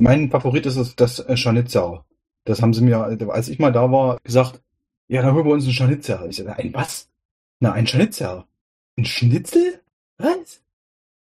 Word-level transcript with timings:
Mein 0.00 0.30
Favorit 0.30 0.66
ist 0.66 1.00
das, 1.00 1.20
äh, 1.20 1.36
Scharnitzel. 1.36 2.00
Das 2.44 2.60
haben 2.60 2.74
sie 2.74 2.82
mir, 2.82 2.98
als 3.30 3.48
ich 3.48 3.58
mal 3.58 3.72
da 3.72 3.90
war, 3.90 4.18
gesagt, 4.22 4.62
ja, 5.08 5.22
dann 5.22 5.34
holen 5.34 5.46
wir 5.46 5.52
uns 5.52 5.64
einen 5.64 5.72
Scharnitzel. 5.72 6.26
Ich 6.28 6.36
sage, 6.36 6.56
ein 6.56 6.74
was? 6.74 7.08
Na, 7.60 7.72
ein 7.72 7.86
Scharnitzel. 7.86 8.44
Ein 8.98 9.04
Schnitzel? 9.04 9.80
Was? 10.18 10.62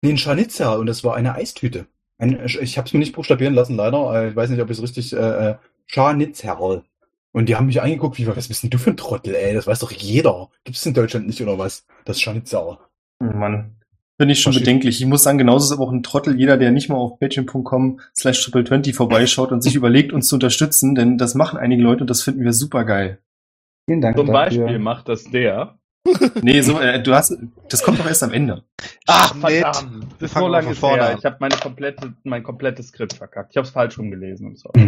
Nee, 0.02 0.10
ein 0.10 0.18
Scharnitzel. 0.18 0.78
Und 0.78 0.86
das 0.86 1.02
war 1.04 1.16
eine 1.16 1.34
Eistüte. 1.34 1.86
Ein, 2.18 2.44
ich 2.44 2.78
habe 2.78 2.86
es 2.86 2.92
mir 2.92 3.00
nicht 3.00 3.14
buchstabieren 3.14 3.54
lassen, 3.54 3.76
leider. 3.76 4.28
Ich 4.28 4.36
weiß 4.36 4.50
nicht, 4.50 4.60
ob 4.60 4.70
ich 4.70 4.78
es 4.78 4.82
richtig... 4.82 5.12
Äh, 5.12 5.50
äh 5.50 5.56
Scharnitzerl. 5.88 6.84
Und 7.32 7.48
die 7.48 7.56
haben 7.56 7.66
mich 7.66 7.82
angeguckt, 7.82 8.18
wie, 8.18 8.26
was 8.26 8.48
bist 8.48 8.62
denn 8.62 8.70
du 8.70 8.78
für 8.78 8.90
ein 8.90 8.96
Trottel, 8.96 9.34
ey? 9.34 9.54
Das 9.54 9.66
weiß 9.66 9.80
doch 9.80 9.90
jeder. 9.90 10.50
Gibt's 10.64 10.86
in 10.86 10.94
Deutschland 10.94 11.26
nicht, 11.26 11.42
oder 11.42 11.58
was? 11.58 11.86
Das 12.04 12.20
Scharnitzerl. 12.20 12.78
Mann. 13.20 13.76
Bin 14.18 14.30
ich 14.30 14.40
schon 14.40 14.52
Versteht. 14.52 14.66
bedenklich. 14.66 15.00
Ich 15.00 15.06
muss 15.06 15.22
sagen, 15.22 15.38
genauso 15.38 15.66
ist 15.66 15.72
aber 15.72 15.86
auch 15.86 15.92
ein 15.92 16.02
Trottel 16.02 16.36
jeder, 16.36 16.56
der 16.56 16.72
nicht 16.72 16.88
mal 16.88 16.96
auf 16.96 17.20
patreon.com 17.20 18.00
slash 18.16 18.42
triple 18.42 18.64
20 18.64 18.94
vorbeischaut 18.94 19.52
und 19.52 19.62
sich 19.62 19.74
überlegt, 19.76 20.12
uns 20.12 20.26
zu 20.26 20.34
unterstützen, 20.34 20.96
denn 20.96 21.18
das 21.18 21.36
machen 21.36 21.58
einige 21.58 21.82
Leute 21.82 22.00
und 22.00 22.10
das 22.10 22.22
finden 22.22 22.42
wir 22.42 22.52
super 22.52 22.84
geil. 22.84 23.18
Vielen 23.88 24.00
Dank. 24.00 24.16
Zum 24.16 24.26
dafür. 24.26 24.64
Beispiel 24.64 24.78
macht 24.80 25.08
das 25.08 25.24
der. 25.30 25.78
nee, 26.42 26.60
so, 26.62 26.80
äh, 26.80 27.00
du 27.02 27.14
hast, 27.14 27.36
das 27.68 27.82
kommt 27.82 28.00
doch 28.00 28.06
erst 28.06 28.24
am 28.24 28.32
Ende. 28.32 28.64
Ach, 29.06 29.36
verdammt. 29.36 30.06
Das 30.18 30.30
ist 30.32 30.38
so 30.38 30.48
lange 30.48 30.74
vorne 30.74 31.06
her. 31.06 31.16
Ich 31.16 31.24
habe 31.24 31.36
meine 31.40 31.56
komplette, 31.56 32.14
mein 32.24 32.42
komplettes 32.42 32.88
Skript 32.88 33.14
verkackt. 33.14 33.52
Ich 33.52 33.56
habe 33.56 33.66
es 33.66 33.72
falsch 33.72 33.98
rumgelesen. 33.98 34.56
So. 34.56 34.70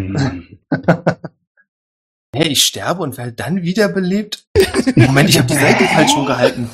hey, 2.34 2.48
ich 2.48 2.64
sterbe 2.64 3.02
und 3.02 3.16
werde 3.16 3.33
dann 3.33 3.62
wiederbelebt? 3.62 4.47
Moment, 4.97 5.28
ich 5.28 5.38
habe 5.38 5.47
die 5.47 5.55
Seite 5.55 5.84
falsch 5.84 6.16
rumgehalten. 6.16 6.69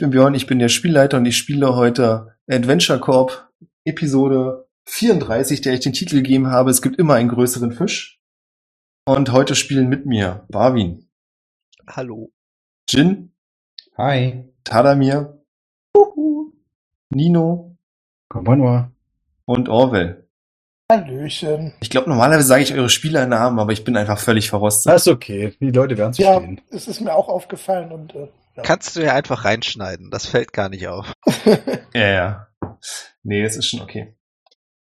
Bin 0.00 0.10
Björn, 0.10 0.34
ich 0.34 0.46
bin 0.46 0.58
der 0.58 0.68
Spielleiter 0.68 1.18
und 1.18 1.26
ich 1.26 1.36
spiele 1.36 1.76
heute 1.76 2.34
Adventure 2.48 2.98
Corp 2.98 3.48
Episode 3.84 4.66
34, 4.86 5.60
der 5.60 5.74
ich 5.74 5.80
den 5.80 5.92
Titel 5.92 6.16
gegeben 6.16 6.48
habe. 6.48 6.70
Es 6.70 6.80
gibt 6.80 6.98
immer 6.98 7.14
einen 7.14 7.28
größeren 7.28 7.72
Fisch. 7.72 8.18
Und 9.04 9.30
heute 9.30 9.54
spielen 9.54 9.88
mit 9.88 10.06
mir 10.06 10.46
Barwin. 10.48 11.06
Hallo. 11.86 12.32
Jin. 12.88 13.32
Hi. 13.98 14.44
Tadamir. 14.64 15.44
Uhu. 15.94 16.52
Nino. 17.10 17.76
Konbanwa. 18.28 18.92
Und 19.44 19.68
Orwell. 19.68 20.26
Hallöchen. 20.90 21.74
Ich 21.80 21.90
glaube, 21.90 22.08
normalerweise 22.08 22.48
sage 22.48 22.62
ich 22.62 22.74
eure 22.74 22.88
Spielernamen, 22.88 23.58
aber 23.58 23.72
ich 23.72 23.84
bin 23.84 23.96
einfach 23.96 24.18
völlig 24.18 24.48
verrostet. 24.48 24.92
Das 24.92 25.06
ist 25.06 25.12
okay. 25.12 25.54
Die 25.60 25.70
Leute 25.70 25.98
werden 25.98 26.12
es 26.12 26.18
ja, 26.18 26.32
verstehen. 26.32 26.60
Ja, 26.70 26.76
es 26.76 26.88
ist 26.88 27.00
mir 27.00 27.14
auch 27.14 27.28
aufgefallen 27.28 27.92
und 27.92 28.14
äh. 28.14 28.28
Kannst 28.62 28.96
du 28.96 29.02
ja 29.02 29.14
einfach 29.14 29.44
reinschneiden, 29.44 30.10
das 30.10 30.26
fällt 30.26 30.52
gar 30.52 30.68
nicht 30.68 30.88
auf. 30.88 31.12
ja, 31.94 32.08
ja. 32.08 32.48
Nee, 33.22 33.42
es 33.42 33.56
ist 33.56 33.66
schon 33.66 33.80
okay. 33.80 34.16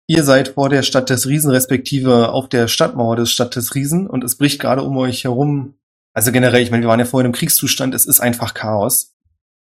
Ihr 0.07 0.23
seid 0.23 0.49
vor 0.49 0.69
der 0.69 0.83
Stadt 0.83 1.09
des 1.09 1.27
Riesen, 1.27 1.51
respektive 1.51 2.31
auf 2.31 2.49
der 2.49 2.67
Stadtmauer 2.67 3.15
des 3.15 3.31
Stadt 3.31 3.55
des 3.55 3.75
Riesen 3.75 4.07
und 4.07 4.23
es 4.23 4.37
bricht 4.37 4.59
gerade 4.59 4.83
um 4.83 4.97
euch 4.97 5.23
herum. 5.23 5.75
Also 6.13 6.31
generell, 6.31 6.61
ich 6.61 6.69
meine, 6.71 6.83
wir 6.83 6.89
waren 6.89 6.99
ja 6.99 7.05
vorhin 7.05 7.27
im 7.27 7.31
Kriegszustand, 7.31 7.95
es 7.95 8.05
ist 8.05 8.19
einfach 8.19 8.53
Chaos. 8.53 9.15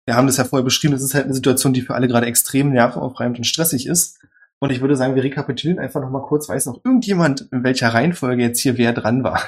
Wir 0.04 0.16
haben 0.16 0.26
das 0.26 0.38
ja 0.38 0.44
vorher 0.44 0.64
beschrieben, 0.64 0.94
es 0.94 1.02
ist 1.02 1.14
halt 1.14 1.26
eine 1.26 1.34
Situation, 1.34 1.72
die 1.72 1.82
für 1.82 1.94
alle 1.94 2.08
gerade 2.08 2.26
extrem 2.26 2.72
nervenaufreibend 2.72 3.38
und 3.38 3.44
stressig 3.44 3.86
ist. 3.86 4.18
Und 4.58 4.70
ich 4.72 4.80
würde 4.80 4.96
sagen, 4.96 5.14
wir 5.14 5.22
rekapitulieren 5.22 5.80
einfach 5.80 6.00
nochmal 6.00 6.22
kurz. 6.22 6.48
Weiß 6.48 6.66
noch 6.66 6.84
irgendjemand, 6.84 7.48
in 7.52 7.62
welcher 7.64 7.88
Reihenfolge 7.88 8.42
jetzt 8.42 8.60
hier 8.60 8.78
wer 8.78 8.92
dran 8.92 9.22
war? 9.22 9.42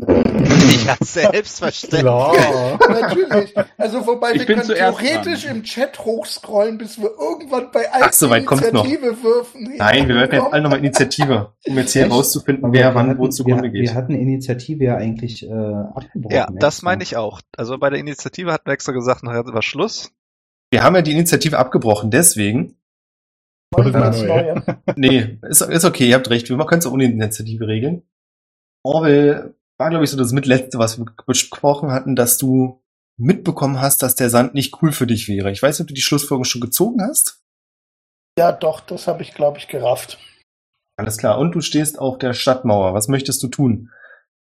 Ja, 0.86 0.96
selbstverständlich. 1.00 2.00
Klar. 2.00 2.78
Natürlich. 2.88 3.54
Also 3.76 4.06
wobei 4.06 4.32
ich 4.32 4.48
wir 4.48 4.54
können 4.56 4.66
theoretisch 4.66 5.44
dran. 5.44 5.56
im 5.56 5.62
Chat 5.62 5.98
hochscrollen, 5.98 6.78
bis 6.78 6.98
wir 6.98 7.10
irgendwann 7.18 7.70
bei 7.72 7.90
allen 7.92 8.12
so 8.12 8.32
Initiative 8.32 9.22
würfen. 9.22 9.74
Nein, 9.76 10.08
wir 10.08 10.14
werden 10.14 10.32
jetzt 10.32 10.52
alle 10.52 10.62
nochmal 10.62 10.78
Initiative, 10.78 11.52
um 11.66 11.76
jetzt 11.76 11.92
hier 11.92 12.02
herauszufinden, 12.02 12.72
wer 12.72 12.94
wann 12.94 13.18
wo 13.18 13.28
zugrunde 13.28 13.64
wir, 13.64 13.70
geht. 13.70 13.82
Wir 13.82 13.94
hatten 13.94 14.14
Initiative 14.14 14.84
ja 14.84 14.96
eigentlich 14.96 15.46
äh, 15.46 15.52
abgebrochen. 15.52 16.36
Ja, 16.36 16.48
das 16.50 16.82
meine 16.82 17.02
ich 17.02 17.16
auch. 17.16 17.40
Also 17.56 17.78
bei 17.78 17.90
der 17.90 17.98
Initiative 17.98 18.52
hatten 18.52 18.66
wir 18.66 18.72
extra 18.72 18.92
gesagt, 18.92 19.22
nachher 19.22 19.44
war 19.46 19.62
Schluss. 19.62 20.12
Wir 20.70 20.82
haben 20.82 20.94
ja 20.94 21.02
die 21.02 21.12
Initiative 21.12 21.58
abgebrochen, 21.58 22.10
deswegen. 22.10 22.76
nee, 24.96 25.38
ist, 25.42 25.60
ist 25.60 25.84
okay, 25.84 26.08
ihr 26.08 26.14
habt 26.14 26.30
recht. 26.30 26.48
Wir 26.48 26.56
können 26.56 26.78
es 26.78 26.86
auch 26.86 26.92
ohne 26.92 27.04
Initiative 27.04 27.66
regeln. 27.66 28.02
Orwell 28.82 29.54
war, 29.78 29.90
glaube 29.90 30.04
ich, 30.04 30.10
so 30.10 30.16
das 30.16 30.32
mitletzte, 30.32 30.78
was 30.78 30.98
wir 30.98 31.06
besprochen 31.26 31.92
hatten, 31.92 32.16
dass 32.16 32.36
du 32.36 32.82
mitbekommen 33.16 33.80
hast, 33.80 34.02
dass 34.02 34.14
der 34.14 34.30
Sand 34.30 34.54
nicht 34.54 34.82
cool 34.82 34.92
für 34.92 35.06
dich 35.06 35.28
wäre. 35.28 35.50
Ich 35.50 35.62
weiß 35.62 35.78
nicht, 35.78 35.84
ob 35.84 35.88
du 35.88 35.94
die 35.94 36.02
Schlussfolgerung 36.02 36.44
schon 36.44 36.60
gezogen 36.60 37.02
hast. 37.02 37.42
Ja, 38.38 38.52
doch, 38.52 38.80
das 38.80 39.08
habe 39.08 39.22
ich, 39.22 39.34
glaube 39.34 39.58
ich, 39.58 39.68
gerafft. 39.68 40.18
Alles 40.96 41.16
klar. 41.16 41.38
Und 41.38 41.54
du 41.54 41.60
stehst 41.60 41.98
auf 41.98 42.18
der 42.18 42.32
Stadtmauer. 42.32 42.94
Was 42.94 43.08
möchtest 43.08 43.42
du 43.42 43.48
tun? 43.48 43.90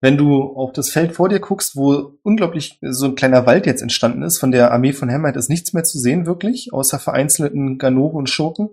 Wenn 0.02 0.18
du 0.18 0.44
auf 0.56 0.72
das 0.72 0.90
Feld 0.90 1.14
vor 1.14 1.30
dir 1.30 1.40
guckst, 1.40 1.76
wo 1.76 2.18
unglaublich 2.24 2.80
so 2.82 3.08
ein 3.08 3.16
kleiner 3.16 3.46
Wald 3.46 3.66
jetzt 3.66 3.82
entstanden 3.82 4.24
ist, 4.24 4.38
von 4.38 4.52
der 4.52 4.72
Armee 4.72 4.94
von 4.94 5.12
Hammerhead 5.12 5.36
ist 5.36 5.50
nichts 5.50 5.74
mehr 5.74 5.84
zu 5.84 6.00
sehen, 6.00 6.26
wirklich, 6.26 6.72
außer 6.72 7.00
vereinzelten 7.00 7.78
Ganore 7.78 8.18
und 8.18 8.30
Schurken. 8.30 8.70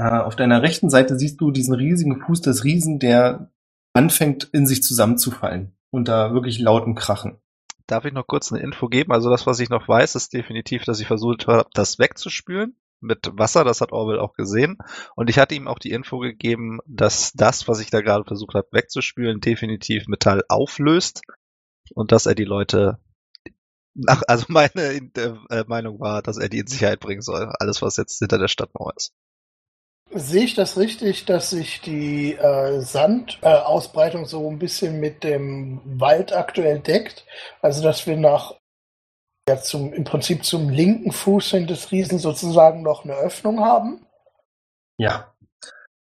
Äh, 0.00 0.08
auf 0.08 0.34
deiner 0.34 0.62
rechten 0.62 0.88
Seite 0.88 1.18
siehst 1.18 1.40
du 1.40 1.50
diesen 1.50 1.74
riesigen 1.74 2.20
Fuß 2.20 2.40
des 2.40 2.64
Riesen, 2.64 2.98
der 2.98 3.52
anfängt 3.94 4.44
in 4.52 4.66
sich 4.66 4.82
zusammenzufallen 4.82 5.76
unter 5.90 6.34
wirklich 6.34 6.58
lauten 6.58 6.94
Krachen. 6.94 7.40
Darf 7.86 8.04
ich 8.04 8.12
noch 8.12 8.26
kurz 8.26 8.52
eine 8.52 8.62
Info 8.62 8.88
geben? 8.88 9.12
Also 9.12 9.30
das, 9.30 9.46
was 9.46 9.60
ich 9.60 9.68
noch 9.68 9.88
weiß, 9.88 10.14
ist 10.14 10.32
definitiv, 10.32 10.84
dass 10.84 11.00
ich 11.00 11.06
versucht 11.06 11.46
habe, 11.46 11.68
das 11.74 11.98
wegzuspülen 11.98 12.76
mit 13.00 13.30
Wasser. 13.34 13.62
Das 13.64 13.80
hat 13.80 13.92
Orwell 13.92 14.18
auch 14.18 14.34
gesehen. 14.34 14.78
Und 15.14 15.30
ich 15.30 15.38
hatte 15.38 15.54
ihm 15.54 15.68
auch 15.68 15.78
die 15.78 15.90
Info 15.90 16.18
gegeben, 16.18 16.80
dass 16.86 17.32
das, 17.32 17.68
was 17.68 17.80
ich 17.80 17.90
da 17.90 18.00
gerade 18.00 18.24
versucht 18.24 18.54
habe 18.54 18.68
wegzuspülen, 18.72 19.40
definitiv 19.40 20.08
Metall 20.08 20.42
auflöst 20.48 21.22
und 21.94 22.10
dass 22.10 22.26
er 22.26 22.34
die 22.34 22.44
Leute 22.44 22.98
Ach, 24.08 24.22
also 24.26 24.46
meine 24.48 24.72
äh, 24.72 25.64
Meinung 25.68 26.00
war, 26.00 26.20
dass 26.22 26.36
er 26.36 26.48
die 26.48 26.58
in 26.58 26.66
Sicherheit 26.66 27.00
bringen 27.00 27.22
soll. 27.22 27.52
Alles, 27.60 27.80
was 27.80 27.96
jetzt 27.96 28.18
hinter 28.18 28.38
der 28.38 28.48
Stadtmauer 28.48 28.94
ist. 28.96 29.12
Sehe 30.10 30.44
ich 30.44 30.54
das 30.54 30.76
richtig, 30.76 31.24
dass 31.24 31.50
sich 31.50 31.80
die 31.80 32.34
äh, 32.34 32.80
Sandausbreitung 32.80 34.22
äh, 34.24 34.26
so 34.26 34.48
ein 34.48 34.58
bisschen 34.58 35.00
mit 35.00 35.24
dem 35.24 35.80
Wald 35.84 36.32
aktuell 36.32 36.78
deckt? 36.78 37.24
Also 37.62 37.82
dass 37.82 38.06
wir 38.06 38.16
nach 38.16 38.54
ja, 39.48 39.60
zum, 39.60 39.92
im 39.92 40.04
Prinzip 40.04 40.44
zum 40.44 40.68
linken 40.68 41.12
Fuß 41.12 41.50
des 41.66 41.90
Riesen 41.90 42.18
sozusagen 42.18 42.82
noch 42.82 43.04
eine 43.04 43.14
Öffnung 43.14 43.60
haben? 43.60 44.06
Ja. 44.98 45.34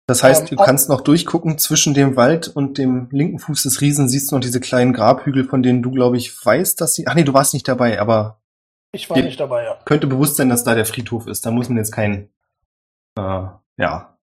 Das 0.06 0.22
heißt, 0.22 0.50
ähm, 0.50 0.56
du 0.56 0.65
kannst 0.65 0.88
noch 0.88 1.03
durchgucken 1.03 1.59
zwischen 1.59 1.93
dem 1.93 2.16
Wald 2.16 2.49
und 2.49 2.78
dem 2.78 3.09
linken 3.10 3.38
Fuß 3.38 3.65
des 3.65 3.81
Riesen 3.82 4.09
siehst 4.09 4.31
du 4.31 4.37
noch 4.37 4.41
diese 4.41 4.60
kleinen 4.60 4.94
Grabhügel, 4.94 5.44
von 5.44 5.62
denen 5.62 5.82
du, 5.82 5.91
glaube 5.91 6.16
ich, 6.16 6.32
weißt, 6.44 6.81
dass 6.81 6.94
sie. 6.94 7.06
Ach 7.06 7.15
nee, 7.15 7.25
du 7.25 7.34
warst 7.34 7.53
nicht 7.53 7.69
dabei, 7.69 8.00
aber. 8.00 8.40
Ich 8.93 9.11
war 9.11 9.19
nicht 9.19 9.38
dabei, 9.38 9.64
ja. 9.64 9.79
Könnte 9.85 10.06
bewusst 10.06 10.37
sein, 10.37 10.49
dass 10.49 10.64
da 10.64 10.75
der 10.75 10.87
Friedhof 10.87 11.26
ist. 11.26 11.44
Da 11.44 11.50
muss 11.50 11.69
man 11.69 11.76
jetzt 11.76 11.93
kein 11.93 12.31
äh, 13.19 13.49
ja. 13.78 14.19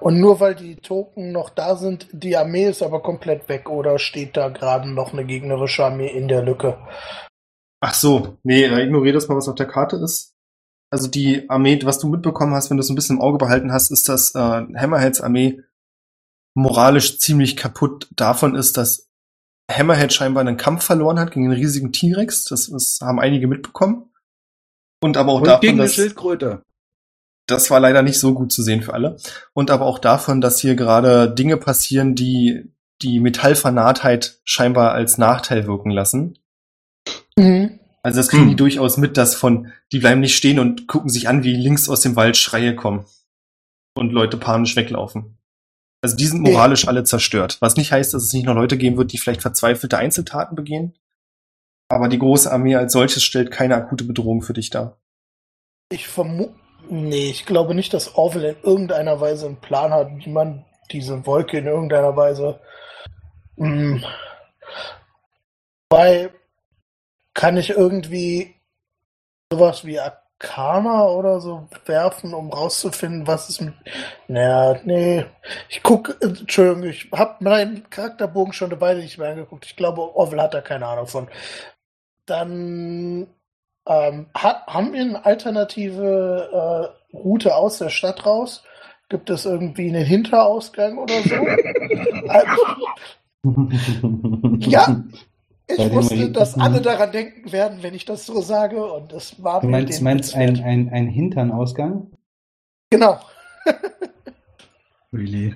Und 0.00 0.20
nur 0.20 0.40
weil 0.40 0.54
die 0.54 0.76
Token 0.76 1.32
noch 1.32 1.50
da 1.50 1.76
sind, 1.76 2.08
die 2.12 2.36
Armee 2.36 2.68
ist 2.68 2.82
aber 2.82 3.02
komplett 3.02 3.48
weg 3.48 3.68
oder 3.68 3.98
steht 3.98 4.36
da 4.36 4.48
gerade 4.48 4.88
noch 4.88 5.12
eine 5.12 5.24
gegnerische 5.24 5.84
Armee 5.84 6.08
in 6.08 6.28
der 6.28 6.42
Lücke? 6.42 6.78
Ach 7.80 7.94
so, 7.94 8.38
nee, 8.42 8.66
ignoriere 8.66 9.14
das 9.14 9.28
mal, 9.28 9.36
was 9.36 9.48
auf 9.48 9.54
der 9.54 9.66
Karte 9.66 9.96
ist. 9.96 10.34
Also 10.92 11.08
die 11.08 11.48
Armee, 11.48 11.78
was 11.84 11.98
du 11.98 12.08
mitbekommen 12.08 12.54
hast, 12.54 12.70
wenn 12.70 12.76
du 12.76 12.82
es 12.82 12.90
ein 12.90 12.94
bisschen 12.94 13.16
im 13.16 13.22
Auge 13.22 13.38
behalten 13.38 13.72
hast, 13.72 13.90
ist, 13.90 14.08
dass 14.08 14.34
äh, 14.34 14.38
Hammerheads 14.38 15.20
Armee 15.20 15.62
moralisch 16.54 17.18
ziemlich 17.18 17.56
kaputt 17.56 18.08
davon 18.14 18.54
ist, 18.54 18.76
dass 18.76 19.08
Hammerhead 19.70 20.12
scheinbar 20.12 20.40
einen 20.40 20.56
Kampf 20.56 20.84
verloren 20.84 21.18
hat 21.18 21.30
gegen 21.30 21.46
einen 21.46 21.58
riesigen 21.58 21.92
T-Rex. 21.92 22.44
Das, 22.44 22.68
das 22.68 22.98
haben 23.02 23.20
einige 23.20 23.46
mitbekommen. 23.46 24.12
Und 25.00 25.16
aber 25.16 25.32
auch 25.32 25.40
Und 25.40 25.46
davon, 25.46 25.60
gegen 25.60 25.78
dass, 25.78 25.90
eine 25.90 25.94
Schildkröte. 25.94 26.62
Das 27.50 27.70
war 27.70 27.80
leider 27.80 28.02
nicht 28.02 28.18
so 28.18 28.34
gut 28.34 28.52
zu 28.52 28.62
sehen 28.62 28.82
für 28.82 28.94
alle. 28.94 29.16
Und 29.52 29.70
aber 29.70 29.86
auch 29.86 29.98
davon, 29.98 30.40
dass 30.40 30.60
hier 30.60 30.74
gerade 30.74 31.30
Dinge 31.30 31.56
passieren, 31.56 32.14
die 32.14 32.72
die 33.02 33.20
Metallvernahtheit 33.20 34.40
scheinbar 34.44 34.92
als 34.92 35.18
Nachteil 35.18 35.66
wirken 35.66 35.90
lassen. 35.90 36.38
Mhm. 37.36 37.80
Also 38.02 38.18
das 38.18 38.28
kriegen 38.28 38.44
hm. 38.44 38.50
die 38.50 38.56
durchaus 38.56 38.96
mit, 38.96 39.16
dass 39.16 39.34
von, 39.34 39.72
die 39.92 39.98
bleiben 39.98 40.20
nicht 40.20 40.36
stehen 40.36 40.58
und 40.58 40.88
gucken 40.88 41.10
sich 41.10 41.28
an, 41.28 41.44
wie 41.44 41.54
links 41.54 41.88
aus 41.88 42.00
dem 42.00 42.16
Wald 42.16 42.36
Schreie 42.36 42.74
kommen 42.74 43.04
und 43.94 44.12
Leute 44.12 44.38
panisch 44.38 44.76
weglaufen. 44.76 45.36
Also 46.02 46.16
die 46.16 46.26
sind 46.26 46.40
moralisch 46.40 46.88
alle 46.88 47.04
zerstört. 47.04 47.58
Was 47.60 47.76
nicht 47.76 47.92
heißt, 47.92 48.14
dass 48.14 48.22
es 48.22 48.32
nicht 48.32 48.46
noch 48.46 48.54
Leute 48.54 48.78
geben 48.78 48.96
wird, 48.96 49.12
die 49.12 49.18
vielleicht 49.18 49.42
verzweifelte 49.42 49.98
Einzeltaten 49.98 50.56
begehen. 50.56 50.94
Aber 51.88 52.08
die 52.08 52.18
große 52.18 52.50
Armee 52.50 52.76
als 52.76 52.94
solches 52.94 53.22
stellt 53.22 53.50
keine 53.50 53.74
akute 53.74 54.04
Bedrohung 54.04 54.40
für 54.40 54.54
dich 54.54 54.70
dar. 54.70 54.98
Ich 55.90 56.08
vermute, 56.08 56.54
nee, 56.90 57.30
ich 57.30 57.46
glaube 57.46 57.74
nicht, 57.74 57.94
dass 57.94 58.16
Orwell 58.16 58.44
in 58.44 58.62
irgendeiner 58.62 59.20
Weise 59.20 59.46
einen 59.46 59.60
Plan 59.60 59.92
hat, 59.92 60.08
wie 60.16 60.30
man 60.30 60.64
diese 60.90 61.24
Wolke 61.26 61.58
in 61.58 61.66
irgendeiner 61.66 62.16
Weise. 62.16 62.60
Mh, 63.56 63.68
hm, 63.68 64.04
weil 65.88 66.30
kann 67.34 67.56
ich 67.56 67.70
irgendwie 67.70 68.54
sowas 69.52 69.84
wie 69.84 69.98
Arcana 69.98 71.06
oder 71.08 71.40
so 71.40 71.68
werfen, 71.86 72.34
um 72.34 72.52
rauszufinden, 72.52 73.26
was 73.26 73.48
es 73.48 73.60
mit. 73.60 73.74
Naja, 74.28 74.80
nee. 74.84 75.24
Ich 75.68 75.82
gucke, 75.82 76.16
Entschuldigung, 76.20 76.84
ich 76.84 77.10
habe 77.12 77.42
meinen 77.44 77.88
Charakterbogen 77.90 78.52
schon 78.52 78.70
eine 78.70 78.80
Weile 78.80 79.00
nicht 79.00 79.18
mehr 79.18 79.30
angeguckt. 79.30 79.66
Ich 79.66 79.76
glaube, 79.76 80.14
Orwell 80.16 80.40
hat 80.40 80.54
da 80.54 80.60
keine 80.60 80.86
Ahnung 80.86 81.06
von. 81.06 81.28
Dann 82.26 83.26
ähm, 83.86 84.26
hat, 84.34 84.66
haben 84.66 84.92
wir 84.92 85.00
eine 85.00 85.24
alternative 85.24 86.92
äh, 87.12 87.16
Route 87.16 87.54
aus 87.54 87.78
der 87.78 87.90
Stadt 87.90 88.26
raus? 88.26 88.62
Gibt 89.08 89.30
es 89.30 89.44
irgendwie 89.44 89.88
einen 89.88 90.04
Hinterausgang 90.04 90.98
oder 90.98 91.14
so? 91.22 91.34
ja, 94.70 95.04
ich 95.76 95.92
wusste, 95.92 96.30
dass 96.30 96.58
alle 96.58 96.80
daran 96.80 97.12
denken 97.12 97.52
werden, 97.52 97.82
wenn 97.82 97.94
ich 97.94 98.04
das 98.04 98.26
so 98.26 98.40
sage. 98.40 98.84
Und 98.84 99.12
das 99.12 99.42
war 99.42 99.60
Du 99.60 99.68
meinst, 99.68 100.02
meinst 100.02 100.34
ein, 100.34 100.62
ein, 100.62 100.88
ein 100.90 101.08
Hinternausgang? 101.08 102.10
Genau. 102.90 103.18
really? 105.12 105.54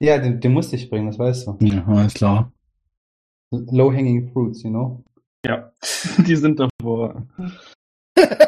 Ja, 0.00 0.18
den, 0.18 0.40
den 0.40 0.52
musste 0.52 0.76
ich 0.76 0.90
bringen, 0.90 1.06
das 1.06 1.18
weißt 1.18 1.46
du. 1.46 1.56
Ja, 1.60 1.86
alles 1.86 2.14
klar. 2.14 2.52
Low-hanging 3.50 4.32
fruits, 4.32 4.62
you 4.62 4.70
know? 4.70 5.04
Ja, 5.44 5.72
die 6.18 6.36
sind 6.36 6.60
davor. 6.60 7.26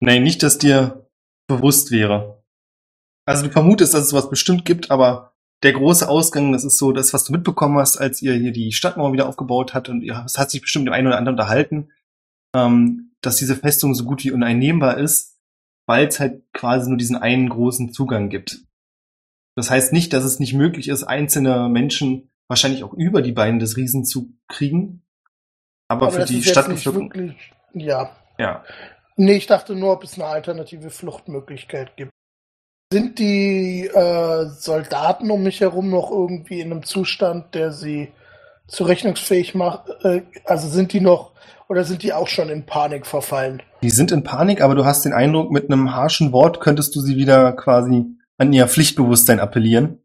Nein, 0.00 0.22
nicht, 0.22 0.42
dass 0.42 0.58
dir 0.58 1.06
bewusst 1.46 1.90
wäre. 1.90 2.42
Also 3.26 3.44
du 3.46 3.50
vermutest, 3.50 3.94
dass 3.94 4.04
es 4.04 4.12
was 4.12 4.30
bestimmt 4.30 4.64
gibt, 4.64 4.90
aber 4.90 5.34
der 5.62 5.72
große 5.74 6.08
Ausgang, 6.08 6.52
das 6.52 6.64
ist 6.64 6.78
so 6.78 6.90
das, 6.92 7.12
was 7.12 7.24
du 7.24 7.32
mitbekommen 7.32 7.76
hast, 7.78 7.98
als 7.98 8.22
ihr 8.22 8.32
hier 8.34 8.52
die 8.52 8.72
Stadtmauer 8.72 9.12
wieder 9.12 9.28
aufgebaut 9.28 9.74
habt 9.74 9.90
und 9.90 10.02
ihr, 10.02 10.22
es 10.24 10.38
hat 10.38 10.50
sich 10.50 10.62
bestimmt 10.62 10.86
dem 10.86 10.94
einen 10.94 11.06
oder 11.06 11.18
anderen 11.18 11.34
unterhalten, 11.34 11.92
ähm, 12.54 13.12
dass 13.20 13.36
diese 13.36 13.56
Festung 13.56 13.94
so 13.94 14.04
gut 14.04 14.24
wie 14.24 14.30
uneinnehmbar 14.30 14.96
ist, 14.96 15.38
weil 15.86 16.06
es 16.06 16.18
halt 16.18 16.42
quasi 16.54 16.88
nur 16.88 16.96
diesen 16.96 17.16
einen 17.16 17.50
großen 17.50 17.92
Zugang 17.92 18.30
gibt. 18.30 18.64
Das 19.54 19.70
heißt 19.70 19.92
nicht, 19.92 20.12
dass 20.12 20.24
es 20.24 20.40
nicht 20.40 20.54
möglich 20.54 20.88
ist, 20.88 21.04
einzelne 21.04 21.68
Menschen 21.68 22.29
wahrscheinlich 22.50 22.82
auch 22.82 22.92
über 22.92 23.22
die 23.22 23.32
Beine 23.32 23.58
des 23.58 23.76
Riesen 23.76 24.04
zu 24.04 24.34
kriegen. 24.48 25.02
Aber, 25.88 26.08
aber 26.08 26.20
für 26.20 26.24
die 26.26 26.42
Stadtbevölkerung. 26.42 27.36
Ja. 27.72 28.10
Ja. 28.38 28.64
Nee, 29.16 29.34
ich 29.34 29.46
dachte 29.46 29.74
nur, 29.74 29.92
ob 29.92 30.04
es 30.04 30.14
eine 30.14 30.26
alternative 30.26 30.90
Fluchtmöglichkeit 30.90 31.96
gibt. 31.96 32.10
Sind 32.92 33.20
die 33.20 33.86
äh, 33.86 34.46
Soldaten 34.46 35.30
um 35.30 35.44
mich 35.44 35.60
herum 35.60 35.90
noch 35.90 36.10
irgendwie 36.10 36.60
in 36.60 36.72
einem 36.72 36.82
Zustand, 36.82 37.54
der 37.54 37.70
sie 37.70 38.12
zurechnungsfähig 38.66 39.54
macht? 39.54 39.88
Äh, 40.02 40.22
also 40.44 40.68
sind 40.68 40.92
die 40.92 41.00
noch 41.00 41.32
oder 41.68 41.84
sind 41.84 42.02
die 42.02 42.12
auch 42.12 42.26
schon 42.26 42.48
in 42.48 42.66
Panik 42.66 43.06
verfallen? 43.06 43.62
Die 43.82 43.90
sind 43.90 44.10
in 44.10 44.24
Panik, 44.24 44.60
aber 44.60 44.74
du 44.74 44.84
hast 44.84 45.04
den 45.04 45.12
Eindruck, 45.12 45.52
mit 45.52 45.70
einem 45.70 45.94
harschen 45.94 46.32
Wort 46.32 46.60
könntest 46.60 46.96
du 46.96 47.00
sie 47.00 47.14
wieder 47.14 47.52
quasi 47.52 48.06
an 48.38 48.52
ihr 48.52 48.66
Pflichtbewusstsein 48.66 49.38
appellieren. 49.38 50.02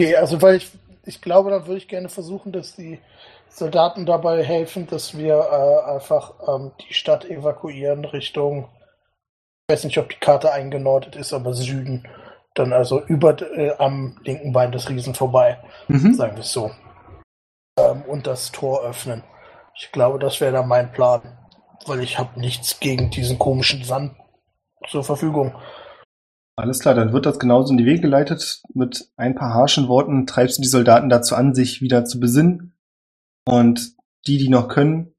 Okay, 0.00 0.16
also 0.16 0.42
weil 0.42 0.56
ich, 0.56 0.72
ich 1.06 1.20
glaube, 1.20 1.50
dann 1.50 1.66
würde 1.66 1.78
ich 1.78 1.88
gerne 1.88 2.08
versuchen, 2.08 2.52
dass 2.52 2.76
die 2.76 3.00
Soldaten 3.48 4.06
dabei 4.06 4.42
helfen, 4.42 4.86
dass 4.86 5.16
wir 5.16 5.36
äh, 5.36 5.90
einfach 5.92 6.34
ähm, 6.48 6.72
die 6.80 6.94
Stadt 6.94 7.24
evakuieren 7.24 8.04
Richtung 8.04 8.68
ich 9.66 9.72
weiß 9.72 9.84
nicht, 9.84 9.96
ob 9.96 10.10
die 10.10 10.20
Karte 10.20 10.52
eingenordet 10.52 11.16
ist, 11.16 11.32
aber 11.32 11.54
Süden. 11.54 12.06
Dann 12.52 12.74
also 12.74 13.02
über 13.06 13.40
äh, 13.56 13.72
am 13.78 14.18
linken 14.22 14.52
Bein 14.52 14.72
des 14.72 14.90
Riesen 14.90 15.14
vorbei, 15.14 15.58
mhm. 15.88 16.12
sagen 16.12 16.36
wir 16.36 16.42
es 16.42 16.52
so. 16.52 16.70
Ähm, 17.78 18.02
und 18.02 18.26
das 18.26 18.52
Tor 18.52 18.84
öffnen. 18.84 19.24
Ich 19.74 19.90
glaube, 19.90 20.18
das 20.18 20.42
wäre 20.42 20.52
dann 20.52 20.68
mein 20.68 20.92
Plan. 20.92 21.38
Weil 21.86 22.00
ich 22.00 22.18
habe 22.18 22.38
nichts 22.38 22.78
gegen 22.78 23.10
diesen 23.10 23.38
komischen 23.38 23.84
Sand 23.84 24.14
zur 24.86 25.02
Verfügung. 25.02 25.54
Alles 26.56 26.78
klar, 26.78 26.94
dann 26.94 27.12
wird 27.12 27.26
das 27.26 27.38
genauso 27.38 27.72
in 27.72 27.78
die 27.78 27.86
Wege 27.86 28.02
geleitet. 28.02 28.62
Mit 28.74 29.10
ein 29.16 29.34
paar 29.34 29.52
harschen 29.52 29.88
Worten 29.88 30.26
treibst 30.26 30.58
du 30.58 30.62
die 30.62 30.68
Soldaten 30.68 31.08
dazu 31.08 31.34
an, 31.34 31.54
sich 31.54 31.80
wieder 31.80 32.04
zu 32.04 32.20
besinnen. 32.20 32.74
Und 33.44 33.96
die, 34.26 34.38
die 34.38 34.48
noch 34.48 34.68
können, 34.68 35.14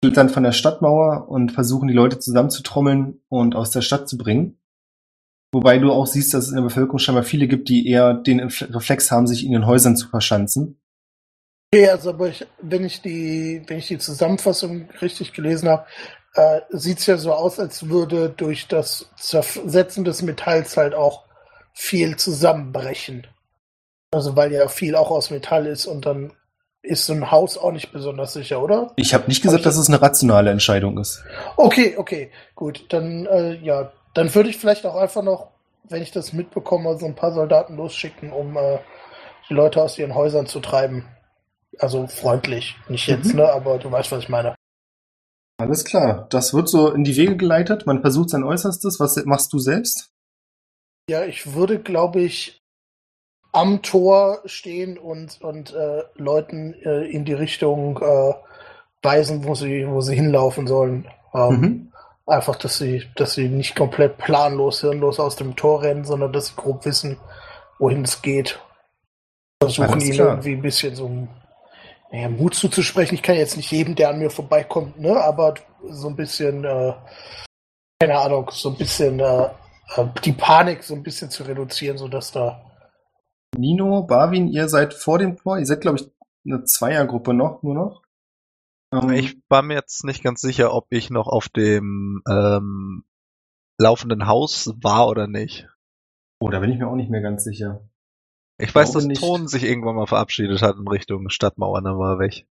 dann 0.00 0.28
von 0.28 0.42
der 0.42 0.52
Stadtmauer 0.52 1.28
und 1.28 1.52
versuchen 1.52 1.88
die 1.88 1.94
Leute 1.94 2.18
zusammenzutrommeln 2.18 3.20
und 3.28 3.54
aus 3.54 3.70
der 3.70 3.82
Stadt 3.82 4.08
zu 4.08 4.16
bringen. 4.16 4.58
Wobei 5.52 5.78
du 5.78 5.92
auch 5.92 6.06
siehst, 6.06 6.34
dass 6.34 6.44
es 6.44 6.50
in 6.50 6.56
der 6.56 6.62
Bevölkerung 6.62 6.98
scheinbar 6.98 7.24
viele 7.24 7.48
gibt, 7.48 7.68
die 7.68 7.88
eher 7.88 8.14
den 8.14 8.40
Reflex 8.40 9.10
haben, 9.10 9.26
sich 9.26 9.44
in 9.44 9.52
den 9.52 9.66
Häusern 9.66 9.96
zu 9.96 10.08
verschanzen. 10.08 10.80
Okay, 11.72 11.88
also 11.88 12.10
aber 12.10 12.28
ich, 12.28 12.46
wenn 12.62 12.84
ich 12.84 13.02
die, 13.02 13.62
wenn 13.66 13.78
ich 13.78 13.86
die 13.86 13.98
Zusammenfassung 13.98 14.88
richtig 15.00 15.32
gelesen 15.32 15.68
habe, 15.68 15.86
äh, 16.36 16.60
sieht 16.70 16.98
es 16.98 17.06
ja 17.06 17.16
so 17.16 17.32
aus, 17.32 17.58
als 17.58 17.88
würde 17.88 18.28
durch 18.28 18.68
das 18.68 19.10
Zersetzen 19.16 20.04
des 20.04 20.22
Metalls 20.22 20.76
halt 20.76 20.94
auch 20.94 21.24
viel 21.72 22.16
zusammenbrechen. 22.16 23.26
Also 24.10 24.36
weil 24.36 24.52
ja 24.52 24.68
viel 24.68 24.94
auch 24.96 25.10
aus 25.10 25.30
Metall 25.30 25.66
ist 25.66 25.86
und 25.86 26.06
dann 26.06 26.32
ist 26.82 27.06
so 27.06 27.14
ein 27.14 27.30
Haus 27.30 27.58
auch 27.58 27.72
nicht 27.72 27.90
besonders 27.90 28.34
sicher, 28.34 28.62
oder? 28.62 28.92
Ich 28.96 29.12
habe 29.14 29.26
nicht 29.26 29.42
gesagt, 29.42 29.60
hab 29.60 29.64
dass 29.64 29.76
es 29.76 29.88
eine 29.88 30.00
rationale 30.00 30.50
Entscheidung 30.50 30.98
ist. 30.98 31.24
Okay, 31.56 31.96
okay, 31.96 32.30
gut. 32.54 32.84
Dann, 32.90 33.26
äh, 33.26 33.54
ja, 33.56 33.92
dann 34.14 34.32
würde 34.34 34.50
ich 34.50 34.58
vielleicht 34.58 34.86
auch 34.86 34.94
einfach 34.94 35.22
noch, 35.22 35.48
wenn 35.88 36.02
ich 36.02 36.12
das 36.12 36.32
mitbekomme, 36.32 36.96
so 36.98 37.06
ein 37.06 37.16
paar 37.16 37.32
Soldaten 37.32 37.76
losschicken, 37.76 38.32
um 38.32 38.56
äh, 38.56 38.78
die 39.48 39.54
Leute 39.54 39.82
aus 39.82 39.98
ihren 39.98 40.14
Häusern 40.14 40.46
zu 40.46 40.60
treiben. 40.60 41.08
Also 41.78 42.06
freundlich. 42.06 42.76
Nicht 42.88 43.08
jetzt, 43.08 43.32
mhm. 43.32 43.40
ne? 43.40 43.52
Aber 43.52 43.78
du 43.78 43.90
weißt, 43.90 44.12
was 44.12 44.22
ich 44.22 44.28
meine. 44.28 44.54
Alles 45.58 45.84
klar. 45.84 46.26
Das 46.30 46.52
wird 46.52 46.68
so 46.68 46.90
in 46.90 47.04
die 47.04 47.16
Wege 47.16 47.36
geleitet. 47.36 47.86
Man 47.86 48.00
versucht 48.00 48.30
sein 48.30 48.44
Äußerstes. 48.44 49.00
Was 49.00 49.16
machst 49.24 49.52
du 49.52 49.58
selbst? 49.58 50.10
Ja, 51.08 51.24
ich 51.24 51.54
würde, 51.54 51.78
glaube 51.78 52.20
ich, 52.20 52.60
am 53.52 53.80
Tor 53.80 54.42
stehen 54.44 54.98
und, 54.98 55.40
und 55.40 55.72
äh, 55.72 56.02
Leuten 56.16 56.74
äh, 56.74 57.06
in 57.06 57.24
die 57.24 57.32
Richtung 57.32 57.98
äh, 57.98 58.34
weisen, 59.02 59.44
wo 59.44 59.54
sie, 59.54 59.86
wo 59.88 60.00
sie 60.02 60.14
hinlaufen 60.14 60.66
sollen. 60.66 61.08
Ähm, 61.32 61.60
mhm. 61.60 61.92
Einfach, 62.26 62.56
dass 62.56 62.76
sie, 62.76 63.04
dass 63.14 63.34
sie 63.34 63.48
nicht 63.48 63.76
komplett 63.76 64.18
planlos, 64.18 64.80
hirnlos 64.80 65.20
aus 65.20 65.36
dem 65.36 65.56
Tor 65.56 65.82
rennen, 65.82 66.04
sondern 66.04 66.32
dass 66.32 66.48
sie 66.48 66.56
grob 66.56 66.84
wissen, 66.84 67.16
wohin 67.78 68.02
es 68.02 68.20
geht. 68.20 68.58
Versuchen 69.62 70.00
ihnen 70.00 70.18
irgendwie 70.18 70.52
ein 70.52 70.62
bisschen 70.62 70.94
so 70.96 71.28
naja, 72.10 72.28
Mut 72.28 72.54
zuzusprechen. 72.54 73.14
Ich 73.14 73.22
kann 73.22 73.36
jetzt 73.36 73.56
nicht 73.56 73.70
jedem, 73.70 73.94
der 73.94 74.10
an 74.10 74.18
mir 74.18 74.30
vorbeikommt, 74.30 74.98
ne, 74.98 75.20
aber 75.20 75.54
so 75.88 76.08
ein 76.08 76.16
bisschen, 76.16 76.64
äh, 76.64 76.94
keine 78.00 78.18
Ahnung, 78.18 78.50
so 78.52 78.70
ein 78.70 78.76
bisschen 78.76 79.20
äh, 79.20 79.44
äh 79.96 80.06
die 80.24 80.32
Panik 80.32 80.82
so 80.82 80.94
ein 80.94 81.02
bisschen 81.02 81.30
zu 81.30 81.42
reduzieren, 81.44 81.98
sodass 81.98 82.32
da 82.32 82.62
Nino, 83.56 84.02
Barwin, 84.02 84.48
ihr 84.48 84.68
seid 84.68 84.94
vor 84.94 85.18
dem 85.18 85.36
Tor. 85.36 85.58
Ihr 85.58 85.66
seid, 85.66 85.80
glaube 85.80 85.98
ich, 85.98 86.10
eine 86.46 86.64
Zweiergruppe 86.64 87.34
noch, 87.34 87.62
nur 87.62 87.74
noch. 87.74 88.02
Ähm, 88.92 89.10
ich 89.10 89.36
war 89.48 89.62
mir 89.62 89.74
jetzt 89.74 90.04
nicht 90.04 90.22
ganz 90.22 90.40
sicher, 90.40 90.72
ob 90.74 90.86
ich 90.90 91.10
noch 91.10 91.26
auf 91.26 91.48
dem 91.48 92.22
ähm, 92.28 93.04
laufenden 93.78 94.26
Haus 94.26 94.74
war 94.80 95.08
oder 95.08 95.26
nicht. 95.26 95.68
Oh, 96.38 96.50
da 96.50 96.60
bin 96.60 96.70
ich 96.70 96.78
mir 96.78 96.88
auch 96.88 96.96
nicht 96.96 97.10
mehr 97.10 97.22
ganz 97.22 97.44
sicher. 97.44 97.88
Ich, 98.58 98.74
weiß, 98.74 98.92
dass 98.92 99.04
nicht. 99.04 99.20
Ton 99.20 99.48
sich 99.48 99.64
irgendwann 99.64 99.96
mal 99.96 100.06
verabschiedet 100.06 100.62
hat 100.62 100.76
in 100.76 100.88
Richtung 100.88 101.28
Stadtmauer, 101.28 101.82
dann 101.82 101.98
war 101.98 102.14
er 102.14 102.18
weg. 102.18 102.46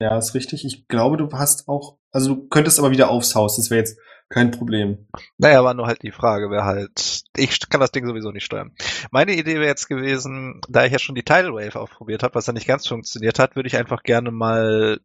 Ja, 0.00 0.16
ist 0.16 0.34
richtig. 0.34 0.64
Ich 0.64 0.86
glaube, 0.86 1.16
du 1.16 1.30
hast 1.32 1.68
auch, 1.68 1.98
also 2.12 2.34
du 2.34 2.48
könntest 2.48 2.78
aber 2.78 2.92
wieder 2.92 3.10
aufs 3.10 3.34
Haus. 3.34 3.56
Das 3.56 3.70
wäre 3.70 3.80
jetzt 3.80 3.98
kein 4.28 4.50
Problem. 4.50 5.08
Naja, 5.38 5.64
war 5.64 5.74
nur 5.74 5.86
halt 5.86 6.02
die 6.02 6.12
Frage, 6.12 6.50
wer 6.50 6.64
halt, 6.64 7.24
ich 7.36 7.68
kann 7.68 7.80
das 7.80 7.90
Ding 7.90 8.06
sowieso 8.06 8.30
nicht 8.30 8.44
steuern. 8.44 8.74
Meine 9.10 9.34
Idee 9.34 9.54
wäre 9.54 9.66
jetzt 9.66 9.88
gewesen, 9.88 10.60
da 10.68 10.84
ich 10.84 10.92
ja 10.92 10.98
schon 10.98 11.14
die 11.14 11.24
Tidal 11.24 11.54
Wave 11.54 11.80
ausprobiert 11.80 12.22
habe, 12.22 12.34
was 12.34 12.46
ja 12.46 12.52
nicht 12.52 12.68
ganz 12.68 12.86
funktioniert 12.86 13.38
hat, 13.38 13.56
würde 13.56 13.68
ich 13.68 13.76
einfach 13.76 14.02
gerne 14.02 14.30
mal 14.30 15.00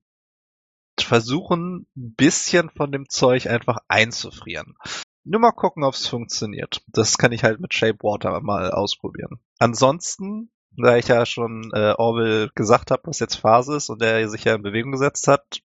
versuchen, 1.00 1.88
ein 1.96 2.14
bisschen 2.16 2.70
von 2.70 2.92
dem 2.92 3.10
Zeug 3.10 3.48
einfach 3.48 3.80
einzufrieren. 3.88 4.76
Nur 5.26 5.40
mal 5.40 5.52
gucken, 5.52 5.84
ob 5.84 5.94
es 5.94 6.08
funktioniert. 6.08 6.82
Das 6.88 7.18
kann 7.18 7.32
ich 7.32 7.44
halt 7.44 7.60
mit 7.60 7.74
Shape 7.74 8.00
Water 8.02 8.40
mal 8.42 8.72
ausprobieren. 8.72 9.40
Ansonsten 9.60 10.52
da 10.78 10.98
ich 10.98 11.08
ja 11.08 11.26
schon 11.26 11.72
äh, 11.74 11.94
Orwell 11.98 12.50
gesagt 12.56 12.92
habe, 12.92 13.04
was 13.06 13.20
jetzt 13.20 13.36
Phase 13.36 13.76
ist 13.76 13.90
und 13.90 14.02
der 14.02 14.28
sich 14.30 14.44
ja 14.44 14.56
in 14.56 14.64
Bewegung 14.64 14.92
gesetzt 14.92 15.28
hat, 15.28 15.62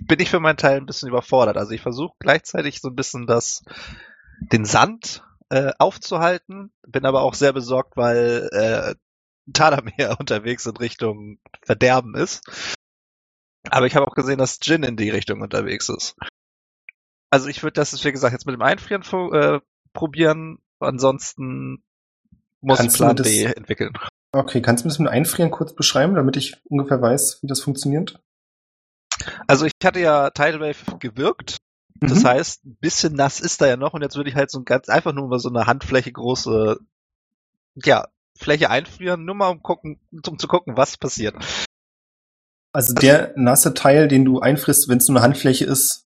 bin 0.00 0.20
ich 0.20 0.30
für 0.30 0.40
meinen 0.40 0.56
Teil 0.56 0.78
ein 0.78 0.86
bisschen 0.86 1.08
überfordert. 1.08 1.56
Also 1.56 1.72
ich 1.72 1.80
versuche 1.80 2.14
gleichzeitig 2.18 2.80
so 2.80 2.88
ein 2.88 2.96
bisschen 2.96 3.26
das, 3.26 3.62
den 4.40 4.64
Sand 4.64 5.22
äh, 5.50 5.72
aufzuhalten, 5.78 6.72
bin 6.86 7.04
aber 7.04 7.22
auch 7.22 7.34
sehr 7.34 7.52
besorgt, 7.52 7.96
weil 7.96 8.48
äh, 8.52 8.94
Tadamir 9.52 10.16
unterwegs 10.18 10.66
in 10.66 10.76
Richtung 10.76 11.38
Verderben 11.62 12.14
ist. 12.14 12.42
Aber 13.68 13.86
ich 13.86 13.94
habe 13.94 14.06
auch 14.06 14.14
gesehen, 14.14 14.38
dass 14.38 14.58
Jin 14.62 14.82
in 14.82 14.96
die 14.96 15.10
Richtung 15.10 15.42
unterwegs 15.42 15.88
ist. 15.88 16.16
Also 17.30 17.48
ich 17.48 17.62
würde 17.62 17.74
das, 17.74 18.04
wie 18.04 18.12
gesagt, 18.12 18.32
jetzt 18.32 18.46
mit 18.46 18.54
dem 18.54 18.62
Einfrieren 18.62 19.02
äh, 19.32 19.60
probieren. 19.92 20.58
Ansonsten 20.80 21.82
muss 22.60 22.78
Kannst 22.78 22.96
ich 22.96 22.98
Plan 23.00 23.16
das- 23.16 23.26
B 23.28 23.44
entwickeln. 23.44 23.92
Okay, 24.32 24.62
kannst 24.62 24.84
du 24.84 24.86
mir 24.86 24.90
das 24.92 24.98
mit 25.00 25.08
dem 25.08 25.12
Einfrieren 25.12 25.50
kurz 25.50 25.74
beschreiben, 25.74 26.14
damit 26.14 26.36
ich 26.36 26.56
ungefähr 26.68 27.02
weiß, 27.02 27.40
wie 27.42 27.46
das 27.48 27.60
funktioniert? 27.60 28.20
Also 29.48 29.66
ich 29.66 29.72
hatte 29.82 29.98
ja 30.00 30.30
Tidal 30.30 30.60
Wave 30.60 30.98
gewirkt. 30.98 31.56
Das 32.00 32.22
Mhm. 32.22 32.28
heißt, 32.28 32.64
ein 32.64 32.76
bisschen 32.76 33.14
nass 33.14 33.40
ist 33.40 33.60
da 33.60 33.66
ja 33.66 33.76
noch 33.76 33.92
und 33.92 34.02
jetzt 34.02 34.16
würde 34.16 34.30
ich 34.30 34.36
halt 34.36 34.50
so 34.50 34.58
ein 34.60 34.64
ganz 34.64 34.88
einfach 34.88 35.12
nur 35.12 35.24
über 35.26 35.38
so 35.40 35.48
eine 35.48 35.66
Handfläche 35.66 36.12
große, 36.12 36.78
ja, 37.74 38.08
Fläche 38.38 38.70
einfrieren, 38.70 39.24
nur 39.24 39.34
mal 39.34 39.48
um 39.48 39.62
gucken, 39.62 40.00
um 40.26 40.38
zu 40.38 40.46
gucken, 40.48 40.76
was 40.76 40.96
passiert. 40.96 41.34
Also 42.72 42.94
der 42.94 43.32
nasse 43.36 43.74
Teil, 43.74 44.06
den 44.08 44.24
du 44.24 44.38
einfrisst, 44.40 44.88
wenn 44.88 44.98
es 44.98 45.08
nur 45.08 45.18
eine 45.18 45.24
Handfläche 45.24 45.64
ist, 45.66 46.06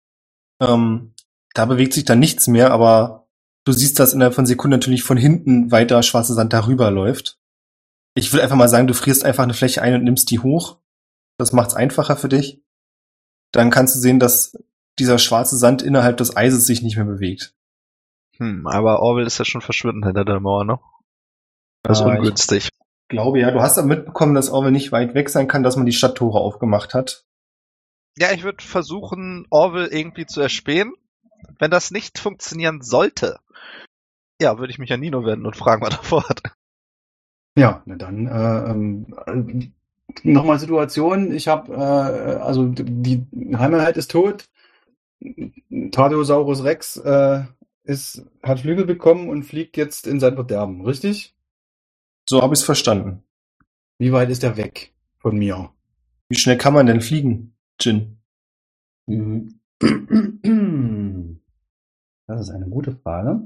ähm, 0.60 1.14
da 1.54 1.66
bewegt 1.66 1.94
sich 1.94 2.06
dann 2.06 2.20
nichts 2.20 2.48
mehr, 2.48 2.72
aber 2.72 3.28
du 3.66 3.72
siehst, 3.72 4.00
dass 4.00 4.14
innerhalb 4.14 4.34
von 4.36 4.46
Sekunden 4.46 4.72
natürlich 4.76 5.04
von 5.04 5.18
hinten 5.18 5.72
weiter 5.72 6.02
schwarzer 6.04 6.34
Sand 6.34 6.54
darüber 6.54 6.92
läuft. 6.92 7.38
Ich 8.16 8.32
will 8.34 8.42
einfach 8.42 8.56
mal 8.56 8.68
sagen, 8.70 8.88
du 8.88 8.94
frierst 8.94 9.24
einfach 9.24 9.44
eine 9.44 9.54
Fläche 9.54 9.82
ein 9.82 9.94
und 9.96 10.04
nimmst 10.04 10.30
die 10.32 10.40
hoch. 10.40 10.78
Das 11.38 11.54
macht's 11.54 11.74
einfacher 11.76 12.18
für 12.18 12.30
dich. 12.30 12.62
Dann 13.52 13.70
kannst 13.72 13.96
du 13.96 14.00
sehen, 14.00 14.20
dass 14.20 14.58
dieser 15.00 15.18
schwarze 15.18 15.58
Sand 15.58 15.82
innerhalb 15.82 16.18
des 16.18 16.36
Eises 16.36 16.66
sich 16.66 16.82
nicht 16.82 16.98
mehr 16.98 17.06
bewegt. 17.06 17.56
Hm, 18.38 18.68
aber 18.68 19.02
Orwell 19.02 19.26
ist 19.26 19.38
ja 19.38 19.46
schon 19.46 19.62
verschwunden 19.62 20.06
hinter 20.06 20.26
der 20.26 20.40
Mauer, 20.40 20.66
ne? 20.66 20.80
Das 21.84 22.00
ist 22.00 22.06
Ah, 22.06 22.14
ich- 22.14 22.20
ungünstig. 22.20 22.70
Glaube 23.08 23.40
ja, 23.40 23.50
du 23.52 23.62
hast 23.62 23.78
aber 23.78 23.88
mitbekommen, 23.88 24.36
dass 24.36 24.50
Orwell 24.52 24.72
nicht 24.72 24.92
weit 24.92 25.14
weg 25.16 25.30
sein 25.30 25.48
kann, 25.48 25.64
dass 25.64 25.76
man 25.78 25.86
die 25.86 25.94
Stadttore 25.94 26.40
aufgemacht 26.40 26.94
hat. 26.94 27.26
Ja, 28.20 28.32
ich 28.34 28.44
würde 28.44 28.64
versuchen, 28.64 29.48
Orwell 29.50 29.88
irgendwie 29.88 30.26
zu 30.26 30.42
erspähen. 30.42 30.94
Wenn 31.58 31.72
das 31.72 31.92
nicht 31.92 32.20
funktionieren 32.20 32.82
sollte, 32.82 33.40
ja, 34.42 34.58
würde 34.58 34.72
ich 34.72 34.80
mich 34.80 34.92
an 34.92 35.00
Nino 35.00 35.24
wenden 35.26 35.46
und 35.46 35.56
fragen, 35.56 35.82
was 35.82 35.96
er 35.96 36.04
vorhat. 36.04 36.42
Ja, 37.58 37.82
na 37.86 37.96
dann 37.96 38.28
äh, 38.28 38.72
ähm, 38.72 39.16
äh, 39.26 39.70
nochmal 40.24 40.60
Situation. 40.60 41.32
Ich 41.32 41.48
habe, 41.48 41.74
äh, 41.74 42.42
also 42.42 42.66
die 42.68 43.26
Hammerhead 43.54 43.96
ist 43.96 44.12
tot. 44.12 44.50
Tadiosaurus 45.92 46.64
Rex 46.64 46.98
äh, 46.98 47.44
ist, 47.84 48.26
hat 48.44 48.62
Flügel 48.62 48.86
bekommen 48.86 49.30
und 49.30 49.44
fliegt 49.44 49.78
jetzt 49.78 50.08
in 50.08 50.20
sein 50.20 50.36
Verderben, 50.36 50.86
richtig? 50.86 51.36
So 52.28 52.42
habe 52.42 52.54
ich 52.54 52.60
es 52.60 52.66
verstanden. 52.66 53.24
Wie 53.98 54.12
weit 54.12 54.30
ist 54.30 54.44
er 54.44 54.58
weg 54.58 54.94
von 55.20 55.38
mir? 55.38 55.72
Wie 56.30 56.38
schnell 56.38 56.58
kann 56.58 56.74
man 56.74 56.86
denn 56.86 57.02
fliegen, 57.02 57.56
Jin? 57.82 58.18
Mhm. 59.08 59.60
Das 62.28 62.42
ist 62.42 62.52
eine 62.52 62.68
gute 62.68 62.92
Frage. 62.92 63.42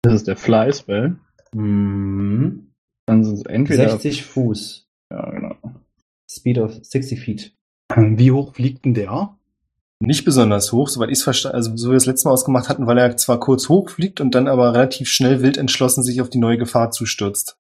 Das 0.00 0.14
ist 0.14 0.26
der 0.26 0.36
Fly 0.38 0.72
Spell. 0.72 1.16
Mhm. 1.54 2.72
Dann 3.04 3.24
sind 3.24 3.34
es 3.34 3.42
entweder. 3.44 3.90
60 3.90 4.24
Fuß. 4.24 4.88
Ja, 5.12 5.28
genau. 5.30 5.56
Speed 6.30 6.56
of 6.58 6.72
60 6.82 7.20
Feet. 7.20 7.54
Wie 7.94 8.30
hoch 8.30 8.54
fliegt 8.54 8.86
denn 8.86 8.94
der? 8.94 9.36
Nicht 10.00 10.24
besonders 10.24 10.72
hoch, 10.72 10.88
soweit 10.88 11.10
ich 11.10 11.18
es 11.18 11.24
verstanden, 11.24 11.56
also 11.56 11.76
so 11.76 11.88
wie 11.88 11.90
wir 11.92 11.96
das 11.96 12.06
letzte 12.06 12.26
Mal 12.26 12.32
ausgemacht 12.32 12.70
hatten, 12.70 12.86
weil 12.86 12.96
er 12.96 13.16
zwar 13.18 13.38
kurz 13.38 13.68
hochfliegt 13.68 14.22
und 14.22 14.34
dann 14.34 14.48
aber 14.48 14.72
relativ 14.72 15.08
schnell 15.08 15.42
wild 15.42 15.58
entschlossen 15.58 16.02
sich 16.02 16.22
auf 16.22 16.30
die 16.30 16.38
neue 16.38 16.56
Gefahr 16.56 16.90
zustürzt. 16.90 17.58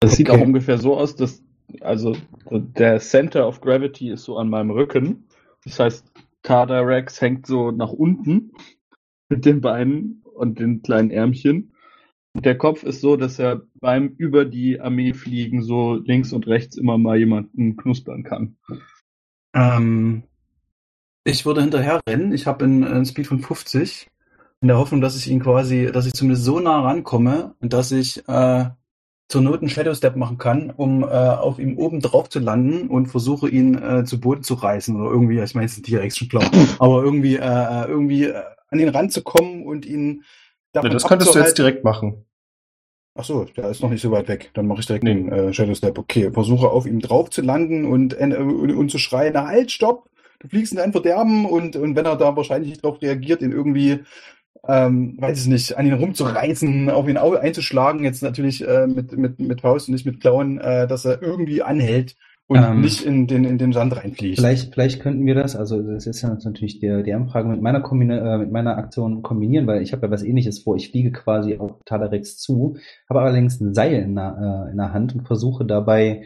Das 0.00 0.16
sieht 0.16 0.28
Okay. 0.28 0.40
auch 0.40 0.44
ungefähr 0.44 0.78
so 0.78 0.96
aus, 0.96 1.14
dass 1.14 1.40
also 1.82 2.16
der 2.48 2.98
Center 2.98 3.46
of 3.46 3.60
Gravity 3.60 4.10
ist 4.10 4.24
so 4.24 4.36
an 4.38 4.48
meinem 4.50 4.72
Rücken. 4.72 5.28
Das 5.64 5.78
heißt, 5.78 6.12
Cardarex 6.42 7.20
hängt 7.20 7.46
so 7.46 7.70
nach 7.70 7.90
unten 7.90 8.52
mit 9.28 9.44
den 9.44 9.60
Beinen 9.60 10.22
und 10.34 10.58
den 10.58 10.82
kleinen 10.82 11.10
Ärmchen. 11.10 11.72
Und 12.32 12.46
der 12.46 12.56
Kopf 12.56 12.82
ist 12.84 13.00
so, 13.00 13.16
dass 13.16 13.38
er 13.38 13.62
beim 13.80 14.14
über 14.16 14.44
die 14.44 14.80
Armee 14.80 15.14
fliegen 15.14 15.62
so 15.62 15.94
links 15.94 16.32
und 16.32 16.46
rechts 16.46 16.76
immer 16.76 16.96
mal 16.96 17.18
jemanden 17.18 17.76
knuspern 17.76 18.22
kann. 18.22 18.56
Ähm, 19.52 20.22
ich 21.24 21.44
würde 21.44 21.60
hinterher 21.60 22.00
rennen. 22.08 22.32
Ich 22.32 22.46
habe 22.46 22.64
einen 22.64 23.04
Speed 23.04 23.26
von 23.26 23.40
50. 23.40 24.08
In 24.62 24.68
der 24.68 24.78
Hoffnung, 24.78 25.00
dass 25.00 25.16
ich 25.16 25.28
ihn 25.28 25.40
quasi, 25.40 25.90
dass 25.92 26.06
ich 26.06 26.12
zumindest 26.12 26.44
so 26.44 26.60
nah 26.60 26.82
rankomme, 26.82 27.54
dass 27.60 27.92
ich 27.92 28.26
äh, 28.28 28.70
zur 29.30 29.42
Not 29.42 29.60
einen 29.60 29.70
Shadow 29.70 29.94
Step 29.94 30.16
machen 30.16 30.38
kann, 30.38 30.70
um 30.70 31.04
äh, 31.04 31.06
auf 31.06 31.60
ihm 31.60 31.78
oben 31.78 32.00
drauf 32.00 32.28
zu 32.28 32.40
landen 32.40 32.88
und 32.88 33.06
versuche 33.06 33.48
ihn 33.48 33.80
äh, 33.80 34.04
zu 34.04 34.20
Boden 34.20 34.42
zu 34.42 34.54
reißen 34.54 35.00
oder 35.00 35.08
irgendwie, 35.08 35.40
ich 35.40 35.54
meine, 35.54 35.66
es 35.66 35.72
ist 35.72 35.78
ein 35.78 35.82
T-Rex 35.84 36.18
schon 36.18 36.28
klar, 36.28 36.50
aber 36.80 37.02
irgendwie, 37.04 37.36
äh, 37.36 37.84
irgendwie 37.86 38.24
äh, 38.24 38.42
an 38.68 38.80
ihn 38.80 38.88
ranzukommen 38.88 39.64
und 39.64 39.86
ihn 39.86 40.24
Ja, 40.74 40.82
davon 40.82 40.90
das 40.90 41.04
könntest 41.04 41.34
du 41.34 41.38
jetzt 41.38 41.58
direkt 41.58 41.84
machen. 41.84 42.24
Ach 43.14 43.24
so, 43.24 43.44
der 43.44 43.70
ist 43.70 43.82
noch 43.82 43.90
nicht 43.90 44.02
so 44.02 44.10
weit 44.10 44.28
weg. 44.28 44.50
Dann 44.54 44.66
mache 44.66 44.80
ich 44.80 44.86
direkt 44.86 45.06
den 45.06 45.30
äh, 45.30 45.52
Shadow 45.52 45.74
Step. 45.74 45.98
Okay, 45.98 46.32
versuche 46.32 46.68
auf 46.68 46.86
ihm 46.86 47.00
drauf 47.00 47.30
zu 47.30 47.42
landen 47.42 47.84
und, 47.84 48.18
äh, 48.18 48.36
und, 48.36 48.74
und 48.74 48.90
zu 48.90 48.98
schreien, 48.98 49.32
na 49.34 49.46
halt, 49.46 49.70
stopp, 49.70 50.08
du 50.40 50.48
fliegst 50.48 50.72
in 50.72 50.78
dein 50.78 50.92
Verderben 50.92 51.44
und, 51.44 51.76
und 51.76 51.94
wenn 51.94 52.06
er 52.06 52.16
da 52.16 52.36
wahrscheinlich 52.36 52.70
nicht 52.70 52.84
drauf 52.84 53.00
reagiert, 53.00 53.42
ihn 53.42 53.52
irgendwie, 53.52 54.00
ähm, 54.66 55.16
weiß 55.18 55.40
ich 55.40 55.48
nicht, 55.48 55.76
an 55.76 55.86
ihn 55.86 55.94
rumzureißen, 55.94 56.90
auf 56.90 57.08
ihn 57.08 57.16
einzuschlagen, 57.16 58.04
jetzt 58.04 58.22
natürlich 58.22 58.66
äh, 58.66 58.86
mit, 58.86 59.16
mit, 59.16 59.38
mit 59.38 59.60
Faust 59.60 59.88
und 59.88 59.94
nicht 59.94 60.06
mit 60.06 60.20
Klauen, 60.20 60.58
äh, 60.58 60.86
dass 60.86 61.04
er 61.04 61.22
irgendwie 61.22 61.62
anhält 61.62 62.16
und 62.46 62.58
Ähm, 62.58 62.80
nicht 62.80 63.02
in 63.02 63.28
den, 63.28 63.44
in 63.44 63.58
den 63.58 63.72
Sand 63.72 63.96
reinfliegt. 63.96 64.40
Vielleicht, 64.40 64.74
vielleicht 64.74 65.00
könnten 65.00 65.24
wir 65.24 65.36
das, 65.36 65.54
also 65.54 65.80
das 65.80 66.08
ist 66.08 66.20
ja 66.22 66.36
natürlich 66.42 66.80
der, 66.80 67.04
die 67.04 67.14
Anfrage 67.14 67.48
mit 67.48 67.62
meiner, 67.62 67.80
Kombina 67.80 68.34
äh, 68.34 68.38
mit 68.38 68.50
meiner 68.50 68.76
Aktion 68.76 69.22
kombinieren, 69.22 69.68
weil 69.68 69.82
ich 69.82 69.92
habe 69.92 70.06
ja 70.06 70.10
was 70.10 70.24
ähnliches 70.24 70.58
vor. 70.58 70.74
Ich 70.74 70.90
fliege 70.90 71.12
quasi 71.12 71.58
auf 71.58 71.78
Talarex 71.84 72.38
zu, 72.38 72.76
habe 73.08 73.20
allerdings 73.20 73.60
ein 73.60 73.72
Seil 73.72 74.02
in 74.02 74.16
der, 74.16 74.66
äh, 74.66 74.70
in 74.72 74.78
der 74.78 74.92
Hand 74.92 75.14
und 75.14 75.28
versuche 75.28 75.64
dabei, 75.64 76.24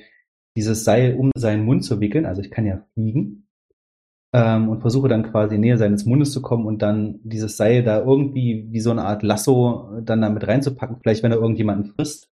dieses 0.56 0.84
Seil 0.84 1.14
um 1.14 1.30
seinen 1.36 1.66
Mund 1.66 1.84
zu 1.84 2.00
wickeln. 2.00 2.24
Also 2.24 2.40
ich 2.40 2.50
kann 2.50 2.64
ja 2.64 2.86
fliegen. 2.94 3.43
Ähm, 4.34 4.68
und 4.68 4.80
versuche 4.80 5.08
dann 5.08 5.22
quasi 5.30 5.54
in 5.54 5.60
Nähe 5.60 5.78
seines 5.78 6.04
Mundes 6.06 6.32
zu 6.32 6.42
kommen 6.42 6.66
und 6.66 6.82
dann 6.82 7.20
dieses 7.22 7.56
Seil 7.56 7.84
da 7.84 8.00
irgendwie 8.00 8.66
wie 8.70 8.80
so 8.80 8.90
eine 8.90 9.04
Art 9.04 9.22
Lasso 9.22 9.90
dann 10.02 10.20
damit 10.22 10.46
reinzupacken, 10.46 10.96
vielleicht 11.00 11.22
wenn 11.22 11.30
er 11.30 11.38
irgendjemanden 11.38 11.92
frisst, 11.94 12.30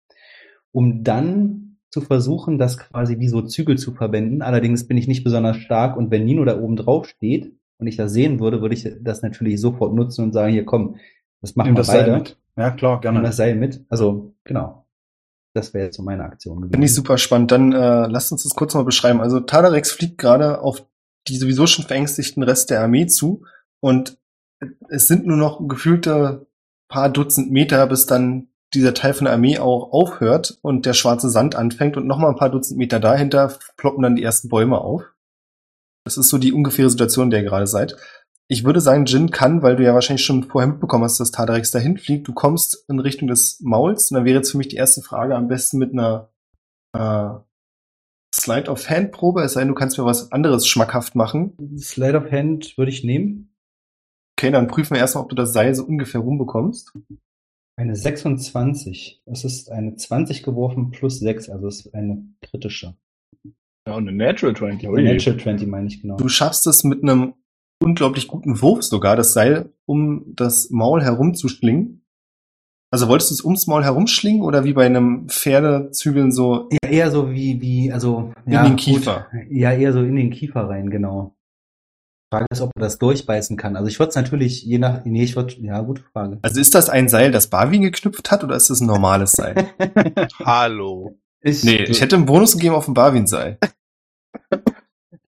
um 0.71 1.03
dann 1.03 1.77
zu 1.91 2.01
versuchen, 2.01 2.57
das 2.57 2.77
quasi 2.77 3.19
wie 3.19 3.27
so 3.27 3.41
Zügel 3.41 3.77
zu 3.77 3.93
verwenden. 3.93 4.41
Allerdings 4.41 4.87
bin 4.87 4.97
ich 4.97 5.07
nicht 5.07 5.23
besonders 5.23 5.57
stark 5.57 5.95
und 5.95 6.09
wenn 6.09 6.25
Nino 6.25 6.43
da 6.43 6.59
oben 6.59 6.75
drauf 6.75 7.07
steht 7.07 7.53
und 7.77 7.85
ich 7.87 7.97
das 7.97 8.13
sehen 8.13 8.39
würde, 8.39 8.61
würde 8.61 8.73
ich 8.73 8.89
das 9.01 9.21
natürlich 9.21 9.61
sofort 9.61 9.93
nutzen 9.93 10.23
und 10.23 10.33
sagen, 10.33 10.53
hier 10.53 10.65
komm, 10.65 10.95
das 11.41 11.55
machen 11.55 11.67
Nimm 11.67 11.75
wir 11.75 11.79
das 11.81 11.87
Seil 11.87 12.03
beide. 12.05 12.17
mit. 12.17 12.37
Ja, 12.57 12.71
klar, 12.71 12.93
Nimm 12.95 13.01
gerne. 13.01 13.21
das 13.23 13.37
Seil 13.37 13.55
mit. 13.55 13.85
Also, 13.89 14.33
genau. 14.43 14.85
Das 15.53 15.73
wäre 15.73 15.85
jetzt 15.85 15.97
so 15.97 16.03
meine 16.03 16.23
Aktion 16.23 16.57
gewesen. 16.57 16.71
Finde 16.71 16.85
ich 16.85 16.95
super 16.95 17.17
spannend. 17.17 17.51
Dann 17.51 17.73
äh, 17.73 18.07
lasst 18.07 18.31
uns 18.31 18.43
das 18.43 18.55
kurz 18.55 18.73
mal 18.73 18.85
beschreiben. 18.85 19.19
Also 19.19 19.41
Tadarex 19.41 19.91
fliegt 19.91 20.17
gerade 20.17 20.61
auf 20.61 20.85
die 21.27 21.37
sowieso 21.37 21.67
schon 21.67 21.85
verängstigten 21.85 22.43
Rest 22.43 22.69
der 22.69 22.81
Armee 22.81 23.07
zu 23.07 23.43
und 23.79 24.17
es 24.89 25.07
sind 25.07 25.25
nur 25.25 25.37
noch 25.37 25.67
gefühlte 25.67 26.47
paar 26.87 27.09
Dutzend 27.09 27.51
Meter, 27.51 27.87
bis 27.87 28.05
dann 28.05 28.49
dieser 28.73 28.93
Teil 28.93 29.13
von 29.13 29.25
der 29.25 29.33
Armee 29.33 29.57
auch 29.59 29.91
aufhört 29.91 30.59
und 30.61 30.85
der 30.85 30.93
schwarze 30.93 31.29
Sand 31.29 31.55
anfängt 31.55 31.97
und 31.97 32.07
nochmal 32.07 32.31
ein 32.31 32.37
paar 32.37 32.49
Dutzend 32.49 32.77
Meter 32.77 32.99
dahinter 32.99 33.57
ploppen 33.77 34.03
dann 34.03 34.15
die 34.15 34.23
ersten 34.23 34.49
Bäume 34.49 34.79
auf. 34.79 35.03
Das 36.05 36.17
ist 36.17 36.29
so 36.29 36.37
die 36.37 36.53
ungefähre 36.53 36.89
Situation, 36.89 37.25
in 37.25 37.31
der 37.31 37.41
ihr 37.41 37.49
gerade 37.49 37.67
seid. 37.67 37.95
Ich 38.47 38.63
würde 38.65 38.81
sagen, 38.81 39.05
Jin 39.05 39.31
kann, 39.31 39.61
weil 39.61 39.77
du 39.77 39.83
ja 39.83 39.93
wahrscheinlich 39.93 40.25
schon 40.25 40.43
vorher 40.43 40.69
mitbekommen 40.69 41.05
hast, 41.05 41.19
dass 41.19 41.31
Tadarex 41.31 41.71
dahin 41.71 41.97
fliegt. 41.97 42.27
Du 42.27 42.33
kommst 42.33 42.83
in 42.89 42.99
Richtung 42.99 43.27
des 43.27 43.59
Mauls. 43.61 44.11
Und 44.11 44.15
dann 44.15 44.25
wäre 44.25 44.37
jetzt 44.37 44.51
für 44.51 44.57
mich 44.57 44.67
die 44.67 44.75
erste 44.75 45.01
Frage 45.01 45.35
am 45.35 45.47
besten 45.47 45.77
mit 45.77 45.93
einer 45.93 46.29
äh, 46.93 47.39
Slide 48.33 48.69
of 48.69 48.89
Hand 48.89 49.11
Probe, 49.11 49.43
es 49.43 49.53
sei 49.53 49.61
denn, 49.61 49.69
du 49.69 49.75
kannst 49.75 49.97
mir 49.97 50.05
was 50.05 50.31
anderes 50.31 50.67
schmackhaft 50.67 51.15
machen. 51.15 51.53
Slide 51.77 52.17
of 52.17 52.31
Hand 52.31 52.77
würde 52.77 52.91
ich 52.91 53.03
nehmen. 53.03 53.53
Okay, 54.37 54.51
dann 54.51 54.67
prüfen 54.67 54.95
wir 54.95 55.01
erstmal, 55.01 55.23
ob 55.23 55.29
du 55.29 55.35
das 55.35 55.53
Seil 55.53 55.75
so 55.75 55.83
ungefähr 55.83 56.21
rumbekommst. 56.21 56.93
Eine 57.77 57.95
26. 57.95 59.21
Es 59.25 59.43
ist 59.43 59.71
eine 59.71 59.95
20 59.95 60.43
geworfen 60.43 60.91
plus 60.91 61.19
6, 61.19 61.49
also 61.49 61.67
es 61.67 61.85
ist 61.85 61.93
eine 61.93 62.25
kritische. 62.41 62.95
Ja, 63.87 63.95
und 63.95 64.07
eine 64.07 64.15
Natural 64.15 64.55
20. 64.55 64.87
Eine 64.87 65.13
Natural 65.13 65.39
20 65.39 65.67
meine 65.67 65.87
ich 65.87 66.01
genau. 66.01 66.17
Du 66.17 66.27
schaffst 66.27 66.67
es 66.67 66.83
mit 66.83 67.03
einem 67.03 67.33
unglaublich 67.81 68.27
guten 68.27 68.61
Wurf 68.61 68.83
sogar, 68.83 69.15
das 69.15 69.33
Seil 69.33 69.73
um 69.85 70.33
das 70.35 70.69
Maul 70.69 71.01
herumzuschlingen. 71.01 72.00
Also 72.93 73.07
wolltest 73.07 73.31
du 73.31 73.35
es 73.35 73.43
ums 73.45 73.67
Maul 73.67 73.85
herumschlingen 73.85 74.41
oder 74.41 74.65
wie 74.65 74.73
bei 74.73 74.85
einem 74.85 75.29
Pferdezügeln 75.29 76.31
so 76.33 76.67
Ja, 76.71 76.89
eher 76.89 77.09
so 77.09 77.31
wie, 77.31 77.61
wie, 77.61 77.91
also. 77.91 78.33
in 78.45 78.51
ja, 78.51 78.63
den 78.63 78.71
gut. 78.71 78.79
Kiefer? 78.81 79.27
Ja, 79.49 79.71
eher 79.71 79.93
so 79.93 80.01
in 80.01 80.17
den 80.17 80.29
Kiefer 80.29 80.67
rein, 80.67 80.89
genau. 80.89 81.33
Frage 82.33 82.45
ist, 82.49 82.61
ob 82.61 82.71
er 82.75 82.81
das 82.81 82.97
durchbeißen 82.97 83.55
kann. 83.57 83.77
Also 83.77 83.87
ich 83.87 83.97
würde 83.97 84.09
es 84.09 84.15
natürlich, 84.15 84.63
je 84.63 84.77
nach, 84.77 85.03
nee, 85.05 85.23
ich 85.23 85.35
würde, 85.35 85.53
ja, 85.61 85.81
gute 85.81 86.01
Frage. 86.01 86.39
Also 86.41 86.59
ist 86.59 86.75
das 86.75 86.89
ein 86.89 87.07
Seil, 87.07 87.31
das 87.31 87.49
Barwin 87.49 87.81
geknüpft 87.81 88.29
hat 88.29 88.43
oder 88.43 88.55
ist 88.55 88.69
das 88.69 88.81
ein 88.81 88.87
normales 88.87 89.33
Seil? 89.33 89.55
Hallo. 90.39 91.17
Ich, 91.41 91.63
nee, 91.63 91.83
ich 91.83 92.01
hätte 92.01 92.15
einen 92.17 92.25
Bonus 92.25 92.53
gegeben 92.53 92.75
auf 92.75 92.87
ein 92.87 92.93
Barwin-Seil. 92.93 93.57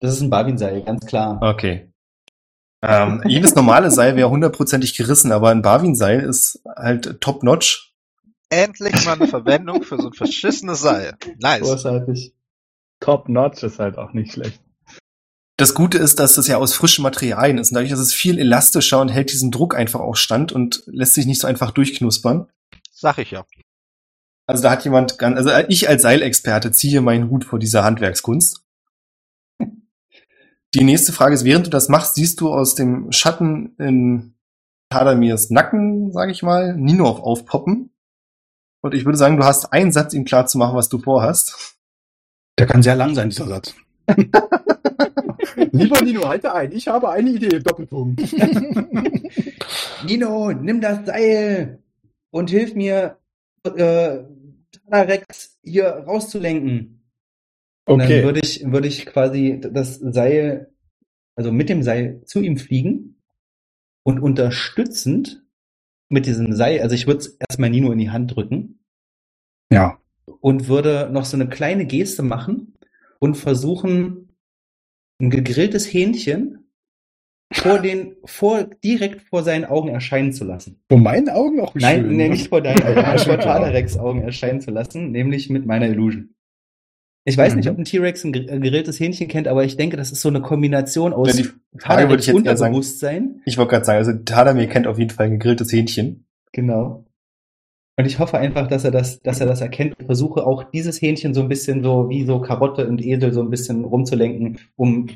das 0.01 0.15
ist 0.15 0.21
ein 0.21 0.31
Barwin-Seil, 0.31 0.83
ganz 0.83 1.05
klar. 1.05 1.39
Okay. 1.43 1.91
Ähm, 2.89 3.23
jedes 3.27 3.55
normale 3.55 3.91
Seil 3.91 4.17
wäre 4.17 4.31
hundertprozentig 4.31 4.97
gerissen, 4.97 5.33
aber 5.33 5.51
ein 5.51 5.63
Barwin-Seil 5.63 6.21
ist 6.21 6.61
halt 6.77 7.21
top-notch. 7.21 7.95
Endlich 8.49 9.05
mal 9.05 9.15
eine 9.15 9.27
Verwendung 9.27 9.83
für 9.83 9.97
so 9.97 10.09
ein 10.09 10.13
verschissenes 10.13 10.81
Seil. 10.81 11.17
Nice. 11.39 11.63
Großartig. 11.63 12.33
Top 13.01 13.29
Notch 13.29 13.63
ist 13.63 13.79
halt 13.79 13.99
auch 13.99 14.13
nicht 14.13 14.33
schlecht. 14.33 14.61
Das 15.59 15.75
Gute 15.75 15.99
ist, 15.99 16.19
dass 16.19 16.35
das 16.35 16.47
ja 16.47 16.59
aus 16.59 16.75
frischen 16.75 17.03
Materialien 17.03 17.59
ist 17.59 17.71
und 17.71 17.77
dadurch 17.77 17.93
ist 17.93 17.99
es 17.99 18.13
viel 18.13 18.39
elastischer 18.39 19.01
und 19.01 19.09
hält 19.09 19.33
diesen 19.33 19.51
Druck 19.51 19.75
einfach 19.75 20.01
auch 20.01 20.17
stand 20.17 20.53
und 20.53 20.83
lässt 20.87 21.15
sich 21.15 21.27
nicht 21.27 21.41
so 21.41 21.47
einfach 21.47 21.71
durchknuspern. 21.71 22.47
Sag 22.93 23.19
ich 23.19 23.31
ja. 23.31 23.45
Also 24.47 24.63
da 24.63 24.71
hat 24.71 24.85
jemand, 24.85 25.19
ganz, 25.19 25.39
also 25.39 25.51
ich 25.69 25.89
als 25.89 26.03
Seilexperte 26.03 26.71
ziehe 26.73 27.01
meinen 27.01 27.31
Hut 27.31 27.45
vor 27.45 27.59
dieser 27.59 27.85
Handwerkskunst. 27.85 28.66
Die 30.77 30.85
nächste 30.85 31.13
Frage 31.13 31.35
ist, 31.35 31.47
während 31.47 31.67
du 31.67 31.71
das 31.71 31.89
machst, 31.89 32.17
siehst 32.17 32.39
du 32.43 32.53
aus 32.53 32.75
dem 32.75 33.11
Schatten 33.11 33.75
in 33.79 34.35
Tadamirs 34.91 35.49
Nacken, 35.49 36.13
sage 36.13 36.33
ich 36.33 36.43
mal, 36.43 36.77
Nino 36.77 37.09
aufpoppen. 37.09 37.89
Und 38.83 38.93
ich 38.93 39.07
würde 39.07 39.17
sagen, 39.17 39.39
du 39.39 39.45
hast 39.45 39.73
einen 39.73 39.91
Satz, 39.91 40.13
ihm 40.13 40.27
klar 40.27 40.47
zu 40.47 40.59
machen, 40.59 40.77
was 40.77 40.91
du 40.91 40.99
vorhast. 40.99 41.79
Der 42.59 42.67
kann 42.67 42.83
sehr 42.83 42.95
lang 42.95 43.15
sein, 43.15 43.31
dieser 43.31 43.47
Satz. 43.47 43.75
Lieber 45.73 46.03
Nino, 46.03 46.29
halte 46.29 46.53
ein. 46.53 46.71
Ich 46.73 46.89
habe 46.89 47.09
eine 47.09 47.31
Idee. 47.31 47.59
Doppelpunkt. 47.61 48.21
Nino, 50.05 50.53
nimm 50.53 50.83
das 50.83 51.07
Seil 51.07 51.83
und 52.31 52.51
hilf 52.51 52.75
mir, 52.75 53.17
äh, 53.65 54.19
Rex 54.93 55.57
hier 55.63 55.87
rauszulenken. 56.07 56.96
Und 57.87 58.01
dann 58.01 58.09
Okay. 58.09 58.25
würde 58.25 58.41
ich, 58.43 58.65
würde 58.71 58.89
ich 58.89 59.07
quasi 59.07 59.61
das 59.61 59.95
Seil, 59.97 60.73
also 61.37 61.53
mit 61.53 61.69
dem 61.69 61.83
Seil 61.83 62.23
zu 62.25 62.41
ihm 62.41 62.57
fliegen 62.57 63.23
und 64.05 64.21
unterstützend 64.21 65.45
mit 66.09 66.27
diesem 66.27 66.53
Seil, 66.53 66.81
also 66.83 66.95
ich 66.95 67.07
würde 67.07 67.21
es 67.21 67.37
erstmal 67.49 67.71
Nino 67.71 67.91
in 67.93 67.99
die 67.99 68.11
Hand 68.11 68.35
drücken 68.37 68.81
Ja. 69.73 69.99
und 70.41 70.69
würde 70.69 71.09
noch 71.13 71.25
so 71.25 71.37
eine 71.37 71.49
kleine 71.49 71.87
Geste 71.87 72.23
machen 72.23 72.75
und 73.19 73.37
versuchen, 73.37 74.37
ein 75.21 75.31
gegrilltes 75.31 75.93
Hähnchen 75.93 76.71
vor 77.53 77.79
den, 77.81 78.17
vor, 78.25 78.65
direkt 78.85 79.23
vor 79.23 79.43
seinen 79.43 79.65
Augen 79.65 79.89
erscheinen 79.89 80.33
zu 80.33 80.45
lassen. 80.45 80.81
Vor 80.89 80.99
meinen 80.99 81.29
Augen 81.29 81.61
auch 81.61 81.75
Nein, 81.75 82.03
schön. 82.03 82.17
nee, 82.17 82.29
nicht 82.29 82.49
vor 82.49 82.61
deinen 82.61 82.83
Augen, 82.83 83.19
vor. 83.19 83.39
Tadarex 83.39 83.97
Augen 83.97 84.23
erscheinen 84.23 84.61
zu 84.61 84.71
lassen, 84.71 85.11
nämlich 85.13 85.49
mit 85.51 85.65
meiner 85.67 85.87
Illusion. 85.89 86.36
Ich 87.29 87.37
weiß 87.37 87.53
Mhm. 87.55 87.59
nicht, 87.59 87.69
ob 87.71 87.77
ein 87.77 87.85
T-Rex 87.85 88.23
ein 88.25 88.33
ge- 88.33 88.47
gegrilltes 88.47 89.01
Hähnchen 89.01 89.27
kennt, 89.27 89.49
aber 89.49 89.65
ich 89.65 89.77
denke, 89.77 89.97
das 89.97 90.13
ist 90.13 90.21
so 90.23 90.29
eine 90.29 90.41
Kombination 90.41 91.13
aus 91.13 91.37
Ja, 91.37 91.45
sagen. 91.77 92.35
Unterbewusstsein. 92.37 93.43
Ich 93.45 93.59
wollte 93.59 93.71
gerade 93.71 93.85
sagen, 93.85 93.99
also 93.99 94.13
Tadamir 94.25 94.69
kennt 94.69 94.87
auf 94.87 94.99
jeden 94.99 95.11
Fall 95.11 95.27
ein 95.27 95.33
gegrilltes 95.33 95.73
Hähnchen. 95.73 96.25
Genau. 96.53 97.05
Und 97.99 98.05
ich 98.07 98.19
hoffe 98.21 98.39
einfach, 98.39 98.69
dass 98.69 98.85
er 98.85 98.93
das, 98.93 99.21
dass 99.23 99.41
er 99.41 99.47
das 99.47 99.61
erkennt 99.61 99.99
und 99.99 100.07
versuche 100.07 100.47
auch 100.47 100.65
dieses 100.71 101.03
Hähnchen 101.03 101.35
so 101.35 101.41
ein 101.43 101.49
bisschen 101.49 101.83
so 101.83 102.09
wie 102.09 102.25
so 102.25 102.41
Karotte 102.41 102.87
und 102.87 103.05
Esel 103.05 103.33
so 103.33 103.41
ein 103.43 103.51
bisschen 103.51 103.85
rumzulenken, 103.85 104.59
um 104.77 105.09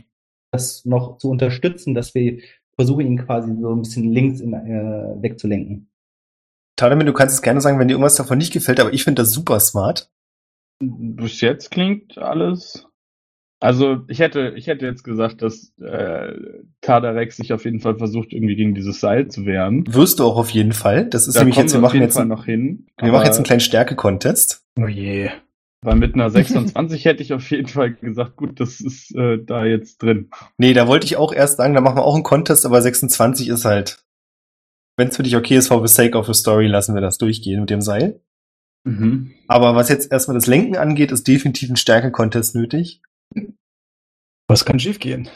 das 0.50 0.84
noch 0.84 1.18
zu 1.18 1.30
unterstützen, 1.30 1.94
dass 1.94 2.14
wir 2.16 2.38
versuchen, 2.74 3.06
ihn 3.06 3.18
quasi 3.24 3.52
so 3.60 3.72
ein 3.72 3.82
bisschen 3.82 4.10
links 4.12 4.40
in, 4.40 4.52
äh, 4.54 5.14
wegzulenken. 5.22 5.88
Tadamir, 6.76 7.04
du 7.04 7.12
kannst 7.12 7.34
es 7.36 7.42
gerne 7.42 7.60
sagen, 7.60 7.78
wenn 7.78 7.86
dir 7.86 7.94
irgendwas 7.94 8.16
davon 8.16 8.38
nicht 8.38 8.52
gefällt, 8.52 8.80
aber 8.80 8.92
ich 8.92 9.04
finde 9.04 9.22
das 9.22 9.32
super 9.32 9.60
smart. 9.60 10.10
Bis 10.80 11.40
jetzt 11.40 11.70
klingt 11.70 12.18
alles. 12.18 12.86
Also 13.62 13.98
ich 14.08 14.20
hätte, 14.20 14.54
ich 14.56 14.66
hätte 14.68 14.86
jetzt 14.86 15.04
gesagt, 15.04 15.42
dass 15.42 15.74
äh, 15.78 16.32
Tadarex 16.80 17.36
sich 17.36 17.52
auf 17.52 17.66
jeden 17.66 17.80
Fall 17.80 17.98
versucht, 17.98 18.32
irgendwie 18.32 18.56
gegen 18.56 18.74
dieses 18.74 19.00
Seil 19.00 19.28
zu 19.28 19.44
wehren. 19.44 19.84
Wirst 19.92 20.18
du 20.18 20.24
auch 20.24 20.36
auf 20.36 20.48
jeden 20.50 20.72
Fall. 20.72 21.06
Das 21.10 21.28
ist 21.28 21.34
Da 21.36 21.40
nämlich 21.40 21.56
jetzt, 21.56 21.74
wir 21.74 21.80
machen 21.80 22.00
jetzt, 22.00 22.14
Fall 22.14 22.24
noch 22.24 22.46
hin. 22.46 22.86
wir 22.98 23.12
machen 23.12 23.26
jetzt 23.26 23.36
einen 23.36 23.44
kleinen 23.44 23.60
Stärke-Contest. 23.60 24.64
Oh 24.78 24.86
je. 24.86 25.28
Weil 25.82 25.96
mit 25.96 26.14
einer 26.14 26.30
26 26.30 27.04
hätte 27.04 27.22
ich 27.22 27.34
auf 27.34 27.50
jeden 27.50 27.68
Fall 27.68 27.92
gesagt, 27.92 28.36
gut, 28.36 28.60
das 28.60 28.80
ist 28.80 29.14
äh, 29.14 29.36
da 29.44 29.66
jetzt 29.66 30.02
drin. 30.02 30.30
Nee, 30.56 30.72
da 30.72 30.88
wollte 30.88 31.04
ich 31.04 31.18
auch 31.18 31.34
erst 31.34 31.58
sagen, 31.58 31.74
da 31.74 31.82
machen 31.82 31.96
wir 31.96 32.04
auch 32.04 32.14
einen 32.14 32.24
Contest, 32.24 32.64
aber 32.64 32.80
26 32.80 33.48
ist 33.48 33.66
halt, 33.66 34.02
wenn 34.96 35.08
es 35.08 35.16
für 35.16 35.22
dich 35.22 35.36
okay 35.36 35.56
ist, 35.56 35.68
for 35.68 35.86
the 35.86 35.94
sake 35.94 36.16
of 36.16 36.26
the 36.26 36.34
story, 36.34 36.66
lassen 36.66 36.94
wir 36.94 37.02
das 37.02 37.18
durchgehen 37.18 37.60
mit 37.60 37.68
dem 37.68 37.82
Seil. 37.82 38.22
Mhm. 38.84 39.34
Aber 39.46 39.74
was 39.74 39.88
jetzt 39.88 40.10
erstmal 40.10 40.34
das 40.34 40.46
Lenken 40.46 40.76
angeht, 40.76 41.12
ist 41.12 41.28
definitiv 41.28 41.70
ein 41.70 41.76
Stärke-Contest 41.76 42.54
nötig. 42.54 43.02
Was 44.48 44.64
kann 44.64 44.80
schiefgehen? 44.80 45.28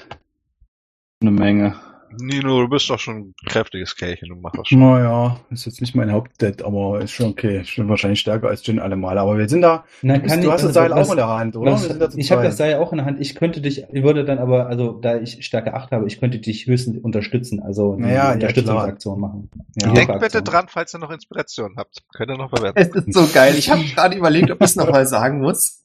Eine 1.20 1.30
Menge. 1.30 1.76
Nino, 2.20 2.62
du 2.62 2.68
bist 2.68 2.88
doch 2.90 2.98
schon 2.98 3.16
ein 3.16 3.34
kräftiges 3.46 3.96
Kerlchen, 3.96 4.28
du 4.28 4.36
machst 4.36 4.58
das 4.58 4.68
schon. 4.68 4.80
Naja, 4.80 5.40
ist 5.50 5.66
jetzt 5.66 5.80
nicht 5.80 5.94
mein 5.94 6.10
Hauptdead, 6.12 6.62
aber 6.62 7.00
ist 7.00 7.12
schon 7.12 7.30
okay. 7.30 7.60
Ich 7.60 7.76
bin 7.76 7.88
wahrscheinlich 7.88 8.20
stärker 8.20 8.48
als 8.48 8.66
Jin 8.66 8.78
allemal. 8.80 9.18
Aber 9.18 9.38
wir 9.38 9.48
sind 9.48 9.62
da. 9.62 9.84
Na, 10.02 10.14
Du, 10.16 10.22
bist, 10.22 10.44
du 10.44 10.52
hast 10.52 10.64
das 10.64 10.74
Seil 10.74 10.92
auch 10.92 11.10
in 11.10 11.16
der 11.16 11.28
Hand, 11.28 11.56
oder? 11.56 11.72
Was, 11.72 12.14
ich 12.16 12.32
habe 12.32 12.42
das 12.42 12.56
Seil 12.56 12.76
auch 12.76 12.92
in 12.92 12.98
der 12.98 13.06
Hand. 13.06 13.20
Ich 13.20 13.34
könnte 13.34 13.60
dich, 13.60 13.84
ich 13.90 14.02
würde 14.02 14.24
dann 14.24 14.38
aber, 14.38 14.66
also 14.66 14.92
da 14.92 15.18
ich 15.18 15.44
Stärke 15.44 15.74
8 15.74 15.90
habe, 15.92 16.06
ich 16.06 16.18
könnte 16.20 16.38
dich 16.38 16.66
höchstens 16.66 16.98
unterstützen, 17.02 17.60
also 17.60 17.94
eine 17.94 18.08
Ja, 18.08 18.14
ja, 18.28 18.32
Unterstützungsaktion 18.32 19.20
machen. 19.20 19.50
Ja. 19.76 19.92
Denkt 19.92 20.18
bitte 20.20 20.42
dran, 20.42 20.66
falls 20.68 20.94
ihr 20.94 20.98
noch 20.98 21.10
Inspiration 21.10 21.74
habt. 21.76 22.02
Könnt 22.14 22.30
ihr 22.30 22.36
noch 22.36 22.50
verwenden. 22.50 22.74
Es 22.84 22.88
ist 23.06 23.14
so 23.14 23.26
geil. 23.32 23.54
Ich 23.56 23.70
habe 23.70 23.82
gerade 23.84 24.16
überlegt, 24.16 24.50
ob 24.50 24.60
ich 24.60 24.66
es 24.66 24.76
nochmal 24.76 25.06
sagen 25.06 25.40
muss. 25.40 25.83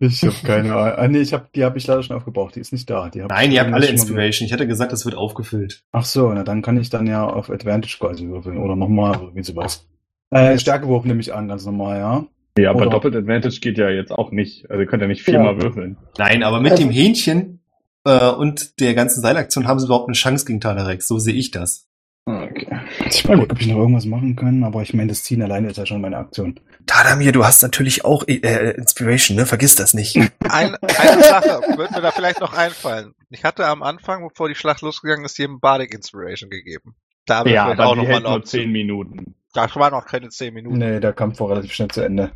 Ich 0.00 0.22
habe 0.22 0.34
keine 0.44 0.74
Ahnung. 0.74 0.98
Ah, 0.98 1.08
nee, 1.08 1.18
ich 1.20 1.32
hab, 1.32 1.52
die 1.52 1.64
habe 1.64 1.78
ich 1.78 1.86
leider 1.86 2.02
schon 2.02 2.16
aufgebraucht. 2.16 2.56
Die 2.56 2.60
ist 2.60 2.72
nicht 2.72 2.88
da. 2.90 3.08
Die 3.08 3.22
hab 3.22 3.30
Nein, 3.30 3.52
ihr 3.52 3.60
habt 3.60 3.72
alle 3.72 3.86
Inspiration. 3.86 4.46
Ich 4.46 4.52
hätte 4.52 4.66
gesagt, 4.66 4.92
das 4.92 5.04
wird 5.04 5.14
aufgefüllt. 5.14 5.82
Ach 5.92 6.04
so, 6.04 6.32
na 6.32 6.42
dann 6.44 6.62
kann 6.62 6.76
ich 6.78 6.90
dann 6.90 7.06
ja 7.06 7.26
auf 7.26 7.50
Advantage 7.50 7.96
quasi 7.98 8.28
würfeln. 8.28 8.58
Oder 8.58 8.76
nochmal, 8.76 9.30
wie 9.34 9.42
sowas. 9.42 9.86
Äh, 10.30 10.58
Stärkewurf 10.58 11.04
nehme 11.04 11.20
ich 11.20 11.32
an, 11.34 11.48
ganz 11.48 11.64
normal, 11.64 11.98
ja. 11.98 12.26
Ja, 12.58 12.70
aber 12.70 12.82
Oder- 12.82 12.90
Doppelt 12.90 13.16
Advantage 13.16 13.60
geht 13.60 13.78
ja 13.78 13.88
jetzt 13.88 14.10
auch 14.12 14.32
nicht. 14.32 14.68
Also 14.70 14.80
ihr 14.80 14.86
könnt 14.86 15.00
ja 15.02 15.08
nicht 15.08 15.22
viermal 15.22 15.60
würfeln. 15.62 15.96
Nein, 16.18 16.42
aber 16.42 16.60
mit 16.60 16.78
dem 16.78 16.90
Hähnchen 16.90 17.60
äh, 18.04 18.30
und 18.30 18.80
der 18.80 18.94
ganzen 18.94 19.20
Seilaktion 19.20 19.66
haben 19.68 19.78
sie 19.78 19.86
überhaupt 19.86 20.08
eine 20.08 20.14
Chance 20.16 20.44
gegen 20.44 20.60
Tadarex. 20.60 21.06
So 21.06 21.18
sehe 21.18 21.34
ich 21.34 21.50
das. 21.50 21.86
Okay. 22.26 22.66
Ich 23.06 23.24
überlege, 23.24 23.50
ob 23.50 23.60
ich 23.60 23.66
noch 23.66 23.76
irgendwas 23.76 24.04
machen 24.06 24.36
kann, 24.36 24.64
aber 24.64 24.82
ich 24.82 24.92
meine, 24.94 25.08
das 25.08 25.22
Ziehen 25.22 25.42
alleine 25.42 25.68
ist 25.70 25.76
ja 25.76 25.86
schon 25.86 26.00
meine 26.00 26.16
Aktion. 26.18 26.58
Tadamir, 26.86 27.32
du 27.32 27.44
hast 27.44 27.62
natürlich 27.62 28.04
auch 28.04 28.24
äh, 28.26 28.70
Inspiration, 28.72 29.36
ne? 29.36 29.46
Vergiss 29.46 29.74
das 29.74 29.94
nicht. 29.94 30.16
Ein, 30.16 30.74
eine 30.76 31.22
Sache 31.22 31.60
würde 31.76 31.92
mir 31.94 32.00
da 32.00 32.10
vielleicht 32.10 32.40
noch 32.40 32.54
einfallen. 32.54 33.14
Ich 33.30 33.44
hatte 33.44 33.66
am 33.66 33.82
Anfang, 33.82 34.26
bevor 34.26 34.48
die 34.48 34.54
Schlacht 34.54 34.80
losgegangen 34.82 35.24
ist, 35.24 35.38
jedem 35.38 35.60
Bardic 35.60 35.94
Inspiration 35.94 36.50
gegeben. 36.50 36.96
Da 37.26 37.44
wäre 37.44 37.54
Ja, 37.54 37.64
vielleicht 37.66 37.80
aber 37.80 37.90
auch 37.90 37.96
noch 37.96 38.08
mal 38.08 38.20
nur. 38.20 38.42
10 38.42 38.70
Minuten. 38.72 39.34
Das 39.52 39.74
waren 39.76 39.92
noch 39.92 40.06
keine 40.06 40.28
10 40.30 40.54
Minuten. 40.54 40.78
Nee, 40.78 41.00
der 41.00 41.12
Kampf 41.12 41.40
war 41.40 41.50
relativ 41.50 41.72
schnell 41.72 41.88
zu 41.88 42.00
Ende. 42.02 42.32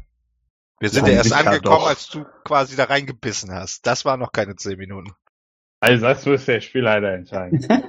Wir 0.80 0.90
sind 0.90 1.06
Ja, 1.06 1.14
erst 1.14 1.32
angekommen, 1.32 1.62
doch. 1.62 1.86
als 1.88 2.08
du 2.08 2.24
quasi 2.44 2.76
da 2.76 2.84
reingebissen 2.84 3.52
hast. 3.52 3.86
Das 3.86 4.04
waren 4.04 4.20
noch 4.20 4.32
keine 4.32 4.56
10 4.56 4.76
Minuten. 4.78 5.12
Also 5.82 6.06
das 6.06 6.24
muss 6.26 6.44
der 6.44 6.60
Spielleiter 6.60 7.12
entscheiden. 7.12 7.66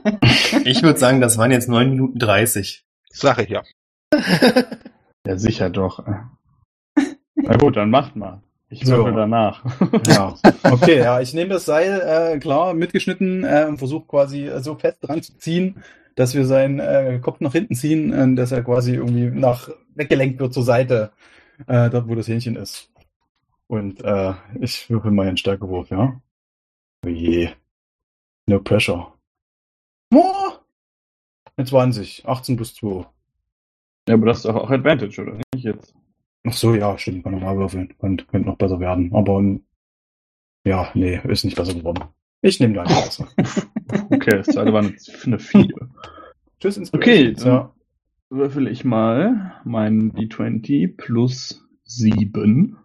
Ich 0.66 0.82
würde 0.82 0.98
sagen, 0.98 1.20
das 1.20 1.38
waren 1.38 1.52
jetzt 1.52 1.68
9 1.68 1.90
Minuten 1.90 2.18
30. 2.18 2.86
Sag 3.10 3.40
ich 3.40 3.50
ja. 3.50 3.64
ja, 5.28 5.38
sicher 5.38 5.70
doch. 5.70 6.04
Na 7.36 7.58
gut, 7.58 7.76
dann 7.76 7.90
macht 7.90 8.16
mal. 8.16 8.42
Ich 8.70 8.86
So. 8.86 8.98
würfel 8.98 9.14
danach. 9.14 9.64
Ja, 10.08 10.36
okay, 10.64 11.00
ja, 11.00 11.20
ich 11.20 11.34
nehme 11.34 11.50
das 11.50 11.66
Seil, 11.66 12.02
äh, 12.02 12.40
klar, 12.40 12.74
mitgeschnitten 12.74 13.44
äh, 13.44 13.66
und 13.68 13.78
versuche 13.78 14.06
quasi 14.08 14.48
äh, 14.48 14.62
so 14.62 14.76
fest 14.76 15.00
dran 15.02 15.22
zu 15.22 15.38
ziehen, 15.38 15.84
dass 16.16 16.34
wir 16.34 16.46
seinen 16.46 16.80
äh, 16.80 17.20
Kopf 17.22 17.40
nach 17.42 17.52
hinten 17.52 17.76
ziehen, 17.76 18.14
äh, 18.14 18.36
dass 18.36 18.52
er 18.52 18.64
quasi 18.64 18.96
irgendwie 18.96 19.26
nach 19.26 19.70
weggelenkt 19.96 20.40
wird 20.40 20.54
zur 20.54 20.64
Seite, 20.64 21.12
äh, 21.68 21.90
dort 21.90 22.08
wo 22.08 22.16
das 22.16 22.28
Hähnchen 22.28 22.56
ist. 22.56 22.90
Und 23.68 24.04
äh, 24.04 24.34
ich 24.60 24.90
würfel 24.90 25.12
mal 25.12 25.28
einen 25.28 25.38
Stärkewurf, 25.38 25.90
ja. 25.90 26.20
Oh 27.06 27.10
je. 27.10 27.50
No 28.48 28.60
pressure. 28.60 29.14
Oh, 30.14 30.52
eine 31.56 31.66
20, 31.66 32.26
18 32.28 32.56
plus 32.56 32.76
2. 32.76 33.06
Ja, 34.08 34.16
aber 34.16 34.26
das 34.28 34.40
ist 34.40 34.46
doch 34.46 34.56
auch 34.56 34.70
Advantage, 34.70 35.22
oder 35.22 35.40
nicht 35.54 35.64
jetzt? 35.66 35.96
Ach 36.46 36.54
so, 36.54 36.76
ja, 36.76 36.98
stimmt, 36.98 37.24
kann 37.24 37.34
nochmal 37.34 37.58
würfeln. 37.58 37.96
Könnte, 38.00 38.26
könnte 38.26 38.50
noch 38.50 38.58
besser 38.58 38.80
werden. 38.80 39.14
Aber 39.16 39.40
ähm, 39.40 39.66
ja, 40.66 40.92
nee, 40.94 41.20
ist 41.30 41.46
nicht 41.46 41.56
besser 41.56 41.74
geworden. 41.74 42.04
Ich 42.42 42.60
nehme 42.60 42.74
da 42.74 42.84
nicht 42.84 43.04
besser. 43.06 43.28
Okay, 44.10 44.38
das 44.38 44.48
zweite 44.48 44.74
war 44.74 44.82
eine, 44.82 44.96
eine 45.26 45.40
4. 45.40 45.68
Tschüss, 46.60 46.78
Okay, 46.94 47.28
Inspiration. 47.30 47.54
ja. 47.54 47.76
würfel 48.30 48.68
ich 48.68 48.84
mal 48.84 49.62
meinen 49.64 50.12
D20 50.14 50.98
plus 50.98 51.66
7. 51.86 52.78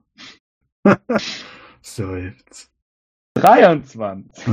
Seufz. 1.82 2.70
23. 3.34 4.46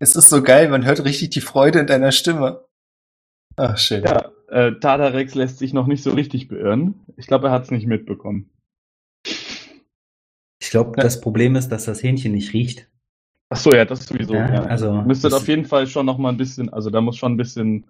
Ah. 0.00 0.02
Es 0.02 0.16
ist 0.16 0.30
so 0.30 0.42
geil, 0.42 0.68
man 0.68 0.84
hört 0.84 1.04
richtig 1.04 1.30
die 1.30 1.40
Freude 1.42 1.80
in 1.80 1.86
deiner 1.86 2.10
Stimme. 2.12 2.64
Ach, 3.56 3.76
schön. 3.76 4.02
Ja, 4.04 4.30
äh, 4.48 4.72
Tadarex 4.80 5.34
lässt 5.34 5.58
sich 5.58 5.74
noch 5.74 5.86
nicht 5.86 6.02
so 6.02 6.12
richtig 6.12 6.48
beirren. 6.48 6.94
Ich 7.16 7.26
glaube, 7.26 7.48
er 7.48 7.52
hat 7.52 7.64
es 7.64 7.70
nicht 7.70 7.86
mitbekommen. 7.86 8.50
Ich 10.62 10.70
glaube, 10.70 11.00
das 11.00 11.20
Problem 11.20 11.56
ist, 11.56 11.68
dass 11.68 11.84
das 11.84 12.02
Hähnchen 12.02 12.32
nicht 12.32 12.52
riecht. 12.54 12.88
Ach 13.50 13.56
so, 13.56 13.72
ja, 13.74 13.84
das 13.84 14.06
sowieso. 14.06 14.34
Ja, 14.34 14.54
Ja, 14.54 14.62
also 14.62 14.92
Müsstet 15.02 15.32
das- 15.32 15.40
auf 15.42 15.48
jeden 15.48 15.64
Fall 15.64 15.86
schon 15.86 16.06
noch 16.06 16.18
mal 16.18 16.28
ein 16.30 16.36
bisschen, 16.36 16.72
also 16.72 16.88
da 16.90 17.00
muss 17.00 17.16
schon 17.16 17.32
ein 17.32 17.36
bisschen. 17.36 17.86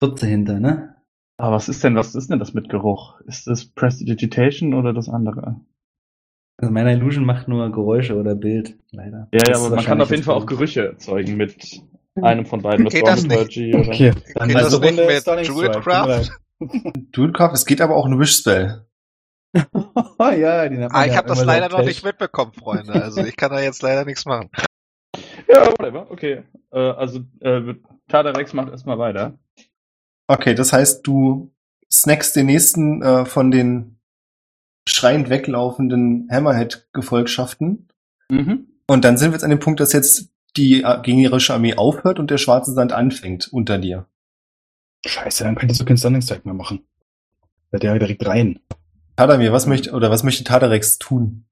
Würze 0.00 0.26
hinter, 0.26 0.58
ne? 0.58 0.96
Aber 1.38 1.56
was 1.56 1.68
ist 1.68 1.82
denn, 1.84 1.94
was 1.96 2.14
ist 2.14 2.30
denn 2.30 2.38
das 2.38 2.52
mit 2.54 2.68
Geruch? 2.68 3.20
Ist 3.22 3.46
das 3.46 3.64
Prestidigitation 3.64 4.74
oder 4.74 4.92
das 4.92 5.08
andere? 5.08 5.60
Also 6.56 6.72
meine 6.72 6.92
Illusion 6.92 7.24
macht 7.24 7.48
nur 7.48 7.70
Geräusche 7.72 8.16
oder 8.16 8.34
Bild, 8.34 8.78
leider. 8.92 9.28
Ja, 9.32 9.40
ja, 9.48 9.56
aber 9.56 9.74
man 9.76 9.84
kann 9.84 10.00
auf 10.00 10.10
jeden 10.10 10.22
Fall 10.22 10.36
auch. 10.36 10.46
Gerüche 10.46 10.88
erzeugen 10.88 11.36
mit 11.36 11.56
einem 12.20 12.46
von 12.46 12.62
beiden. 12.62 12.86
Geht 12.86 13.06
das 13.06 13.22
nicht? 13.24 13.30
Thaumaturgy 13.32 13.74
oder- 13.74 13.88
Okay, 13.88 14.12
dann 14.34 14.48
Geht 14.48 14.56
ist 14.58 14.64
das 14.72 14.80
die 14.80 14.86
nicht 14.86 14.98
Runde 15.00 15.06
mit. 15.06 15.48
Druidcraft? 15.48 16.30
Dualcraft, 17.12 17.52
es 17.54 17.66
geht 17.66 17.80
aber 17.80 17.96
auch 17.96 18.06
ein 18.06 18.18
Wish-Spell. 18.18 18.86
ja, 19.54 20.68
die 20.68 20.76
nennt 20.76 20.92
man 20.92 21.02
Ah, 21.02 21.04
ich 21.06 21.12
ja 21.12 21.18
habe 21.18 21.28
das 21.28 21.44
leider 21.44 21.68
noch 21.68 21.84
nicht 21.84 22.04
mitbekommen, 22.04 22.52
Freunde. 22.52 22.92
Also 22.94 23.22
ich 23.24 23.36
kann 23.36 23.50
da 23.50 23.60
jetzt 23.60 23.82
leider 23.82 24.04
nichts 24.04 24.24
machen. 24.24 24.50
Ja, 25.48 25.66
whatever, 25.72 26.10
okay. 26.10 26.42
Äh, 26.72 26.78
also, 26.78 27.20
äh, 27.40 27.74
Tadarex 28.08 28.52
macht 28.52 28.70
erstmal 28.70 28.98
weiter. 28.98 29.38
Okay, 30.28 30.54
das 30.54 30.72
heißt, 30.72 31.06
du 31.06 31.52
snackst 31.92 32.34
den 32.36 32.46
nächsten 32.46 33.02
äh, 33.02 33.24
von 33.26 33.50
den 33.50 33.93
schreiend 34.88 35.30
weglaufenden 35.30 36.28
Hammerhead-Gefolgschaften. 36.30 37.88
Mhm. 38.30 38.68
Und 38.86 39.04
dann 39.04 39.16
sind 39.16 39.30
wir 39.30 39.34
jetzt 39.34 39.44
an 39.44 39.50
dem 39.50 39.60
Punkt, 39.60 39.80
dass 39.80 39.92
jetzt 39.92 40.28
die 40.56 40.82
äh, 40.82 41.00
gegnerische 41.02 41.54
Armee 41.54 41.74
aufhört 41.74 42.18
und 42.18 42.30
der 42.30 42.38
schwarze 42.38 42.72
Sand 42.72 42.92
anfängt 42.92 43.48
unter 43.52 43.78
dir. 43.78 44.06
Scheiße, 45.06 45.44
dann 45.44 45.56
könntest 45.56 45.80
du 45.80 45.84
keinen 45.84 45.98
Stunning 45.98 46.22
Strike 46.22 46.42
mehr 46.44 46.54
machen. 46.54 46.86
Da 47.70 47.78
der 47.78 47.98
direkt 47.98 48.26
rein. 48.26 48.60
Tadamir, 49.16 49.52
was 49.52 49.66
möchte, 49.66 49.92
oder 49.92 50.10
was 50.10 50.22
möchte 50.22 50.44
Tadarex 50.44 50.98
tun? 50.98 51.46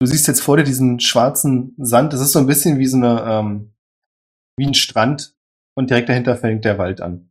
Du 0.00 0.06
siehst 0.06 0.28
jetzt 0.28 0.40
vor 0.40 0.56
dir 0.56 0.64
diesen 0.64 1.00
schwarzen 1.00 1.74
Sand. 1.78 2.12
Das 2.12 2.20
ist 2.20 2.32
so 2.32 2.38
ein 2.38 2.46
bisschen 2.46 2.78
wie 2.78 2.86
so 2.86 2.96
eine, 2.96 3.22
ähm, 3.26 3.72
wie 4.56 4.66
ein 4.66 4.74
Strand. 4.74 5.34
Und 5.74 5.90
direkt 5.90 6.08
dahinter 6.08 6.36
fängt 6.36 6.64
der 6.64 6.78
Wald 6.78 7.00
an. 7.00 7.30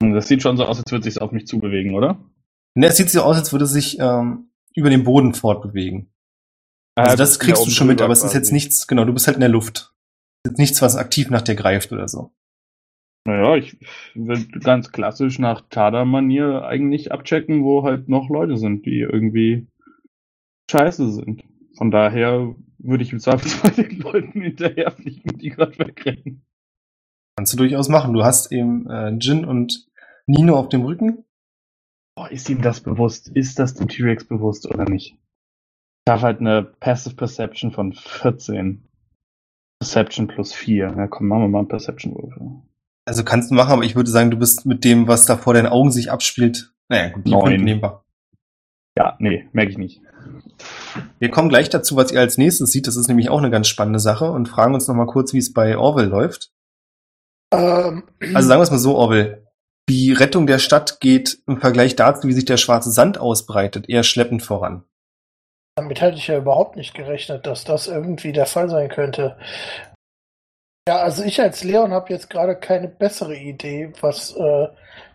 Das 0.00 0.28
sieht 0.28 0.42
schon 0.42 0.56
so 0.56 0.64
aus, 0.64 0.78
als 0.78 0.90
würde 0.90 1.06
es 1.06 1.14
sich 1.14 1.22
auf 1.22 1.30
mich 1.30 1.46
zubewegen, 1.46 1.94
oder? 1.94 2.18
Und 2.74 2.82
es 2.82 2.96
sieht 2.96 3.10
so 3.10 3.22
aus, 3.22 3.36
als 3.36 3.52
würde 3.52 3.64
es 3.64 3.72
sich 3.72 3.98
ähm, 3.98 4.50
über 4.74 4.90
den 4.90 5.04
Boden 5.04 5.34
fortbewegen. 5.34 6.12
Äh, 6.96 7.02
Also 7.02 7.16
das 7.16 7.38
kriegst 7.38 7.66
du 7.66 7.70
schon 7.70 7.86
mit, 7.86 8.00
aber 8.02 8.12
es 8.12 8.24
ist 8.24 8.34
jetzt 8.34 8.52
nichts, 8.52 8.86
genau, 8.86 9.04
du 9.04 9.12
bist 9.12 9.26
halt 9.26 9.36
in 9.36 9.40
der 9.42 9.48
Luft. 9.48 9.92
Es 10.44 10.52
ist 10.52 10.58
nichts, 10.58 10.82
was 10.82 10.96
aktiv 10.96 11.30
nach 11.30 11.42
dir 11.42 11.54
greift 11.54 11.92
oder 11.92 12.08
so. 12.08 12.32
Naja, 13.26 13.56
ich 13.56 13.76
will 14.14 14.46
ganz 14.60 14.92
klassisch 14.92 15.38
nach 15.38 15.62
Tada-Manier 15.68 16.64
eigentlich 16.64 17.12
abchecken, 17.12 17.64
wo 17.64 17.82
halt 17.84 18.08
noch 18.08 18.30
Leute 18.30 18.56
sind, 18.56 18.86
die 18.86 19.00
irgendwie 19.00 19.68
scheiße 20.70 21.12
sind. 21.12 21.44
Von 21.76 21.90
daher 21.90 22.54
würde 22.78 23.04
ich 23.04 23.12
im 23.12 23.20
Zweifelsfall 23.20 23.70
den 23.84 23.98
Leuten 23.98 24.40
hinterherfliegen, 24.40 25.38
die 25.38 25.50
gerade 25.50 25.78
wegrennen. 25.78 26.46
Kannst 27.36 27.52
du 27.52 27.58
durchaus 27.58 27.88
machen. 27.88 28.14
Du 28.14 28.24
hast 28.24 28.52
eben 28.52 28.88
äh, 28.88 29.10
Jin 29.10 29.44
und 29.44 29.86
Nino 30.26 30.56
auf 30.58 30.68
dem 30.68 30.82
Rücken. 30.82 31.24
Boah, 32.20 32.30
ist 32.30 32.50
ihm 32.50 32.60
das 32.60 32.80
bewusst? 32.80 33.28
Ist 33.28 33.58
das 33.58 33.72
dem 33.72 33.88
T-Rex 33.88 34.24
bewusst 34.26 34.66
oder 34.68 34.84
nicht? 34.84 35.16
Ich 36.06 36.12
habe 36.12 36.20
halt 36.20 36.40
eine 36.40 36.62
Passive 36.62 37.14
Perception 37.16 37.72
von 37.72 37.94
14. 37.94 38.84
Perception 39.78 40.26
plus 40.26 40.52
4. 40.52 40.94
Ja, 40.98 41.06
komm, 41.06 41.28
machen 41.28 41.40
wir 41.44 41.48
mal 41.48 41.58
einen 41.60 41.68
Perception-Würfel. 41.68 42.60
Also 43.06 43.24
kannst 43.24 43.50
du 43.50 43.54
machen, 43.54 43.72
aber 43.72 43.84
ich 43.84 43.96
würde 43.96 44.10
sagen, 44.10 44.30
du 44.30 44.36
bist 44.36 44.66
mit 44.66 44.84
dem, 44.84 45.08
was 45.08 45.24
da 45.24 45.38
vor 45.38 45.54
deinen 45.54 45.68
Augen 45.68 45.90
sich 45.90 46.12
abspielt. 46.12 46.74
Naja, 46.90 47.08
gut, 47.08 47.26
Neun. 47.26 47.64
nehmbar. 47.64 48.04
Ja, 48.98 49.16
nee, 49.18 49.48
merke 49.52 49.70
ich 49.70 49.78
nicht. 49.78 50.02
Wir 51.20 51.30
kommen 51.30 51.48
gleich 51.48 51.70
dazu, 51.70 51.96
was 51.96 52.12
ihr 52.12 52.20
als 52.20 52.36
nächstes 52.36 52.70
seht. 52.70 52.86
Das 52.86 52.96
ist 52.96 53.08
nämlich 53.08 53.30
auch 53.30 53.38
eine 53.38 53.50
ganz 53.50 53.66
spannende 53.66 53.98
Sache 53.98 54.30
und 54.30 54.46
fragen 54.46 54.74
uns 54.74 54.86
nochmal 54.86 55.06
kurz, 55.06 55.32
wie 55.32 55.38
es 55.38 55.54
bei 55.54 55.78
Orwell 55.78 56.08
läuft. 56.08 56.52
Ähm, 57.50 58.02
Also 58.34 58.46
sagen 58.46 58.58
wir 58.60 58.64
es 58.64 58.70
mal 58.70 58.76
so, 58.76 58.94
Orwell. 58.96 59.46
Die 59.88 60.12
Rettung 60.12 60.46
der 60.46 60.58
Stadt 60.58 61.00
geht 61.00 61.38
im 61.46 61.60
Vergleich 61.60 61.96
dazu, 61.96 62.28
wie 62.28 62.32
sich 62.32 62.44
der 62.44 62.58
schwarze 62.58 62.90
Sand 62.90 63.18
ausbreitet, 63.18 63.88
eher 63.88 64.04
schleppend 64.04 64.42
voran. 64.42 64.84
Damit 65.76 66.00
hätte 66.00 66.16
ich 66.16 66.26
ja 66.26 66.36
überhaupt 66.36 66.76
nicht 66.76 66.94
gerechnet, 66.94 67.46
dass 67.46 67.64
das 67.64 67.86
irgendwie 67.86 68.32
der 68.32 68.46
Fall 68.46 68.68
sein 68.68 68.88
könnte. 68.88 69.38
Ja, 70.88 70.98
also 70.98 71.22
ich 71.22 71.40
als 71.40 71.62
Leon 71.62 71.92
habe 71.92 72.12
jetzt 72.12 72.30
gerade 72.30 72.56
keine 72.56 72.88
bessere 72.88 73.36
Idee, 73.36 73.92
was, 74.00 74.34
äh, 74.36 74.68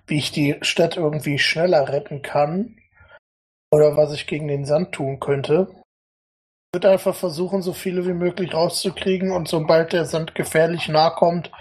wie 0.07 0.17
ich 0.17 0.31
die 0.31 0.55
Stadt 0.61 0.97
irgendwie 0.97 1.37
schneller 1.37 1.89
retten 1.89 2.21
kann. 2.21 2.77
Oder 3.71 3.97
was 3.97 4.13
ich 4.13 4.25
gegen 4.27 4.47
den 4.47 4.65
Sand 4.65 4.93
tun 4.93 5.19
könnte. 5.19 5.67
Ich 5.69 6.77
würde 6.77 6.91
einfach 6.91 7.15
versuchen, 7.15 7.61
so 7.61 7.73
viele 7.73 8.05
wie 8.05 8.13
möglich 8.13 8.53
rauszukriegen 8.53 9.31
und 9.31 9.47
sobald 9.47 9.93
der 9.93 10.05
Sand 10.05 10.35
gefährlich 10.35 10.87
nahe 10.87 11.11
kommt, 11.11 11.51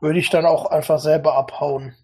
würde 0.00 0.18
ich 0.18 0.30
dann 0.30 0.46
auch 0.46 0.66
einfach 0.66 0.98
selber 0.98 1.34
abhauen. 1.34 1.94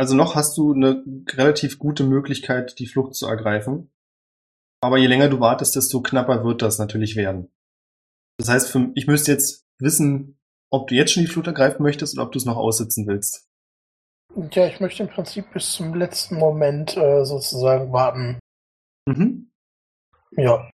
Also 0.00 0.16
noch 0.16 0.34
hast 0.34 0.56
du 0.56 0.72
eine 0.72 1.04
relativ 1.28 1.78
gute 1.78 2.04
Möglichkeit, 2.04 2.78
die 2.78 2.86
Flucht 2.86 3.14
zu 3.14 3.26
ergreifen. 3.26 3.92
Aber 4.80 4.96
je 4.96 5.06
länger 5.06 5.28
du 5.28 5.40
wartest, 5.40 5.76
desto 5.76 6.00
knapper 6.00 6.42
wird 6.42 6.62
das 6.62 6.78
natürlich 6.78 7.16
werden. 7.16 7.52
Das 8.38 8.48
heißt, 8.48 8.70
für, 8.70 8.90
ich 8.94 9.06
müsste 9.06 9.30
jetzt 9.30 9.66
wissen, 9.78 10.40
ob 10.70 10.88
du 10.88 10.94
jetzt 10.94 11.12
schon 11.12 11.22
die 11.22 11.26
Flucht 11.26 11.48
ergreifen 11.48 11.82
möchtest 11.82 12.14
oder 12.14 12.24
ob 12.24 12.32
du 12.32 12.38
es 12.38 12.46
noch 12.46 12.56
aussitzen 12.56 13.06
willst. 13.06 13.46
Ja, 14.52 14.66
ich 14.68 14.80
möchte 14.80 15.02
im 15.02 15.10
Prinzip 15.10 15.52
bis 15.52 15.72
zum 15.72 15.92
letzten 15.92 16.36
Moment 16.36 16.96
äh, 16.96 17.26
sozusagen 17.26 17.92
warten. 17.92 18.38
Mhm. 19.06 19.50
Ja. 20.30 20.70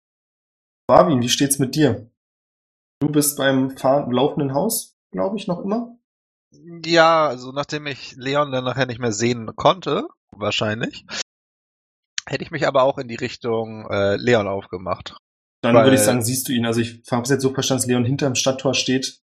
Barwin, 0.86 1.22
wie 1.22 1.30
steht's 1.30 1.60
mit 1.60 1.76
dir? 1.76 2.12
Du 3.00 3.10
bist 3.10 3.38
beim 3.38 3.78
fahren, 3.78 4.12
laufenden 4.12 4.54
Haus, 4.54 4.98
glaube 5.14 5.38
ich, 5.38 5.48
noch 5.48 5.64
immer? 5.64 5.98
Ja, 6.86 7.28
also 7.28 7.52
nachdem 7.52 7.88
ich 7.88 8.16
Leon 8.16 8.52
dann 8.52 8.64
nachher 8.64 8.86
nicht 8.86 9.00
mehr 9.00 9.12
sehen 9.12 9.56
konnte, 9.56 10.08
wahrscheinlich, 10.32 11.06
hätte 12.28 12.44
ich 12.44 12.52
mich 12.52 12.68
aber 12.68 12.84
auch 12.84 12.98
in 12.98 13.08
die 13.08 13.16
Richtung 13.16 13.90
äh, 13.90 14.16
Leon 14.18 14.48
aufgemacht. 14.48 15.18
Dann 15.62 15.76
Weil- 15.76 15.86
würde 15.86 15.96
ich 15.96 16.02
sagen, 16.02 16.22
siehst 16.24 16.48
du 16.48 16.52
ihn. 16.52 16.66
Also 16.66 16.82
ich 16.82 17.02
habe 17.10 17.24
es 17.24 17.30
jetzt 17.30 17.42
so 17.42 17.54
verstanden, 17.54 17.82
dass 17.82 17.88
Leon 17.88 18.06
hinterm 18.06 18.36
Stadttor 18.36 18.74
steht. 18.74 19.20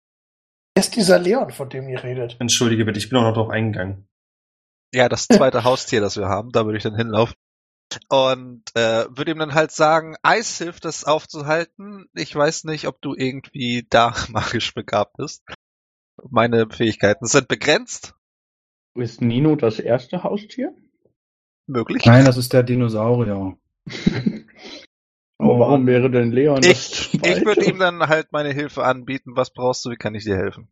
Wer 0.75 0.85
ist 0.85 0.97
dieser 0.97 1.19
Leon, 1.19 1.51
von 1.51 1.69
dem 1.69 1.89
ihr 1.89 2.03
redet? 2.03 2.37
Entschuldige 2.41 2.85
bitte, 2.85 2.99
ich 2.99 3.09
bin 3.09 3.19
auch 3.19 3.23
noch 3.23 3.35
drauf 3.35 3.51
eingegangen. 3.51 4.09
Ja, 4.95 5.09
das 5.09 5.27
zweite 5.29 5.65
Haustier, 5.65 6.01
das 6.01 6.17
wir 6.17 6.29
haben, 6.29 6.51
da 6.51 6.65
würde 6.65 6.79
ich 6.79 6.85
dann 6.85 6.97
hinlaufen. 6.97 7.35
Und 8.09 8.63
äh, 8.75 9.07
würde 9.11 9.33
ihm 9.33 9.39
dann 9.39 9.55
halt 9.55 9.73
sagen, 9.73 10.17
Eis 10.23 10.59
hilft 10.59 10.85
das 10.85 11.05
aufzuhalten. 11.05 12.07
Ich 12.15 12.35
weiß 12.35 12.65
nicht, 12.65 12.87
ob 12.87 13.01
du 13.03 13.15
irgendwie 13.15 13.87
da 13.91 14.15
magisch 14.29 14.75
begabt 14.75 15.17
bist. 15.17 15.43
Meine 16.29 16.69
Fähigkeiten 16.71 17.27
sind 17.27 17.49
begrenzt, 17.49 18.15
Ist 18.95 19.21
Nino 19.21 19.57
das 19.57 19.79
erste 19.79 20.23
Haustier? 20.23 20.75
möglich. 21.71 22.05
Nein, 22.05 22.25
das 22.25 22.37
ist 22.37 22.53
der 22.53 22.63
Dinosaurier. 22.63 23.57
Aber 25.39 25.59
warum 25.59 25.87
wäre 25.87 26.11
denn 26.11 26.33
Leon 26.33 26.63
Ich, 26.63 27.19
das 27.23 27.39
ich 27.39 27.45
würde 27.47 27.65
ihm 27.65 27.79
dann 27.79 28.09
halt 28.09 28.31
meine 28.31 28.51
Hilfe 28.51 28.85
anbieten. 28.85 29.37
Was 29.37 29.53
brauchst 29.53 29.85
du? 29.85 29.91
Wie 29.91 29.97
kann 29.97 30.15
ich 30.15 30.25
dir 30.25 30.37
helfen? 30.37 30.69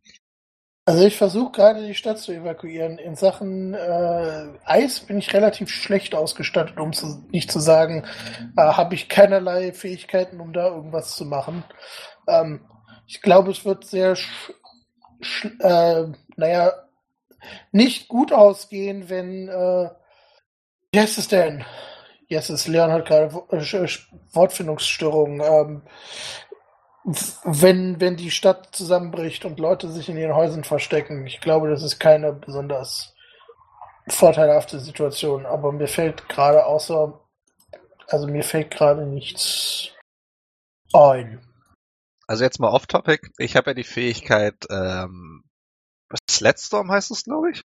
Also 0.85 1.05
ich 1.05 1.17
versuche 1.17 1.51
gerade 1.51 1.85
die 1.85 1.95
Stadt 1.95 2.19
zu 2.19 2.31
evakuieren. 2.31 2.97
In 2.97 3.15
Sachen 3.15 3.73
äh, 3.73 4.47
Eis 4.65 5.01
bin 5.01 5.17
ich 5.19 5.33
relativ 5.33 5.69
schlecht 5.69 6.15
ausgestattet, 6.15 6.79
um 6.79 6.93
zu, 6.93 7.25
nicht 7.31 7.51
zu 7.51 7.59
sagen, 7.59 8.05
äh, 8.57 8.61
habe 8.61 8.95
ich 8.95 9.09
keinerlei 9.09 9.71
Fähigkeiten, 9.73 10.39
um 10.39 10.53
da 10.53 10.67
irgendwas 10.67 11.15
zu 11.15 11.25
machen. 11.25 11.63
Ähm, 12.27 12.61
ich 13.05 13.21
glaube, 13.21 13.51
es 13.51 13.65
wird 13.65 13.85
sehr, 13.85 14.15
äh, 15.59 16.03
naja, 16.35 16.73
nicht 17.71 18.07
gut 18.07 18.31
ausgehen, 18.33 19.09
wenn, 19.09 19.47
äh, 19.47 19.89
heißt 20.95 21.17
es 21.17 21.27
denn? 21.27 21.65
Yes, 22.27 22.49
es 22.49 22.67
Leon 22.67 22.91
hat 22.91 23.07
gerade 23.07 23.35
äh, 23.51 23.87
Wortfindungsstörungen. 24.33 25.41
Ähm, 25.41 25.81
wenn, 27.43 27.99
wenn 27.99 28.17
die 28.17 28.31
Stadt 28.31 28.69
zusammenbricht 28.71 29.45
und 29.45 29.59
Leute 29.59 29.89
sich 29.89 30.09
in 30.09 30.17
ihren 30.17 30.35
Häusern 30.35 30.63
verstecken. 30.63 31.25
Ich 31.25 31.41
glaube, 31.41 31.69
das 31.69 31.81
ist 31.81 31.99
keine 31.99 32.33
besonders 32.33 33.15
vorteilhafte 34.07 34.79
Situation. 34.79 35.45
Aber 35.45 35.71
mir 35.71 35.87
fällt 35.87 36.27
gerade 36.29 36.65
außer, 36.65 37.19
also 38.07 38.27
mir 38.27 38.43
fällt 38.43 38.71
gerade 38.71 39.05
nichts 39.05 39.89
ein. 40.93 41.41
Also 42.29 42.43
jetzt 42.43 42.59
mal 42.59 42.69
off-topic. 42.69 43.31
Ich 43.39 43.55
habe 43.55 43.71
ja 43.71 43.73
die 43.73 43.83
Fähigkeit, 43.83 44.67
ähm, 44.69 45.43
Sledstorm 46.29 46.91
heißt 46.91 47.09
es, 47.09 47.23
glaube 47.23 47.49
ich. 47.49 47.63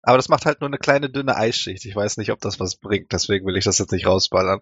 Aber 0.00 0.16
das 0.16 0.30
macht 0.30 0.46
halt 0.46 0.62
nur 0.62 0.70
eine 0.70 0.78
kleine 0.78 1.10
dünne 1.10 1.36
Eisschicht. 1.36 1.84
Ich 1.84 1.94
weiß 1.94 2.16
nicht, 2.16 2.32
ob 2.32 2.40
das 2.40 2.58
was 2.58 2.76
bringt, 2.76 3.12
deswegen 3.12 3.44
will 3.44 3.58
ich 3.58 3.64
das 3.64 3.76
jetzt 3.76 3.92
nicht 3.92 4.06
rausballern. 4.06 4.60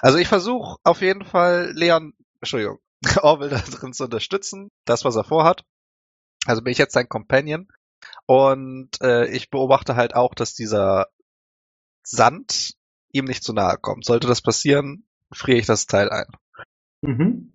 Also 0.00 0.18
ich 0.18 0.28
versuche 0.28 0.76
auf 0.84 1.00
jeden 1.00 1.24
Fall 1.24 1.72
Leon, 1.74 2.14
Entschuldigung, 2.40 2.78
Orwell 3.22 3.48
da 3.48 3.58
drin 3.58 3.92
zu 3.92 4.04
unterstützen, 4.04 4.68
das, 4.84 5.04
was 5.04 5.16
er 5.16 5.24
vorhat. 5.24 5.64
Also 6.46 6.62
bin 6.62 6.70
ich 6.70 6.78
jetzt 6.78 6.94
sein 6.94 7.08
Companion. 7.08 7.66
Und 8.26 8.90
äh, 9.00 9.26
ich 9.26 9.50
beobachte 9.50 9.96
halt 9.96 10.14
auch, 10.14 10.36
dass 10.36 10.54
dieser 10.54 11.08
Sand 12.04 12.74
ihm 13.10 13.24
nicht 13.24 13.42
zu 13.42 13.54
nahe 13.54 13.76
kommt. 13.76 14.04
Sollte 14.04 14.28
das 14.28 14.40
passieren, 14.40 15.04
friere 15.32 15.58
ich 15.58 15.66
das 15.66 15.88
Teil 15.88 16.10
ein. 16.10 16.26
Mhm. 17.00 17.51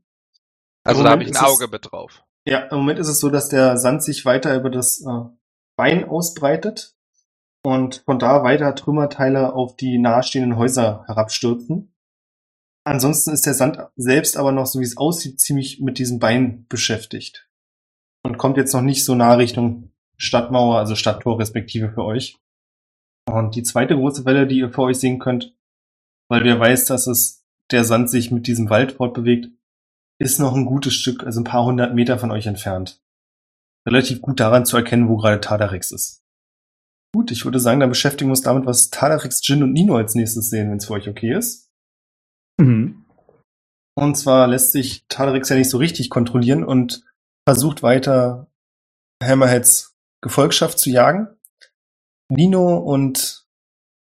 Also 0.88 1.04
da 1.04 1.12
habe 1.12 1.24
ich 1.24 1.30
ein 1.30 1.34
ist 1.34 1.42
es- 1.42 1.48
Auge 1.48 1.68
mit 1.68 1.92
drauf. 1.92 2.24
Ja, 2.46 2.60
im 2.60 2.78
Moment 2.78 3.00
ist 3.00 3.10
es 3.10 3.20
so, 3.20 3.30
dass 3.30 3.50
der 3.50 3.78
Sand 3.78 4.04
sich 4.04 4.24
weiter 4.26 4.56
über 4.56 4.70
das 4.70 5.02
äh, 5.02 5.26
Bein 5.76 6.08
ausbreitet 6.08 6.96
und 7.64 8.04
von 8.06 8.20
da 8.20 8.44
weiter 8.44 8.74
Trümmerteile 8.74 9.54
auf 9.54 9.76
die 9.76 9.98
nahestehenden 9.98 10.56
Häuser 10.58 11.04
herabstürzen. 11.08 11.94
Ansonsten 12.86 13.32
ist 13.32 13.46
der 13.46 13.54
Sand 13.54 13.80
selbst 13.98 14.38
aber 14.38 14.54
noch, 14.54 14.66
so 14.66 14.80
wie 14.80 14.86
es 14.86 14.96
aussieht, 14.96 15.42
ziemlich 15.42 15.82
mit 15.82 16.00
diesem 16.00 16.20
Bein 16.20 16.66
beschäftigt. 16.70 17.50
Und 18.24 18.38
kommt 18.38 18.56
jetzt 18.56 18.74
noch 18.74 18.82
nicht 18.82 19.04
so 19.04 19.14
nah 19.14 19.34
Richtung 19.34 19.92
Stadtmauer, 20.16 20.78
also 20.78 20.96
Stadttor 20.96 21.38
respektive 21.38 21.92
für 21.92 22.06
euch. 22.06 22.38
Und 23.30 23.56
die 23.56 23.64
zweite 23.64 23.96
große 23.96 24.24
Welle, 24.24 24.48
die 24.48 24.60
ihr 24.60 24.72
vor 24.72 24.86
euch 24.86 25.00
sehen 25.00 25.20
könnt, 25.20 25.54
weil 26.30 26.46
wer 26.46 26.62
weiß, 26.62 26.86
dass 26.86 27.08
es 27.08 27.46
der 27.72 27.84
Sand 27.84 28.10
sich 28.10 28.32
mit 28.32 28.48
diesem 28.48 28.70
Wald 28.70 28.94
fortbewegt, 28.94 29.50
ist 30.20 30.40
noch 30.40 30.56
ein 30.56 30.66
gutes 30.66 30.94
Stück, 30.94 31.24
also 31.24 31.42
ein 31.42 31.46
paar 31.46 31.66
hundert 31.66 31.94
Meter 31.94 32.18
von 32.18 32.32
euch 32.32 32.48
entfernt. 32.48 33.02
Relativ 33.88 34.22
gut 34.22 34.40
daran 34.40 34.66
zu 34.66 34.78
erkennen, 34.78 35.08
wo 35.08 35.18
gerade 35.18 35.40
Tadarex 35.40 35.92
ist. 35.92 36.24
Gut, 37.14 37.32
ich 37.32 37.46
würde 37.46 37.60
sagen, 37.60 37.80
dann 37.80 37.90
beschäftigen 37.90 38.30
wir 38.30 38.34
uns 38.34 38.42
damit, 38.42 38.66
was 38.66 38.90
Tadarex, 38.90 39.46
Jin 39.48 39.64
und 39.64 39.74
Nino 39.74 39.96
als 39.96 40.16
nächstes 40.16 40.50
sehen, 40.50 40.70
wenn 40.70 40.78
es 40.78 40.88
für 40.88 40.94
euch 40.94 41.08
okay 41.08 41.34
ist. 41.34 41.70
Mhm. 42.60 43.06
Und 43.96 44.16
zwar 44.16 44.48
lässt 44.48 44.74
sich 44.74 45.06
Tadarex 45.08 45.50
ja 45.50 45.56
nicht 45.56 45.70
so 45.70 45.78
richtig 45.78 46.10
kontrollieren 46.10 46.64
und 46.64 47.04
versucht 47.48 47.82
weiter 47.82 48.48
Hammerheads 49.24 49.96
Gefolgschaft 50.22 50.80
zu 50.80 50.90
jagen. 50.90 51.30
Nino 52.30 52.78
und 52.78 53.46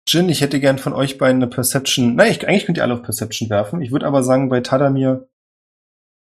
Jin, 0.07 0.29
ich 0.29 0.41
hätte 0.41 0.59
gern 0.59 0.77
von 0.77 0.93
euch 0.93 1.17
beiden 1.17 1.41
eine 1.41 1.49
Perception. 1.49 2.15
Nein, 2.15 2.31
ich, 2.31 2.47
eigentlich 2.47 2.65
könnt 2.65 2.77
ihr 2.77 2.83
alle 2.83 2.93
auf 2.93 3.01
Perception 3.01 3.49
werfen. 3.49 3.81
Ich 3.81 3.91
würde 3.91 4.05
aber 4.05 4.23
sagen, 4.23 4.49
bei 4.49 4.61
Tadamir 4.61 5.27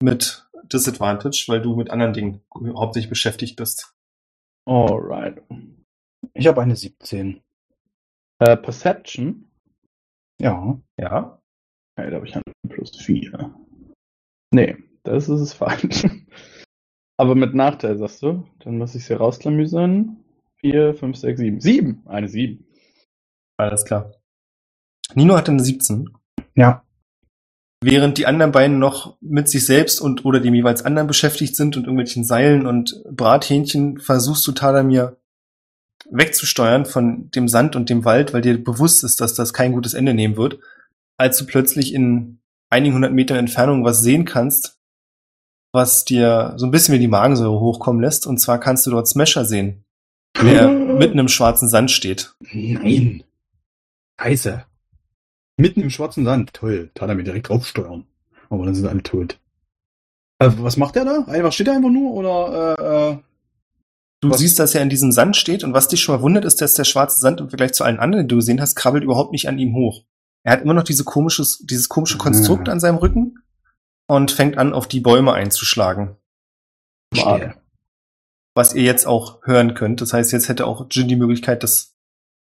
mit 0.02 0.48
Disadvantage, 0.64 1.44
weil 1.48 1.62
du 1.62 1.76
mit 1.76 1.90
anderen 1.90 2.12
Dingen 2.12 2.40
hauptsächlich 2.76 3.10
beschäftigt 3.10 3.56
bist. 3.56 3.94
Alright. 4.66 5.42
Ich 6.34 6.46
habe 6.46 6.62
eine 6.62 6.76
17. 6.76 7.40
Äh, 8.38 8.56
Perception. 8.56 9.50
Ja. 10.40 10.80
Ja. 10.98 11.40
Okay, 11.96 12.10
da 12.10 12.16
habe 12.16 12.26
ich 12.26 12.34
einen 12.34 12.44
plus 12.68 12.96
4. 12.96 13.54
Nee, 14.52 14.76
das 15.02 15.28
ist 15.28 15.40
es 15.40 15.52
falsch. 15.54 16.06
Aber 17.16 17.34
mit 17.34 17.54
Nachteil, 17.54 17.98
sagst 17.98 18.22
du? 18.22 18.44
Dann 18.60 18.78
muss 18.78 18.94
ich 18.94 19.04
sie 19.04 19.14
rausklamüsern. 19.14 20.16
4, 20.60 20.94
5, 20.94 21.16
6, 21.16 21.40
7. 21.40 21.60
7! 21.60 22.02
Eine 22.06 22.28
7. 22.28 22.64
Alles 23.58 23.84
klar. 23.84 24.12
Nino 25.14 25.36
hatte 25.36 25.50
eine 25.52 25.62
17. 25.62 26.08
Ja. 26.54 26.84
Während 27.82 28.16
die 28.16 28.26
anderen 28.26 28.52
beiden 28.52 28.78
noch 28.78 29.16
mit 29.20 29.48
sich 29.48 29.66
selbst 29.66 30.00
und 30.00 30.24
oder 30.24 30.38
dem 30.38 30.54
jeweils 30.54 30.84
anderen 30.84 31.08
beschäftigt 31.08 31.56
sind 31.56 31.76
und 31.76 31.84
irgendwelchen 31.84 32.24
Seilen 32.24 32.64
und 32.64 33.02
Brathähnchen, 33.10 33.98
versuchst 33.98 34.46
du 34.46 34.52
Tadamir 34.52 35.16
wegzusteuern 36.08 36.86
von 36.86 37.30
dem 37.32 37.48
Sand 37.48 37.74
und 37.74 37.90
dem 37.90 38.04
Wald, 38.04 38.32
weil 38.32 38.40
dir 38.40 38.62
bewusst 38.62 39.02
ist, 39.02 39.20
dass 39.20 39.34
das 39.34 39.52
kein 39.52 39.72
gutes 39.72 39.94
Ende 39.94 40.14
nehmen 40.14 40.36
wird, 40.36 40.60
als 41.16 41.38
du 41.38 41.46
plötzlich 41.46 41.92
in 41.92 42.38
einigen 42.70 42.94
hundert 42.94 43.12
Metern 43.12 43.38
Entfernung 43.38 43.84
was 43.84 44.00
sehen 44.00 44.24
kannst, 44.24 44.78
was 45.72 46.04
dir 46.04 46.54
so 46.58 46.66
ein 46.66 46.70
bisschen 46.70 46.94
wie 46.94 47.00
die 47.00 47.08
Magensäure 47.08 47.58
hochkommen 47.58 48.00
lässt. 48.00 48.28
Und 48.28 48.38
zwar 48.38 48.60
kannst 48.60 48.86
du 48.86 48.90
dort 48.90 49.08
Smasher 49.08 49.44
sehen, 49.44 49.84
der 50.40 50.68
mitten 50.98 51.18
im 51.18 51.28
schwarzen 51.28 51.68
Sand 51.68 51.90
steht. 51.90 52.34
Nein. 52.52 53.24
Scheiße. 54.20 54.66
Mitten 55.56 55.80
im 55.82 55.90
schwarzen 55.90 56.24
Sand. 56.24 56.54
Toll. 56.54 56.90
Da 56.94 57.06
mir 57.14 57.24
direkt 57.24 57.48
draufsteuern. 57.48 58.06
Aber 58.50 58.64
dann 58.64 58.74
sind 58.74 58.86
alle 58.86 59.02
tot. 59.02 59.38
Äh, 60.38 60.50
was 60.58 60.76
macht 60.76 60.96
der 60.96 61.04
da? 61.04 61.24
Einfach 61.26 61.52
steht 61.52 61.68
er 61.68 61.74
einfach 61.76 61.90
nur 61.90 62.12
oder 62.14 62.76
äh, 62.78 63.10
äh, 63.12 63.18
Du 64.20 64.30
Was- 64.30 64.38
siehst, 64.38 64.58
dass 64.60 64.74
er 64.74 64.82
in 64.82 64.88
diesem 64.88 65.10
Sand 65.10 65.36
steht 65.36 65.64
und 65.64 65.72
was 65.74 65.88
dich 65.88 66.00
schon 66.00 66.14
mal 66.14 66.22
wundert, 66.22 66.44
ist, 66.44 66.60
dass 66.60 66.74
der 66.74 66.84
schwarze 66.84 67.18
Sand 67.18 67.40
im 67.40 67.48
Vergleich 67.48 67.72
zu 67.72 67.82
allen 67.82 67.98
anderen, 67.98 68.26
die 68.26 68.28
du 68.32 68.36
gesehen 68.36 68.60
hast, 68.60 68.76
krabbelt 68.76 69.02
überhaupt 69.02 69.32
nicht 69.32 69.48
an 69.48 69.58
ihm 69.58 69.74
hoch. 69.74 70.04
Er 70.44 70.52
hat 70.52 70.62
immer 70.62 70.74
noch 70.74 70.84
diese 70.84 71.02
komisches, 71.02 71.58
dieses 71.66 71.88
komische 71.88 72.18
Konstrukt 72.18 72.68
Ah. 72.68 72.72
an 72.72 72.78
seinem 72.80 72.98
Rücken 72.98 73.38
und 74.06 74.30
fängt 74.30 74.58
an, 74.58 74.74
auf 74.74 74.86
die 74.86 75.00
Bäume 75.00 75.32
einzuschlagen. 75.32 76.16
Verstehe. 77.12 77.54
Was 78.54 78.74
ihr 78.74 78.82
jetzt 78.82 79.06
auch 79.06 79.44
hören 79.44 79.74
könnt. 79.74 80.00
Das 80.00 80.12
heißt, 80.12 80.30
jetzt 80.32 80.48
hätte 80.48 80.66
auch 80.66 80.86
Jin 80.90 81.08
die 81.08 81.16
Möglichkeit, 81.16 81.62
das 81.64 81.96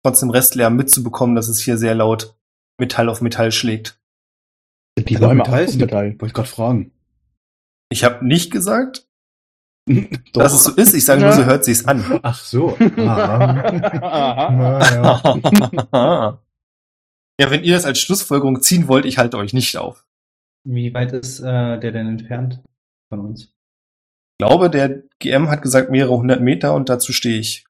trotzdem 0.02 0.30
Restlärm 0.30 0.76
mitzubekommen, 0.76 1.34
dass 1.34 1.48
es 1.48 1.60
hier 1.60 1.78
sehr 1.78 1.94
laut 1.94 2.34
Metall 2.78 3.08
auf 3.08 3.20
Metall 3.20 3.52
schlägt. 3.52 3.98
Die 4.98 5.16
Also 5.16 5.28
Bäume 5.28 5.42
Metall 5.42 5.66
auch 5.66 5.74
Metall. 5.74 6.20
Wollte 6.20 6.34
gerade 6.34 6.48
fragen. 6.48 6.92
Ich 7.90 8.04
habe 8.04 8.26
nicht 8.26 8.50
gesagt, 8.50 9.06
dass 10.32 10.54
es 10.54 10.64
so 10.64 10.74
ist. 10.74 10.94
Ich 10.94 11.04
sage 11.04 11.22
nur, 11.22 11.32
so 11.32 11.44
hört 11.44 11.64
sich's 11.64 11.84
an. 11.84 12.20
Ach 12.22 12.38
so. 12.38 12.76
Ja, 17.40 17.50
wenn 17.50 17.64
ihr 17.64 17.74
das 17.74 17.84
als 17.84 17.98
Schlussfolgerung 17.98 18.62
ziehen 18.62 18.86
wollt, 18.86 19.04
ich 19.04 19.18
halte 19.18 19.38
euch 19.38 19.52
nicht 19.52 19.76
auf. 19.76 20.06
Wie 20.64 20.94
weit 20.94 21.12
ist 21.12 21.40
äh, 21.40 21.78
der 21.78 21.90
denn 21.90 22.06
entfernt 22.06 22.62
von 23.12 23.20
uns? 23.20 23.42
Ich 23.42 24.46
glaube, 24.46 24.70
der 24.70 25.02
GM 25.18 25.50
hat 25.50 25.62
gesagt 25.62 25.90
mehrere 25.90 26.16
hundert 26.16 26.40
Meter 26.40 26.74
und 26.74 26.88
dazu 26.88 27.12
stehe 27.12 27.38
ich. 27.38 27.64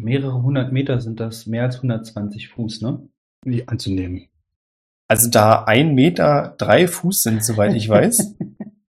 Mehrere 0.00 0.42
hundert 0.42 0.72
Meter 0.72 1.00
sind 1.00 1.20
das, 1.20 1.46
mehr 1.46 1.64
als 1.64 1.76
120 1.76 2.48
Fuß, 2.48 2.82
ne? 2.82 3.08
Anzunehmen. 3.66 4.28
Also 5.08 5.30
da 5.30 5.64
ein 5.64 5.94
Meter 5.94 6.54
drei 6.58 6.88
Fuß 6.88 7.22
sind, 7.22 7.44
soweit 7.44 7.74
ich 7.74 7.88
weiß, 7.88 8.36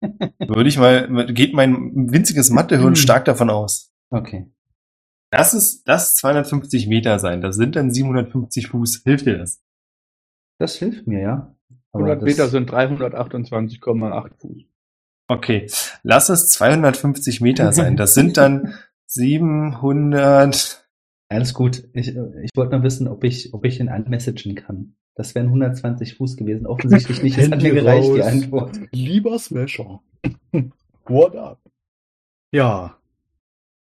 würde 0.39 0.69
ich 0.69 0.77
mal, 0.77 1.33
geht 1.33 1.53
mein 1.53 2.11
winziges 2.11 2.49
Mathehirn 2.49 2.95
stark 2.95 3.25
davon 3.25 3.49
aus. 3.49 3.91
Okay. 4.09 4.51
Das 5.31 5.53
ist, 5.53 5.87
das 5.87 6.15
250 6.17 6.87
Meter 6.87 7.17
sein. 7.17 7.41
Das 7.41 7.55
sind 7.55 7.77
dann 7.77 7.91
750 7.91 8.67
Fuß. 8.67 9.03
Hilft 9.05 9.25
dir 9.25 9.37
das? 9.37 9.63
Das 10.59 10.75
hilft 10.75 11.07
mir, 11.07 11.21
ja. 11.21 11.55
Aber 11.93 12.05
100 12.05 12.21
das, 12.21 12.25
Meter 12.25 12.49
sind 12.49 12.69
328,8 12.69 14.31
Fuß. 14.37 14.63
Okay. 15.27 15.67
Lass 16.03 16.27
es 16.27 16.49
250 16.49 17.39
Meter 17.39 17.71
sein. 17.71 17.95
Das 17.95 18.13
sind 18.13 18.35
dann 18.35 18.73
700. 19.07 20.80
Alles 21.31 21.53
gut. 21.53 21.87
Ich, 21.93 22.09
ich 22.09 22.51
wollte 22.55 22.75
nur 22.75 22.83
wissen, 22.83 23.07
ob 23.07 23.23
ich, 23.23 23.53
ob 23.53 23.63
ich 23.63 23.79
ihn 23.79 23.87
unmessagen 23.87 24.55
kann. 24.55 24.95
Das 25.15 25.33
wären 25.33 25.47
120 25.47 26.15
Fuß 26.15 26.35
gewesen. 26.35 26.67
Offensichtlich 26.67 27.23
nicht. 27.23 27.37
Es 27.37 27.49
hat 27.49 27.61
mir 27.61 27.73
gereicht, 27.73 28.13
die. 28.13 28.21
Antwort. 28.21 28.77
Lieber 28.91 29.39
Smasher. 29.39 30.01
What 31.05 31.35
up? 31.37 31.59
Ja. 32.51 32.97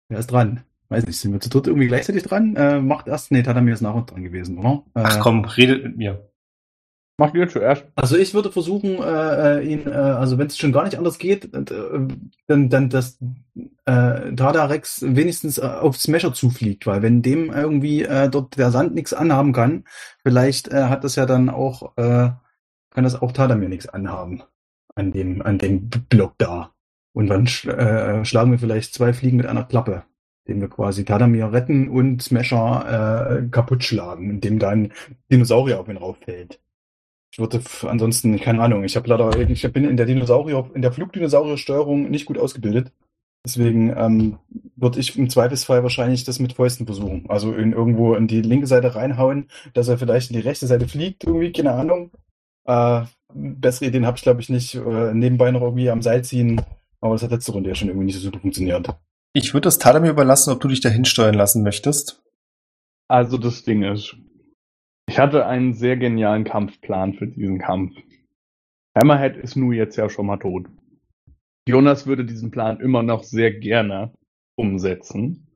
Wer 0.09 0.19
ist 0.19 0.27
dran? 0.27 0.61
Weiß 0.89 1.07
nicht, 1.07 1.17
sind 1.17 1.33
wir 1.33 1.39
zu 1.39 1.49
dritt 1.49 1.65
irgendwie 1.65 1.87
gleichzeitig 1.87 2.21
dran? 2.21 2.55
Äh, 2.55 2.81
macht 2.81 3.07
erst, 3.07 3.31
nee, 3.31 3.41
Tadamir 3.41 3.73
ist 3.73 3.81
nach 3.81 3.95
uns 3.95 4.07
dran 4.07 4.23
gewesen, 4.23 4.59
oder? 4.59 4.83
Äh, 4.93 5.01
Ach 5.03 5.19
komm, 5.19 5.45
redet 5.45 5.83
mit 5.83 5.97
mir. 5.97 6.28
Macht 7.19 7.35
ihr 7.35 7.49
zuerst. 7.49 7.85
Also 7.95 8.15
ich 8.15 8.33
würde 8.33 8.49
versuchen, 8.49 8.95
äh, 9.03 9.59
äh, 9.59 9.73
ihn, 9.73 9.85
äh, 9.85 9.91
also 9.91 10.37
wenn 10.37 10.47
es 10.47 10.57
schon 10.57 10.71
gar 10.71 10.85
nicht 10.85 10.97
anders 10.97 11.17
geht, 11.17 11.53
äh, 11.53 12.07
dann, 12.47 12.69
dann 12.69 12.89
dass 12.89 13.19
äh, 13.85 14.31
Dadarex 14.31 15.03
wenigstens 15.05 15.57
äh, 15.57 15.63
auf 15.63 15.97
Smasher 15.97 16.33
zufliegt, 16.33 16.87
weil 16.87 17.01
wenn 17.01 17.21
dem 17.21 17.51
irgendwie 17.51 18.03
äh, 18.03 18.29
dort 18.29 18.57
der 18.57 18.71
Sand 18.71 18.95
nichts 18.95 19.13
anhaben 19.13 19.51
kann, 19.51 19.83
vielleicht 20.23 20.69
äh, 20.69 20.85
hat 20.85 21.03
das 21.03 21.17
ja 21.17 21.25
dann 21.25 21.49
auch, 21.49 21.97
äh, 21.97 22.29
kann 22.91 23.03
das 23.03 23.21
auch 23.21 23.33
Tadamir 23.33 23.67
nichts 23.67 23.89
anhaben 23.89 24.43
an 24.95 25.11
dem, 25.11 25.41
an 25.41 25.57
dem 25.57 25.89
Block 25.89 26.35
da. 26.37 26.71
Und 27.11 27.27
dann 27.27 27.47
sch 27.47 27.65
äh, 27.65 28.23
schlagen 28.23 28.51
wir 28.51 28.59
vielleicht 28.59 28.93
zwei 28.93 29.11
Fliegen 29.11 29.35
mit 29.35 29.45
einer 29.45 29.65
Klappe, 29.65 30.03
indem 30.45 30.61
wir 30.61 30.69
quasi 30.69 31.03
Tadamir 31.03 31.51
retten 31.51 31.89
und 31.89 32.21
Smasher 32.21 33.41
äh, 33.43 33.49
kaputt 33.49 33.83
schlagen, 33.83 34.29
indem 34.29 34.57
dann 34.57 34.93
Dinosaurier 35.29 35.81
auf 35.81 35.89
ihn 35.89 35.97
rauffällt. 35.97 36.61
Ich 37.39 37.53
würde 37.53 37.61
ansonsten, 37.89 38.37
keine 38.37 38.61
Ahnung, 38.61 38.83
ich 38.83 38.97
habe 38.97 39.07
leider, 39.07 39.39
ich 39.39 39.71
bin 39.71 39.85
in 39.85 39.95
der 39.95 40.05
Dinosaurier, 40.05 40.69
in 40.73 40.81
der 40.81 40.91
Flugdinosauriersteuerung 40.91 42.09
nicht 42.09 42.25
gut 42.25 42.37
ausgebildet. 42.37 42.91
Deswegen 43.45 43.95
ähm, 43.95 44.39
würde 44.75 44.99
ich 44.99 45.17
im 45.17 45.29
Zweifelsfall 45.29 45.81
wahrscheinlich 45.81 46.25
das 46.25 46.39
mit 46.39 46.51
Fäusten 46.51 46.85
versuchen. 46.85 47.29
Also 47.29 47.53
in, 47.53 47.71
irgendwo 47.71 48.13
in 48.15 48.27
die 48.27 48.41
linke 48.41 48.67
Seite 48.67 48.93
reinhauen, 48.93 49.47
dass 49.73 49.87
er 49.87 49.97
vielleicht 49.97 50.31
in 50.31 50.35
die 50.35 50.45
rechte 50.45 50.67
Seite 50.67 50.89
fliegt, 50.89 51.23
irgendwie, 51.23 51.53
keine 51.53 51.71
Ahnung. 51.71 52.11
Äh, 52.65 53.03
bessere 53.33 53.85
Ideen 53.85 54.05
habe 54.05 54.17
ich, 54.17 54.23
glaube 54.23 54.41
ich, 54.41 54.49
nicht. 54.49 54.75
Äh, 54.75 55.13
nebenbei 55.13 55.51
noch 55.51 55.61
irgendwie 55.61 55.89
am 55.89 56.01
Seil 56.01 56.25
ziehen. 56.25 56.61
Aber 56.99 57.15
das 57.15 57.23
hat 57.23 57.31
letzte 57.31 57.53
Runde 57.53 57.69
ja 57.69 57.75
schon 57.75 57.87
irgendwie 57.87 58.07
nicht 58.07 58.15
so 58.15 58.21
super 58.21 58.39
funktioniert. 58.39 58.89
Ich 59.31 59.53
würde 59.53 59.67
das 59.67 59.79
Tadamir 59.79 60.11
überlassen, 60.11 60.51
ob 60.51 60.59
du 60.59 60.67
dich 60.67 60.81
dahin 60.81 61.05
steuern 61.05 61.35
lassen 61.35 61.63
möchtest. 61.63 62.21
Also 63.07 63.37
das 63.37 63.63
Ding 63.63 63.83
ist, 63.83 64.17
ich 65.09 65.17
hatte 65.17 65.47
einen 65.47 65.73
sehr 65.73 65.97
genialen 65.97 66.43
Kampfplan 66.43 67.15
für 67.15 67.25
diesen 67.25 67.57
Kampf. 67.57 67.95
Hammerhead 68.95 69.37
ist 69.37 69.55
nun 69.55 69.73
jetzt 69.73 69.95
ja 69.95 70.07
schon 70.07 70.27
mal 70.27 70.37
tot. 70.37 70.67
Jonas 71.67 72.05
würde 72.05 72.25
diesen 72.25 72.51
Plan 72.51 72.79
immer 72.79 73.01
noch 73.01 73.23
sehr 73.23 73.51
gerne 73.51 74.13
umsetzen. 74.55 75.47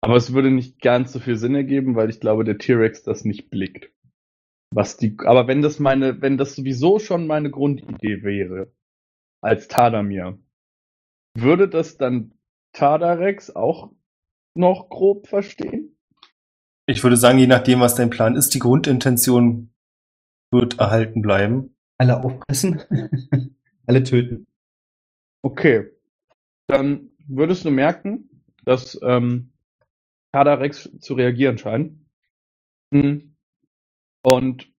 Aber 0.00 0.16
es 0.16 0.32
würde 0.32 0.50
nicht 0.50 0.80
ganz 0.80 1.12
so 1.12 1.20
viel 1.20 1.36
Sinn 1.36 1.54
ergeben, 1.54 1.94
weil 1.94 2.10
ich 2.10 2.18
glaube, 2.18 2.42
der 2.42 2.58
T-Rex 2.58 3.04
das 3.04 3.24
nicht 3.24 3.50
blickt. 3.50 3.92
Was 4.74 4.96
die, 4.96 5.16
aber 5.26 5.46
wenn 5.46 5.62
das 5.62 5.78
meine, 5.78 6.20
wenn 6.20 6.36
das 6.36 6.56
sowieso 6.56 6.98
schon 6.98 7.28
meine 7.28 7.52
Grundidee 7.52 8.24
wäre, 8.24 8.72
als 9.40 9.68
Tadamir, 9.68 10.40
würde 11.38 11.68
das 11.68 11.98
dann 11.98 12.34
Tadarex 12.72 13.54
auch 13.54 13.92
noch 14.56 14.88
grob 14.88 15.28
verstehen? 15.28 15.96
Ich 16.86 17.02
würde 17.02 17.16
sagen, 17.16 17.38
je 17.38 17.46
nachdem, 17.46 17.80
was 17.80 17.94
dein 17.94 18.10
Plan 18.10 18.34
ist, 18.34 18.54
die 18.54 18.58
Grundintention 18.58 19.72
wird 20.50 20.78
erhalten 20.78 21.22
bleiben. 21.22 21.76
Alle 21.98 22.22
aufpassen, 22.22 22.82
alle 23.86 24.02
töten. 24.02 24.46
Okay. 25.42 25.90
Dann 26.66 27.10
würdest 27.26 27.64
du 27.64 27.70
merken, 27.70 28.42
dass 28.64 28.98
ähm, 29.02 29.52
Tadarex 30.32 30.90
zu 31.00 31.14
reagieren 31.14 31.58
scheint. 31.58 31.98
Hm. 32.92 33.36
Und 34.22 34.72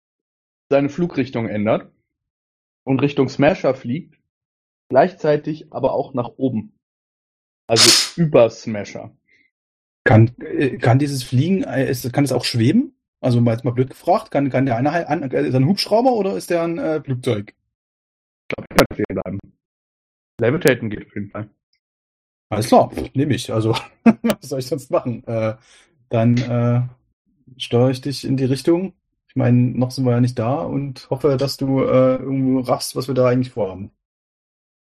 seine 0.71 0.89
Flugrichtung 0.89 1.49
ändert 1.49 1.93
und 2.85 3.01
Richtung 3.01 3.29
Smasher 3.29 3.75
fliegt, 3.75 4.19
gleichzeitig 4.89 5.73
aber 5.73 5.93
auch 5.93 6.15
nach 6.15 6.31
oben. 6.37 6.79
Also 7.67 8.21
über 8.21 8.51
Smasher. 8.51 9.17
Kann, 10.05 10.33
äh, 10.41 10.79
kann 10.79 10.99
dieses 10.99 11.23
Fliegen, 11.23 11.63
äh, 11.63 11.89
ist, 11.89 12.13
kann 12.13 12.25
es 12.25 12.33
auch 12.33 12.45
schweben? 12.45 12.95
Also 13.21 13.41
mal 13.41 13.53
jetzt 13.53 13.65
mal 13.65 13.71
blöd 13.71 13.91
gefragt, 13.91 14.33
kann, 14.33 14.51
kann 14.51 14.67
der 14.67 14.77
eine 14.77 15.09
an, 15.09 15.31
äh, 15.31 15.47
ist 15.47 15.55
er 15.55 15.61
ein 15.61 15.67
Hubschrauber 15.67 16.13
oder 16.13 16.37
ist 16.37 16.51
der 16.51 16.63
ein 16.63 16.79
äh, 16.79 17.01
Flugzeug? 17.01 17.51
Ich 17.51 18.57
glaube, 18.57 18.67
ich 18.71 18.77
kann 18.77 18.87
stehen 18.93 19.21
bleiben. 19.23 19.39
Levitaten 20.41 20.91
geht 20.91 21.07
auf 21.07 21.15
jeden 21.15 21.31
Fall. 21.31 21.49
Alles 22.51 22.69
klar, 22.69 22.93
nehme 23.15 23.35
ich. 23.35 23.53
Also, 23.53 23.77
was 24.05 24.49
soll 24.49 24.59
ich 24.59 24.67
sonst 24.67 24.91
machen? 24.91 25.25
Äh, 25.25 25.55
dann 26.09 26.37
äh, 26.37 26.83
steuere 27.57 27.91
ich 27.91 28.01
dich 28.01 28.25
in 28.25 28.37
die 28.37 28.45
Richtung. 28.45 28.95
Ich 29.29 29.37
meine, 29.37 29.59
noch 29.59 29.91
sind 29.93 30.05
wir 30.05 30.13
ja 30.13 30.21
nicht 30.21 30.39
da 30.39 30.57
und 30.57 31.09
hoffe, 31.09 31.37
dass 31.39 31.57
du 31.57 31.81
äh, 31.81 32.17
irgendwo 32.17 32.61
raffst, 32.61 32.97
was 32.97 33.09
wir 33.09 33.15
da 33.15 33.29
eigentlich 33.29 33.53
vorhaben. 33.53 33.93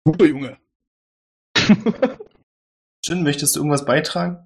Guter 0.05 0.27
Junge. 0.27 0.59
Jin, 3.05 3.25
möchtest 3.25 3.57
du 3.57 3.61
irgendwas 3.61 3.85
beitragen? 3.85 4.46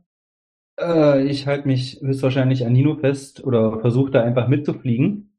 Äh, 0.80 1.24
ich 1.26 1.46
halte 1.46 1.66
mich 1.68 2.00
höchstwahrscheinlich 2.00 2.66
an 2.66 2.72
Nino 2.72 2.96
fest 2.96 3.44
oder 3.44 3.80
versuche 3.80 4.10
da 4.10 4.22
einfach 4.22 4.48
mitzufliegen. 4.48 5.32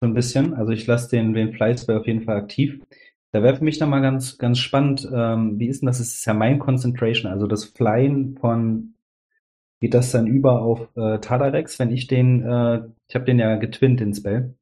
So 0.00 0.06
ein 0.08 0.14
bisschen. 0.14 0.54
Also 0.54 0.72
ich 0.72 0.86
lasse 0.86 1.10
den, 1.10 1.32
den 1.34 1.52
Flightspell 1.52 1.98
auf 1.98 2.06
jeden 2.06 2.22
Fall 2.22 2.36
aktiv. 2.36 2.80
Da 3.32 3.42
wäre 3.42 3.56
für 3.56 3.64
mich 3.64 3.80
nochmal 3.80 4.02
ganz, 4.02 4.38
ganz 4.38 4.58
spannend, 4.58 5.08
ähm, 5.12 5.58
wie 5.58 5.66
ist 5.66 5.82
denn 5.82 5.88
das? 5.88 5.98
Es 5.98 6.14
ist 6.14 6.24
ja 6.24 6.34
mein 6.34 6.60
Concentration, 6.60 7.32
also 7.32 7.48
das 7.48 7.64
Flyen 7.64 8.36
von, 8.38 8.94
geht 9.80 9.92
das 9.94 10.12
dann 10.12 10.28
über 10.28 10.62
auf 10.62 10.88
äh, 10.96 11.18
Tadarex, 11.18 11.80
wenn 11.80 11.90
ich 11.90 12.06
den, 12.06 12.42
äh, 12.42 12.82
ich 13.08 13.14
habe 13.16 13.24
den 13.24 13.40
ja 13.40 13.56
getwinnt, 13.56 13.98
den 13.98 14.14
Spell. 14.14 14.54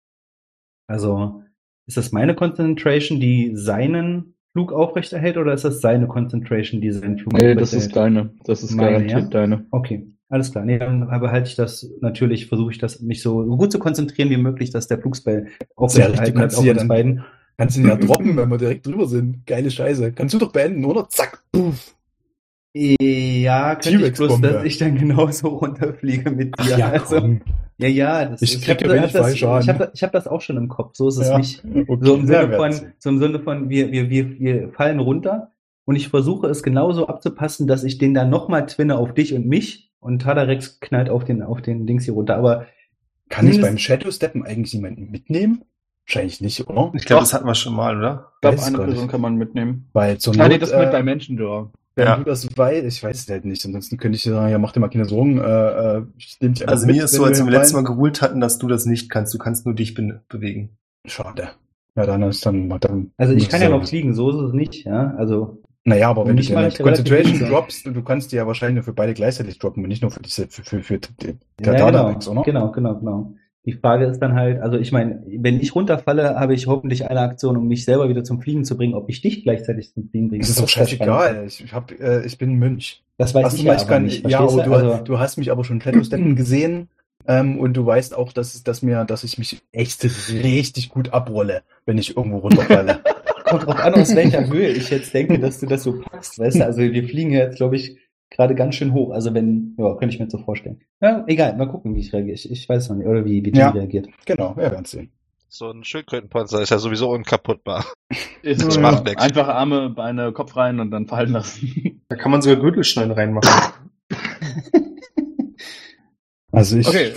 Also 0.86 1.42
ist 1.86 1.98
das 1.98 2.12
meine 2.12 2.34
Concentration, 2.34 3.20
die 3.20 3.52
seinen 3.54 4.36
Flug 4.52 4.72
aufrechterhält 4.72 5.36
oder 5.36 5.52
ist 5.52 5.64
das 5.64 5.80
seine 5.82 6.06
Concentration, 6.06 6.80
die 6.80 6.92
seinen 6.92 7.18
Flug 7.18 7.34
Nee, 7.34 7.54
das 7.54 7.74
aufrechterhält? 7.74 7.74
ist 7.74 7.96
deine. 7.96 8.34
Das 8.44 8.62
ist 8.62 8.74
Meine, 8.74 8.92
garantiert 8.92 9.24
ja? 9.24 9.28
deine. 9.28 9.66
Okay, 9.70 10.06
alles 10.32 10.50
klar. 10.50 10.64
Nee, 10.64 10.78
dann 10.78 11.06
behalte 11.08 11.48
ich 11.50 11.56
das 11.56 11.88
natürlich, 12.00 12.46
versuche 12.46 12.72
ich 12.72 12.78
das, 12.78 13.00
mich 13.00 13.20
so 13.22 13.44
gut 13.44 13.70
zu 13.70 13.78
konzentrieren 13.78 14.30
wie 14.30 14.38
möglich, 14.38 14.70
dass 14.70 14.88
der 14.88 14.98
Flugspell 14.98 15.44
Sehr 15.46 15.66
aufrechterhalten 15.76 16.34
du 16.34 16.40
kannst 16.40 16.58
auf 16.58 16.66
uns 16.66 16.88
beiden. 16.88 17.24
Kannst 17.58 17.76
ihn 17.76 17.86
ja 17.86 17.96
droppen, 18.06 18.36
wenn 18.36 18.50
wir 18.50 18.56
direkt 18.58 18.86
drüber 18.86 19.06
sind. 19.06 19.46
Geile 19.46 19.70
Scheiße. 19.70 20.12
Kannst 20.12 20.34
du 20.34 20.38
doch 20.38 20.50
beenden, 20.50 20.84
oder? 20.86 21.06
Zack, 21.10 21.42
puff. 21.52 21.94
Ja, 22.74 23.74
könnte 23.74 24.06
ich 24.06 24.14
bloß, 24.14 24.40
dass 24.40 24.64
ich 24.64 24.78
dann 24.78 24.96
genauso 24.96 25.48
runterfliege 25.48 26.30
mit 26.30 26.58
dir. 26.58 26.78
Ja, 26.78 26.88
also, 26.92 27.20
komm. 27.20 27.42
ja, 27.76 27.88
ja, 27.88 28.24
das 28.24 28.40
Ich 28.40 28.54
ist, 28.54 28.64
krieg 28.64 28.82
hab- 28.82 28.90
ja 28.96 29.02
hab 29.02 29.12
das, 29.12 29.34
ich 29.34 29.42
habe 29.44 29.90
ich 29.92 30.02
hab 30.02 30.12
das 30.12 30.26
auch 30.26 30.40
schon 30.40 30.56
im 30.56 30.68
Kopf. 30.68 30.92
So 30.96 31.08
ist 31.08 31.18
es 31.18 31.28
Ja. 31.28 31.36
nicht. 31.36 31.62
Okay, 31.86 31.98
So 32.00 32.14
im 32.14 32.26
Sinne 32.26 32.56
von, 32.56 32.72
so 32.98 33.10
im 33.10 33.18
Sinne 33.18 33.40
von, 33.40 33.68
wir, 33.68 33.92
wir, 33.92 34.08
wir, 34.08 34.38
wir 34.40 34.68
fallen 34.72 35.00
runter 35.00 35.50
und 35.84 35.96
ich 35.96 36.08
versuche 36.08 36.46
es 36.46 36.62
genauso 36.62 37.08
abzupassen, 37.08 37.66
dass 37.66 37.84
ich 37.84 37.98
den 37.98 38.14
dann 38.14 38.30
nochmal 38.30 38.64
twinne 38.64 38.96
auf 38.96 39.12
dich 39.12 39.34
und 39.34 39.46
mich 39.46 39.91
und 40.02 40.20
Tadarex 40.20 40.80
knallt 40.80 41.08
auf 41.08 41.24
den, 41.24 41.42
auf 41.42 41.62
den 41.62 41.86
Dings 41.86 42.04
hier 42.04 42.14
runter. 42.14 42.36
Aber 42.36 42.66
Kann 43.30 43.46
ich 43.46 43.60
beim 43.60 43.78
Shadow 43.78 44.10
Steppen 44.10 44.44
eigentlich 44.44 44.72
jemanden 44.74 45.10
mitnehmen? 45.10 45.62
Wahrscheinlich 46.06 46.40
nicht, 46.40 46.68
oder? 46.68 46.90
Ich 46.94 47.04
glaube, 47.04 47.22
das 47.22 47.32
hatten 47.32 47.46
wir 47.46 47.54
schon 47.54 47.74
mal, 47.74 47.96
oder? 47.96 48.32
Ich 48.34 48.40
glaube, 48.40 48.62
eine 48.62 48.78
Person 48.78 49.08
kann 49.08 49.20
man 49.20 49.36
mitnehmen. 49.36 49.88
Weil 49.92 50.18
zur 50.18 50.38
Ah, 50.38 50.48
nee, 50.48 50.58
das 50.58 50.70
mit 50.72 50.88
äh, 50.88 50.90
bei 50.90 51.02
Menschen 51.02 51.36
da. 51.36 51.70
wenn 51.94 52.06
Ja. 52.06 52.16
du 52.16 52.24
das 52.24 52.46
weißt, 52.58 52.84
ich 52.84 53.02
weiß 53.02 53.20
es 53.20 53.30
halt 53.30 53.44
nicht. 53.44 53.64
Ansonsten 53.64 53.96
könnte 53.98 54.16
ich 54.16 54.24
dir 54.24 54.32
sagen, 54.32 54.50
ja, 54.50 54.58
mach 54.58 54.72
dir 54.72 54.80
mal 54.80 54.88
keine 54.90 55.04
Sorgen. 55.04 55.38
Äh, 55.38 55.98
äh, 55.98 56.02
ich 56.18 56.36
nehm 56.40 56.54
dich 56.54 56.68
Also 56.68 56.86
mit, 56.86 56.96
mir 56.96 57.04
ist 57.04 57.12
so, 57.12 57.24
als 57.24 57.38
wir 57.38 57.44
beim 57.44 57.52
letzten 57.54 57.76
Mal 57.76 57.84
geholt 57.84 58.20
hatten, 58.20 58.40
dass 58.40 58.58
du 58.58 58.66
das 58.66 58.84
nicht 58.84 59.08
kannst. 59.10 59.32
Du 59.32 59.38
kannst 59.38 59.64
nur 59.64 59.74
dich 59.74 59.94
be 59.94 60.20
bewegen. 60.28 60.70
Schade. 61.06 61.50
Ja, 61.94 62.04
dann 62.06 62.22
ist 62.22 62.44
dann, 62.44 62.68
dann 62.80 63.12
also 63.16 63.32
ich 63.34 63.48
kann 63.48 63.60
ja 63.62 63.68
noch 63.68 63.86
fliegen, 63.86 64.14
so 64.14 64.30
ist 64.30 64.48
es 64.48 64.52
nicht, 64.54 64.84
ja. 64.84 65.14
Also 65.16 65.62
Naja, 65.84 66.10
aber 66.10 66.26
wenn 66.26 66.36
du 66.36 66.42
relativ 66.44 66.80
Concentration 66.84 67.48
droppst, 67.48 67.86
du 67.86 68.02
kannst 68.02 68.30
die 68.30 68.36
ja 68.36 68.46
wahrscheinlich 68.46 68.76
nur 68.76 68.84
für 68.84 68.92
beide 68.92 69.14
gleichzeitig 69.14 69.58
droppen 69.58 69.82
und 69.82 69.88
nicht 69.88 70.02
nur 70.02 70.12
für 70.12 70.22
diese, 70.22 70.46
für, 70.46 70.62
für, 70.62 70.82
für, 70.82 70.98
der 70.98 71.34
Ja, 71.60 71.72
Dadarex, 71.74 72.26
genau, 72.26 72.40
oder? 72.40 72.44
genau, 72.44 72.70
genau, 72.70 72.94
genau. 72.94 73.34
Die 73.64 73.72
Frage 73.72 74.06
ist 74.06 74.18
dann 74.18 74.34
halt, 74.34 74.60
also 74.60 74.76
ich 74.76 74.90
meine, 74.90 75.22
wenn 75.38 75.60
ich 75.60 75.74
runterfalle, 75.74 76.34
habe 76.38 76.54
ich 76.54 76.66
hoffentlich 76.66 77.08
eine 77.08 77.20
Aktion, 77.20 77.56
um 77.56 77.68
mich 77.68 77.84
selber 77.84 78.08
wieder 78.08 78.24
zum 78.24 78.40
Fliegen 78.40 78.64
zu 78.64 78.76
bringen. 78.76 78.94
Ob 78.94 79.08
ich 79.08 79.22
dich 79.22 79.44
gleichzeitig 79.44 79.92
zum 79.94 80.08
Fliegen 80.08 80.28
bringe, 80.28 80.40
Das 80.40 80.50
ist 80.50 80.60
doch 80.60 80.68
scheißegal. 80.68 81.44
Ich, 81.46 81.64
ich, 81.64 81.72
hab, 81.72 81.92
äh, 81.92 82.24
ich 82.26 82.38
bin 82.38 82.58
Mönch. 82.58 83.04
Das 83.18 83.34
weiß 83.34 83.44
Hast 83.44 83.54
ich 83.54 83.62
ja 83.62 83.76
ich 83.76 83.86
kann, 83.86 84.04
nicht. 84.04 84.28
ja, 84.28 84.40
aber 84.40 84.62
du, 84.64 84.72
Also, 84.74 85.04
du 85.04 85.18
hast 85.20 85.36
mich 85.36 85.52
aber 85.52 85.64
schon 85.64 85.80
Shadow 85.80 86.00
gesehen 86.34 86.88
ähm, 87.28 87.58
und 87.60 87.74
du 87.74 87.86
weißt 87.86 88.16
auch, 88.16 88.32
dass, 88.32 88.64
dass, 88.64 88.82
mir, 88.82 89.04
dass 89.04 89.22
ich 89.22 89.38
mich 89.38 89.62
echt 89.70 90.02
richtig 90.32 90.88
gut 90.88 91.12
abrolle, 91.12 91.62
wenn 91.86 91.98
ich 91.98 92.16
irgendwo 92.16 92.38
runterfalle. 92.38 92.98
kommt 93.52 93.66
drauf 93.66 93.80
an, 93.80 93.94
aus 93.94 94.14
welcher 94.14 94.46
Höhe 94.48 94.68
ich 94.68 94.90
jetzt 94.90 95.12
denke, 95.14 95.38
dass 95.38 95.60
du 95.60 95.66
das 95.66 95.82
so 95.84 96.00
packst, 96.00 96.38
weißt 96.38 96.60
du? 96.60 96.64
Also 96.64 96.80
wir 96.80 97.08
fliegen 97.08 97.30
ja 97.30 97.40
jetzt, 97.40 97.56
glaube 97.56 97.76
ich, 97.76 97.96
gerade 98.30 98.54
ganz 98.54 98.74
schön 98.74 98.92
hoch. 98.92 99.10
Also 99.12 99.32
wenn, 99.34 99.74
ja, 99.78 99.94
könnte 99.96 100.14
ich 100.14 100.20
mir 100.20 100.28
so 100.30 100.38
vorstellen. 100.38 100.80
Ja, 101.00 101.24
egal, 101.28 101.56
mal 101.56 101.68
gucken, 101.68 101.94
wie 101.94 102.00
ich 102.00 102.12
reagiere. 102.12 102.34
Ich, 102.34 102.50
ich 102.50 102.68
weiß 102.68 102.88
noch 102.88 102.96
nicht, 102.96 103.06
oder 103.06 103.24
wie, 103.24 103.44
wie 103.44 103.50
Jim 103.50 103.58
Ja. 103.58 103.70
reagiert. 103.70 104.08
genau, 104.24 104.56
wir 104.56 104.70
werden 104.70 104.84
sehen. 104.84 105.12
So 105.48 105.70
ein 105.70 105.84
Schildkrötenpanzer 105.84 106.62
ist 106.62 106.70
ja 106.70 106.78
sowieso 106.78 107.10
unkaputtbar. 107.10 107.84
Ist 108.42 108.62
Das 108.66 108.78
macht 108.78 109.04
nix. 109.04 109.22
Einfach 109.22 109.48
Arme, 109.48 109.90
Beine, 109.90 110.32
Kopf 110.32 110.56
rein 110.56 110.80
und 110.80 110.90
dann 110.90 111.06
fallen 111.06 111.32
lassen. 111.32 112.00
Da 112.08 112.16
kann 112.16 112.30
man 112.30 112.42
sogar 112.42 112.60
Gürtelschneiden 112.60 113.12
reinmachen. 113.12 113.50
Also 116.50 116.76
ich 116.76 116.86
Okay. 116.86 117.12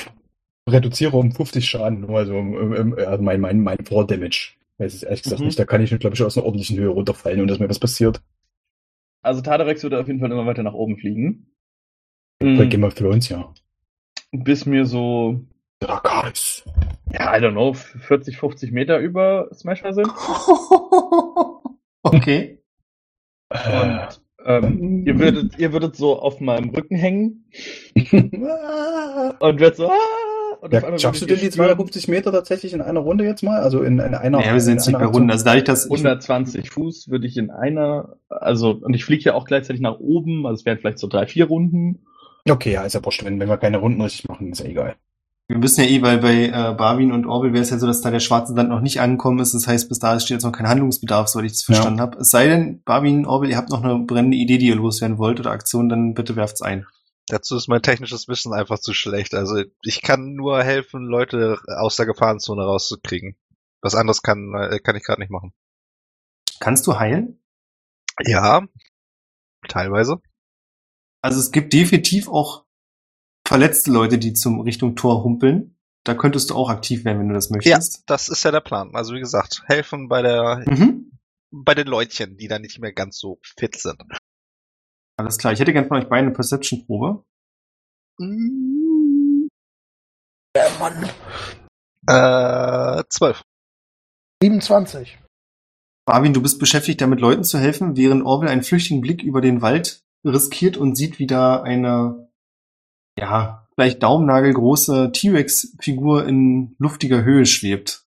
reduziere 0.70 1.18
um 1.18 1.32
50 1.32 1.68
Schaden, 1.70 2.02
nur 2.02 2.18
also 2.18 2.38
um, 2.38 2.54
um, 2.56 2.96
also 2.98 3.22
mein, 3.24 3.42
mein, 3.42 3.60
mein 3.62 3.84
Vor-Damage. 3.86 4.54
Weiß 4.78 4.94
es 4.94 5.04
ehrlich 5.04 5.24
gesagt 5.24 5.40
Mhm. 5.40 5.46
nicht. 5.48 5.60
Da 5.60 5.66
kann 5.66 5.82
ich, 5.82 5.98
glaube 6.00 6.16
ich, 6.16 6.24
aus 6.24 6.38
einer 6.38 6.46
ordentlichen 6.46 6.78
Höhe 6.78 6.90
runterfallen 6.90 7.42
und 7.42 7.48
dass 7.48 7.60
mir 7.60 7.70
was 7.70 7.80
passiert. 7.80 8.22
Also 9.22 9.42
Tadarex 9.42 9.82
wird 9.84 9.94
auf 9.94 10.08
jeden 10.08 10.20
Fall 10.20 10.32
immer 10.32 10.46
weiter 10.46 10.64
nach 10.64 10.74
oben 10.74 10.98
fliegen. 10.98 11.52
Bei 12.40 12.46
Mhm. 12.48 12.70
Game 12.70 12.84
of 12.84 12.94
Thrones, 12.94 13.30
ja. 13.30 13.54
Bis 14.32 14.66
mir 14.66 14.86
so, 14.86 15.40
Drakaris. 15.80 16.64
ja, 17.12 17.36
I 17.36 17.40
don't 17.42 17.52
know, 17.54 17.74
40, 17.74 18.38
50 18.38 18.72
Meter 18.72 19.00
über 19.00 19.50
Smasher 19.54 19.94
sind. 19.94 20.08
okay. 22.04 22.62
Und 23.50 24.22
ähm, 24.46 25.06
ihr, 25.08 25.18
würdet, 25.20 25.58
ihr 25.58 25.72
würdet 25.74 25.96
so 25.96 26.20
auf 26.20 26.40
meinem 26.40 26.70
Rücken 26.70 26.96
hängen 26.96 27.46
und 27.96 29.60
wird 29.60 29.76
so, 29.78 29.90
ah, 29.90 30.35
und 30.62 30.74
ja, 30.74 30.98
schaffst 31.00 31.22
du 31.22 31.26
denn 31.26 31.36
die 31.36 31.46
spüren, 31.46 31.68
250 31.68 32.08
Meter 32.08 32.32
tatsächlich 32.32 32.74
in 32.74 32.82
einer 32.82 33.00
Runde 33.00 33.24
jetzt 33.24 33.44
mal? 33.44 33.60
Also 33.62 33.82
in, 33.82 34.00
in 34.00 34.14
einer. 34.16 34.46
Ja, 34.46 34.54
wir 34.54 34.62
sind 34.62 34.86
nicht 34.86 34.98
bei 34.98 35.06
Runden. 35.06 35.30
Also 35.32 35.46
dadurch, 35.46 35.64
dass 35.64 35.86
ich, 35.86 35.92
120 35.92 36.70
Fuß 36.72 37.10
würde 37.10 37.28
ich 37.28 37.38
in 37.38 37.52
einer, 37.52 38.18
also, 38.30 38.72
und 38.72 38.94
ich 38.94 39.06
fliege 39.06 39.24
ja 39.24 39.34
auch 39.34 39.46
gleichzeitig 39.46 39.82
nach 39.82 40.00
oben, 40.00 40.46
also 40.46 40.60
es 40.60 40.66
wären 40.66 40.78
vielleicht 40.78 41.00
so 41.00 41.08
drei, 41.08 41.28
vier 41.28 41.46
Runden. 41.46 42.00
Okay, 42.50 42.74
ja, 42.74 42.84
ist 42.84 42.94
ja 42.94 43.04
wurscht. 43.04 43.24
Wenn, 43.26 43.40
wenn 43.40 43.50
wir 43.50 43.58
keine 43.58 43.78
Runden 43.78 44.02
richtig 44.02 44.28
machen, 44.28 44.52
ist 44.52 44.60
ja 44.60 44.66
egal. 44.66 44.96
wir 45.48 45.62
wissen 45.62 45.84
ja 45.84 45.90
eh, 45.90 46.02
weil 46.02 46.18
bei 46.20 46.46
äh, 46.48 46.74
Barwin 46.76 47.12
und 47.12 47.26
Orwell 47.26 47.54
wäre 47.54 47.64
es 47.64 47.70
ja 47.70 47.78
so, 47.80 47.88
dass 47.88 48.02
da 48.02 48.12
der 48.12 48.20
schwarze 48.20 48.54
Sand 48.54 48.70
noch 48.70 48.82
nicht 48.82 49.00
angekommen 49.02 49.40
ist. 49.40 49.54
Das 49.54 49.68
heißt, 49.68 49.90
bis 49.90 50.00
da 50.00 50.20
steht 50.20 50.36
jetzt 50.36 50.44
noch 50.44 50.52
kein 50.52 50.68
Handlungsbedarf, 50.68 51.28
soweit 51.28 51.46
ich 51.46 51.52
das 51.54 51.68
Ja. 51.68 51.74
verstanden 51.76 52.02
habe. 52.02 52.18
Es 52.20 52.30
sei 52.32 52.48
denn, 52.48 52.82
Barwin, 52.84 53.26
Orwell, 53.26 53.50
ihr 53.50 53.58
habt 53.58 53.70
noch 53.70 53.84
eine 53.84 53.98
brennende 54.00 54.38
Idee, 54.38 54.58
die 54.58 54.68
ihr 54.68 54.76
loswerden 54.76 55.18
wollt 55.18 55.40
oder 55.40 55.52
Aktion, 55.52 55.90
dann 55.90 56.14
bitte 56.14 56.36
werft's 56.36 56.62
ein. 56.62 56.86
Dazu 57.28 57.56
ist 57.56 57.68
mein 57.68 57.82
technisches 57.82 58.28
Wissen 58.28 58.54
einfach 58.54 58.80
zu 58.80 58.94
schlecht. 58.94 59.34
Also 59.34 59.64
ich 59.82 60.02
kann 60.02 60.34
nur 60.36 60.64
helfen, 60.64 61.06
Leute 61.06 61.60
aus 61.78 61.96
der 61.96 62.06
Gefahrenzone 62.06 62.64
rauszukriegen. 62.64 63.36
Was 63.82 63.96
anderes 63.96 64.22
kann, 64.22 64.54
äh, 64.54 64.80
kann 64.80 64.96
ich 64.96 65.04
gerade 65.04 65.22
nicht 65.22 65.32
machen. 65.32 65.54
Kannst 66.60 66.86
du 66.88 67.00
heilen? 67.00 67.42
Ja, 68.24 68.68
teilweise. 69.68 70.22
Also 71.22 71.40
es 71.40 71.52
gibt 71.52 71.74
definitiv 71.74 72.28
auch 72.30 72.66
verletzte 73.48 73.92
Leute, 73.92 74.18
die 74.20 74.34
zum 74.34 74.60
Richtung 74.62 74.96
Tor 74.96 75.24
humpeln. 75.24 75.78
Da 76.04 76.14
könntest 76.14 76.52
du 76.52 76.56
auch 76.56 76.70
aktiv 76.70 77.04
werden, 77.04 77.20
wenn 77.20 77.30
du 77.30 77.34
das 77.34 77.50
Ja, 77.50 77.56
möchtest. 77.56 78.04
das 78.06 78.30
ist 78.30 78.44
ja 78.44 78.52
der 78.52 78.62
Plan. 78.62 78.96
Also 78.96 79.16
wie 79.16 79.20
gesagt, 79.20 79.64
helfen 79.66 80.08
bei 80.08 80.22
der 80.22 80.64
Mhm. 80.68 81.12
bei 81.52 81.74
den 81.74 81.88
Leutchen, 81.88 82.38
die 82.38 82.48
da 82.48 82.60
nicht 82.60 82.80
mehr 82.80 82.94
ganz 82.94 83.18
so 83.18 83.40
fit 83.44 83.76
sind. 83.76 84.02
Alles 85.18 85.38
klar. 85.38 85.54
Ich 85.54 85.60
hätte 85.60 85.74
gern 85.74 85.88
von 85.88 85.98
euch 85.98 86.10
beiden 86.10 86.28
eine 86.28 86.36
Perception-Probe. 86.36 87.24
Der 90.56 90.70
Mann. 90.80 91.10
Äh, 92.08 93.04
zwölf. 93.10 93.42
27. 94.42 95.18
Marvin, 96.08 96.34
du 96.34 96.42
bist 96.42 96.60
beschäftigt, 96.60 97.02
damit 97.02 97.20
Leuten 97.20 97.44
zu 97.44 97.58
helfen, 97.58 97.98
während 97.98 98.24
Orwell 98.24 98.50
einen 98.50 98.64
flüchtigen 98.64 99.02
Blick 99.02 99.24
über 99.24 99.42
den 99.42 99.62
Wald 99.62 100.04
riskiert 100.24 100.78
und 100.78 100.96
sieht, 100.96 101.20
wie 101.20 101.28
da 101.28 101.62
eine, 101.62 102.30
ja, 103.18 103.68
vielleicht 103.74 104.04
daumennagelgroße 104.04 105.12
T-Rex-Figur 105.12 106.28
in 106.28 106.76
luftiger 106.78 107.24
Höhe 107.24 107.46
schwebt. 107.46 108.06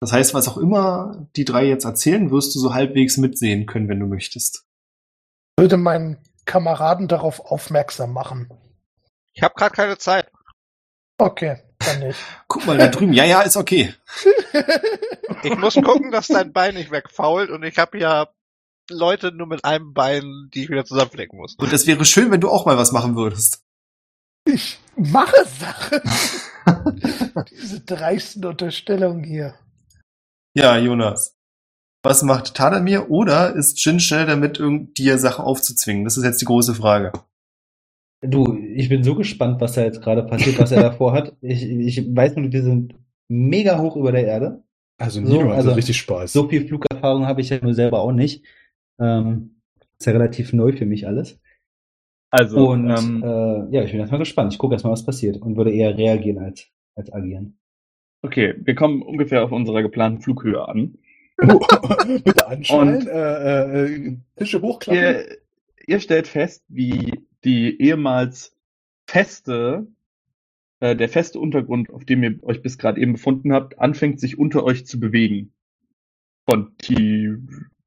Das 0.00 0.12
heißt, 0.12 0.34
was 0.34 0.48
auch 0.48 0.58
immer 0.58 1.28
die 1.34 1.44
drei 1.44 1.66
jetzt 1.66 1.84
erzählen, 1.84 2.30
wirst 2.30 2.54
du 2.54 2.60
so 2.60 2.74
halbwegs 2.74 3.16
mitsehen 3.16 3.66
können, 3.66 3.88
wenn 3.88 4.00
du 4.00 4.06
möchtest. 4.06 4.67
Würde 5.58 5.76
meinen 5.76 6.18
Kameraden 6.44 7.08
darauf 7.08 7.40
aufmerksam 7.40 8.12
machen. 8.12 8.48
Ich 9.32 9.42
habe 9.42 9.54
gerade 9.56 9.74
keine 9.74 9.98
Zeit. 9.98 10.30
Okay, 11.18 11.58
dann 11.80 11.98
nicht. 11.98 12.18
Guck 12.46 12.64
mal 12.64 12.78
da 12.78 12.86
drüben. 12.86 13.12
Ja, 13.12 13.24
ja, 13.24 13.40
ist 13.42 13.56
okay. 13.56 13.92
Ich 15.42 15.56
muss 15.56 15.74
gucken, 15.74 16.12
dass 16.12 16.28
dein 16.28 16.52
Bein 16.52 16.74
nicht 16.74 16.92
wegfault 16.92 17.50
und 17.50 17.64
ich 17.64 17.76
habe 17.76 17.98
ja 17.98 18.28
Leute 18.88 19.32
nur 19.32 19.48
mit 19.48 19.64
einem 19.64 19.94
Bein, 19.94 20.48
die 20.54 20.62
ich 20.62 20.70
wieder 20.70 20.84
zusammenflecken 20.84 21.36
muss. 21.36 21.56
Und 21.56 21.72
es 21.72 21.88
wäre 21.88 22.04
schön, 22.04 22.30
wenn 22.30 22.40
du 22.40 22.50
auch 22.50 22.64
mal 22.64 22.78
was 22.78 22.92
machen 22.92 23.16
würdest. 23.16 23.64
Ich 24.44 24.78
mache 24.94 25.44
Sachen. 25.44 26.00
Diese 27.50 27.80
dreisten 27.80 28.44
Unterstellungen 28.44 29.24
hier. 29.24 29.54
Ja, 30.54 30.78
Jonas. 30.78 31.37
Was 32.02 32.22
macht 32.22 32.54
Tadamir? 32.54 33.10
Oder 33.10 33.54
ist 33.54 33.84
Jin 33.84 34.00
schnell 34.00 34.26
damit, 34.26 34.58
irgend 34.58 34.96
dir 34.98 35.18
Sachen 35.18 35.44
aufzuzwingen? 35.44 36.04
Das 36.04 36.16
ist 36.16 36.24
jetzt 36.24 36.40
die 36.40 36.44
große 36.46 36.74
Frage. 36.74 37.12
Du, 38.20 38.56
ich 38.74 38.88
bin 38.88 39.04
so 39.04 39.14
gespannt, 39.14 39.60
was 39.60 39.74
da 39.74 39.82
jetzt 39.84 40.02
gerade 40.02 40.24
passiert, 40.24 40.58
was 40.58 40.72
er 40.72 40.82
davor 40.82 41.12
hat. 41.14 41.36
Ich, 41.40 41.62
ich 41.64 42.16
weiß 42.16 42.36
nur, 42.36 42.50
wir 42.52 42.62
sind 42.62 42.94
mega 43.28 43.78
hoch 43.78 43.96
über 43.96 44.12
der 44.12 44.26
Erde. 44.26 44.64
Also 45.00 45.24
So, 45.24 45.32
Nino 45.38 45.50
hat 45.50 45.58
also- 45.58 45.72
richtig 45.72 45.96
Spaß. 45.98 46.32
So 46.32 46.48
viel 46.48 46.66
Flugerfahrung 46.66 47.26
habe 47.26 47.40
ich 47.40 47.50
ja 47.50 47.58
nur 47.62 47.74
selber 47.74 48.00
auch 48.00 48.12
nicht. 48.12 48.44
Ähm, 49.00 49.60
ist 50.00 50.06
ja 50.06 50.12
relativ 50.12 50.52
neu 50.52 50.72
für 50.72 50.86
mich 50.86 51.06
alles. 51.06 51.40
Also, 52.30 52.70
Und 52.70 52.90
ähm, 52.90 53.22
äh, 53.24 53.74
ja, 53.74 53.82
ich 53.84 53.90
bin 53.92 54.00
erstmal 54.00 54.18
gespannt. 54.18 54.52
Ich 54.52 54.58
gucke 54.58 54.74
erstmal, 54.74 54.92
was 54.92 55.04
passiert 55.04 55.40
und 55.40 55.56
würde 55.56 55.72
eher 55.72 55.96
reagieren 55.96 56.38
als, 56.44 56.66
als 56.94 57.12
agieren. 57.12 57.58
okay, 58.22 58.54
wir 58.60 58.74
kommen 58.74 59.02
ungefähr 59.02 59.44
auf 59.44 59.52
unserer 59.52 59.82
geplanten 59.82 60.20
Flughöhe 60.20 60.66
an. 60.68 60.98
Bitte 62.24 62.46
anschnallen, 62.48 62.96
Und- 62.96 63.06
äh, 63.08 63.84
äh, 63.84 64.16
Tische 64.36 64.60
hochklappen. 64.60 65.00
Ihr, 65.02 65.38
ihr 65.86 66.00
stellt 66.00 66.26
fest, 66.26 66.64
wie 66.68 67.26
die 67.44 67.80
ehemals 67.80 68.56
feste, 69.08 69.86
äh, 70.80 70.96
der 70.96 71.08
feste 71.08 71.38
Untergrund, 71.38 71.90
auf 71.90 72.04
dem 72.04 72.22
ihr 72.22 72.42
euch 72.42 72.60
bis 72.62 72.76
gerade 72.78 73.00
eben 73.00 73.14
befunden 73.14 73.52
habt, 73.52 73.78
anfängt 73.78 74.20
sich 74.20 74.38
unter 74.38 74.64
euch 74.64 74.86
zu 74.86 74.98
bewegen. 75.00 75.52
Von 76.48 76.74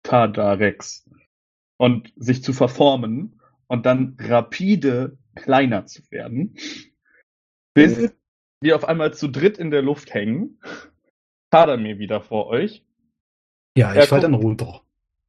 Tadarex. 0.04 1.10
Und 1.78 2.14
sich 2.16 2.44
zu 2.44 2.54
verformen 2.54 3.42
und 3.68 3.86
dann 3.86 4.16
rapide 4.20 5.18
kleiner 5.36 5.88
zu 5.88 6.04
werden. 6.12 6.56
Bis 7.74 8.14
wir 8.62 8.76
auf 8.76 8.86
einmal 8.86 9.14
zu 9.14 9.28
dritt 9.28 9.58
in 9.58 9.72
der 9.72 9.82
Luft 9.82 10.14
hängen. 10.14 10.60
Tadamir 11.50 11.98
wieder 11.98 12.22
vor 12.22 12.48
euch. 12.48 12.86
Ja, 13.78 13.94
ich 13.94 14.06
fall 14.10 14.20
guck. 14.20 14.22
dann 14.22 14.34
runter. 14.34 14.82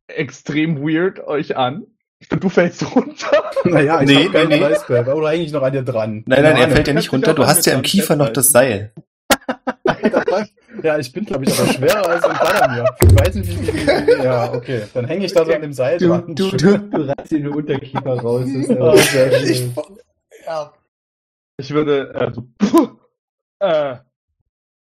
Extrem 0.09 0.79
weird 0.83 1.21
euch 1.21 1.57
an. 1.57 1.87
Du 2.29 2.49
fällst 2.49 2.95
runter. 2.95 3.51
Naja, 3.65 4.01
ich 4.03 4.09
Nee, 4.09 4.29
nee, 4.33 4.45
nee. 4.47 4.65
Eisberg. 4.65 5.07
Oder 5.09 5.29
eigentlich 5.29 5.53
noch 5.53 5.63
an 5.63 5.73
dir 5.73 5.83
dran. 5.83 6.25
Nein, 6.27 6.43
nein, 6.43 6.45
er 6.45 6.53
Keine 6.63 6.75
fällt 6.75 6.89
ja 6.89 6.95
nicht 6.95 7.13
runter. 7.13 7.33
Du 7.33 7.47
hast 7.47 7.65
mir 7.65 7.73
ja 7.73 7.79
im 7.79 7.83
Kiefer 7.85 8.17
noch 8.17 8.31
das 8.31 8.51
Seil. 8.51 8.93
Ja, 10.83 10.99
ich 10.99 11.13
bin, 11.13 11.25
glaube 11.25 11.45
ich, 11.45 11.57
aber 11.61 11.73
schwerer 11.73 12.09
als 12.09 12.25
ein 12.25 12.37
Badamir. 12.37 12.85
Ich 13.03 13.15
weiß 13.15 13.35
nicht, 13.37 13.51
wie, 13.51 13.67
wie, 13.69 13.87
wie, 13.87 14.25
ja, 14.25 14.53
okay. 14.53 14.83
Dann 14.95 15.05
hänge 15.07 15.27
ich 15.27 15.33
da 15.33 15.45
so 15.45 15.53
an 15.53 15.63
dem 15.63 15.73
Seil 15.73 15.99
Du, 15.99 16.09
dran. 16.09 16.35
du, 16.35 16.51
du, 16.51 16.79
du 16.79 17.09
reißt 17.09 17.31
den 17.31 17.47
Unterkiefer 17.49 18.19
raus. 18.21 18.47
Das 18.47 18.65
ist 18.65 18.71
aber 18.71 18.97
sehr 18.97 19.43
Ich, 19.45 19.69
ja, 20.47 20.73
Ich 21.59 21.71
würde, 21.73 22.35
äh, 23.61 23.61
äh, 23.93 23.97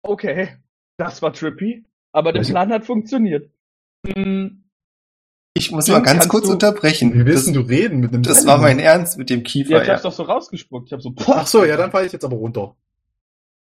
okay, 0.03 0.49
das 0.97 1.21
war 1.21 1.33
trippy, 1.33 1.83
aber 2.13 2.31
der? 2.31 2.41
Plan 2.41 2.71
hat 2.71 2.85
funktioniert. 2.85 3.49
Hm, 4.07 4.63
Ich 5.55 5.71
muss 5.71 5.87
Jim, 5.87 5.95
mal 5.97 6.01
ganz 6.03 6.27
kurz 6.29 6.45
du- 6.47 6.53
unterbrechen. 6.53 7.13
Wie 7.13 7.25
willst 7.25 7.47
Das, 7.47 7.53
du 7.53 7.59
reden 7.61 7.99
mit 7.99 8.13
dem 8.13 8.23
das 8.23 8.39
Seil? 8.43 8.47
war 8.47 8.57
mein 8.59 8.79
Ernst 8.79 9.17
mit 9.17 9.29
dem 9.29 9.39
ja, 9.39 9.43
Kiefer. 9.43 9.81
ich 9.81 9.87
Ja, 9.87 9.93
hab's 9.93 10.03
doch 10.03 10.11
so 10.13 10.23
rausgespuckt. 10.23 10.87
Ich 10.87 10.93
hab 10.93 11.01
so, 11.01 11.13
Ach 11.27 11.45
so, 11.47 11.65
ja, 11.65 11.75
dann 11.77 11.91
falle 11.91 12.05
ich 12.07 12.13
jetzt 12.13 12.23
aber 12.25 12.37
runter. 12.37 12.75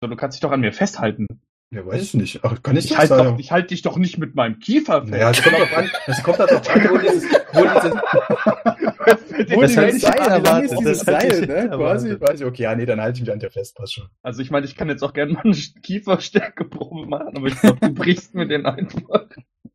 So, 0.01 0.07
du 0.07 0.15
kannst 0.15 0.35
dich 0.35 0.41
doch 0.41 0.51
an 0.51 0.61
mir 0.61 0.73
festhalten. 0.73 1.27
Ja, 1.73 1.85
weiß 1.85 2.01
ich 2.03 2.13
nicht. 2.15 2.39
Ach, 2.43 2.61
kann 2.61 2.75
ich, 2.75 2.85
Ich 2.85 2.89
das 2.89 2.99
halte 2.99 3.15
sagen? 3.15 3.29
doch, 3.29 3.39
ich 3.39 3.51
halt 3.51 3.71
dich 3.71 3.81
doch 3.81 3.97
nicht 3.97 4.17
mit 4.17 4.35
meinem 4.35 4.59
Kiefer 4.59 5.01
fest. 5.01 5.11
Naja, 5.11 5.31
es 5.31 5.41
kommt 5.41 5.57
drauf 5.57 5.77
an, 5.77 5.89
es 6.07 6.23
kommt 6.23 6.39
halt 6.39 6.51
drauf 6.51 6.69
an, 6.69 6.89
wo 6.89 6.97
dieses, 6.97 7.23
wo 7.53 7.63
dieses, 7.63 7.93
wo 9.55 9.61
Das 9.61 9.71
ich 9.71 10.01
Seil, 10.01 10.17
erwartet, 10.17 10.71
ist 10.71 10.79
dieses 10.79 11.05
das 11.05 11.21
Seil, 11.21 11.47
ne? 11.47 11.69
Quasi, 11.69 12.17
ich, 12.33 12.45
okay, 12.45 12.63
ja, 12.63 12.75
nee, 12.75 12.85
dann 12.85 12.99
halte 12.99 13.17
ich 13.17 13.21
mich 13.21 13.31
an 13.31 13.39
dir 13.39 13.49
fest, 13.51 13.77
passt 13.77 13.93
schon. 13.93 14.09
Also 14.21 14.41
ich 14.41 14.51
meine, 14.51 14.65
ich 14.65 14.75
kann 14.75 14.89
jetzt 14.89 15.01
auch 15.01 15.13
gerne 15.13 15.31
mal 15.31 15.43
eine 15.45 15.55
Kieferstärkeprobe 15.55 17.07
machen, 17.07 17.37
aber 17.37 17.47
ich 17.47 17.57
glaube, 17.59 17.79
du 17.79 17.93
brichst 17.93 18.35
mir 18.35 18.47
den 18.47 18.65
einfach. 18.65 19.27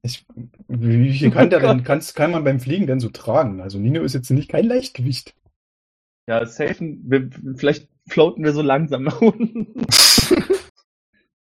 Ich, 0.02 0.26
wie 0.68 1.00
wie 1.02 1.18
viel 1.18 1.30
kann 1.30 1.48
der 1.48 1.60
denn, 1.60 1.82
kann's, 1.82 2.12
kann 2.12 2.30
man 2.30 2.44
beim 2.44 2.60
Fliegen 2.60 2.86
denn 2.86 3.00
so 3.00 3.08
tragen? 3.08 3.62
Also 3.62 3.78
Nino 3.78 4.02
ist 4.02 4.12
jetzt 4.14 4.30
nicht 4.30 4.50
kein 4.50 4.66
Leichtgewicht. 4.66 5.34
Ja, 6.28 6.44
safen, 6.44 7.00
wir, 7.06 7.30
vielleicht 7.56 7.88
floaten 8.06 8.44
wir 8.44 8.52
so 8.52 8.60
langsam 8.60 9.04
nach 9.04 9.22
unten. 9.22 9.86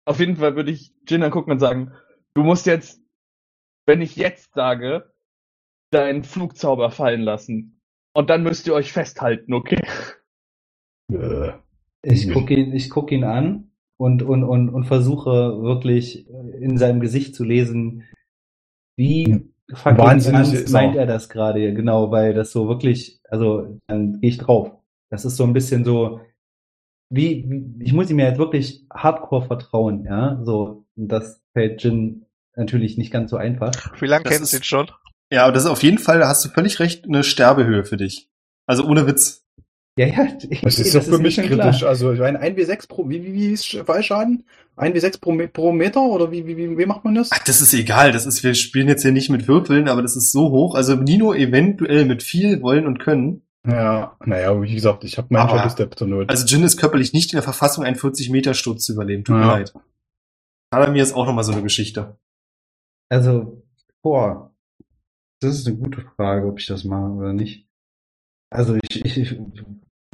Auf 0.07 0.19
jeden 0.19 0.37
Fall 0.37 0.55
würde 0.55 0.71
ich 0.71 0.93
Jin 1.05 1.21
angucken 1.21 1.51
und 1.51 1.59
sagen, 1.59 1.91
du 2.33 2.41
musst 2.41 2.65
jetzt, 2.65 3.01
wenn 3.85 4.01
ich 4.01 4.15
jetzt 4.15 4.53
sage, 4.53 5.11
deinen 5.91 6.23
Flugzauber 6.23 6.91
fallen 6.91 7.21
lassen. 7.21 7.81
Und 8.13 8.29
dann 8.29 8.41
müsst 8.41 8.67
ihr 8.67 8.73
euch 8.73 8.93
festhalten, 8.93 9.53
okay? 9.53 9.81
Äh, 11.11 11.51
Ich 12.03 12.31
gucke 12.31 12.53
ihn, 12.53 12.73
ich 12.73 12.89
guck 12.89 13.11
ihn 13.11 13.25
an 13.25 13.71
und, 13.97 14.23
und, 14.23 14.45
und, 14.45 14.69
und 14.69 14.85
versuche 14.85 15.61
wirklich 15.61 16.25
in 16.29 16.77
seinem 16.77 17.01
Gesicht 17.01 17.35
zu 17.35 17.43
lesen, 17.43 18.05
wie 18.95 19.51
fucking 19.73 19.97
meint 20.71 20.95
er. 20.95 21.01
er 21.01 21.05
das 21.05 21.27
gerade, 21.27 21.73
genau, 21.73 22.11
weil 22.11 22.33
das 22.33 22.53
so 22.53 22.69
wirklich, 22.69 23.19
also 23.29 23.77
dann 23.87 24.21
gehe 24.21 24.29
ich 24.29 24.37
drauf. 24.37 24.71
Das 25.09 25.25
ist 25.25 25.35
so 25.35 25.43
ein 25.43 25.53
bisschen 25.53 25.83
so, 25.83 26.21
wie, 27.09 27.45
wie- 27.47 27.83
ich 27.83 27.93
muss 27.93 28.09
ihm 28.09 28.19
ja 28.19 28.27
jetzt 28.27 28.39
wirklich 28.39 28.85
hardcore 28.93 29.45
vertrauen, 29.47 30.03
ja, 30.05 30.39
so, 30.43 30.85
das 30.95 31.41
fällt 31.53 31.83
Jin 31.83 32.25
natürlich 32.55 32.97
nicht 32.97 33.11
ganz 33.11 33.31
so 33.31 33.37
einfach. 33.37 33.71
Wie 34.01 34.07
lange 34.07 34.23
Das 34.23 34.33
kennst 34.33 34.53
du 34.53 34.57
ist- 34.57 34.61
ihn 34.61 34.65
schon? 34.65 34.91
ja, 35.31 35.43
aber 35.43 35.53
das 35.53 35.63
ist 35.63 35.69
auf 35.69 35.83
jeden 35.83 35.99
Fall, 35.99 36.19
da 36.19 36.27
hast 36.27 36.43
du 36.45 36.49
völlig 36.49 36.79
recht, 36.79 37.05
eine 37.05 37.23
Sterbehöhe 37.23 37.83
für 37.85 37.97
dich. 37.97 38.29
Also 38.65 38.85
ohne 38.85 39.07
Witz. 39.07 39.43
Ja, 39.99 40.05
ja, 40.05 40.27
Das 40.61 40.77
ist 40.77 40.93
doch 40.93 41.01
für 41.03 41.11
mir 41.17 41.23
mich 41.23 41.37
kritisch. 41.37 41.49
klar. 41.79 41.89
Also 41.89 42.11
ich 42.13 42.19
meine, 42.19 42.39
1W6 42.39 42.87
pro, 42.87 43.09
wie, 43.09 43.23
wie, 43.23 43.33
wie 43.33 43.47
ist 43.53 43.65
Fallschaden? 43.85 44.43
1W6 44.75 45.19
pro, 45.19 45.35
pro 45.51 45.71
Meter 45.71 46.01
oder 46.03 46.31
wie, 46.31 46.45
wie, 46.45 46.55
wie, 46.55 46.77
wie 46.77 46.85
macht 46.85 47.03
man 47.03 47.15
das? 47.15 47.31
Ach, 47.31 47.43
das 47.43 47.61
ist 47.61 47.73
egal. 47.73 48.11
Das 48.11 48.27
ist, 48.27 48.43
wir 48.43 48.53
spielen 48.53 48.87
jetzt 48.89 49.01
hier 49.01 49.11
nicht 49.11 49.31
mit 49.31 49.47
Würfeln, 49.47 49.87
aber 49.87 50.03
das 50.03 50.15
ist 50.15 50.31
so 50.31 50.51
hoch. 50.51 50.75
Also 50.75 50.95
Nino 50.95 51.33
eventuell 51.33 52.05
mit 52.05 52.21
viel 52.21 52.61
wollen 52.61 52.85
und 52.85 52.99
können. 52.99 53.41
Ja, 53.69 54.15
naja, 54.25 54.61
wie 54.61 54.73
gesagt, 54.73 55.03
ich 55.03 55.17
habe 55.17 55.27
meinen 55.31 55.49
Aber- 55.49 55.57
Shadow-Step 55.59 55.97
zur 55.97 56.07
Not. 56.07 56.29
Also 56.29 56.45
Jin 56.45 56.63
ist 56.63 56.77
körperlich 56.77 57.11
nicht 57.13 57.33
in 57.33 57.37
der 57.37 57.43
Verfassung, 57.43 57.83
einen 57.83 57.97
40-Meter-Sturz 57.97 58.85
zu 58.85 58.93
überleben. 58.93 59.23
Tut 59.25 59.35
mir 59.35 59.41
Ja. 59.41 59.51
leid. 59.57 59.73
Adamir 60.71 61.03
ist 61.03 61.13
auch 61.13 61.25
nochmal 61.25 61.43
so 61.43 61.51
eine 61.51 61.63
Geschichte. 61.63 62.17
Also, 63.09 63.63
boah, 64.01 64.53
das 65.41 65.57
ist 65.57 65.67
eine 65.67 65.77
gute 65.77 66.01
Frage, 66.15 66.47
ob 66.47 66.59
ich 66.59 66.65
das 66.67 66.83
mache 66.83 67.11
oder 67.11 67.33
nicht. 67.33 67.67
Also 68.49 68.75
ich, 68.89 69.03
ich, 69.05 69.17
ich 69.17 69.39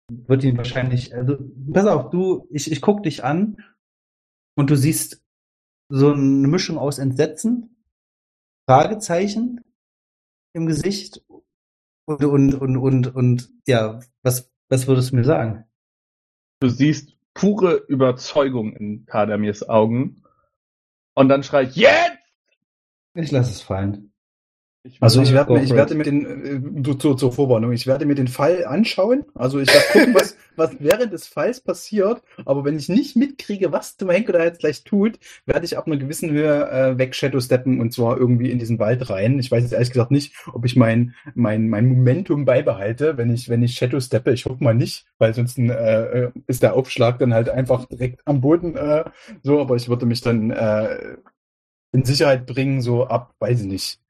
würde 0.09 0.47
ihn 0.47 0.57
wahrscheinlich, 0.57 1.13
also 1.15 1.37
pass 1.71 1.85
auf, 1.85 2.09
du, 2.09 2.47
ich, 2.51 2.71
ich 2.71 2.81
guck 2.81 3.03
dich 3.03 3.23
an 3.23 3.57
und 4.57 4.69
du 4.69 4.75
siehst 4.75 5.23
so 5.89 6.11
eine 6.13 6.47
Mischung 6.47 6.77
aus 6.77 6.97
Entsetzen, 6.97 7.83
Fragezeichen 8.67 9.61
im 10.55 10.65
Gesicht 10.65 11.23
und 12.05 12.23
und 12.23 12.53
und 12.55 12.77
und, 12.77 13.15
und 13.15 13.49
ja, 13.67 13.99
was 14.21 14.51
was 14.69 14.87
würdest 14.87 15.11
du 15.11 15.17
mir 15.17 15.23
sagen? 15.23 15.65
Du 16.59 16.69
siehst 16.69 17.17
pure 17.33 17.75
Überzeugung 17.75 18.73
in 18.73 19.05
Kadamirs 19.05 19.67
Augen. 19.67 20.23
Und 21.15 21.29
dann 21.29 21.43
schreit, 21.43 21.73
jetzt! 21.75 22.17
Ich 23.13 23.31
lasse 23.31 23.51
es 23.51 23.61
fallen. 23.61 24.12
Also 24.99 25.21
ich 25.21 25.31
werde, 25.31 25.61
ich 25.61 25.69
for 25.69 25.77
werde 25.77 25.95
mir 25.95 26.03
den, 26.03 26.85
äh, 26.85 26.97
zur, 26.97 27.15
zur 27.15 27.31
Vorwarnung, 27.31 27.71
ich 27.71 27.87
werde 27.87 28.05
mir 28.05 28.15
den 28.15 28.27
Fall 28.27 28.65
anschauen. 28.65 29.23
Also 29.33 29.59
ich 29.59 29.69
werde 29.69 29.85
gucken, 29.93 30.13
was, 30.13 30.35
was 30.57 30.75
während 30.79 31.13
des 31.13 31.25
Falls 31.25 31.61
passiert. 31.61 32.21
Aber 32.43 32.65
wenn 32.65 32.77
ich 32.77 32.89
nicht 32.89 33.15
mitkriege, 33.15 33.71
was 33.71 33.95
zum 33.95 34.09
Henker 34.09 34.33
da 34.33 34.43
jetzt 34.43 34.59
gleich 34.59 34.83
tut, 34.83 35.19
werde 35.45 35.65
ich 35.65 35.77
ab 35.77 35.87
einer 35.87 35.95
gewissen 35.95 36.31
Höhe 36.31 36.69
äh, 36.69 36.97
weg 36.97 37.15
Shadow 37.15 37.39
steppen 37.39 37.79
und 37.79 37.93
zwar 37.93 38.17
irgendwie 38.17 38.51
in 38.51 38.59
diesen 38.59 38.77
Wald 38.77 39.09
rein. 39.09 39.39
Ich 39.39 39.49
weiß 39.49 39.63
jetzt 39.63 39.71
ehrlich 39.71 39.91
gesagt 39.91 40.11
nicht, 40.11 40.33
ob 40.51 40.65
ich 40.65 40.75
mein, 40.75 41.15
mein, 41.33 41.69
mein 41.69 41.85
Momentum 41.85 42.43
beibehalte, 42.43 43.17
wenn 43.17 43.33
ich, 43.33 43.47
wenn 43.47 43.63
ich 43.63 43.75
Shadow 43.75 44.01
steppe. 44.01 44.33
Ich 44.33 44.45
hoffe 44.45 44.61
mal 44.61 44.75
nicht, 44.75 45.05
weil 45.17 45.33
sonst 45.33 45.57
äh, 45.57 46.25
äh, 46.25 46.31
ist 46.47 46.61
der 46.61 46.75
Aufschlag 46.75 47.19
dann 47.19 47.33
halt 47.33 47.47
einfach 47.47 47.85
direkt 47.85 48.19
am 48.25 48.41
Boden 48.41 48.75
äh, 48.75 49.05
so, 49.43 49.61
aber 49.61 49.77
ich 49.77 49.87
würde 49.87 50.05
mich 50.05 50.19
dann 50.19 50.51
äh, 50.51 51.15
in 51.93 52.03
Sicherheit 52.03 52.45
bringen, 52.47 52.81
so 52.81 53.05
ab, 53.05 53.33
weiß 53.39 53.61
ich 53.61 53.67
nicht, 53.67 54.02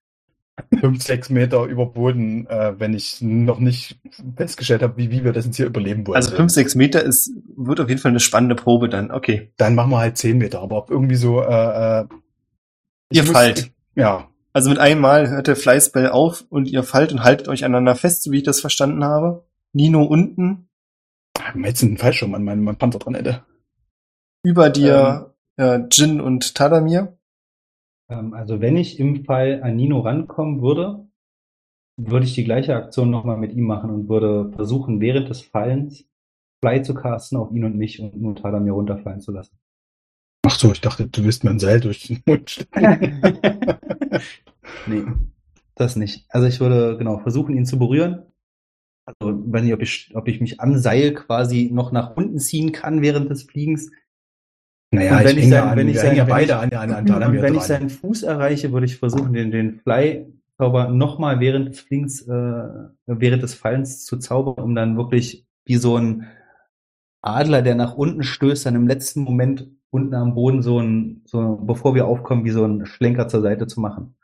fünf, 0.80 1.02
sechs 1.04 1.30
Meter 1.30 1.64
über 1.66 1.86
Boden, 1.88 2.46
äh, 2.48 2.74
wenn 2.80 2.94
ich 2.94 3.22
noch 3.22 3.60
nicht 3.60 4.00
festgestellt 4.36 4.82
habe, 4.84 4.98
wie, 4.98 5.10
wie 5.12 5.24
wir 5.24 5.34
das 5.34 5.46
jetzt 5.46 5.58
hier 5.58 5.66
überleben 5.66 6.06
wollen. 6.06 6.16
Also 6.16 6.36
fünf, 6.36 6.52
sechs 6.52 6.76
Meter 6.76 7.04
ist, 7.04 7.32
wird 7.56 7.80
auf 7.80 7.90
jeden 7.90 8.00
Fall 8.02 8.12
eine 8.12 8.20
spannende 8.20 8.56
Probe 8.56 8.90
dann. 8.90 9.12
Okay. 9.12 9.52
Dann 9.58 9.76
machen 9.76 9.92
wir 9.92 9.98
halt 10.00 10.18
zehn 10.18 10.38
Meter, 10.38 10.62
aber 10.62 10.86
irgendwie 10.90 11.16
so, 11.16 11.42
äh, 11.42 12.02
äh, 12.02 12.06
Ihr 13.12 13.24
muss- 13.24 13.32
fallt. 13.32 13.72
Ja, 13.96 14.28
Also 14.54 14.70
mit 14.70 14.80
einem 14.80 15.02
Mal 15.02 15.30
hört 15.30 15.48
der 15.48 15.56
Flyspell 15.56 16.10
auf 16.10 16.46
und 16.50 16.68
ihr 16.68 16.84
fallt 16.84 17.12
und 17.12 17.24
haltet 17.24 17.48
euch 17.48 17.64
aneinander 17.66 17.96
fest, 17.96 18.24
so 18.24 18.32
wie 18.32 18.38
ich 18.38 18.44
das 18.44 18.60
verstanden 18.62 19.04
habe. 19.04 19.46
Nino 19.74 20.04
unten, 20.04 20.68
wenn 21.52 21.62
man 21.62 21.70
jetzt 21.70 21.82
einen 21.84 21.98
Fallschirm 21.98 22.34
an 22.36 22.44
meinem, 22.44 22.78
Panzer 22.78 23.00
dran 23.00 23.16
hätte. 23.16 23.44
über 24.44 24.70
dir 24.70 25.34
äh, 25.58 25.80
Jin 25.92 26.22
und 26.22 26.54
Tadamir. 26.56 27.18
Ähm, 28.14 28.34
also 28.34 28.62
wenn 28.62 28.78
ich 28.78 29.00
im 29.00 29.26
Fall 29.26 29.62
an 29.64 29.76
Nino 29.76 30.00
rankommen 30.00 30.62
würde, 30.62 31.08
würde 31.98 32.26
ich 32.26 32.34
die 32.34 32.44
gleiche 32.44 32.76
Aktion 32.76 33.10
nochmal 33.10 33.38
mit 33.38 33.54
ihm 33.54 33.66
machen 33.66 33.90
und 33.90 34.10
würde 34.10 34.52
versuchen, 34.56 35.00
während 35.00 35.30
des 35.30 35.42
Fallens 35.42 36.06
Fly 36.62 36.82
zu 36.82 36.94
casten 36.94 37.38
auf 37.38 37.52
ihn 37.52 37.66
und 37.66 37.76
mich 37.76 38.00
und 38.00 38.20
nur 38.20 38.36
Tadamir 38.36 38.74
runterfallen 38.74 39.20
zu 39.20 39.32
lassen. 39.32 39.58
Ach 40.46 40.58
so, 40.58 40.72
ich 40.72 40.82
dachte, 40.82 41.08
du 41.08 41.24
willst 41.24 41.44
mir 41.44 41.50
ein 41.50 41.60
Seil 41.60 41.80
durch 41.80 42.08
den 42.08 42.22
Mund 42.26 42.50
stecken. 42.50 43.22
nee, 44.88 45.04
das 45.76 45.96
nicht. 45.96 46.26
Also 46.30 46.48
ich 46.48 46.60
würde 46.60 46.98
genau 46.98 47.20
versuchen, 47.20 47.56
ihn 47.56 47.66
zu 47.66 47.78
berühren. 47.78 48.24
Also 49.06 49.38
ich 49.38 49.52
weiß 49.54 49.64
nicht, 49.64 49.74
ob 49.74 49.82
ich, 49.82 50.12
ob 50.14 50.28
ich 50.28 50.40
mich 50.40 50.62
am 50.62 50.78
Seil 50.78 51.14
quasi 51.14 51.70
noch 51.72 51.92
nach 51.92 52.16
unten 52.16 52.40
ziehen 52.40 52.72
kann 52.72 53.02
während 53.02 53.30
des 53.30 53.44
Fliegens. 53.44 53.92
Naja, 54.94 55.18
Und 55.18 55.24
wenn 55.26 55.38
ich 55.38 55.44
ich 55.46 55.50
sein- 55.50 55.64
an, 55.64 55.78
wenn 55.78 55.88
ich 55.90 56.00
sein- 56.00 56.16
ja 56.16 56.24
wenn 56.28 56.30
beide 56.34 56.46
ich- 56.46 56.54
an, 56.56 56.70
an, 56.74 56.92
an 56.92 57.00
Und 57.02 57.08
Tadamir 57.08 57.42
wenn 57.42 57.56
ich 57.56 57.62
seinen 57.62 57.90
Fuß 57.90 58.24
erreiche, 58.24 58.72
würde 58.72 58.86
ich 58.86 58.98
versuchen, 58.98 59.34
den, 59.34 59.50
den 59.52 59.80
Fly-Zauber 59.80 60.90
nochmal 60.90 61.40
während 61.40 61.70
des 61.70 61.80
Flings, 61.80 62.22
äh, 62.28 62.64
während 63.08 63.42
des 63.44 63.54
Fallens 63.56 64.06
zu 64.06 64.18
zaubern, 64.18 64.64
um 64.64 64.76
dann 64.76 64.96
wirklich 64.98 65.46
wie 65.66 65.76
so 65.78 65.98
ein 65.98 66.28
Adler, 67.22 67.62
der 67.62 67.76
nach 67.76 67.96
unten 67.96 68.24
stößt, 68.24 68.66
dann 68.66 68.76
im 68.76 68.88
letzten 68.88 69.22
Moment 69.22 69.68
unten 69.90 70.14
am 70.14 70.36
Boden 70.36 70.62
so 70.62 70.80
ein, 70.80 71.22
so, 71.26 71.56
bevor 71.64 71.96
wir 71.96 72.06
aufkommen, 72.06 72.44
wie 72.46 72.50
so 72.52 72.66
ein 72.66 72.86
Schlenker 72.86 73.28
zur 73.28 73.42
Seite 73.42 73.66
zu 73.68 73.80
machen. 73.80 74.16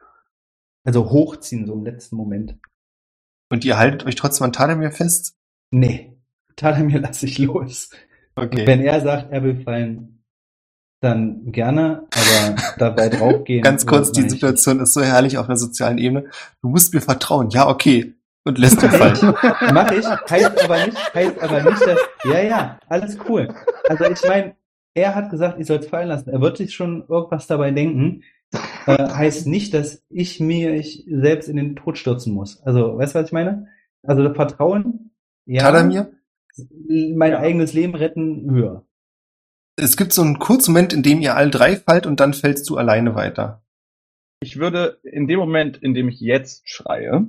Also 0.83 1.09
hochziehen, 1.09 1.65
so 1.65 1.73
im 1.73 1.83
letzten 1.85 2.15
Moment. 2.15 2.57
Und 3.49 3.65
ihr 3.65 3.77
haltet 3.77 4.05
euch 4.05 4.15
trotzdem 4.15 4.45
an 4.45 4.51
Tadamir 4.53 4.91
fest. 4.91 5.35
Nee, 5.71 6.17
Tadamir 6.55 6.99
lasse 6.99 7.25
ich 7.25 7.37
los. 7.39 7.89
Okay. 8.35 8.65
Wenn 8.67 8.81
er 8.81 9.01
sagt, 9.01 9.31
er 9.31 9.43
will 9.43 9.61
fallen, 9.63 10.18
dann 11.01 11.51
gerne, 11.51 12.07
aber 12.13 12.55
dabei 12.77 13.09
draufgehen. 13.09 13.61
Ganz 13.63 13.85
kurz, 13.85 14.11
die 14.11 14.29
Situation 14.29 14.79
ist 14.79 14.93
so 14.93 15.01
herrlich 15.01 15.37
auf 15.37 15.47
einer 15.47 15.57
sozialen 15.57 15.97
Ebene. 15.97 16.25
Du 16.61 16.69
musst 16.69 16.93
mir 16.93 17.01
vertrauen. 17.01 17.49
Ja, 17.51 17.67
okay. 17.67 18.13
Und 18.45 18.57
lässt 18.57 18.81
ihn 18.83 18.89
fallen. 18.89 19.35
Mach 19.73 19.91
ich, 19.91 20.05
heißt 20.05 20.63
aber 20.63 20.85
nicht, 20.85 21.13
heißt 21.13 21.39
aber 21.41 21.63
nicht, 21.63 21.81
dass, 21.85 21.99
ja, 22.25 22.39
ja, 22.41 22.79
alles 22.87 23.17
cool. 23.27 23.53
Also 23.87 24.05
ich 24.05 24.21
meine, 24.27 24.55
er 24.93 25.15
hat 25.15 25.29
gesagt, 25.29 25.59
ich 25.59 25.67
soll 25.67 25.77
es 25.77 25.87
fallen 25.87 26.07
lassen. 26.07 26.29
Er 26.29 26.41
wird 26.41 26.57
sich 26.57 26.73
schon 26.73 27.05
irgendwas 27.07 27.47
dabei 27.47 27.71
denken. 27.71 28.23
Äh, 28.87 28.97
heißt 29.09 29.45
nicht, 29.47 29.73
dass 29.73 30.01
ich 30.09 30.39
mir 30.39 30.73
ich 30.73 31.05
selbst 31.09 31.47
in 31.49 31.57
den 31.57 31.75
Tod 31.75 31.97
stürzen 31.97 32.33
muss. 32.33 32.61
Also, 32.63 32.97
weißt 32.97 33.13
du, 33.13 33.19
was 33.19 33.27
ich 33.27 33.31
meine? 33.31 33.67
Also 34.03 34.23
das 34.23 34.35
Vertrauen, 34.35 35.11
ja, 35.45 35.61
Tadamir, 35.61 36.11
mein 36.89 37.33
Ja. 37.33 37.39
eigenes 37.39 37.73
Leben 37.73 37.93
retten, 37.95 38.49
höher. 38.49 38.85
Es 39.79 39.97
gibt 39.97 40.13
so 40.13 40.21
einen 40.21 40.39
kurzen 40.39 40.73
Moment, 40.73 40.93
in 40.93 41.03
dem 41.03 41.21
ihr 41.21 41.35
alle 41.35 41.49
drei 41.49 41.75
fallt 41.75 42.05
und 42.05 42.19
dann 42.19 42.33
fällst 42.33 42.69
du 42.69 42.77
alleine 42.77 43.15
weiter. 43.15 43.63
Ich 44.41 44.57
würde 44.57 44.99
in 45.03 45.27
dem 45.27 45.39
Moment, 45.39 45.77
in 45.77 45.93
dem 45.93 46.07
ich 46.07 46.19
jetzt 46.19 46.69
schreie, 46.69 47.27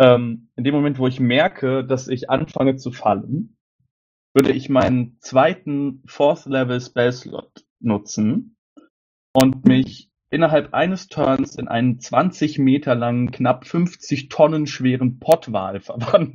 ähm, 0.00 0.50
in 0.56 0.64
dem 0.64 0.74
Moment, 0.74 0.98
wo 0.98 1.06
ich 1.06 1.20
merke, 1.20 1.84
dass 1.84 2.08
ich 2.08 2.28
anfange 2.28 2.76
zu 2.76 2.92
fallen, 2.92 3.56
würde 4.34 4.52
ich 4.52 4.68
meinen 4.68 5.18
zweiten 5.20 6.02
Fourth 6.06 6.46
Level 6.46 6.80
Spell 6.80 7.12
Slot 7.12 7.64
nutzen 7.80 8.56
und 9.32 9.66
mich 9.66 10.10
innerhalb 10.34 10.74
eines 10.74 11.08
Turns 11.08 11.56
in 11.56 11.68
einen 11.68 12.00
20 12.00 12.58
Meter 12.58 12.94
langen, 12.94 13.30
knapp 13.30 13.66
50 13.66 14.28
Tonnen 14.28 14.66
schweren 14.66 15.18
Pottwal 15.20 15.80
verwandeln. 15.80 16.32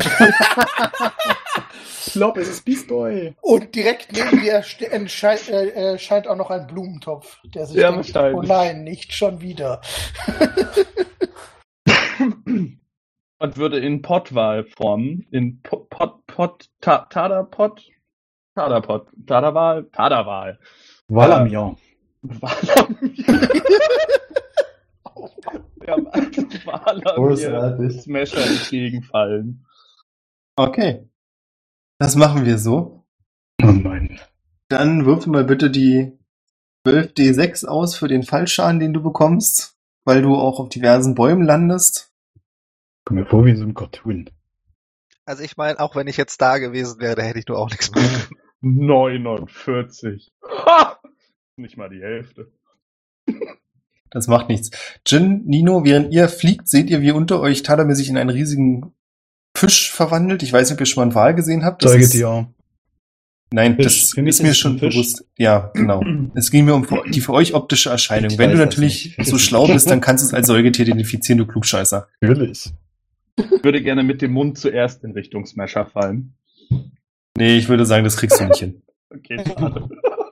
Ich 2.07 2.13
glaube, 2.13 2.41
es 2.41 2.49
ist 2.49 2.65
Beast 2.65 2.87
Boy. 2.87 3.35
Und 3.41 3.75
direkt 3.75 4.11
neben 4.13 4.41
dir 4.41 4.63
entschei- 4.63 5.51
äh, 5.51 5.93
äh, 5.93 5.99
scheint 5.99 6.27
auch 6.27 6.37
noch 6.37 6.49
ein 6.49 6.65
Blumentopf, 6.65 7.39
der 7.53 7.65
sich 7.67 7.77
Ja, 7.77 7.91
denkt, 7.91 8.15
oh 8.15 8.41
nein, 8.41 8.83
nicht 8.83 9.13
schon 9.13 9.41
wieder. 9.41 9.81
und 13.39 13.57
würde 13.57 13.79
in 13.79 14.01
Pottwal-Form, 14.01 15.25
in 15.29 15.61
Pot, 15.61 15.89
Pot, 15.89 16.25
Pot, 16.25 16.69
Ta, 16.81 17.05
Tadapot, 17.09 17.83
Tadapot, 18.55 19.07
Tadawal, 19.27 19.83
Tadawal. 19.91 20.57
Valamir. 21.07 21.75
Walamir. 22.21 23.49
Wir 25.79 25.93
haben 25.93 26.07
also 26.07 26.41
Walamir. 26.65 27.91
Smasher 27.91 28.45
entgegenfallen. 28.45 29.65
Okay. 30.55 31.07
Das 31.97 32.15
machen 32.15 32.45
wir 32.45 32.57
so. 32.57 33.05
Oh 33.61 33.71
nein. 33.71 34.19
Dann 34.67 35.05
würfel 35.05 35.31
mal 35.31 35.43
bitte 35.43 35.69
die 35.69 36.17
12d6 36.85 37.65
aus 37.65 37.95
für 37.95 38.07
den 38.07 38.23
Fallschaden, 38.23 38.79
den 38.79 38.93
du 38.93 39.01
bekommst, 39.01 39.77
weil 40.05 40.21
du 40.21 40.35
auch 40.35 40.59
auf 40.59 40.69
diversen 40.69 41.15
Bäumen 41.15 41.43
landest. 41.43 42.13
Komm 43.05 43.17
mir 43.17 43.25
vor 43.25 43.45
wie 43.45 43.51
in 43.51 43.57
so 43.57 43.63
einem 43.63 43.73
Cartoon. 43.73 44.29
Also 45.25 45.43
ich 45.43 45.57
meine, 45.57 45.79
auch 45.79 45.95
wenn 45.95 46.07
ich 46.07 46.17
jetzt 46.17 46.41
da 46.41 46.57
gewesen 46.57 46.99
wäre, 46.99 47.15
da 47.15 47.21
hätte 47.23 47.39
ich 47.39 47.47
nur 47.47 47.57
auch 47.57 47.69
nichts 47.69 47.91
mehr. 47.95 48.03
49. 48.61 50.31
Ha! 50.65 50.99
Nicht 51.59 51.75
mal 51.77 51.89
die 51.89 52.01
Hälfte. 52.01 52.51
Das 54.09 54.27
macht 54.27 54.47
nichts. 54.49 54.71
Jin, 55.05 55.43
Nino, 55.45 55.83
während 55.83 56.13
ihr 56.13 56.29
fliegt, 56.29 56.67
seht 56.69 56.89
ihr, 56.89 57.01
wie 57.01 57.11
unter 57.11 57.41
euch 57.41 57.63
Tadamir 57.63 57.95
sich 57.95 58.09
in 58.09 58.17
einen 58.17 58.29
riesigen 58.29 58.93
Fisch 59.55 59.91
verwandelt. 59.91 60.41
Ich 60.41 60.53
weiß 60.53 60.69
nicht, 60.69 60.75
ob 60.75 60.79
ihr 60.79 60.85
schon 60.85 61.01
mal 61.01 61.03
einen 61.07 61.15
Wal 61.15 61.35
gesehen 61.35 61.65
habt. 61.65 61.83
Das 61.83 61.93
ist- 61.93 62.11
Säugetier. 62.13 62.51
Nein, 63.51 63.75
Fisch. 63.75 63.85
das 63.85 64.13
ist 64.15 64.41
mir 64.43 64.53
schon 64.53 64.79
bewusst. 64.79 65.25
Ja, 65.37 65.71
genau. 65.73 66.03
Es 66.35 66.49
ging 66.51 66.65
mir 66.65 66.75
um 66.75 66.87
die 67.11 67.19
für 67.19 67.33
euch 67.33 67.53
optische 67.55 67.89
Erscheinung. 67.89 68.29
Ich 68.31 68.37
Wenn 68.37 68.51
du 68.51 68.57
natürlich 68.57 69.17
so 69.23 69.37
schlau 69.39 69.65
bist, 69.67 69.89
dann 69.89 70.01
kannst 70.01 70.23
du 70.23 70.27
es 70.27 70.33
als 70.35 70.47
Säugetier 70.47 70.85
identifizieren, 70.85 71.39
du 71.39 71.47
Klugscheißer. 71.47 72.07
Natürlich. 72.21 72.71
Ich 73.37 73.63
würde 73.63 73.81
gerne 73.81 74.03
mit 74.03 74.21
dem 74.21 74.31
Mund 74.33 74.57
zuerst 74.59 75.03
in 75.03 75.11
Richtung 75.11 75.45
Smasher 75.47 75.85
fallen. 75.87 76.35
Nee, 77.37 77.57
ich 77.57 77.69
würde 77.69 77.85
sagen, 77.85 78.03
das 78.03 78.17
kriegst 78.17 78.39
du 78.39 78.45
nicht 78.45 78.59
hin. 78.59 78.81
Okay, 79.11 79.43
schade. 79.43 79.89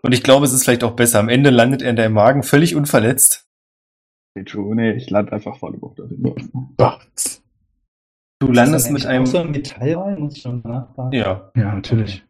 Und 0.08 0.14
ich 0.14 0.24
glaube, 0.24 0.46
es 0.46 0.54
ist 0.54 0.64
vielleicht 0.64 0.86
auch 0.86 0.96
besser. 0.96 1.20
Am 1.20 1.28
Ende 1.28 1.50
landet 1.50 1.82
er 1.82 1.90
in 1.90 1.98
deinem 1.98 2.14
Magen 2.14 2.42
völlig 2.42 2.78
unverletzt. 2.78 3.46
Nee, 4.38 4.46
true. 4.46 4.74
Nee, 4.74 4.94
ich 4.94 5.10
lande 5.10 5.34
einfach 5.34 5.58
voll. 5.58 5.78
Was? 6.78 7.44
Du 8.40 8.50
landest 8.50 8.90
mit 8.90 9.06
einem, 9.06 9.26
So 9.26 9.40
ein 9.40 9.52
Metallwall, 9.52 10.18
muss 10.18 10.38
ich 10.38 10.44
schon 10.44 10.62
nachfragen. 10.64 11.12
ja, 11.12 11.52
Ja, 11.58 11.76
natürlich. 11.76 12.24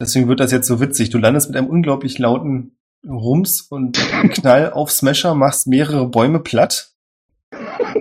Deswegen 0.00 0.28
wird 0.28 0.40
das 0.40 0.50
jetzt 0.50 0.66
so 0.66 0.80
witzig. 0.80 1.10
Du 1.10 1.18
landest 1.18 1.50
mit 1.50 1.58
einem 1.58 1.66
unglaublich 1.66 2.18
lauten 2.18 2.78
Rums 3.06 3.60
und 3.60 3.98
Knall 4.30 4.72
auf 4.72 4.90
Smasher, 4.90 5.34
machst 5.34 5.66
mehrere 5.66 6.08
Bäume 6.08 6.40
platt. 6.40 6.94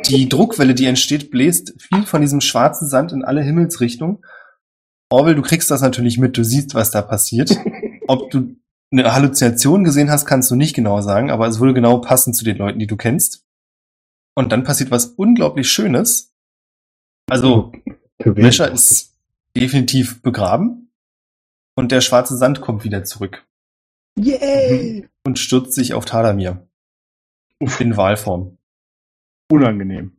Die 0.06 0.30
Druckwelle, 0.30 0.74
die 0.74 0.86
entsteht, 0.86 1.30
bläst 1.30 1.76
viel 1.82 2.06
von 2.06 2.22
diesem 2.22 2.40
schwarzen 2.40 2.88
Sand 2.88 3.12
in 3.12 3.26
alle 3.26 3.44
Himmelsrichtungen. 3.44 4.24
Orwell, 5.10 5.36
du 5.36 5.42
kriegst 5.42 5.70
das 5.72 5.82
natürlich 5.82 6.18
mit, 6.18 6.38
du 6.38 6.46
siehst, 6.46 6.74
was 6.74 6.90
da 6.90 7.02
passiert. 7.02 7.54
Ob 8.08 8.32
du 8.32 8.56
eine 8.92 9.14
Halluzination 9.14 9.84
gesehen 9.84 10.10
hast, 10.10 10.26
kannst 10.26 10.50
du 10.50 10.56
nicht 10.56 10.76
genau 10.76 11.02
sagen, 11.02 11.30
aber 11.30 11.48
es 11.48 11.60
würde 11.60 11.74
genau 11.74 12.00
passen 12.00 12.34
zu 12.34 12.46
den 12.46 12.58
Leuten, 12.58 12.80
die 12.80 12.88
du 12.88 12.96
kennst. 12.96 13.46
Und 14.36 14.52
dann 14.52 14.64
passiert 14.64 14.92
was 14.92 15.08
unglaublich 15.08 15.70
Schönes. 15.70 16.34
Also, 17.30 17.74
Smasher 18.22 18.72
ist 18.72 19.18
definitiv 19.56 20.22
begraben 20.22 20.92
und 21.76 21.92
der 21.92 22.02
schwarze 22.02 22.38
Sand 22.38 22.62
kommt 22.62 22.84
wieder 22.84 23.04
zurück 23.04 23.46
Yay! 24.18 25.08
und 25.26 25.40
stürzt 25.40 25.74
sich 25.74 25.94
auf 25.94 26.06
Tadamir. 26.06 26.68
In 27.80 27.98
Wahlform. 27.98 28.58
Unangenehm. 29.52 30.18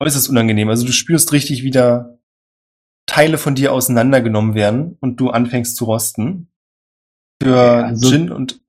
äußerst 0.00 0.28
unangenehm. 0.28 0.68
Also 0.68 0.86
du 0.86 0.92
spürst 0.92 1.32
richtig, 1.32 1.64
wie 1.64 1.72
da 1.72 2.18
Teile 3.06 3.36
von 3.36 3.54
dir 3.54 3.72
auseinandergenommen 3.72 4.54
werden 4.54 4.96
und 5.00 5.16
du 5.16 5.30
anfängst 5.30 5.76
zu 5.76 5.84
rosten. 5.84 6.51
Für 7.42 7.84
also- 7.84 8.10
Jin 8.10 8.30
und 8.30 8.60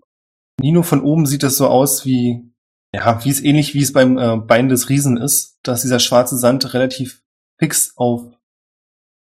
Nino 0.60 0.84
von 0.84 1.02
oben 1.02 1.26
sieht 1.26 1.44
das 1.44 1.58
so 1.58 1.68
aus 1.68 2.06
wie, 2.06 2.52
ja, 2.94 3.24
wie 3.24 3.30
es 3.30 3.42
ähnlich 3.42 3.74
wie 3.74 3.82
es 3.82 3.94
beim 3.94 4.18
äh, 4.18 4.38
Bein 4.38 4.70
des 4.70 4.90
Riesen 4.90 5.18
ist, 5.18 5.60
dass 5.64 5.82
dieser 5.82 6.00
schwarze 6.00 6.38
Sand 6.38 6.74
relativ 6.74 7.24
fix 7.60 7.98
auf 7.98 8.34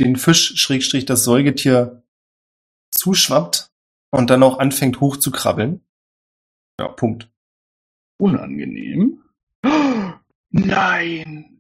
den 0.01 0.16
Fisch, 0.16 0.57
Schrägstrich, 0.57 1.05
das 1.05 1.24
Säugetier 1.24 2.03
zuschwappt 2.92 3.70
und 4.11 4.30
dann 4.30 4.42
auch 4.42 4.59
anfängt 4.59 5.01
hochzukrabbeln. 5.01 5.80
Ja, 6.80 6.88
Punkt. 6.88 7.30
Unangenehm. 8.20 9.22
Oh, 9.64 10.12
nein! 10.51 11.59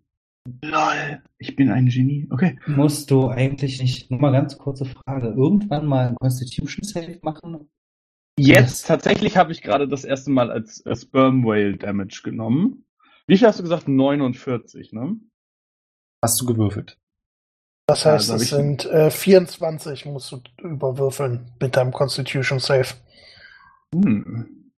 Lol. 0.62 1.22
Ich 1.38 1.56
bin 1.56 1.70
ein 1.70 1.86
Genie. 1.86 2.26
Okay. 2.30 2.58
Musst 2.66 3.10
du 3.10 3.28
eigentlich 3.28 3.80
nicht, 3.82 4.10
nur 4.10 4.20
mal 4.20 4.32
ganz 4.32 4.56
kurze 4.56 4.86
Frage, 4.86 5.28
irgendwann 5.28 5.86
mal 5.86 6.08
ein 6.08 6.16
Constitution 6.16 6.84
Save 6.84 7.18
machen? 7.22 7.68
Jetzt 8.38 8.86
tatsächlich 8.86 9.36
habe 9.36 9.52
ich 9.52 9.62
gerade 9.62 9.88
das 9.88 10.04
erste 10.04 10.30
Mal 10.30 10.50
als 10.50 10.84
äh, 10.86 10.94
Sperm 10.96 11.44
Whale 11.44 11.76
Damage 11.76 12.20
genommen. 12.24 12.84
Wie 13.26 13.36
viel 13.36 13.46
hast 13.48 13.58
du 13.58 13.62
gesagt? 13.62 13.88
49, 13.88 14.92
ne? 14.92 15.16
Hast 16.22 16.40
du 16.40 16.46
gewürfelt? 16.46 16.98
Das 17.86 18.04
Ja, 18.04 18.12
heißt, 18.12 18.30
es 18.30 18.42
ich- 18.42 18.50
sind 18.50 18.86
äh, 18.86 19.10
24 19.10 20.06
musst 20.06 20.32
du 20.32 20.40
überwürfeln 20.62 21.52
mit 21.60 21.76
deinem 21.76 21.92
Constitution 21.92 22.58
Save. 22.58 22.86
Hm. 23.94 24.70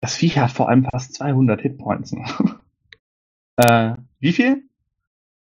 Das 0.00 0.16
Viech 0.16 0.38
hat 0.38 0.50
vor 0.50 0.68
allem 0.68 0.84
fast 0.84 1.14
200 1.14 1.60
Hitpoints. 1.60 2.12
äh, 3.56 3.94
wie 4.18 4.32
viel? 4.32 4.68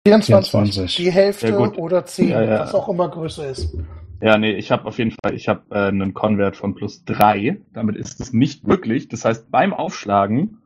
24. 0.07 0.51
24. 0.51 0.96
Die 0.96 1.12
Hälfte 1.12 1.49
Ja, 1.49 1.59
oder 1.59 2.05
10, 2.07 2.28
Ja, 2.30 2.42
ja. 2.42 2.59
was 2.61 2.74
auch 2.74 2.88
immer 2.88 3.09
größer 3.09 3.49
ist. 3.49 3.76
Ja, 4.20 4.36
nee, 4.38 4.52
ich 4.52 4.70
habe 4.70 4.84
auf 4.86 4.98
jeden 4.98 5.12
Fall, 5.12 5.34
ich 5.34 5.48
habe 5.48 5.62
äh, 5.70 5.88
einen 5.88 6.12
Convert 6.14 6.56
von 6.56 6.74
plus 6.74 7.04
drei. 7.04 7.60
Damit 7.72 7.96
ist 7.96 8.20
es 8.20 8.32
nicht 8.32 8.66
möglich. 8.66 9.08
Das 9.08 9.24
heißt, 9.24 9.50
beim 9.50 9.72
Aufschlagen 9.72 10.58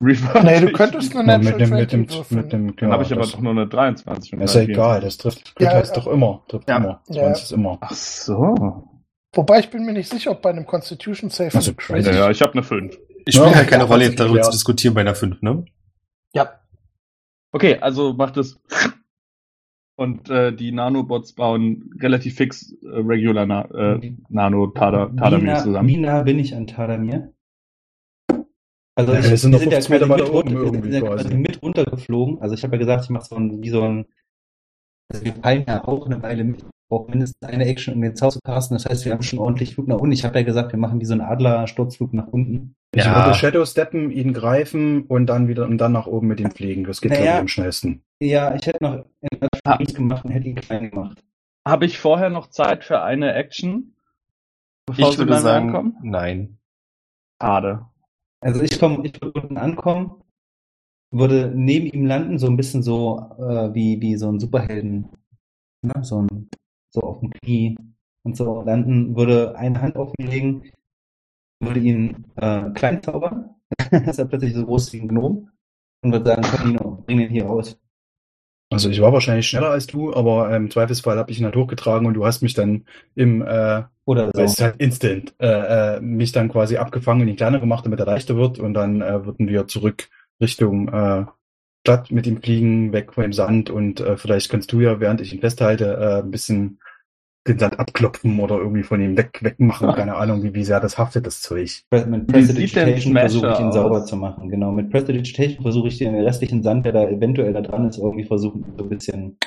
reverse 0.00 0.44
Nee, 0.46 0.60
du 0.60 0.72
könntest 0.72 1.14
eine 1.16 1.32
Ja, 1.32 1.38
mit 1.38 1.58
Natural 1.58 1.58
dem, 1.68 1.70
mit 1.78 1.92
dem, 1.92 2.08
20 2.08 2.16
würfeln. 2.18 2.40
mit 2.42 2.52
dem, 2.52 2.66
Dann 2.68 2.76
genau, 2.76 2.92
habe 2.92 3.02
ich 3.02 3.12
aber 3.12 3.22
doch 3.22 3.40
nur 3.40 3.52
eine 3.52 3.66
23. 3.66 4.32
und 4.34 4.40
ist 4.42 4.54
ja 4.54 4.60
egal, 4.62 5.00
24. 5.00 5.02
das 5.02 5.18
trifft, 5.18 5.54
Ja, 5.60 5.72
heißt 5.72 5.96
ja. 5.96 6.02
doch 6.02 6.10
immer, 6.10 6.42
trifft 6.48 6.68
Ja. 6.68 6.76
immer, 6.76 7.02
Ja. 7.08 7.22
20 7.24 7.44
ist 7.44 7.52
immer. 7.52 7.78
Ach 7.80 7.92
so. 7.92 8.88
Wobei 9.34 9.60
ich 9.60 9.70
bin 9.70 9.84
mir 9.84 9.92
nicht 9.92 10.08
sicher, 10.10 10.30
ob 10.30 10.42
bei 10.42 10.50
einem 10.50 10.66
Constitution 10.66 11.30
Save 11.30 11.50
Also, 11.54 11.72
Crit- 11.72 12.06
Ja, 12.06 12.12
ja, 12.12 12.30
ich 12.30 12.40
habe 12.42 12.52
eine 12.54 12.62
5. 12.62 12.96
Ich 13.26 13.34
spiele 13.34 13.50
Ja, 13.50 13.56
halt 13.56 13.68
keine 13.68 13.84
Rolle, 13.84 14.04
jetzt 14.04 14.18
darüber 14.20 14.40
zu 14.42 14.50
diskutieren 14.50 14.94
bei 14.94 15.02
einer 15.02 15.14
5, 15.14 15.42
ne? 15.42 15.64
Ja, 16.32 16.54
Okay, 17.52 17.78
also 17.80 18.12
macht 18.12 18.36
es. 18.36 18.60
Und 20.00 20.30
äh, 20.30 20.50
die 20.50 20.72
Nanobots 20.72 21.34
bauen 21.34 21.90
relativ 22.00 22.36
fix 22.36 22.72
äh, 22.82 22.88
regular 22.88 23.44
Na 23.44 23.66
äh, 23.66 24.12
Nano 24.30 24.68
Tada 24.68 25.08
Tadamir 25.08 25.56
zusammen. 25.56 25.84
Mina 25.84 26.22
bin 26.22 26.38
ich 26.38 26.56
an 26.56 26.66
Tadamir. 26.66 27.34
Also 28.94 29.12
Ja, 29.12 29.20
ich, 29.20 29.28
wir 29.28 29.36
sind 29.36 29.50
noch 29.50 29.60
ja 29.60 29.68
50 29.68 29.90
Meter 29.90 30.08
weiter 30.08 30.32
oben 30.32 30.52
irgendwie 30.52 30.90
sind 30.90 31.04
quasi 31.04 31.34
mit 31.34 31.62
runtergeflogen. 31.62 32.40
Also 32.40 32.54
ich 32.54 32.64
habe 32.64 32.76
ja 32.76 32.78
gesagt, 32.78 33.04
ich 33.04 33.10
mache 33.10 33.26
so 33.26 33.36
ein, 33.36 33.62
wie 33.62 33.68
so 33.68 33.82
ein, 33.82 34.06
also 35.10 35.24
wir 35.24 35.32
fallen 35.34 35.64
ja 35.66 35.84
auch 35.86 36.06
eine 36.06 36.22
Weile 36.22 36.44
mit, 36.44 36.64
auch 36.88 37.06
mindestens 37.08 37.48
eine 37.48 37.66
Action, 37.66 37.94
um 37.94 38.00
den 38.02 38.16
Zaun 38.16 38.30
zu 38.30 38.40
casten. 38.40 38.76
Das 38.76 38.86
heißt, 38.86 39.04
wir 39.04 39.12
haben 39.12 39.22
schon 39.22 39.38
ordentlich 39.38 39.74
Flug 39.74 39.86
nach 39.88 39.96
unten. 39.98 40.12
Ich 40.12 40.24
habe 40.24 40.38
ja 40.38 40.44
gesagt, 40.44 40.72
wir 40.72 40.78
machen 40.78 41.00
wie 41.00 41.04
so 41.04 41.12
einen 41.12 41.20
Adlersturzflug 41.22 42.12
nach 42.14 42.26
unten. 42.28 42.74
Ich 42.94 43.04
Ja. 43.04 43.14
würde 43.14 43.34
Shadow 43.34 43.64
steppen, 43.64 44.10
ihn 44.10 44.32
greifen 44.32 45.02
und 45.04 45.26
dann 45.26 45.46
wieder 45.48 45.66
und 45.66 45.78
dann 45.78 45.92
nach 45.92 46.06
oben 46.06 46.26
mit 46.26 46.40
ihm 46.40 46.50
fliegen. 46.50 46.84
Das 46.84 47.00
geht 47.00 47.12
Naja. 47.12 47.22
glaube 47.22 47.34
ich 47.36 47.40
am 47.42 47.48
schnellsten. 47.48 48.02
Ja, 48.20 48.54
ich 48.54 48.66
hätte 48.66 48.82
noch 48.82 49.04
Ah. 49.64 49.74
etwas 49.78 49.94
gemacht 49.94 50.24
und 50.24 50.30
hätte 50.32 50.48
ihn 50.48 50.56
klein 50.56 50.90
gemacht. 50.90 51.22
Habe 51.66 51.84
ich 51.84 51.98
vorher 51.98 52.30
noch 52.30 52.48
Zeit 52.48 52.84
für 52.84 53.02
eine 53.02 53.34
Action? 53.34 53.94
Bevor 54.86 55.10
Ich 55.10 55.18
würde 55.18 55.38
sagen, 55.38 55.66
ankommen? 55.68 55.96
nein. 56.02 56.58
Schade. 57.40 57.86
Also 58.40 58.62
ich 58.62 58.78
komme, 58.80 59.06
ich 59.06 59.20
würde 59.20 59.38
unten 59.40 59.56
ankommen, 59.58 60.12
würde 61.10 61.52
neben 61.54 61.86
ihm 61.86 62.06
landen, 62.06 62.38
so 62.38 62.46
ein 62.46 62.56
bisschen 62.56 62.82
so 62.82 63.18
äh, 63.38 63.74
wie 63.74 64.00
wie 64.00 64.16
so 64.16 64.28
ein 64.28 64.40
Superhelden, 64.40 65.08
ne? 65.82 65.92
so 66.02 66.22
ein 66.22 66.50
so 66.90 67.00
auf 67.02 67.20
dem 67.20 67.30
Knie 67.30 67.76
und 68.24 68.36
so 68.36 68.62
landen, 68.62 69.16
würde 69.16 69.56
eine 69.56 69.80
Hand 69.80 69.96
auf 69.96 70.12
ihn 70.18 70.26
legen, 70.26 70.62
würde 71.60 71.80
ihn 71.80 72.26
äh, 72.36 72.70
klein 72.70 73.02
zaubern, 73.02 73.50
dass 73.90 74.18
er 74.18 74.26
plötzlich 74.26 74.54
so 74.54 74.64
groß 74.64 74.92
wie 74.92 75.00
ein 75.00 75.08
Gnom 75.08 75.50
und 76.02 76.12
würde 76.12 76.26
sagen, 76.26 76.42
komm 76.42 76.72
Nino, 76.72 77.02
bring 77.06 77.18
den 77.18 77.30
hier 77.30 77.46
raus. 77.46 77.78
Also 78.72 78.88
ich 78.88 79.00
war 79.00 79.12
wahrscheinlich 79.12 79.48
schneller 79.48 79.70
als 79.70 79.88
du, 79.88 80.14
aber 80.14 80.54
im 80.54 80.70
Zweifelsfall 80.70 81.18
habe 81.18 81.32
ich 81.32 81.40
ihn 81.40 81.44
halt 81.44 81.56
hochgetragen 81.56 82.06
und 82.06 82.14
du 82.14 82.24
hast 82.24 82.40
mich 82.40 82.54
dann 82.54 82.84
im 83.16 83.42
äh, 83.42 83.82
Oder 84.04 84.30
so. 84.32 84.42
ist 84.42 84.60
halt 84.60 84.76
instant 84.78 85.34
äh, 85.40 85.96
äh, 85.96 86.00
mich 86.00 86.30
dann 86.30 86.48
quasi 86.48 86.76
abgefangen 86.76 87.22
und 87.22 87.28
ihn 87.28 87.36
kleiner 87.36 87.58
gemacht, 87.58 87.84
damit 87.84 87.98
er 87.98 88.06
leichter 88.06 88.36
wird 88.36 88.60
und 88.60 88.74
dann 88.74 89.02
äh, 89.02 89.26
würden 89.26 89.48
wir 89.48 89.66
zurück 89.66 90.08
Richtung 90.40 90.88
äh, 90.88 91.26
Stadt 91.86 92.10
mit 92.10 92.26
ihm 92.26 92.42
fliegen, 92.42 92.92
weg 92.92 93.12
von 93.14 93.22
dem 93.22 93.32
Sand 93.32 93.70
und 93.70 94.00
äh, 94.00 94.16
vielleicht 94.16 94.50
kannst 94.50 94.70
du 94.72 94.80
ja, 94.80 95.00
während 95.00 95.20
ich 95.20 95.32
ihn 95.32 95.40
festhalte, 95.40 95.96
äh, 95.96 96.22
ein 96.22 96.30
bisschen 96.30 96.78
den 97.48 97.58
Sand 97.58 97.78
abklopfen 97.78 98.38
oder 98.38 98.58
irgendwie 98.58 98.82
von 98.82 99.00
ihm 99.00 99.16
weg 99.16 99.38
wegmachen. 99.42 99.92
Keine 99.94 100.16
Ahnung, 100.16 100.42
wie, 100.42 100.52
wie 100.52 100.64
sehr 100.64 100.78
das 100.78 100.98
haftet, 100.98 101.26
das 101.26 101.40
Zeug. 101.40 101.82
Mit 101.90 102.26
Prestidigitation 102.26 103.14
versuche 103.14 103.52
ich 103.52 103.60
ihn 103.60 103.72
sauber 103.72 104.02
aus? 104.02 104.06
zu 104.06 104.16
machen. 104.16 104.50
Genau, 104.50 104.72
mit 104.72 104.90
Prestidigitation 104.90 105.62
versuche 105.62 105.88
ich 105.88 105.96
den 105.96 106.14
restlichen 106.14 106.62
Sand, 106.62 106.84
der 106.84 106.92
da 106.92 107.08
eventuell 107.08 107.54
da 107.54 107.62
dran 107.62 107.88
ist, 107.88 107.96
irgendwie 107.96 108.24
versuchen, 108.24 108.64
so 108.76 108.84
ein 108.84 108.90
bisschen 108.90 109.38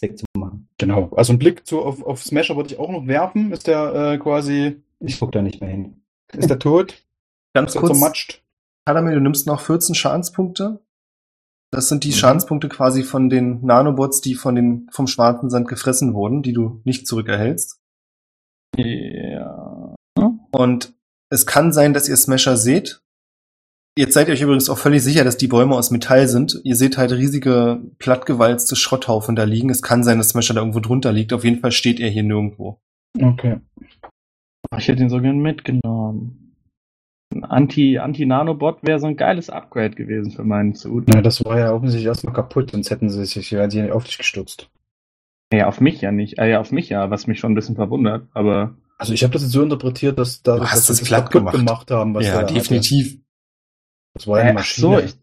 wegzumachen. 0.00 0.68
Genau. 0.78 1.10
Also 1.16 1.32
ein 1.32 1.38
Blick 1.40 1.66
zu, 1.66 1.80
auf, 1.80 2.02
auf 2.04 2.22
Smasher 2.22 2.54
würde 2.56 2.70
ich 2.72 2.78
auch 2.78 2.90
noch 2.90 3.06
werfen. 3.08 3.50
Ist 3.52 3.66
der 3.66 4.12
äh, 4.12 4.18
quasi, 4.18 4.82
Ich 5.00 5.18
gucke 5.18 5.32
da 5.32 5.42
nicht 5.42 5.60
mehr 5.60 5.70
hin. 5.70 6.02
ist 6.32 6.48
der 6.48 6.58
tot? 6.60 7.02
Ganz 7.54 7.74
Ist 7.74 7.80
kurz, 7.80 7.98
zermatscht? 7.98 8.42
Kadamir, 8.86 9.14
du 9.14 9.20
nimmst 9.20 9.46
noch 9.46 9.60
14 9.60 9.94
Schadenspunkte. 9.94 10.80
Das 11.72 11.88
sind 11.88 12.04
die 12.04 12.10
Mhm. 12.10 12.14
Schadenspunkte 12.14 12.68
quasi 12.68 13.02
von 13.02 13.28
den 13.28 13.64
Nanobots, 13.64 14.20
die 14.20 14.34
von 14.34 14.54
den, 14.54 14.88
vom 14.92 15.08
schwarzen 15.08 15.50
Sand 15.50 15.66
gefressen 15.68 16.14
wurden, 16.14 16.42
die 16.42 16.52
du 16.52 16.80
nicht 16.84 17.06
zurückerhältst. 17.06 17.80
Ja. 18.76 19.94
Und 20.52 20.94
es 21.30 21.46
kann 21.46 21.72
sein, 21.72 21.92
dass 21.92 22.08
ihr 22.08 22.16
Smasher 22.16 22.56
seht. 22.56 23.02
Jetzt 23.98 24.14
seid 24.14 24.28
ihr 24.28 24.34
euch 24.34 24.42
übrigens 24.42 24.68
auch 24.68 24.78
völlig 24.78 25.02
sicher, 25.02 25.24
dass 25.24 25.38
die 25.38 25.48
Bäume 25.48 25.74
aus 25.74 25.90
Metall 25.90 26.28
sind. 26.28 26.60
Ihr 26.64 26.76
seht 26.76 26.98
halt 26.98 27.12
riesige, 27.12 27.80
plattgewalzte 27.98 28.76
Schrotthaufen 28.76 29.34
da 29.34 29.44
liegen. 29.44 29.70
Es 29.70 29.82
kann 29.82 30.04
sein, 30.04 30.18
dass 30.18 30.28
Smasher 30.28 30.54
da 30.54 30.60
irgendwo 30.60 30.80
drunter 30.80 31.12
liegt. 31.12 31.32
Auf 31.32 31.44
jeden 31.44 31.60
Fall 31.60 31.72
steht 31.72 31.98
er 31.98 32.10
hier 32.10 32.22
nirgendwo. 32.22 32.78
Okay. 33.20 33.60
Ich 34.76 34.86
hätte 34.88 35.02
ihn 35.02 35.08
so 35.08 35.20
gern 35.20 35.38
mitgenommen. 35.38 36.45
Ein 37.34 37.44
Anti- 37.44 37.98
Anti-Nanobot 37.98 38.78
wäre 38.82 39.00
so 39.00 39.06
ein 39.06 39.16
geiles 39.16 39.50
Upgrade 39.50 39.90
gewesen 39.96 40.30
für 40.30 40.44
meinen 40.44 40.74
Suit. 40.74 41.04
Na, 41.08 41.20
das 41.22 41.44
war 41.44 41.58
ja 41.58 41.72
offensichtlich 41.72 42.06
erstmal 42.06 42.34
kaputt, 42.34 42.70
sonst 42.70 42.90
hätten 42.90 43.10
sie 43.10 43.24
sich 43.24 43.50
ja 43.50 43.68
sie 43.68 43.90
auf 43.90 44.04
dich 44.04 44.18
gestürzt. 44.18 44.70
Ja, 45.52 45.66
auf 45.66 45.80
mich 45.80 46.00
ja 46.00 46.12
nicht. 46.12 46.38
Äh, 46.38 46.50
ja, 46.50 46.60
auf 46.60 46.72
mich 46.72 46.88
ja, 46.88 47.10
was 47.10 47.26
mich 47.26 47.38
schon 47.40 47.52
ein 47.52 47.54
bisschen 47.56 47.76
verwundert. 47.76 48.26
Aber 48.32 48.76
Also 48.98 49.12
ich 49.12 49.22
habe 49.22 49.32
das 49.32 49.42
jetzt 49.42 49.52
so 49.52 49.62
interpretiert, 49.62 50.18
dass 50.18 50.42
da 50.42 50.58
dass 50.58 50.88
es 50.88 50.98
sie 50.98 51.04
platt 51.04 51.30
kaputt 51.30 51.52
gemacht. 51.52 51.90
haben, 51.90 52.14
was 52.14 52.26
ja, 52.26 52.42
definitiv. 52.44 53.12
Hatte. 53.14 53.20
Das 54.14 54.26
war 54.26 54.38
ja 54.38 54.44
äh, 54.46 54.48
eine 54.50 54.60
ach 54.60 54.64
so, 54.64 54.90
Maschine. 54.90 55.08
ich, 55.08 55.14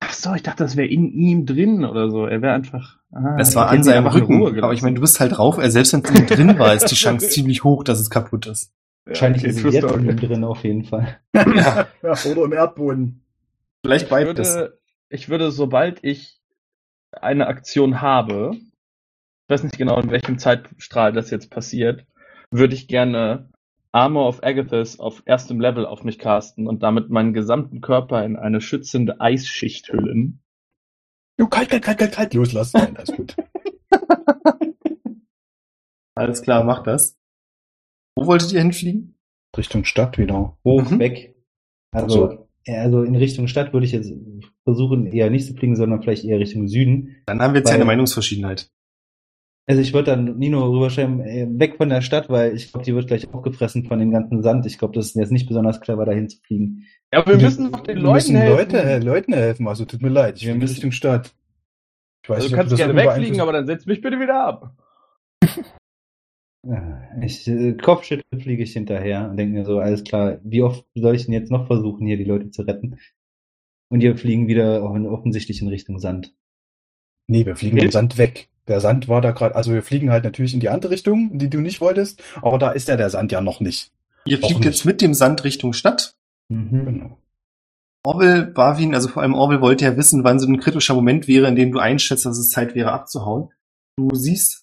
ach 0.00 0.12
so, 0.12 0.34
ich 0.34 0.42
dachte, 0.42 0.64
das 0.64 0.76
wäre 0.76 0.88
in 0.88 1.10
ihm 1.12 1.46
drin 1.46 1.84
oder 1.84 2.10
so. 2.10 2.26
Er 2.26 2.42
wäre 2.42 2.54
einfach. 2.54 2.98
Ah, 3.12 3.36
Es 3.38 3.50
ich 3.50 3.56
war 3.56 3.68
an 3.70 3.82
seinem 3.82 4.06
einfach 4.06 4.18
in 4.18 4.24
Ruhe 4.24 4.48
Rücken. 4.50 4.62
Aber 4.64 4.72
ich 4.72 4.82
meine, 4.82 4.94
du 4.94 5.00
bist 5.00 5.18
halt 5.20 5.36
drauf. 5.38 5.58
äh, 5.58 5.70
Selbst 5.70 5.92
wenn 5.92 6.02
es 6.02 6.10
in 6.10 6.16
ihm 6.16 6.26
drin 6.26 6.58
war, 6.58 6.74
ist 6.74 6.86
die 6.90 6.94
Chance 6.96 7.28
ziemlich 7.30 7.62
hoch, 7.64 7.82
dass 7.84 8.00
es 8.00 8.10
kaputt 8.10 8.46
ist. 8.46 8.72
Wahrscheinlich 9.04 9.42
okay, 9.42 9.50
ist 9.50 9.64
es 9.64 9.74
jetzt 9.74 9.86
drin 9.86 10.44
auf 10.44 10.62
jeden 10.62 10.84
Fall. 10.84 11.18
ja, 11.34 11.88
oder 12.02 12.44
im 12.44 12.52
Erdboden. 12.52 13.24
Vielleicht 13.84 14.04
ich 14.04 14.10
beides. 14.10 14.54
würde, 14.54 14.78
ich 15.08 15.28
würde, 15.28 15.50
sobald 15.50 16.04
ich 16.04 16.40
eine 17.10 17.48
Aktion 17.48 18.00
habe, 18.00 18.52
ich 18.54 19.50
weiß 19.50 19.64
nicht 19.64 19.76
genau, 19.76 20.00
in 20.00 20.10
welchem 20.10 20.38
Zeitstrahl 20.38 21.12
das 21.12 21.30
jetzt 21.30 21.50
passiert, 21.50 22.06
würde 22.50 22.74
ich 22.74 22.86
gerne 22.86 23.50
Armor 23.90 24.28
of 24.28 24.42
Agathis 24.42 24.98
auf 25.00 25.22
erstem 25.26 25.60
Level 25.60 25.84
auf 25.84 26.04
mich 26.04 26.18
casten 26.18 26.66
und 26.66 26.82
damit 26.82 27.10
meinen 27.10 27.34
gesamten 27.34 27.80
Körper 27.80 28.24
in 28.24 28.36
eine 28.36 28.60
schützende 28.60 29.20
Eisschicht 29.20 29.92
hüllen. 29.92 30.40
Jo, 31.38 31.48
kalt, 31.48 31.70
kalt, 31.70 31.82
kalt, 31.82 31.98
kalt, 31.98 32.12
kalt, 32.12 32.34
loslassen. 32.34 32.78
Nein, 32.78 32.96
alles 32.96 33.12
gut. 33.14 33.36
Alles 36.14 36.42
klar, 36.42 36.62
mach 36.62 36.82
das. 36.82 37.16
Wo 38.16 38.26
wolltet 38.26 38.52
ihr 38.52 38.60
hinfliegen? 38.60 39.14
Richtung 39.56 39.84
Stadt 39.84 40.18
wieder. 40.18 40.56
Hoch 40.64 40.90
Mhm. 40.90 40.98
weg. 40.98 41.34
Also, 41.94 42.08
So. 42.30 42.48
also 42.68 43.02
in 43.02 43.16
Richtung 43.16 43.48
Stadt 43.48 43.72
würde 43.72 43.86
ich 43.86 43.92
jetzt 43.92 44.12
versuchen, 44.64 45.06
eher 45.06 45.30
nicht 45.30 45.46
zu 45.46 45.54
fliegen, 45.54 45.76
sondern 45.76 46.02
vielleicht 46.02 46.24
eher 46.24 46.38
Richtung 46.38 46.68
Süden. 46.68 47.16
Dann 47.26 47.40
haben 47.40 47.52
wir 47.54 47.60
jetzt 47.60 47.68
Weil- 47.68 47.76
eine 47.76 47.84
Meinungsverschiedenheit. 47.84 48.70
Also 49.68 49.80
ich 49.80 49.92
würde 49.94 50.10
dann 50.10 50.38
Nino 50.38 50.64
rüberschreiben, 50.66 51.20
äh, 51.20 51.46
weg 51.50 51.76
von 51.76 51.88
der 51.88 52.00
Stadt, 52.02 52.28
weil 52.28 52.54
ich 52.56 52.72
glaube, 52.72 52.84
die 52.84 52.94
wird 52.94 53.06
gleich 53.06 53.32
aufgefressen 53.32 53.84
von 53.86 53.98
dem 54.00 54.10
ganzen 54.10 54.42
Sand. 54.42 54.66
Ich 54.66 54.76
glaube, 54.76 54.94
das 54.94 55.06
ist 55.06 55.14
jetzt 55.14 55.30
nicht 55.30 55.46
besonders 55.46 55.80
clever, 55.80 56.04
dahin 56.04 56.28
zu 56.28 56.38
fliegen. 56.40 56.84
Ja, 57.12 57.24
wir 57.24 57.34
Wir 57.38 57.44
müssen 57.44 57.70
doch 57.70 57.80
den 57.80 57.98
Leuten 57.98 58.14
müssen 58.14 58.36
helfen. 58.36 58.56
Leute, 58.58 58.82
äh, 58.82 58.98
Leuten 58.98 59.32
helfen, 59.34 59.68
also 59.68 59.84
tut 59.84 60.02
mir 60.02 60.08
leid, 60.08 60.38
ich 60.38 60.46
Wir 60.46 60.54
müssen- 60.56 60.74
Richtung 60.74 60.90
Stadt. 60.90 61.32
Ich 62.24 62.28
weiß 62.30 62.36
Also 62.36 62.46
nicht, 62.48 62.52
du 62.52 62.56
ob 62.56 62.60
kannst 62.68 62.76
gerne 62.76 62.96
wegfliegen, 62.96 63.40
aber 63.40 63.52
dann 63.52 63.66
setz 63.66 63.86
mich 63.86 64.00
bitte 64.00 64.18
wieder 64.18 64.42
ab. 64.44 64.76
Ich, 67.20 67.48
äh, 67.48 67.72
Kopfschütteln 67.74 68.40
fliege 68.40 68.62
ich 68.62 68.72
hinterher 68.72 69.28
und 69.28 69.36
denke 69.36 69.54
mir 69.58 69.64
so, 69.64 69.80
alles 69.80 70.04
klar, 70.04 70.38
wie 70.44 70.62
oft 70.62 70.84
soll 70.94 71.16
ich 71.16 71.24
denn 71.24 71.34
jetzt 71.34 71.50
noch 71.50 71.66
versuchen, 71.66 72.06
hier 72.06 72.16
die 72.16 72.24
Leute 72.24 72.50
zu 72.50 72.62
retten? 72.62 72.98
Und 73.88 74.00
wir 74.00 74.16
fliegen 74.16 74.46
wieder 74.46 74.82
offen- 74.84 75.06
offensichtlich 75.06 75.60
in 75.60 75.68
Richtung 75.68 75.98
Sand. 75.98 76.34
Nee, 77.26 77.44
wir 77.46 77.56
fliegen 77.56 77.76
Nee. 77.76 77.84
im 77.86 77.90
Sand 77.90 78.16
weg. 78.16 78.48
Der 78.68 78.80
Sand 78.80 79.08
war 79.08 79.20
da 79.20 79.32
gerade, 79.32 79.56
also 79.56 79.72
wir 79.72 79.82
fliegen 79.82 80.10
halt 80.10 80.22
natürlich 80.22 80.54
in 80.54 80.60
die 80.60 80.68
andere 80.68 80.92
Richtung, 80.92 81.36
die 81.36 81.50
du 81.50 81.60
nicht 81.60 81.80
wolltest, 81.80 82.22
aber 82.42 82.58
da 82.58 82.70
ist 82.70 82.86
ja 82.88 82.96
der 82.96 83.10
Sand 83.10 83.32
ja 83.32 83.40
noch 83.40 83.58
nicht. 83.60 83.90
Ihr 84.24 84.38
fliegt 84.38 84.60
nicht. 84.60 84.64
jetzt 84.66 84.84
mit 84.84 85.00
dem 85.00 85.14
Sand 85.14 85.42
Richtung 85.42 85.72
Stadt. 85.72 86.14
Mhm. 86.48 86.84
Genau. 86.84 87.18
Orwell, 88.04 88.46
Barwin, 88.46 88.94
also 88.94 89.08
vor 89.08 89.22
allem 89.22 89.34
Orwell 89.34 89.60
wollte 89.60 89.84
ja 89.84 89.96
wissen, 89.96 90.22
wann 90.22 90.38
so 90.38 90.46
ein 90.48 90.60
kritischer 90.60 90.94
Moment 90.94 91.26
wäre, 91.26 91.48
in 91.48 91.56
dem 91.56 91.72
du 91.72 91.80
einschätzt, 91.80 92.24
dass 92.24 92.38
es 92.38 92.50
Zeit 92.50 92.74
wäre 92.76 92.92
abzuhauen. 92.92 93.50
Du 93.96 94.14
siehst, 94.14 94.61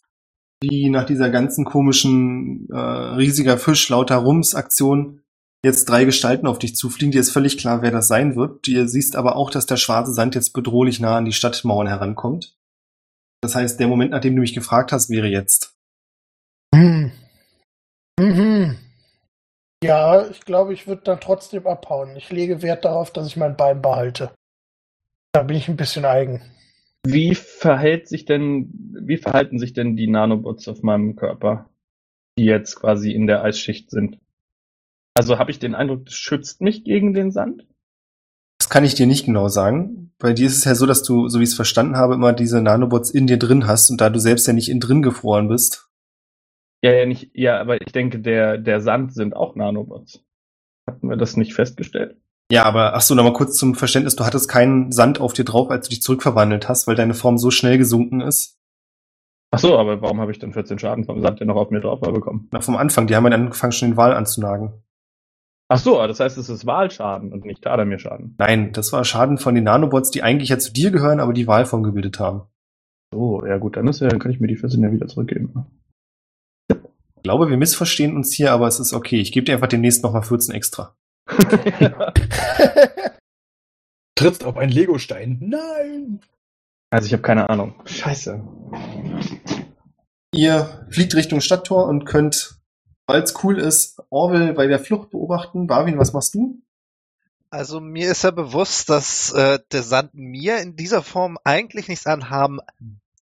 wie 0.62 0.90
nach 0.90 1.06
dieser 1.06 1.30
ganzen 1.30 1.66
komischen 1.66 2.68
äh, 2.70 2.78
riesiger 2.78 3.58
Fisch 3.58 3.90
lauter 3.90 4.18
Rums 4.18 4.56
Aktion 4.56 5.22
jetzt 5.64 5.86
drei 5.90 6.06
Gestalten 6.06 6.48
auf 6.48 6.60
dich 6.60 6.76
zufliegen. 6.76 7.12
Dir 7.12 7.22
ist 7.22 7.32
völlig 7.32 7.58
klar, 7.58 7.82
wer 7.82 7.92
das 7.92 8.08
sein 8.08 8.36
wird. 8.36 8.66
Du 8.68 8.88
siehst 8.88 9.16
aber 9.16 9.36
auch, 9.36 9.50
dass 9.50 9.66
der 9.66 9.78
schwarze 9.78 10.14
Sand 10.14 10.36
jetzt 10.36 10.54
bedrohlich 10.54 11.00
nah 11.00 11.18
an 11.18 11.26
die 11.26 11.34
Stadtmauern 11.34 11.88
herankommt. 11.88 12.56
Das 13.42 13.56
heißt, 13.56 13.80
der 13.80 13.88
Moment, 13.88 14.12
nachdem 14.12 14.36
du 14.36 14.42
mich 14.42 14.54
gefragt 14.54 14.92
hast, 14.92 15.10
wäre 15.10 15.28
jetzt. 15.28 15.76
Hm. 16.76 17.12
Mhm. 18.20 18.78
Ja, 19.82 20.28
ich 20.28 20.42
glaube, 20.42 20.74
ich 20.74 20.88
würde 20.88 21.04
dann 21.04 21.22
trotzdem 21.22 21.66
abhauen. 21.66 22.18
Ich 22.18 22.30
lege 22.32 22.62
Wert 22.62 22.84
darauf, 22.84 23.12
dass 23.12 23.28
ich 23.28 23.38
mein 23.38 23.56
Bein 23.56 23.82
behalte. 23.82 24.34
Da 25.32 25.44
bin 25.44 25.56
ich 25.56 25.70
ein 25.70 25.78
bisschen 25.78 26.04
eigen. 26.04 26.42
Wie 27.06 27.34
verhält 27.34 28.08
sich 28.08 28.26
denn, 28.26 28.70
wie 29.02 29.18
verhalten 29.18 29.58
sich 29.58 29.74
denn 29.74 29.96
die 29.96 30.08
Nanobots 30.08 30.68
auf 30.68 30.84
meinem 30.84 31.16
Körper, 31.16 31.70
die 32.38 32.46
jetzt 32.46 32.76
quasi 32.76 33.12
in 33.12 33.28
der 33.28 33.44
Eisschicht 33.44 33.90
sind? 33.90 34.20
Also 35.14 35.40
habe 35.40 35.52
ich 35.52 35.60
den 35.60 35.76
Eindruck, 35.76 36.06
das 36.06 36.14
schützt 36.14 36.62
mich 36.62 36.84
gegen 36.84 37.14
den 37.14 37.32
Sand? 37.32 37.66
Das 38.60 38.70
kann 38.70 38.84
ich 38.84 38.96
dir 38.96 39.08
nicht 39.08 39.26
genau 39.26 39.48
sagen. 39.48 40.14
Bei 40.20 40.34
dir 40.34 40.48
ist 40.48 40.58
es 40.58 40.66
ja 40.66 40.76
so, 40.76 40.86
dass 40.86 41.02
du, 41.02 41.30
so 41.30 41.40
wie 41.40 41.44
ich 41.44 41.50
es 41.50 41.56
verstanden 41.56 41.96
habe, 41.96 42.14
immer 42.14 42.34
diese 42.34 42.62
Nanobots 42.62 43.10
in 43.10 43.26
dir 43.26 43.38
drin 43.40 43.68
hast 43.68 43.90
und 43.90 44.02
da 44.02 44.10
du 44.10 44.20
selbst 44.20 44.48
ja 44.48 44.54
nicht 44.54 44.70
in 44.70 44.82
drin 44.82 45.02
gefroren 45.02 45.48
bist, 45.48 45.90
Ja, 46.82 46.92
ja, 46.92 47.06
nicht, 47.06 47.32
ja, 47.34 47.60
aber 47.60 47.82
ich 47.82 47.92
denke, 47.92 48.20
der, 48.20 48.58
der 48.58 48.82
Sand 48.82 49.14
sind 49.14 49.36
auch 49.36 49.56
Nanobots. 49.56 50.24
Hatten 50.88 51.10
wir 51.10 51.18
das 51.18 51.38
nicht 51.38 51.54
festgestellt? 51.54 52.18
Ja, 52.52 52.64
aber 52.64 52.96
ach 52.96 53.02
so, 53.02 53.14
nochmal 53.14 53.34
kurz 53.34 53.58
zum 53.58 53.76
Verständnis. 53.76 54.16
Du 54.16 54.26
hattest 54.26 54.50
keinen 54.50 54.92
Sand 54.92 55.22
auf 55.22 55.34
dir 55.34 55.46
drauf, 55.46 55.70
als 55.70 55.88
du 55.88 55.92
dich 55.92 56.02
zurückverwandelt 56.02 56.68
hast, 56.68 56.88
weil 56.88 56.96
deine 56.96 57.14
Form 57.14 57.38
so 57.38 57.52
schnell 57.52 57.78
gesunken 57.78 58.22
ist. 58.22 58.58
Ach 59.52 59.60
so, 59.60 59.78
aber 59.78 60.02
warum 60.02 60.20
habe 60.20 60.32
ich 60.32 60.40
dann 60.40 60.54
14 60.54 60.80
Schaden 60.80 61.06
vom 61.06 61.22
Sand, 61.22 61.40
der 61.40 61.48
noch 61.48 61.56
auf 61.56 61.72
mir 61.72 61.82
drauf 61.82 62.02
war, 62.02 62.12
bekommen? 62.12 62.48
Nach 62.52 62.64
vom 62.64 62.76
Anfang, 62.76 63.08
die 63.08 63.16
haben 63.16 63.24
ja 63.24 63.32
dann 63.32 63.44
angefangen, 63.44 63.72
schon 63.72 63.92
den 63.92 63.98
Wal 63.98 64.14
anzunagen. 64.14 64.84
Ach 65.72 65.78
so, 65.78 66.06
das 66.08 66.20
heißt, 66.20 66.38
es 66.38 66.50
ist 66.50 66.66
Wahlschaden 66.66 67.32
und 67.32 67.46
nicht 67.46 67.64
Tadamir-Schaden. 67.64 68.36
Nein, 68.40 68.74
das 68.74 68.92
war 68.92 69.04
Schaden 69.06 69.38
von 69.38 69.54
den 69.54 69.66
Nanobots, 69.66 70.10
die 70.10 70.24
eigentlich 70.24 70.50
ja 70.50 70.58
zu 70.58 70.74
dir 70.74 70.90
gehören, 70.90 71.20
aber 71.20 71.34
die 71.34 71.46
Wahlform 71.46 71.84
gebildet 71.84 72.20
haben. 72.20 72.44
So, 73.14 73.46
ja 73.46 73.58
gut, 73.58 73.78
dann 73.78 73.88
ist 73.88 74.02
ja, 74.02 74.08
dann 74.08 74.20
kann 74.20 74.32
ich 74.32 74.40
mir 74.40 74.48
die 74.48 74.56
14 74.56 74.82
ja 74.82 74.92
wieder 74.92 75.08
zurückgeben. 75.08 75.66
Ich 76.70 77.24
glaube, 77.24 77.50
wir 77.50 77.58
missverstehen 77.58 78.16
uns 78.16 78.34
hier, 78.34 78.52
aber 78.52 78.68
es 78.68 78.80
ist 78.80 78.94
okay. 78.94 79.20
Ich 79.20 79.32
gebe 79.32 79.46
dir 79.46 79.54
einfach 79.54 79.68
demnächst 79.68 80.04
nochmal 80.04 80.24
14 80.24 80.56
extra. 80.56 80.96
Trittst 84.16 84.44
auf 84.44 84.58
einen 84.58 84.72
Legostein. 84.72 85.38
Nein! 85.42 86.20
also 86.92 87.06
ich 87.06 87.14
habe 87.14 87.24
keine 87.24 87.50
Ahnung. 87.50 87.82
Scheiße. 87.86 88.44
Ihr 90.34 90.88
fliegt 90.92 91.16
Richtung 91.16 91.42
Stadttor 91.42 91.88
und 91.88 92.06
könnt, 92.06 92.60
weil 93.08 93.22
es 93.22 93.44
cool 93.44 93.58
ist, 93.58 94.02
Orwell 94.10 94.54
bei 94.54 94.68
der 94.68 94.80
Flucht 94.80 95.12
beobachten. 95.12 95.68
Barwin, 95.68 95.98
was 95.98 96.14
machst 96.14 96.36
du? 96.36 96.62
Also 97.52 97.80
mir 97.80 98.12
ist 98.12 98.24
ja 98.24 98.32
bewusst, 98.32 98.90
dass 98.90 99.32
äh, 99.34 99.60
der 99.72 99.82
Sand 99.82 100.14
mir 100.14 100.60
in 100.60 100.76
dieser 100.76 101.02
Form 101.02 101.38
eigentlich 101.44 101.88
nichts 101.88 102.06
anhaben 102.06 102.60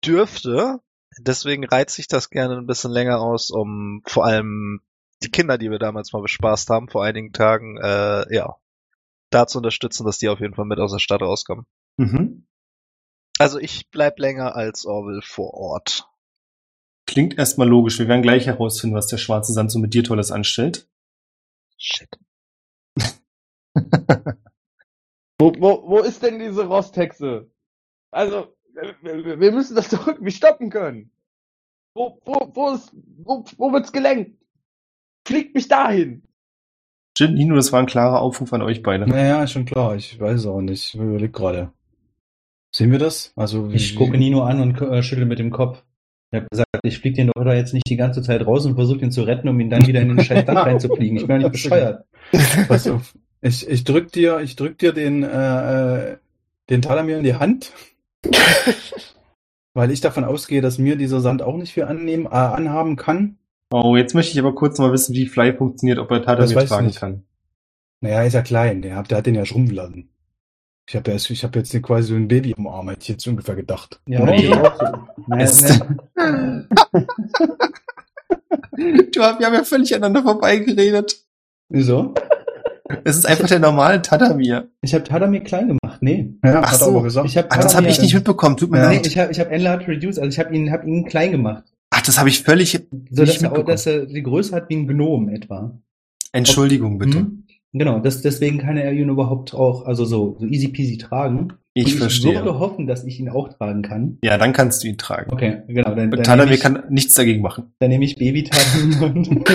dürfte. 0.05 0.81
Deswegen 1.19 1.65
reizt 1.65 1.97
sich 1.97 2.09
das 2.09 2.31
gerne 2.31 2.57
ein 2.57 2.67
bisschen 2.67 2.91
länger 2.91 3.21
aus, 3.21 3.51
um 3.51 4.03
vor 4.07 4.25
allem 4.25 4.81
die 5.23 5.31
Kinder, 5.31 5.59
die 5.59 5.71
wir 5.71 5.79
damals 5.79 6.13
mal 6.13 6.23
bespaßt 6.23 6.69
haben, 6.71 6.89
vor 6.89 7.05
einigen 7.05 7.33
Tagen, 7.33 7.79
äh, 7.79 8.35
ja, 8.35 8.57
da 9.31 9.47
zu 9.47 9.59
unterstützen, 9.59 10.05
dass 10.05 10.19
die 10.19 10.29
auf 10.29 10.41
jeden 10.41 10.55
Fall 10.55 10.65
mit 10.65 10.79
aus 10.79 10.93
der 10.93 10.99
Stadt 10.99 11.23
rauskommen. 11.23 11.67
Mhm. 11.97 12.47
Also 13.39 13.59
ich 13.59 13.91
bleib 13.91 14.19
länger 14.19 14.55
als 14.55 14.87
Orwell 14.87 15.23
vor 15.23 15.55
Ort. 15.55 16.09
Klingt 17.07 17.37
erstmal 17.37 17.69
logisch. 17.69 17.99
Wir 17.99 18.09
werden 18.09 18.23
gleich 18.23 18.47
herausfinden, 18.47 18.97
was 18.97 19.09
der 19.09 19.19
schwarze 19.19 19.53
Sand 19.53 19.71
so 19.71 19.79
mit 19.79 19.93
dir 19.93 20.05
Tolles 20.05 20.31
anstellt. 20.31 20.89
Shit. 21.77 22.09
Wo, 25.39 25.53
wo, 25.59 25.89
wo 25.89 25.99
ist 25.99 26.23
denn 26.23 26.39
diese 26.39 26.65
Rosthexe? 26.65 27.51
Also, 28.13 28.57
wir, 29.03 29.41
wir 29.41 29.53
müssen 29.53 29.75
das 29.75 29.89
doch 29.89 30.07
irgendwie 30.07 30.31
stoppen 30.31 30.71
können. 30.71 31.11
Wo, 31.95 32.21
wo, 32.25 32.51
wo 32.55 32.71
ist, 32.71 32.93
wo, 32.95 33.45
wo 33.57 33.73
wird's 33.73 33.93
gelenkt? 33.93 34.41
Fliegt 35.27 35.55
mich 35.55 35.69
dahin. 35.69 36.23
Jin, 37.17 37.35
Nino, 37.35 37.55
das 37.55 37.73
war 37.73 37.81
ein 37.81 37.87
klarer 37.87 38.21
Aufruf 38.21 38.53
an 38.53 38.63
euch 38.63 38.83
beide. 38.83 39.07
Naja, 39.07 39.45
ist 39.45 39.53
schon 39.53 39.65
klar. 39.65 39.95
Ich 39.97 40.19
weiß 40.19 40.41
es 40.41 40.47
auch 40.47 40.61
nicht. 40.61 40.95
Ich 40.95 41.01
überlege 41.01 41.31
gerade. 41.31 41.73
Sehen 42.75 42.91
wir 42.91 42.99
das? 42.99 43.33
Also, 43.37 43.71
Ich 43.71 43.95
gucke 43.95 44.19
Nino 44.19 44.43
an 44.43 44.61
und 44.61 44.81
äh, 44.81 45.03
schüttel 45.03 45.27
mit 45.27 45.39
dem 45.39 45.51
Kopf. 45.51 45.85
Ich 46.33 46.37
habe 46.39 46.49
gesagt, 46.51 46.69
ich 46.83 46.99
fliege 46.99 47.17
den 47.17 47.31
doch 47.33 47.47
jetzt 47.47 47.73
nicht 47.73 47.89
die 47.89 47.97
ganze 47.97 48.21
Zeit 48.23 48.45
raus 48.45 48.67
und 48.67 48.75
versuche 48.75 49.05
ihn 49.05 49.13
zu 49.13 49.23
retten, 49.23 49.49
um 49.49 49.61
ihn 49.61 49.71
dann 49.71 49.87
wieder 49.87 50.01
in 50.01 50.09
den 50.09 50.25
scheiß 50.25 50.45
Sand 50.45 50.59
reinzufliegen. 50.67 51.17
Ich 51.17 51.27
bin 51.27 51.37
ja 51.37 51.49
nicht 51.49 51.53
bescheuert. 51.53 52.05
Pass 52.69 52.89
auf. 52.89 53.15
Ich, 53.41 53.69
ich 53.69 53.85
drück 53.85 54.11
dir, 54.11 54.41
ich 54.41 54.57
drück 54.57 54.77
dir 54.79 54.93
den, 54.93 55.23
äh, 55.23 56.13
äh, 56.13 56.17
den 56.71 56.83
Talamir 56.83 57.19
in 57.19 57.25
die 57.25 57.37
Hand. 57.37 57.73
weil 59.75 59.91
ich 59.91 60.01
davon 60.01 60.25
ausgehe, 60.25 60.63
dass 60.63 60.79
mir 60.79 60.97
dieser 60.97 61.21
Sand 61.21 61.43
auch 61.43 61.57
nicht 61.57 61.73
viel 61.73 61.85
annehmen, 61.85 62.27
äh, 62.27 62.31
anhaben 62.31 62.97
kann. 62.97 63.37
Oh, 63.77 63.97
jetzt 63.97 64.15
möchte 64.15 64.33
ich 64.33 64.39
aber 64.39 64.55
kurz 64.55 64.79
mal 64.79 64.93
wissen, 64.93 65.15
wie 65.15 65.27
Fly 65.27 65.53
funktioniert, 65.53 65.99
ob 65.99 66.09
er 66.13 66.19
Das 66.19 66.27
Tadamir 66.27 66.55
weiß 66.57 66.63
ich 66.65 66.69
tragen 66.69 66.87
nicht. 66.87 67.01
kann. 67.01 67.25
Naja, 68.01 68.23
ist 68.23 68.35
ja 68.35 68.43
klein. 68.43 68.83
Der 68.83 68.95
hat, 68.97 69.11
der 69.11 69.19
hat 69.19 69.27
den 69.27 69.35
ja 69.35 69.45
schrumpfen 69.45 69.75
lassen. 69.75 70.11
Ich 70.89 70.95
habe 70.95 71.11
jetzt, 71.11 71.29
ich 71.31 71.43
habe 71.43 71.59
jetzt 71.59 71.83
quasi 71.83 72.09
so 72.09 72.15
ein 72.15 72.29
Baby 72.29 72.55
im 72.57 72.67
Arm, 72.69 72.89
hätte 72.91 73.01
ich 73.03 73.09
jetzt 73.09 73.27
ungefähr 73.27 73.57
gedacht. 73.57 74.01
Ja, 74.07 74.25
nee. 74.25 74.49
auch 74.53 74.77
so. 74.79 74.85
Naja, 75.27 75.43
Es- 75.45 75.63
ne, 75.63 75.99
Du, 78.77 79.21
wir 79.21 79.47
haben 79.47 79.55
ja 79.55 79.65
völlig 79.65 79.95
aneinander 79.95 80.23
vorbeigeredet. 80.23 81.17
wieso? 81.69 82.15
Es 83.05 83.17
ist 83.17 83.25
einfach 83.27 83.49
der 83.49 83.59
normale 83.61 84.03
Tadamir. 84.03 84.69
Ich 84.83 84.95
habe 84.95 85.05
Tadamir 85.05 85.41
klein 85.43 85.69
gemacht. 85.69 85.99
Nee. 86.03 86.35
Ja, 86.45 86.61
Ach 86.63 86.73
hat 86.73 86.81
er 86.81 86.85
so. 86.87 86.91
aber 86.91 87.03
gesagt. 87.03 87.27
Ich 87.29 87.37
habe 87.37 87.49
Ach, 87.51 87.57
das 87.57 87.75
habe 87.75 87.87
ich 87.89 88.01
nicht 88.01 88.15
mitbekommen. 88.15 88.57
Tut 88.57 88.71
mir 88.71 88.79
Ja. 88.79 88.89
Nee, 88.89 88.97
leid. 88.97 89.07
ich 89.07 89.19
habe 89.19 89.33
ich 89.33 89.41
hab 89.41 89.51
Enlarge 89.51 89.89
Reduce, 89.89 90.19
also 90.19 90.29
ich 90.29 90.39
habe 90.39 90.55
ihn, 90.55 90.71
hab 90.71 90.85
ihn 90.85 91.05
klein 91.07 91.31
gemacht. 91.33 91.65
Das 92.05 92.19
habe 92.19 92.29
ich 92.29 92.43
völlig. 92.43 92.73
So, 92.73 92.79
Nicht 92.91 93.11
dass 93.11 93.29
er, 93.37 93.43
mitbekommen. 93.43 93.67
dass 93.67 93.87
er 93.87 94.07
die 94.07 94.23
Größe 94.23 94.55
hat 94.55 94.69
wie 94.69 94.77
ein 94.77 94.87
Gnom 94.87 95.29
etwa. 95.29 95.79
Entschuldigung, 96.33 96.99
bitte. 96.99 97.21
Mhm. 97.21 97.45
Genau, 97.73 97.99
das, 97.99 98.23
deswegen 98.23 98.59
kann 98.59 98.77
er 98.77 98.93
ihn 98.93 99.09
überhaupt 99.09 99.53
auch, 99.53 99.85
also 99.85 100.05
so, 100.05 100.37
so 100.39 100.47
easy 100.47 100.69
peasy 100.69 100.97
tragen. 100.97 101.55
Ich 101.73 101.89
ich 101.89 101.97
verstehe. 101.97 102.37
würde 102.37 102.61
hoffen, 102.61 102.87
dass 102.87 103.05
ich 103.05 103.19
ihn 103.19 103.29
auch 103.29 103.53
tragen 103.53 103.83
kann. 103.83 104.19
Ja, 104.23 104.39
dann 104.39 104.53
kannst 104.53 104.85
du 104.85 104.89
ihn 104.89 104.97
tragen. 104.97 105.33
Okay, 105.33 105.63
genau. 105.67 105.93
Dann, 105.93 106.09
dann, 106.13 106.39
nehme 106.39 106.55
ich, 106.55 106.61
kann 106.61 106.85
nichts 106.89 107.15
dagegen 107.15 107.43
machen. 107.43 107.73
dann 107.81 107.91
nehme 107.91 108.05
ich 108.05 108.15
Baby 108.15 108.45
Tadamir 108.45 109.03
und 109.37 109.49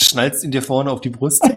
Schnallst 0.00 0.42
ihn 0.42 0.50
dir 0.50 0.62
vorne 0.62 0.90
auf 0.90 1.00
die 1.00 1.10
Brust. 1.10 1.48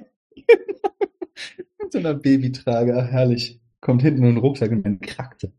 so 1.89 1.97
einer 1.97 2.13
Babytrage. 2.13 3.07
Herrlich. 3.09 3.59
Kommt 3.79 4.03
hinten 4.03 4.19
in 4.23 4.35
den 4.35 4.37
Rucksack 4.37 4.69
und 4.71 4.83
dann 4.85 4.99
krackte. 4.99 5.53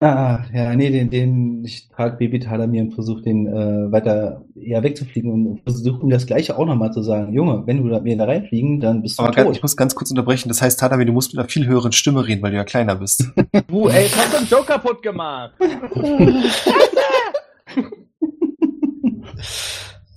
Ah, 0.00 0.44
ja, 0.54 0.76
nee, 0.76 0.90
den, 0.90 1.10
den, 1.10 1.64
ich 1.64 1.88
trage 1.88 2.18
Baby 2.18 2.38
Tadamir 2.38 2.82
und 2.82 2.94
versuche 2.94 3.20
den 3.22 3.48
äh, 3.48 3.90
weiter 3.90 4.44
ja, 4.54 4.80
wegzufliegen 4.80 5.32
und 5.32 5.60
versuche 5.64 6.02
ihm 6.02 6.10
das 6.10 6.24
gleiche 6.24 6.56
auch 6.56 6.66
nochmal 6.66 6.92
zu 6.92 7.02
sagen. 7.02 7.32
Junge, 7.32 7.64
wenn 7.66 7.82
du 7.82 7.88
da, 7.88 7.98
mir 7.98 8.16
da 8.16 8.26
reinfliegen, 8.26 8.78
dann 8.78 9.02
bist 9.02 9.18
du 9.18 9.24
Aber 9.24 9.32
tot. 9.34 9.56
ich 9.56 9.62
muss 9.62 9.76
ganz 9.76 9.96
kurz 9.96 10.10
unterbrechen. 10.10 10.48
Das 10.50 10.62
heißt, 10.62 10.78
Tadamir, 10.78 11.06
du 11.06 11.12
musst 11.12 11.32
mit 11.32 11.40
einer 11.40 11.48
viel 11.48 11.66
höheren 11.66 11.90
Stimme 11.90 12.24
reden, 12.28 12.42
weil 12.42 12.52
du 12.52 12.56
ja 12.58 12.64
kleiner 12.64 12.94
bist. 12.94 13.28
Du, 13.66 13.88
ey, 13.88 14.08
hast 14.08 14.32
du 14.34 14.38
den 14.38 14.46
Joke 14.46 14.66
kaputt 14.66 15.02
gemacht. 15.02 15.54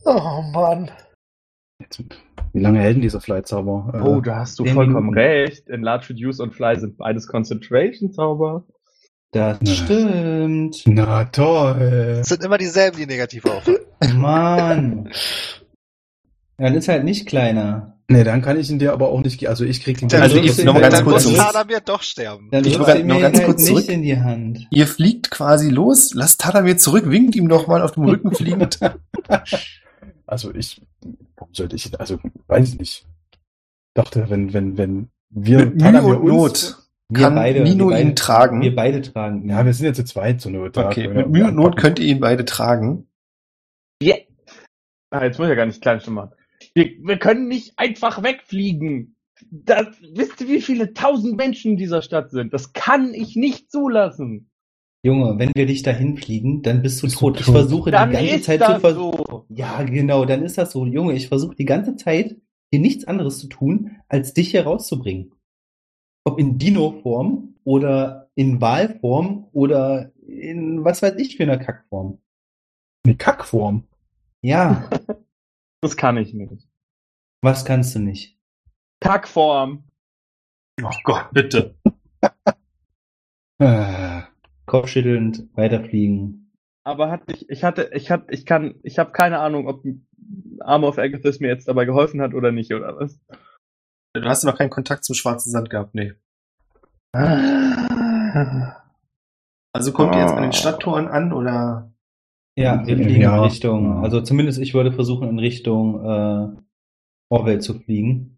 Oh 0.06 0.42
Mann. 0.54 0.90
Jetzt, 1.80 2.04
wie 2.54 2.60
lange 2.60 2.80
hält 2.80 2.96
denn 2.96 3.02
dieser 3.02 3.22
Flight-Zauber? 3.22 3.92
Äh, 3.94 4.02
Oh, 4.08 4.22
da 4.22 4.38
hast 4.38 4.58
du 4.60 4.64
zehn 4.64 4.74
vollkommen 4.74 5.10
Minuten. 5.12 5.18
recht. 5.20 5.70
Enlarge, 5.70 6.10
Reduce 6.10 6.40
und 6.40 6.54
Fly 6.54 6.80
sind 6.80 6.98
beides 6.98 7.28
Concentration-Zauber. 7.28 8.64
Das 9.32 9.58
Ja. 9.62 9.74
stimmt. 9.74 10.82
Na 10.86 11.24
toll. 11.26 12.20
Es 12.22 12.28
sind 12.30 12.44
immer 12.44 12.58
dieselben, 12.58 12.98
die 12.98 13.06
negativ 13.06 13.46
auffallen. 13.46 13.80
Mann. 14.16 15.10
Dann 16.58 16.76
ist 16.76 16.88
halt 16.90 17.04
nicht 17.06 17.28
kleiner. 17.28 17.98
Nee, 18.10 18.26
dann 18.26 18.42
kann 18.42 18.60
ich 18.60 18.70
ihn 18.70 18.78
dir 18.78 18.92
aber 18.92 19.08
auch 19.10 19.22
nicht, 19.22 19.48
also 19.48 19.64
ich 19.64 19.82
krieg 19.82 19.98
den 20.00 20.10
Dann, 20.10 20.22
Also 20.24 20.38
nicht. 20.40 20.62
noch 20.66 20.74
mal 20.74 20.82
ganz 20.82 20.96
dann 20.96 21.06
kurz 21.06 21.26
muss. 21.26 21.38
Tadamir 21.38 21.80
doch 21.80 22.02
sterben. 22.04 22.50
Dann 22.52 22.66
Ich 22.66 22.78
wollte 22.78 23.06
noch 23.06 23.16
mir 23.16 23.22
ganz 23.22 23.38
halt 23.38 23.46
kurz 23.48 23.60
nicht 23.62 23.68
zurück. 23.70 23.88
in 23.90 24.02
die 24.02 24.20
Hand. 24.20 24.68
Ihr 24.70 24.86
fliegt 24.86 25.32
quasi 25.32 25.70
los, 25.70 26.14
lasst 26.14 26.42
Tadamir 26.42 26.78
zurück, 26.78 27.10
winkt 27.10 27.38
ihm 27.38 27.46
nochmal 27.46 27.82
auf 27.82 27.94
dem 27.94 28.04
Rücken 28.04 28.34
fliegend. 28.36 28.80
Also 30.26 30.54
ich, 30.56 30.82
warum 31.36 31.54
sollte 31.54 31.76
ich, 31.76 32.00
also 32.00 32.18
weiß 32.48 32.70
ich 32.70 32.80
nicht. 32.80 33.06
Dachte, 33.94 34.30
wenn, 34.30 34.54
wenn, 34.54 34.78
wenn 34.78 35.10
wir 35.30 35.58
Mit 35.60 35.76
Mühe 35.76 35.84
Tadamir 35.92 36.22
und 36.22 36.32
uns- 36.32 36.90
Not 37.12 37.22
kann 37.22 37.34
Nino 37.36 37.90
wir 37.90 37.96
beide, 37.96 38.10
ihn 38.10 38.16
tragen. 38.16 38.62
Wir 38.62 38.76
beide 38.76 39.02
tragen. 39.02 39.50
Ja, 39.50 39.66
wir 39.66 39.74
sind 39.74 39.86
ja 39.86 39.94
zu 39.94 40.04
zweit 40.06 40.42
zur 40.42 40.52
Not. 40.52 40.78
da 40.78 40.88
Okay, 40.88 41.04
wir 41.04 41.14
mit 41.14 41.30
Mühe 41.30 41.48
und 41.48 41.56
Not 41.56 41.78
könnt 41.78 42.00
ihr 42.00 42.08
ihn 42.08 42.20
beide 42.20 42.46
tragen. 42.46 43.08
Yeah. 44.02 44.18
Ah, 45.12 45.24
jetzt 45.26 45.38
muss 45.38 45.48
ich 45.48 45.50
ja 45.50 45.56
gar 45.56 45.66
nicht 45.66 45.82
klein 45.82 46.00
schon 46.00 46.14
machen. 46.14 46.32
Wir, 46.74 46.92
wir 47.04 47.18
können 47.18 47.48
nicht 47.48 47.74
einfach 47.78 48.24
wegfliegen. 48.24 49.16
Das, 49.50 49.88
wisst 50.14 50.42
ihr, 50.42 50.48
wie 50.48 50.62
viele 50.62 50.94
tausend 50.94 51.36
Menschen 51.36 51.72
in 51.72 51.78
dieser 51.78 52.02
Stadt 52.02 52.32
sind? 52.32 52.54
Das 52.54 52.74
kann 52.74 53.14
ich 53.14 53.36
nicht 53.36 53.72
zulassen. 53.72 54.50
Junge, 55.04 55.40
wenn 55.40 55.52
wir 55.56 55.66
dich 55.66 55.82
dahin 55.82 56.16
fliegen, 56.16 56.62
dann 56.62 56.84
bist 56.84 57.02
du 57.02 57.08
Bist 57.08 57.16
du 57.16 57.20
tot. 57.20 57.40
Ich 57.40 57.46
tot. 57.48 57.56
versuche 57.56 57.92
Dann 57.92 58.12
die 58.12 58.16
ganze 58.16 58.36
ist 58.36 58.46
Zeit 58.46 58.64
zu 58.64 58.80
versuchen. 58.80 59.24
so. 59.28 59.46
Ja, 59.50 59.82
genau, 59.84 60.26
dann 60.26 60.44
ist 60.44 60.58
das 60.58 60.72
so. 60.72 60.86
Junge, 60.86 61.14
ich 61.14 61.28
versuche 61.28 61.56
die 61.56 61.66
ganze 61.66 61.96
Zeit 61.96 62.38
hier 62.70 62.80
nichts 62.80 63.06
anderes 63.06 63.40
zu 63.40 63.48
tun, 63.48 63.98
als 64.08 64.34
dich 64.34 64.52
hier 64.52 64.64
rauszubringen. 64.64 65.34
Ob 66.24 66.40
in 66.40 66.58
Dino-Form 66.58 67.56
oder 67.64 68.30
in 68.36 68.62
Walform 68.62 69.48
oder 69.54 70.12
in 70.28 70.84
was 70.84 71.02
weiß 71.02 71.16
ich 71.18 71.38
für 71.38 71.44
einer 71.44 71.58
Kackform. 71.58 72.20
Eine 73.06 73.16
Kackform. 73.18 73.84
Ja, 74.42 74.90
Das 75.82 75.98
kann 75.98 76.18
ich 76.18 76.34
nicht. 76.34 76.68
was 77.42 77.66
kannst 77.66 77.96
du 77.96 78.00
nicht? 78.00 78.38
Kackform. 79.00 79.84
Oh 80.84 80.90
Gott, 81.04 81.32
bitte. 81.32 81.76
Äh, 83.60 84.22
Kopfschüttelnd, 84.66 85.48
weiterfliegen. 85.54 86.52
Aber 86.84 87.12
hat 87.12 87.22
ich, 87.32 87.48
ich 87.50 87.64
hatte, 87.64 87.92
ich 87.94 88.10
hatte, 88.10 88.34
ich 88.34 88.46
kann, 88.48 88.76
ich 88.82 88.98
habe 88.98 89.12
keine 89.12 89.38
Ahnung, 89.40 89.68
ob 89.68 89.84
Arm 90.62 90.84
of 90.84 90.98
Agathis 90.98 91.40
mir 91.40 91.50
jetzt 91.50 91.68
dabei 91.68 91.86
geholfen 91.86 92.22
hat 92.22 92.34
oder 92.34 92.52
nicht, 92.52 92.74
oder 92.74 92.96
was? 92.98 93.20
Du 94.14 94.22
hast 94.26 94.44
noch 94.44 94.58
keinen 94.58 94.70
Kontakt 94.70 95.06
zum 95.06 95.16
schwarzen 95.16 95.52
Sand 95.52 95.70
gehabt, 95.70 95.96
nee. 95.96 96.14
Also 99.74 99.92
kommt 99.94 100.16
ihr 100.16 100.22
jetzt 100.22 100.34
an 100.34 100.44
den 100.44 100.54
Stadttoren 100.54 101.08
an 101.08 101.32
oder? 101.34 101.92
Ja, 102.58 102.86
wir 102.86 102.98
fliegen 102.98 103.22
Ja. 103.22 103.38
in 103.38 103.44
Richtung, 103.44 104.04
also 104.04 104.22
zumindest 104.22 104.60
ich 104.60 104.74
würde 104.74 104.92
versuchen, 104.92 105.30
in 105.30 105.40
Richtung 105.40 106.04
äh, 106.04 106.50
Orwell 107.30 107.62
zu 107.62 107.76
fliegen. 107.80 108.38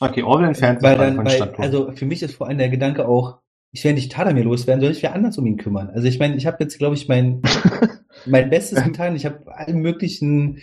Okay, 0.00 0.22
Orwell 0.22 0.48
entfernt 0.48 0.80
sich 0.80 0.88
Weil 0.88 0.98
dann, 0.98 1.16
von 1.16 1.24
weil, 1.24 1.36
Stadttoren. 1.36 1.64
also 1.64 1.92
für 1.92 2.04
mich 2.04 2.22
ist 2.22 2.34
vor 2.34 2.48
allem 2.48 2.58
der 2.58 2.68
Gedanke 2.68 3.08
auch, 3.08 3.38
ich 3.72 3.82
werde 3.84 3.94
nicht 3.96 4.12
Tadamir 4.12 4.44
loswerden, 4.44 4.82
soll 4.82 4.90
ich 4.92 5.02
wer 5.02 5.14
anders 5.14 5.38
um 5.38 5.46
ihn 5.46 5.56
kümmern? 5.56 5.88
Also 5.88 6.06
ich 6.06 6.18
meine, 6.18 6.36
ich 6.36 6.46
habe 6.46 6.58
jetzt, 6.60 6.78
glaube 6.78 6.94
ich, 6.94 7.08
mein, 7.08 7.40
mein 8.26 8.50
Bestes 8.50 8.84
getan. 8.84 9.16
Ich 9.16 9.24
habe 9.24 9.54
allen 9.54 9.78
möglichen 9.80 10.60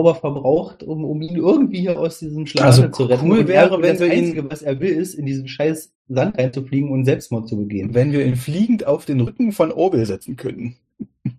Zauber 0.00 0.14
verbraucht, 0.14 0.82
um, 0.82 1.04
um 1.04 1.20
ihn 1.20 1.36
irgendwie 1.36 1.80
hier 1.80 1.98
aus 1.98 2.18
diesem 2.18 2.46
Schlamassel 2.46 2.84
Also 2.86 2.96
zu 2.96 3.04
retten. 3.04 3.30
cool 3.30 3.46
wäre, 3.48 3.70
er- 3.70 3.82
wenn 3.82 3.90
das 3.92 4.00
wir 4.00 4.06
ihn- 4.06 4.24
Einzige, 4.24 4.50
was 4.50 4.62
er 4.62 4.80
will, 4.80 4.90
ist, 4.92 5.14
in 5.14 5.26
diesen 5.26 5.46
scheiß 5.48 5.92
Sand 6.08 6.38
reinzufliegen 6.38 6.90
und 6.90 7.04
Selbstmord 7.04 7.48
zu 7.48 7.56
begehen. 7.56 7.94
wenn 7.94 8.12
wir 8.12 8.24
ihn 8.24 8.36
fliegend 8.36 8.86
auf 8.86 9.04
den 9.04 9.20
Rücken 9.20 9.52
von 9.52 9.70
Orwell 9.72 10.06
setzen 10.06 10.36
könnten. 10.36 10.76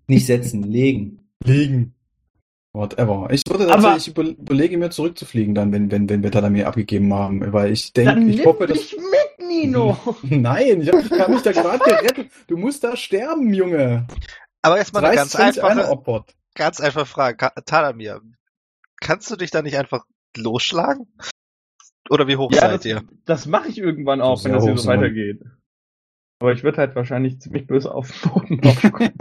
Nicht 0.06 0.26
setzen, 0.26 0.62
legen. 0.62 1.18
Legen. 1.44 1.94
Whatever. 2.72 3.28
Ich 3.32 3.42
würde 3.48 3.64
Aber- 3.70 3.82
tatsächlich 3.82 4.16
über, 4.16 4.28
überlege 4.30 4.78
mir 4.78 4.90
zurückzufliegen 4.90 5.54
dann, 5.54 5.72
wenn, 5.72 5.90
wenn, 5.90 6.08
wenn 6.08 6.22
wir 6.22 6.30
Tadamir 6.30 6.68
abgegeben 6.68 7.12
haben, 7.12 7.52
weil 7.52 7.72
ich 7.72 7.92
denke, 7.92 8.20
ich 8.30 8.36
nimm 8.36 8.44
hoffe, 8.46 8.66
dass. 8.66 8.78
mich 8.78 8.96
mit, 8.96 9.48
Nino. 9.48 9.98
Nein, 10.22 10.80
ich 10.80 10.88
hab, 10.90 11.04
ich 11.04 11.10
hab 11.12 11.28
mich 11.28 11.42
da 11.42 11.52
gerade 11.52 11.78
gerettet. 11.84 12.28
Du 12.46 12.56
musst 12.56 12.82
da 12.84 12.96
sterben, 12.96 13.52
Junge. 13.52 14.06
Aber 14.62 14.78
erstmal 14.78 15.04
eine 15.04 15.16
30 15.16 15.38
ganz 15.38 15.58
einfache, 15.58 15.90
opfert. 15.90 16.34
ganz 16.54 16.80
einfache 16.80 17.04
Frage. 17.06 17.50
Tadamir, 17.66 18.22
kannst 19.02 19.30
du 19.30 19.36
dich 19.36 19.50
da 19.50 19.60
nicht 19.62 19.76
einfach 19.76 20.04
losschlagen? 20.36 21.06
Oder 22.10 22.26
wie 22.26 22.36
hoch 22.36 22.50
Ja, 22.52 22.62
seid 22.62 22.74
das, 22.80 22.84
ihr? 22.86 23.02
das 23.26 23.46
mache 23.46 23.68
ich 23.68 23.78
irgendwann 23.78 24.20
auch, 24.20 24.44
wenn 24.44 24.52
das 24.52 24.64
hier 24.64 24.76
so 24.76 24.88
weitergeht. 24.88 25.42
Aber 26.40 26.52
ich 26.52 26.64
würde 26.64 26.78
halt 26.78 26.96
wahrscheinlich 26.96 27.38
ziemlich 27.40 27.66
böse 27.68 27.94
auf 27.94 28.10
den 28.10 28.30
Boden 28.30 28.60
aufkommen. 28.66 29.12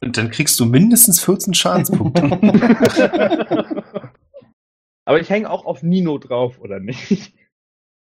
Und 0.00 0.16
dann 0.16 0.30
kriegst 0.30 0.60
du 0.60 0.66
mindestens 0.66 1.20
14 1.24 1.54
Schadenspunkte. 1.54 2.22
Aber 5.04 5.20
ich 5.20 5.28
hänge 5.28 5.50
auch 5.50 5.64
auf 5.66 5.82
Nino 5.82 6.18
drauf, 6.18 6.60
oder 6.60 6.78
nicht? 6.78 7.34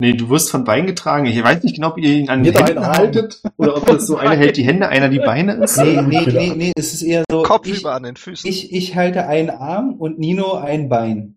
Nee, 0.00 0.12
du 0.14 0.28
wirst 0.30 0.50
von 0.50 0.64
Beinen 0.64 0.86
getragen. 0.86 1.26
Ich 1.26 1.42
weiß 1.42 1.62
nicht 1.62 1.76
genau, 1.76 1.88
ob 1.90 1.98
ihr 1.98 2.10
ihn 2.12 2.28
an 2.28 2.42
den 2.42 2.54
Händen 2.54 2.86
haltet 2.86 3.42
oder 3.56 3.76
ob 3.76 3.86
das 3.86 4.06
so 4.06 4.16
einer 4.16 4.36
hält 4.36 4.56
die 4.56 4.64
Hände, 4.64 4.88
einer 4.88 5.08
die 5.08 5.18
Beine 5.18 5.52
ist. 5.54 5.76
Nee, 5.78 6.00
nee, 6.02 6.24
nee, 6.26 6.52
nee, 6.56 6.72
es 6.76 6.92
ist 6.94 7.02
eher 7.02 7.24
so, 7.30 7.42
Kopf 7.42 7.66
ich, 7.66 7.80
über 7.80 7.94
an 7.94 8.02
den 8.02 8.16
Füßen. 8.16 8.48
ich, 8.48 8.72
ich 8.72 8.96
halte 8.96 9.26
einen 9.26 9.50
Arm 9.50 9.94
und 9.94 10.18
Nino 10.18 10.54
ein 10.54 10.88
Bein. 10.88 11.36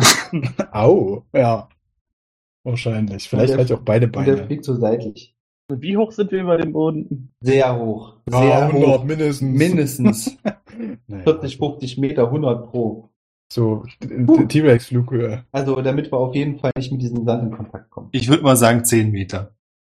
Au, 0.72 1.22
ja. 1.32 1.68
Wahrscheinlich. 2.64 3.28
Vielleicht 3.28 3.50
der- 3.50 3.58
halt 3.58 3.72
auch 3.72 3.80
beide 3.80 4.06
Und 4.06 4.14
der 4.26 4.32
Beine. 4.34 4.46
fliegt 4.46 4.64
so 4.64 4.74
seitlich. 4.74 5.34
Wie 5.70 5.96
hoch 5.98 6.12
sind 6.12 6.32
wir 6.32 6.40
über 6.40 6.56
dem 6.56 6.72
Boden? 6.72 7.30
Sehr 7.40 7.78
hoch. 7.78 8.14
Sehr 8.26 8.42
Ja, 8.48 8.66
100 8.68 9.00
hoch. 9.00 9.04
mindestens. 9.04 9.58
Mindestens 9.58 10.36
Naja, 11.06 11.22
40, 11.24 11.58
50 11.58 11.98
Meter, 11.98 12.24
100 12.26 12.70
pro. 12.70 13.07
So, 13.50 13.84
t- 14.00 14.46
T-Rex-Flughöhe. 14.46 15.44
Also, 15.52 15.80
damit 15.80 16.12
wir 16.12 16.18
auf 16.18 16.34
jeden 16.34 16.58
Fall 16.58 16.70
nicht 16.76 16.92
mit 16.92 17.00
diesem 17.00 17.24
Sand 17.24 17.44
in 17.44 17.50
Kontakt 17.56 17.90
kommen. 17.90 18.08
Ich 18.12 18.28
würde 18.28 18.42
mal 18.42 18.56
sagen 18.56 18.84
10 18.84 19.10
Meter. 19.10 19.54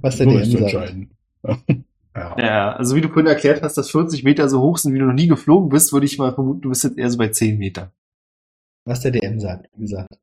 Was 0.00 0.16
der 0.18 0.26
DM 0.26 0.44
sagt. 0.44 0.62
entscheiden. 0.62 1.10
ja. 2.16 2.36
Ja, 2.38 2.72
also 2.72 2.96
wie 2.96 3.00
du 3.00 3.08
vorhin 3.08 3.26
erklärt 3.28 3.62
hast, 3.62 3.74
dass 3.78 3.90
40 3.90 4.24
Meter 4.24 4.48
so 4.48 4.60
hoch 4.60 4.78
sind, 4.78 4.92
wie 4.94 4.98
du 4.98 5.06
noch 5.06 5.12
nie 5.14 5.28
geflogen 5.28 5.68
bist, 5.68 5.92
würde 5.92 6.06
ich 6.06 6.18
mal 6.18 6.34
vermuten, 6.34 6.60
du 6.62 6.68
bist 6.70 6.82
jetzt 6.84 6.98
eher 6.98 7.10
so 7.10 7.18
bei 7.18 7.28
10 7.28 7.58
Meter. 7.58 7.92
Was 8.84 9.00
der 9.00 9.12
DM 9.12 9.38
sagt, 9.38 9.68
wie 9.76 9.82
gesagt. 9.82 10.18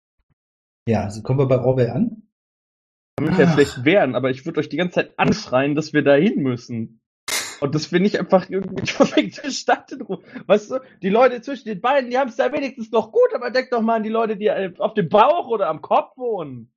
Ja, 0.87 1.03
also 1.05 1.21
kommen 1.21 1.39
wir 1.39 1.47
bei 1.47 1.59
Orwell 1.61 1.89
an. 1.91 2.23
Kann 3.17 3.27
mich 3.29 3.37
ja 3.37 3.51
schlecht 3.53 3.85
wehren, 3.85 4.15
aber 4.15 4.29
ich 4.31 4.45
würde 4.45 4.59
euch 4.59 4.69
die 4.69 4.77
ganze 4.77 4.95
Zeit 4.95 5.17
anschreien, 5.17 5.75
dass 5.75 5.93
wir 5.93 6.03
da 6.03 6.15
hin 6.15 6.41
müssen. 6.41 6.99
Und 7.59 7.75
dass 7.75 7.91
wir 7.91 7.99
nicht 7.99 8.19
einfach 8.19 8.49
irgendwie 8.49 8.85
verfickte 8.85 9.51
Stadt 9.51 9.91
in 9.91 10.01
Ruhe. 10.01 10.21
Weißt 10.45 10.71
du, 10.71 10.79
die 11.01 11.09
Leute 11.09 11.41
zwischen 11.41 11.67
den 11.67 11.81
Beinen, 11.81 12.09
die 12.09 12.17
haben 12.17 12.29
es 12.29 12.37
ja 12.37 12.51
wenigstens 12.51 12.91
noch 12.91 13.11
gut, 13.11 13.33
aber 13.33 13.51
denk 13.51 13.69
doch 13.69 13.81
mal 13.81 13.95
an 13.95 14.03
die 14.03 14.09
Leute, 14.09 14.37
die 14.37 14.47
äh, 14.47 14.73
auf 14.77 14.93
dem 14.93 15.09
Bauch 15.09 15.47
oder 15.47 15.67
am 15.67 15.81
Kopf 15.81 16.17
wohnen. 16.17 16.71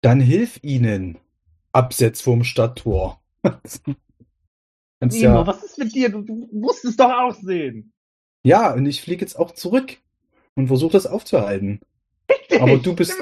Dann 0.00 0.20
hilf 0.20 0.58
ihnen. 0.62 1.18
Absetz 1.72 2.20
vom 2.20 2.42
Stadttor. 2.42 3.22
Nino, 5.02 5.14
ja, 5.14 5.46
was 5.46 5.62
ist 5.62 5.78
mit 5.78 5.94
dir? 5.94 6.10
Du, 6.10 6.22
du 6.22 6.48
musst 6.52 6.84
es 6.84 6.96
doch 6.96 7.10
auch 7.10 7.34
sehen. 7.34 7.92
ja, 8.42 8.72
und 8.72 8.86
ich 8.86 9.00
fliege 9.00 9.22
jetzt 9.22 9.38
auch 9.38 9.52
zurück 9.52 9.96
und 10.56 10.66
versuche 10.66 10.92
das 10.92 11.06
aufzuhalten. 11.06 11.80
Aber 12.60 12.76
du 12.76 12.94
bist-. 12.94 13.16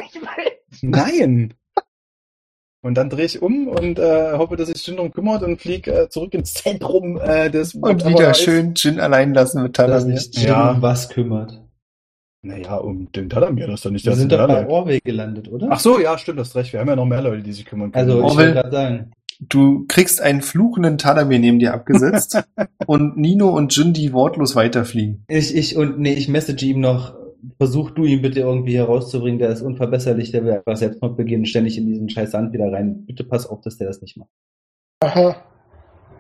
Nein! 0.82 1.54
Und 2.80 2.94
dann 2.94 3.10
drehe 3.10 3.24
ich 3.24 3.42
um 3.42 3.66
und 3.66 3.98
äh, 3.98 4.32
hoffe, 4.34 4.56
dass 4.56 4.68
sich 4.68 4.86
Jin 4.86 4.96
drum 4.96 5.10
kümmert 5.12 5.42
und 5.42 5.60
fliege 5.60 5.92
äh, 5.92 6.08
zurück 6.08 6.32
ins 6.34 6.54
Zentrum 6.54 7.18
äh, 7.20 7.50
des 7.50 7.74
Und 7.74 8.04
wieder 8.06 8.30
ist. 8.30 8.40
schön 8.42 8.74
Jin 8.76 9.00
allein 9.00 9.34
lassen 9.34 9.62
mit 9.64 9.76
Dass 9.78 9.86
Tadamir. 9.90 10.14
nicht 10.14 10.36
Jim 10.38 10.48
Ja. 10.48 10.70
um 10.72 10.82
was 10.82 11.08
kümmert. 11.08 11.60
Naja, 12.42 12.76
um 12.76 13.10
den 13.10 13.28
Tadamir, 13.28 13.66
das 13.66 13.80
ist 13.80 13.84
doch 13.86 13.90
nicht 13.90 14.06
Wir 14.06 14.14
sind 14.14 14.30
doch 14.30 14.46
bei. 14.46 14.68
Orwell 14.68 15.00
gelandet, 15.04 15.48
oder? 15.50 15.68
Ach 15.72 15.80
so, 15.80 15.98
ja, 16.00 16.16
stimmt, 16.18 16.38
das 16.38 16.54
recht. 16.54 16.72
Wir 16.72 16.78
haben 16.78 16.88
ja 16.88 16.94
noch 16.94 17.04
mehr 17.04 17.20
Leute, 17.20 17.42
die 17.42 17.52
sich 17.52 17.64
kümmern 17.66 17.90
können. 17.90 18.08
also, 18.10 18.20
ich 18.20 18.24
Orwell. 18.32 18.46
wollte 18.46 18.54
gerade 18.54 18.70
sagen. 18.70 19.10
Du 19.40 19.84
kriegst 19.88 20.20
einen 20.20 20.42
fluchenden 20.42 20.98
Tadamir 20.98 21.38
neben 21.40 21.58
dir 21.58 21.74
abgesetzt 21.74 22.40
und 22.86 23.16
Nino 23.16 23.48
und 23.50 23.76
Jin, 23.76 23.92
die 23.92 24.12
wortlos 24.12 24.54
weiterfliegen. 24.54 25.24
Ich, 25.28 25.54
ich, 25.54 25.76
und 25.76 25.98
nee, 25.98 26.12
ich 26.14 26.28
message 26.28 26.62
ihm 26.62 26.78
noch, 26.80 27.14
versuch 27.56 27.90
du 27.90 28.04
ihn 28.04 28.22
bitte 28.22 28.40
irgendwie 28.40 28.76
herauszubringen, 28.76 29.38
der 29.38 29.50
ist 29.50 29.62
unverbesserlich, 29.62 30.30
der 30.30 30.44
will 30.44 30.52
einfach 30.52 30.76
Selbstmord 30.76 31.16
begehen, 31.16 31.46
ständig 31.46 31.78
in 31.78 31.86
diesen 31.86 32.08
scheiß 32.08 32.32
Sand 32.32 32.52
wieder 32.52 32.72
rein. 32.72 33.06
Bitte 33.06 33.24
pass 33.24 33.46
auf, 33.46 33.60
dass 33.60 33.78
der 33.78 33.88
das 33.88 34.00
nicht 34.00 34.16
macht. 34.16 34.30
Aha. 35.00 35.44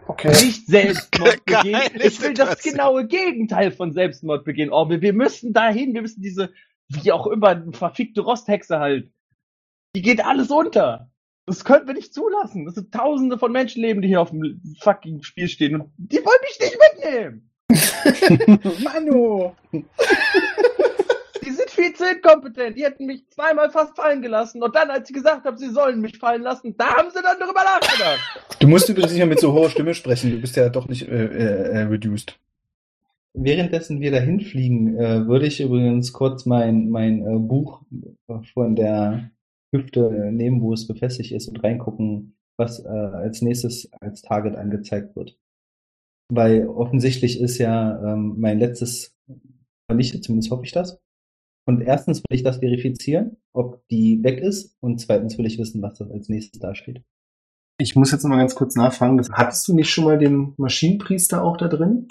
Okay. 0.06 0.28
Nicht 0.28 0.66
Selbstmord 0.66 1.44
begehen. 1.44 1.80
Ich 2.02 2.20
will 2.22 2.34
das 2.34 2.62
genaue 2.62 3.06
Gegenteil 3.06 3.70
von 3.70 3.92
Selbstmord 3.92 4.44
begehen. 4.44 4.70
Oh, 4.72 4.88
wir, 4.88 5.02
wir 5.02 5.12
müssen 5.12 5.52
dahin. 5.52 5.94
Wir 5.94 6.02
müssen 6.02 6.22
diese, 6.22 6.50
wie 6.88 7.12
auch 7.12 7.26
immer, 7.26 7.62
verfickte 7.72 8.22
Rosthexe 8.22 8.78
halt. 8.78 9.12
Die 9.94 10.02
geht 10.02 10.24
alles 10.24 10.50
unter. 10.50 11.10
Das 11.46 11.64
können 11.64 11.86
wir 11.86 11.94
nicht 11.94 12.14
zulassen. 12.14 12.66
Das 12.66 12.74
sind 12.74 12.92
tausende 12.92 13.38
von 13.38 13.52
Menschenleben, 13.52 14.02
die 14.02 14.08
hier 14.08 14.20
auf 14.20 14.30
dem 14.30 14.62
fucking 14.80 15.22
Spiel 15.22 15.48
stehen. 15.48 15.80
Und 15.80 15.92
die 15.96 16.18
wollen 16.18 16.38
mich 16.42 16.58
nicht 16.60 16.78
mitnehmen. 16.94 17.50
Manu! 18.84 19.52
Viel 21.78 21.92
zu 21.94 22.04
inkompetent. 22.10 22.76
Die 22.76 22.84
hätten 22.84 23.06
mich 23.06 23.28
zweimal 23.30 23.70
fast 23.70 23.94
fallen 23.94 24.20
gelassen. 24.20 24.60
Und 24.64 24.74
dann, 24.74 24.90
als 24.90 25.06
sie 25.06 25.14
gesagt 25.14 25.44
haben, 25.44 25.56
sie 25.56 25.68
sollen 25.68 26.00
mich 26.00 26.18
fallen 26.18 26.42
lassen, 26.42 26.74
da 26.76 26.96
haben 26.96 27.08
sie 27.10 27.22
dann 27.22 27.36
darüber 27.38 27.62
nachgedacht. 27.62 28.40
Du 28.58 28.66
musst 28.66 28.88
übrigens 28.88 29.12
nicht 29.12 29.18
mehr 29.18 29.28
mit 29.28 29.38
so 29.38 29.52
hoher 29.52 29.70
Stimme 29.70 29.94
sprechen. 29.94 30.32
Du 30.32 30.40
bist 30.40 30.56
ja 30.56 30.70
doch 30.70 30.88
nicht 30.88 31.06
äh, 31.06 31.26
äh, 31.26 31.70
äh, 31.70 31.82
reduced. 31.82 32.36
währenddessen 33.32 34.00
wir 34.00 34.10
dahin 34.10 34.40
fliegen, 34.40 34.98
äh, 34.98 35.28
würde 35.28 35.46
ich 35.46 35.60
übrigens 35.60 36.12
kurz 36.12 36.46
mein, 36.46 36.90
mein 36.90 37.22
äh, 37.22 37.38
Buch 37.38 37.82
von 38.52 38.74
der 38.74 39.30
Hüfte 39.72 40.00
äh, 40.00 40.32
nehmen, 40.32 40.60
wo 40.60 40.72
es 40.72 40.88
befestigt 40.88 41.30
ist 41.30 41.46
und 41.46 41.62
reingucken, 41.62 42.34
was 42.56 42.84
äh, 42.84 42.88
als 42.88 43.40
nächstes 43.40 43.88
als 44.00 44.22
Target 44.22 44.56
angezeigt 44.56 45.14
wird. 45.14 45.38
Weil 46.28 46.66
offensichtlich 46.66 47.40
ist 47.40 47.58
ja 47.58 48.14
ähm, 48.14 48.34
mein 48.38 48.58
letztes 48.58 49.14
vernichtet, 49.88 50.24
zumindest 50.24 50.50
hoffe 50.50 50.64
ich 50.64 50.72
das. 50.72 50.98
Und 51.68 51.82
erstens 51.82 52.20
will 52.20 52.34
ich 52.34 52.42
das 52.42 52.60
verifizieren, 52.60 53.36
ob 53.52 53.86
die 53.88 54.24
weg 54.24 54.40
ist. 54.40 54.74
Und 54.80 55.02
zweitens 55.02 55.36
will 55.36 55.44
ich 55.44 55.58
wissen, 55.58 55.82
was 55.82 55.98
das 55.98 56.10
als 56.10 56.30
nächstes 56.30 56.60
dasteht. 56.60 57.02
Ich 57.78 57.94
muss 57.94 58.10
jetzt 58.10 58.24
mal 58.24 58.38
ganz 58.38 58.54
kurz 58.54 58.74
nachfragen. 58.74 59.18
Das, 59.18 59.30
hattest 59.30 59.68
du 59.68 59.74
nicht 59.74 59.90
schon 59.90 60.04
mal 60.04 60.16
den 60.16 60.54
Maschinenpriester 60.56 61.44
auch 61.44 61.58
da 61.58 61.68
drin? 61.68 62.08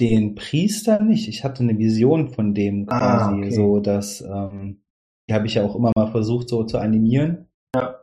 Den 0.00 0.34
Priester 0.34 1.02
nicht. 1.02 1.28
Ich 1.28 1.44
hatte 1.44 1.62
eine 1.62 1.78
Vision 1.78 2.30
von 2.30 2.54
dem 2.54 2.86
Ah, 2.88 2.98
quasi, 2.98 3.38
okay. 3.38 3.50
so 3.50 3.80
dass 3.80 4.22
ähm, 4.22 4.82
die 5.28 5.34
habe 5.34 5.46
ich 5.46 5.54
ja 5.54 5.62
auch 5.62 5.76
immer 5.76 5.92
mal 5.94 6.10
versucht, 6.10 6.48
so 6.48 6.64
zu 6.64 6.78
animieren. 6.78 7.48
Ja. 7.76 8.00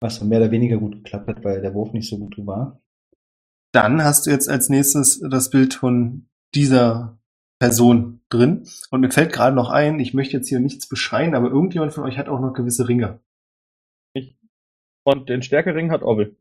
Was 0.00 0.20
mehr 0.24 0.40
oder 0.40 0.50
weniger 0.50 0.78
gut 0.78 0.96
geklappt 0.96 1.28
hat, 1.28 1.44
weil 1.44 1.62
der 1.62 1.72
Wurf 1.72 1.92
nicht 1.92 2.08
so 2.08 2.18
gut 2.18 2.34
war. 2.44 2.82
Dann 3.72 4.02
hast 4.02 4.26
du 4.26 4.30
jetzt 4.32 4.48
als 4.48 4.70
nächstes 4.70 5.20
das 5.20 5.50
Bild 5.50 5.74
von 5.74 6.26
dieser 6.52 7.19
Person 7.60 8.20
drin. 8.30 8.66
Und 8.90 9.02
mir 9.02 9.10
fällt 9.10 9.32
gerade 9.32 9.54
noch 9.54 9.68
ein, 9.70 10.00
ich 10.00 10.14
möchte 10.14 10.36
jetzt 10.38 10.48
hier 10.48 10.58
nichts 10.60 10.88
beschreien, 10.88 11.34
aber 11.34 11.48
irgendjemand 11.50 11.92
von 11.92 12.04
euch 12.04 12.18
hat 12.18 12.28
auch 12.28 12.40
noch 12.40 12.54
gewisse 12.54 12.88
Ringe. 12.88 13.20
Und 15.04 15.28
den 15.28 15.42
Stärkering 15.42 15.90
hat 15.92 16.02
Orwell. 16.02 16.36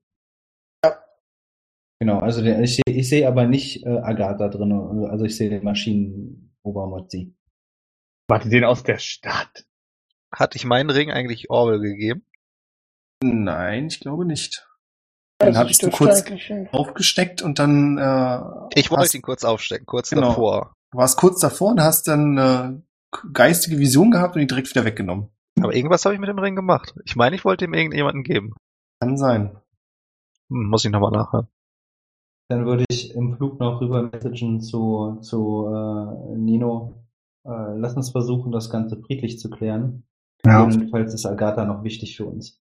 Genau, 2.02 2.20
also 2.20 2.42
der, 2.42 2.62
ich, 2.62 2.78
seh- 2.78 2.82
ich 2.88 3.10
sehe 3.10 3.28
aber 3.28 3.46
nicht 3.46 3.86
äh, 3.86 3.90
Agatha 3.90 4.48
drin, 4.48 4.72
also 5.10 5.26
ich 5.26 5.36
sehe 5.36 5.50
den 5.50 5.64
Maschinen-Obermozzi. 5.66 7.36
Warte, 8.30 8.48
den 8.50 8.64
aus 8.64 8.84
der 8.84 9.00
Stadt. 9.00 9.66
Hatte 10.34 10.56
ich 10.58 10.64
meinen 10.64 10.90
Ring 10.90 11.12
eigentlich 11.12 11.50
Orwell 11.50 11.80
gegeben? 11.82 12.24
Nein, 13.22 13.88
ich 13.88 14.00
glaube 14.00 14.24
nicht. 14.26 14.66
Den 15.42 15.50
Also 15.50 15.60
hattest 15.60 15.82
du 15.82 15.88
dürfte 15.88 16.06
kurz 16.06 16.72
aufgesteckt 16.72 17.42
und 17.42 17.60
dann 17.60 17.98
äh, 17.98 18.40
Ich 18.80 18.92
wollte 18.92 19.18
ihn 19.18 19.22
kurz 19.24 19.44
aufstecken, 19.44 19.86
kurz 19.86 20.10
Genau. 20.12 20.30
davor. 20.30 20.76
Du 20.92 20.98
warst 20.98 21.18
kurz 21.18 21.40
davor 21.40 21.72
und 21.72 21.82
hast 21.82 22.08
dann 22.08 22.38
äh, 22.38 23.18
geistige 23.34 23.80
Vision 23.80 24.12
gehabt 24.12 24.36
und 24.36 24.42
ihn 24.42 24.48
direkt 24.48 24.70
wieder 24.70 24.86
weggenommen. 24.86 25.30
Aber 25.62 25.76
irgendwas 25.76 26.06
habe 26.06 26.14
ich 26.16 26.22
mit 26.22 26.30
dem 26.30 26.40
Ring 26.40 26.56
gemacht. 26.56 26.94
Ich 27.06 27.16
meine, 27.16 27.36
ich 27.36 27.44
wollte 27.44 27.66
ihm 27.66 27.74
irgendjemanden 27.74 28.24
geben. 28.24 28.54
Kann 29.02 29.18
sein. 29.18 29.58
Hm, 30.50 30.70
muss 30.70 30.86
ich 30.86 30.92
nochmal 30.92 31.12
nachhören. 31.12 31.48
Dann 32.50 32.66
würde 32.66 32.86
ich 32.90 33.14
im 33.14 33.36
Flug 33.36 33.60
noch 33.60 33.80
rüber 33.82 34.04
messagen 34.04 34.62
zu, 34.62 35.20
zu 35.22 35.68
äh, 35.68 36.36
Nino. 36.36 37.06
Äh, 37.46 37.78
lass 37.78 37.96
uns 37.96 38.10
versuchen, 38.12 38.52
das 38.52 38.70
Ganze 38.70 39.00
friedlich 39.02 39.40
zu 39.40 39.50
klären. 39.50 40.04
Ja, 40.46 40.68
Jedenfalls 40.68 41.14
ist 41.14 41.26
Agatha 41.26 41.66
noch 41.66 41.84
wichtig 41.84 42.16
für 42.18 42.26
uns. 42.26 42.62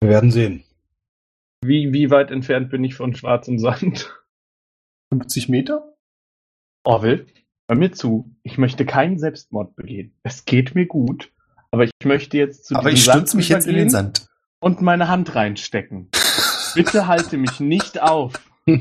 wir 0.00 0.08
werden 0.10 0.30
sehen. 0.30 0.62
Wie, 1.62 1.92
wie 1.92 2.10
weit 2.10 2.30
entfernt 2.30 2.70
bin 2.70 2.84
ich 2.84 2.94
von 2.94 3.14
schwarzem 3.14 3.58
Sand? 3.58 4.24
50 5.12 5.48
Meter? 5.48 5.93
Orwell, 6.84 7.26
hör 7.68 7.76
mir 7.76 7.92
zu. 7.92 8.30
Ich 8.42 8.58
möchte 8.58 8.84
keinen 8.86 9.18
Selbstmord 9.18 9.74
begehen. 9.74 10.12
Es 10.22 10.44
geht 10.44 10.74
mir 10.74 10.86
gut. 10.86 11.30
Aber 11.70 11.84
ich 11.84 11.90
möchte 12.04 12.36
jetzt 12.36 12.66
zu 12.66 12.76
Aber 12.76 12.90
diesem 12.90 12.96
ich 12.98 13.04
Sand 13.04 13.16
stürze 13.16 13.36
mich 13.36 13.48
jetzt 13.48 13.66
in 13.66 13.74
den 13.74 13.90
Sand. 13.90 14.28
und 14.60 14.80
meine 14.82 15.08
Hand 15.08 15.34
reinstecken. 15.34 16.10
Bitte 16.74 17.06
halte 17.08 17.36
mich 17.36 17.58
nicht 17.60 18.00
auf. 18.00 18.34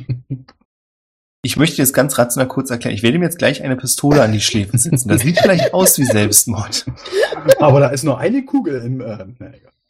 Ich 1.46 1.58
möchte 1.58 1.76
jetzt 1.76 1.92
ganz 1.92 2.18
rational 2.18 2.48
kurz 2.48 2.70
erklären. 2.72 2.96
Ich 2.96 3.04
werde 3.04 3.18
ihm 3.18 3.22
jetzt 3.22 3.38
gleich 3.38 3.62
eine 3.62 3.76
Pistole 3.76 4.24
an 4.24 4.32
die 4.32 4.40
Schläfen 4.40 4.80
setzen. 4.80 5.10
Das 5.10 5.24
sieht 5.24 5.38
vielleicht 5.38 5.74
aus 5.74 6.00
wie 6.00 6.06
Selbstmord. 6.06 6.86
Aber 7.60 7.82
da 7.82 7.90
ist 7.90 8.06
nur 8.06 8.18
eine 8.18 8.46
Kugel 8.46 8.82
im. 8.82 9.02
Äh. 9.02 9.26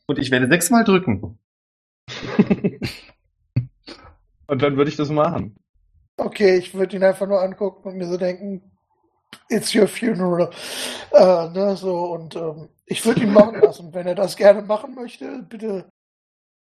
Und 0.08 0.18
ich 0.18 0.32
werde 0.32 0.48
sechsmal 0.48 0.84
drücken. 0.84 1.38
Und 4.48 4.64
dann 4.64 4.78
würde 4.78 4.90
ich 4.90 4.98
das 4.98 5.10
machen. 5.10 5.56
Okay, 6.18 6.58
ich 6.58 6.74
würde 6.74 6.96
ihn 6.96 7.04
einfach 7.04 7.28
nur 7.28 7.42
angucken 7.42 7.88
und 7.88 7.98
mir 7.98 8.06
so 8.06 8.18
denken, 8.18 8.62
it's 9.50 9.74
your 9.76 9.88
funeral. 9.88 10.50
Äh, 11.12 11.50
ne, 11.50 11.76
so, 11.76 12.14
und 12.14 12.36
ähm, 12.36 12.70
ich 12.86 13.06
würde 13.06 13.22
ihn 13.22 13.34
machen 13.34 13.60
lassen. 13.62 13.94
Wenn 13.94 14.08
er 14.08 14.16
das 14.16 14.36
gerne 14.36 14.62
machen 14.62 14.94
möchte, 14.96 15.44
bitte. 15.50 15.90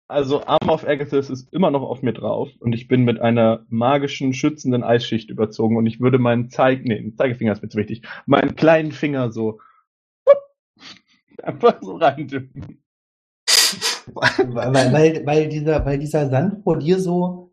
Also 0.10 0.46
Arm 0.46 0.70
of 0.70 0.88
Agathis 0.88 1.30
ist 1.30 1.54
immer 1.54 1.70
noch 1.70 1.82
auf 1.82 2.02
mir 2.02 2.14
drauf 2.14 2.50
und 2.62 2.72
ich 2.72 2.88
bin 2.88 3.04
mit 3.04 3.20
einer 3.20 3.66
magischen, 3.68 4.34
schützenden 4.34 4.82
Eisschicht 4.82 5.30
überzogen 5.30 5.76
und 5.76 5.86
ich 5.86 6.00
würde 6.00 6.18
meinen 6.18 6.50
Zeig, 6.50 6.86
nee, 6.86 7.14
Zeigefinger 7.18 7.52
ist 7.52 7.62
mir 7.62 7.68
zu 7.68 7.78
wichtig, 7.78 8.04
meinen 8.26 8.56
kleinen 8.56 8.94
Finger 8.94 9.34
so 9.34 9.60
einfach 11.44 11.82
so 11.82 11.98
reindüppen. 11.98 12.82
Weil, 14.14 14.94
weil, 14.94 15.26
weil, 15.26 15.50
dieser, 15.50 15.86
weil 15.86 16.00
dieser 16.00 16.30
Sand 16.30 16.64
vor 16.64 16.80
dir 16.80 17.00
so 17.00 17.47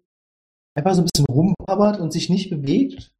einfach 0.74 0.94
so 0.94 1.02
ein 1.02 1.06
bisschen 1.12 1.26
rumwabbert 1.26 2.00
und 2.00 2.12
sich 2.12 2.28
nicht 2.30 2.50
bewegt? 2.50 3.10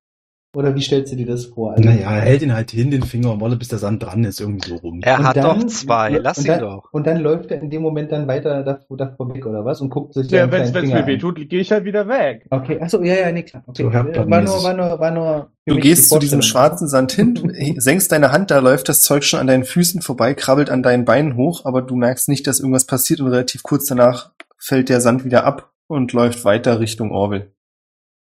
Oder 0.57 0.77
wie 0.77 0.83
stellst 0.83 1.11
du 1.13 1.17
dir 1.17 1.27
das 1.27 1.47
vor? 1.47 1.73
Also- 1.73 1.83
Naja, 1.83 2.13
er 2.13 2.21
hält 2.21 2.43
ihn 2.43 2.55
halt 2.55 2.71
hin, 2.71 2.89
den 2.93 3.03
Finger, 3.03 3.33
und 3.33 3.41
wolle, 3.41 3.57
bis 3.57 3.67
der 3.67 3.81
Sand 3.81 4.05
dran 4.05 4.23
ist, 4.23 4.39
irgendwie 4.41 4.69
so 4.69 4.77
rum. 4.77 5.01
Er 5.03 5.19
Und 5.19 5.25
hat 5.25 5.37
dann- 5.37 5.59
doch 5.59 5.67
zwei, 5.67 6.11
lass 6.11 6.39
ihn 6.39 6.45
dann, 6.45 6.61
doch. 6.61 6.85
Und 6.93 7.09
dann 7.09 7.19
läuft 7.21 7.51
er 7.51 7.61
in 7.61 7.71
dem 7.71 7.83
Moment 7.83 8.13
dann 8.13 8.29
weiter 8.29 8.63
davor, 8.63 8.97
davor 8.97 9.35
weg, 9.35 9.45
oder 9.47 9.65
was? 9.65 9.81
Und 9.81 9.91
guckt 9.91 10.15
sich 10.15 10.31
Ja, 10.31 10.43
seinen 10.43 10.53
wenn 10.53 10.63
es 10.63 10.71
kleinen 10.71 10.89
mir 10.91 10.99
an. 11.01 11.07
wehtut, 11.09 11.49
gehe 11.49 11.59
ich 11.61 11.73
halt 11.73 11.85
wieder 11.85 12.07
weg. 12.07 12.47
Okay, 12.51 12.79
achso, 12.81 13.03
ja, 13.03 13.15
ja, 13.17 13.33
nee, 13.33 13.43
klar. 13.43 13.65
Okay. 13.67 13.83
So 13.83 13.93
war, 13.93 14.05
nur, 14.05 14.63
war 14.63 14.75
nur, 14.75 15.01
war 15.01 15.11
nur. 15.11 15.51
Du 15.67 15.75
gehst 15.75 16.09
zu 16.09 16.21
diesem 16.21 16.41
schwarzen 16.43 16.87
Sand 16.87 17.11
hin, 17.11 17.35
du 17.35 17.51
senkst 17.81 18.13
deine 18.13 18.31
Hand, 18.31 18.53
da 18.53 18.61
läuft 18.61 18.89
das 18.89 19.03
Zeug 19.03 19.25
schon 19.25 19.41
an 19.41 19.49
deinen 19.49 19.65
Füßen 19.65 20.03
vorbei, 20.03 20.35
krabbelt 20.35 20.71
an 20.71 20.85
deinen 20.85 21.05
Beinen 21.05 21.35
hoch, 21.37 21.65
aber 21.65 21.83
du 21.83 21.97
merkst 21.97 22.29
nicht, 22.29 22.47
dass 22.47 22.61
irgendwas 22.61 22.85
passiert 22.87 23.19
und 23.21 23.27
relativ 23.27 23.65
kurz 23.65 23.87
danach 23.87 24.31
fällt 24.57 24.89
der 24.89 25.01
Sand 25.01 25.25
wieder 25.25 25.43
ab 25.45 25.73
und 25.87 26.13
läuft 26.13 26.45
weiter 26.45 26.81
Richtung 26.81 27.11
Orwell. 27.13 27.53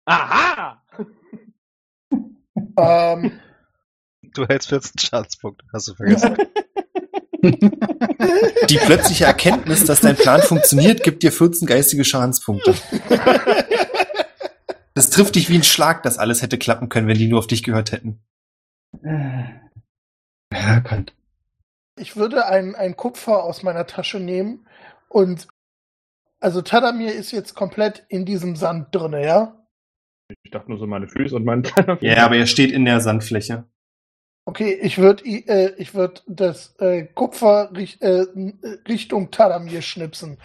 Aha! 0.06 0.82
Ähm, 2.76 3.40
Du 4.34 4.46
hältst 4.46 4.68
14 4.68 4.98
Schadenspunkte, 4.98 5.64
hast 5.72 5.88
du 5.88 5.94
vergessen. 5.94 6.36
Die 8.70 8.78
plötzliche 8.78 9.26
Erkenntnis, 9.26 9.84
dass 9.84 10.00
dein 10.00 10.16
Plan 10.16 10.42
funktioniert, 10.42 11.02
gibt 11.02 11.22
dir 11.22 11.30
14 11.30 11.68
geistige 11.68 12.04
Schadenspunkte. 12.04 12.74
Das 14.94 15.10
trifft 15.10 15.34
dich 15.34 15.50
wie 15.50 15.56
ein 15.56 15.62
Schlag, 15.62 16.02
dass 16.02 16.18
alles 16.18 16.40
hätte 16.42 16.58
klappen 16.58 16.88
können, 16.88 17.06
wenn 17.06 17.18
die 17.18 17.28
nur 17.28 17.38
auf 17.38 17.46
dich 17.46 17.62
gehört 17.62 17.92
hätten. 17.92 18.22
Ja, 20.52 20.80
kann. 20.80 21.10
ich 21.98 22.16
würde 22.16 22.46
ein, 22.46 22.74
ein 22.74 22.96
Kupfer 22.96 23.44
aus 23.44 23.62
meiner 23.62 23.86
Tasche 23.86 24.20
nehmen 24.20 24.66
und 25.08 25.48
also 26.44 26.60
Tadamir 26.60 27.14
ist 27.14 27.32
jetzt 27.32 27.54
komplett 27.54 28.04
in 28.08 28.26
diesem 28.26 28.54
Sand 28.54 28.94
drinne, 28.94 29.24
ja? 29.24 29.66
Ich 30.42 30.50
dachte 30.50 30.68
nur 30.68 30.78
so 30.78 30.86
meine 30.86 31.08
Füße 31.08 31.34
und 31.34 31.44
mein 31.44 31.62
kleiner. 31.62 31.96
Ja, 32.02 32.26
aber 32.26 32.36
er 32.36 32.46
steht 32.46 32.70
in 32.70 32.84
der 32.84 33.00
Sandfläche. 33.00 33.64
Okay, 34.46 34.74
ich 34.74 34.98
würde 34.98 35.24
äh, 35.24 35.74
ich 35.78 35.94
würd 35.94 36.22
das 36.26 36.76
äh, 36.78 37.04
Kupfer 37.04 37.70
richt, 37.74 38.02
äh, 38.02 38.26
Richtung 38.86 39.30
Tadamir 39.30 39.80
schnipsen, 39.80 40.36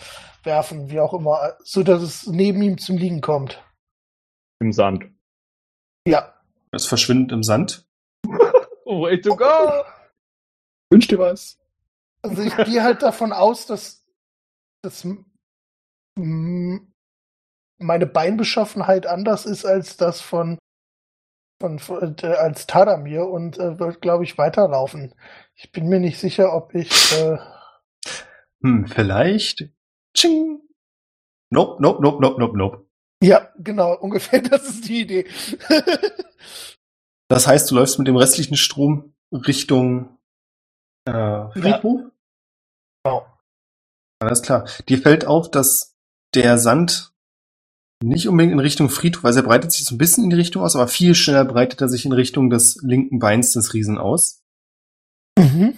werfen, 0.43 0.89
wie 0.89 1.01
auch 1.01 1.13
immer, 1.13 1.57
so 1.65 1.83
dass 1.83 2.01
es 2.01 2.25
neben 2.27 2.61
ihm 2.61 2.77
zum 2.77 2.95
Liegen 2.95 3.19
kommt. 3.19 3.61
Im 4.61 4.71
Sand. 4.71 5.03
Ja. 6.07 6.33
Es 6.71 6.85
verschwindet 6.85 7.33
im 7.33 7.43
Sand. 7.43 7.85
Oh, 8.85 9.01
way 9.01 9.19
to 9.19 9.35
go! 9.35 9.83
Wünsch 10.91 11.07
dir 11.09 11.19
was. 11.19 11.59
Also 12.21 12.41
ich 12.41 12.55
gehe 12.55 12.83
halt 12.83 13.01
davon 13.01 13.33
aus, 13.33 13.65
dass, 13.65 14.05
dass 14.81 15.03
mm, 15.03 15.25
meine 17.79 18.05
Beinbeschaffenheit 18.05 19.07
anders 19.07 19.45
ist 19.45 19.65
als 19.65 19.97
das 19.97 20.21
von, 20.21 20.57
von, 21.61 21.79
von 21.79 22.15
äh, 22.21 22.27
als 22.27 22.67
Tadamir 22.67 23.25
und 23.27 23.57
äh, 23.57 23.79
wird, 23.79 24.01
glaube 24.01 24.23
ich, 24.23 24.37
weiterlaufen. 24.37 25.15
Ich 25.55 25.71
bin 25.71 25.87
mir 25.87 25.99
nicht 25.99 26.19
sicher, 26.19 26.53
ob 26.53 26.75
ich 26.75 26.91
äh, 27.17 27.37
Hm, 28.61 28.87
vielleicht. 28.87 29.69
Tsching. 30.13 30.61
Nope, 31.51 31.81
nope, 31.81 32.01
nope, 32.01 32.21
nope, 32.21 32.39
nope, 32.39 32.57
nope. 32.57 32.85
ja, 33.23 33.49
genau, 33.57 33.93
ungefähr 34.01 34.41
das 34.41 34.69
ist 34.69 34.87
die 34.87 35.01
Idee. 35.01 35.27
Das 37.29 37.47
heißt, 37.47 37.69
du 37.71 37.75
läufst 37.75 37.97
mit 37.99 38.07
dem 38.07 38.17
restlichen 38.17 38.57
Strom 38.57 39.13
Richtung 39.31 40.17
äh, 41.05 41.49
Friedhof? 41.51 42.01
Genau. 43.03 43.25
Alles 44.21 44.41
klar. 44.41 44.67
Dir 44.89 44.99
fällt 44.99 45.25
auf, 45.25 45.49
dass 45.51 45.95
der 46.35 46.57
Sand 46.57 47.13
nicht 48.01 48.27
unbedingt 48.27 48.53
in 48.53 48.59
Richtung 48.59 48.89
Friedhof, 48.89 49.25
also 49.25 49.39
er 49.39 49.45
breitet 49.45 49.71
sich 49.71 49.85
so 49.85 49.95
ein 49.95 49.97
bisschen 49.97 50.23
in 50.23 50.29
die 50.29 50.37
Richtung 50.37 50.63
aus, 50.63 50.75
aber 50.75 50.87
viel 50.87 51.15
schneller 51.15 51.43
breitet 51.43 51.81
er 51.81 51.89
sich 51.89 52.05
in 52.05 52.13
Richtung 52.13 52.49
des 52.49 52.79
linken 52.81 53.19
Beins 53.19 53.51
des 53.51 53.73
Riesen 53.73 53.97
aus. 53.97 54.41
Mhm. 55.37 55.75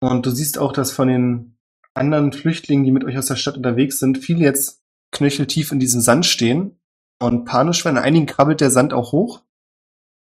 Und 0.00 0.26
du 0.26 0.30
siehst 0.30 0.58
auch, 0.58 0.72
dass 0.72 0.90
von 0.90 1.08
den 1.08 1.58
anderen 1.94 2.32
Flüchtlingen, 2.32 2.84
die 2.84 2.92
mit 2.92 3.04
euch 3.04 3.18
aus 3.18 3.26
der 3.26 3.36
Stadt 3.36 3.56
unterwegs 3.56 3.98
sind, 3.98 4.18
viele 4.18 4.44
jetzt 4.44 4.82
knöcheltief 5.12 5.72
in 5.72 5.80
diesem 5.80 6.00
Sand 6.00 6.26
stehen 6.26 6.80
und 7.20 7.44
panisch 7.44 7.84
werden. 7.84 7.98
Einigen 7.98 8.26
krabbelt 8.26 8.60
der 8.60 8.70
Sand 8.70 8.92
auch 8.92 9.12
hoch. 9.12 9.42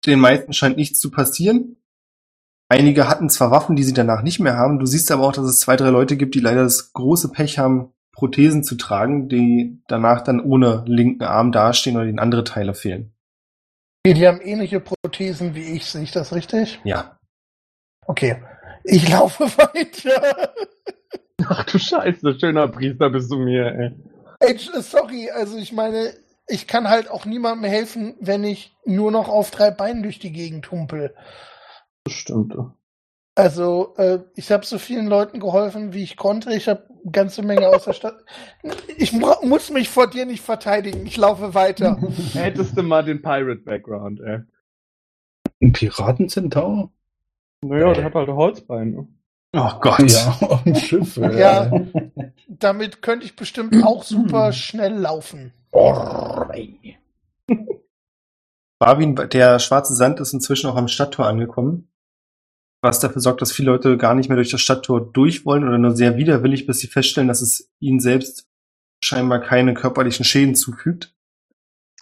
Den 0.05 0.19
meisten 0.19 0.53
scheint 0.53 0.77
nichts 0.77 0.99
zu 0.99 1.11
passieren. 1.11 1.77
Einige 2.69 3.07
hatten 3.07 3.29
zwar 3.29 3.51
Waffen, 3.51 3.75
die 3.75 3.83
sie 3.83 3.93
danach 3.93 4.21
nicht 4.21 4.39
mehr 4.39 4.55
haben. 4.55 4.79
Du 4.79 4.85
siehst 4.85 5.11
aber 5.11 5.27
auch, 5.27 5.33
dass 5.33 5.45
es 5.45 5.59
zwei, 5.59 5.75
drei 5.75 5.89
Leute 5.89 6.17
gibt, 6.17 6.35
die 6.35 6.39
leider 6.39 6.63
das 6.63 6.93
große 6.93 7.29
Pech 7.29 7.59
haben, 7.59 7.93
Prothesen 8.19 8.65
zu 8.65 8.75
tragen, 8.75 9.29
die 9.29 9.81
danach 9.87 10.21
dann 10.21 10.41
ohne 10.41 10.83
linken 10.85 11.23
Arm 11.23 11.53
dastehen 11.53 11.95
oder 11.95 12.05
denen 12.05 12.19
andere 12.19 12.43
Teile 12.43 12.73
fehlen. 12.73 13.13
Okay, 14.05 14.13
die 14.13 14.27
haben 14.27 14.41
ähnliche 14.41 14.81
Prothesen 14.81 15.55
wie 15.55 15.63
ich, 15.63 15.85
sehe 15.85 16.03
ich 16.03 16.11
das 16.11 16.33
richtig? 16.33 16.81
Ja. 16.83 17.17
Okay. 18.05 18.43
Ich 18.83 19.09
laufe 19.09 19.45
weiter. 19.57 20.53
Ach 21.47 21.63
du 21.63 21.79
Scheiße, 21.79 22.37
schöner 22.37 22.67
Priester 22.67 23.09
bist 23.09 23.31
du 23.31 23.37
mir, 23.37 23.67
ey. 23.73 23.91
Ey, 24.41 24.57
sorry, 24.81 25.29
also 25.31 25.57
ich 25.57 25.71
meine, 25.71 26.13
ich 26.47 26.67
kann 26.67 26.89
halt 26.89 27.09
auch 27.09 27.25
niemandem 27.25 27.69
helfen, 27.69 28.15
wenn 28.19 28.43
ich 28.43 28.75
nur 28.83 29.11
noch 29.11 29.29
auf 29.29 29.49
drei 29.49 29.71
Beinen 29.71 30.03
durch 30.03 30.19
die 30.19 30.33
Gegend 30.33 30.69
humpel. 30.71 31.15
Das 32.03 32.13
stimmt. 32.15 32.53
Also, 33.35 33.93
äh, 33.97 34.19
ich 34.35 34.51
habe 34.51 34.65
so 34.65 34.77
vielen 34.77 35.07
Leuten 35.07 35.39
geholfen, 35.39 35.93
wie 35.93 36.03
ich 36.03 36.17
konnte. 36.17 36.53
Ich 36.53 36.67
habe 36.67 36.83
eine 36.89 37.11
ganze 37.11 37.41
Menge 37.41 37.69
aus 37.69 37.85
der 37.85 37.93
Stadt. 37.93 38.23
Ich 38.97 39.13
mu 39.13 39.27
muss 39.43 39.69
mich 39.69 39.87
vor 39.89 40.09
dir 40.09 40.25
nicht 40.25 40.43
verteidigen. 40.43 41.05
Ich 41.05 41.15
laufe 41.15 41.53
weiter. 41.53 41.97
Hättest 42.33 42.77
du 42.77 42.83
mal 42.83 43.03
den 43.03 43.21
Pirate-Background, 43.21 44.19
ey. 44.21 44.39
Ein 45.61 45.73
Piratenzentaur? 45.73 46.91
Naja, 47.61 47.93
der 47.93 48.03
hat 48.05 48.15
halt 48.15 48.29
ein 48.29 48.35
Holzbein. 48.35 48.91
Ne? 48.91 49.07
Oh 49.53 49.71
Gott. 49.79 50.11
Ja, 50.11 50.37
auf 50.47 50.63
dem 50.63 50.75
Schiff. 50.75 51.17
äh. 51.17 51.39
Ja. 51.39 51.71
Damit 52.47 53.01
könnte 53.01 53.25
ich 53.25 53.35
bestimmt 53.35 53.83
auch 53.85 54.03
super 54.03 54.51
schnell 54.53 54.93
laufen. 54.93 55.53
Ey. 55.71 56.97
Barwin, 58.79 59.15
der 59.15 59.59
schwarze 59.59 59.95
Sand 59.95 60.19
ist 60.19 60.33
inzwischen 60.33 60.69
auch 60.69 60.75
am 60.75 60.87
Stadttor 60.87 61.25
angekommen. 61.25 61.89
Was 62.81 62.99
dafür 62.99 63.21
sorgt, 63.21 63.41
dass 63.41 63.51
viele 63.51 63.71
Leute 63.71 63.97
gar 63.97 64.15
nicht 64.15 64.29
mehr 64.29 64.37
durch 64.37 64.51
das 64.51 64.61
Stadttor 64.61 65.11
durch 65.11 65.45
wollen 65.45 65.67
oder 65.67 65.77
nur 65.77 65.95
sehr 65.95 66.17
widerwillig, 66.17 66.65
bis 66.65 66.79
sie 66.79 66.87
feststellen, 66.87 67.27
dass 67.27 67.41
es 67.41 67.69
ihnen 67.79 67.99
selbst 67.99 68.47
scheinbar 69.03 69.41
keine 69.41 69.73
körperlichen 69.73 70.23
Schäden 70.23 70.55
zufügt. 70.55 71.13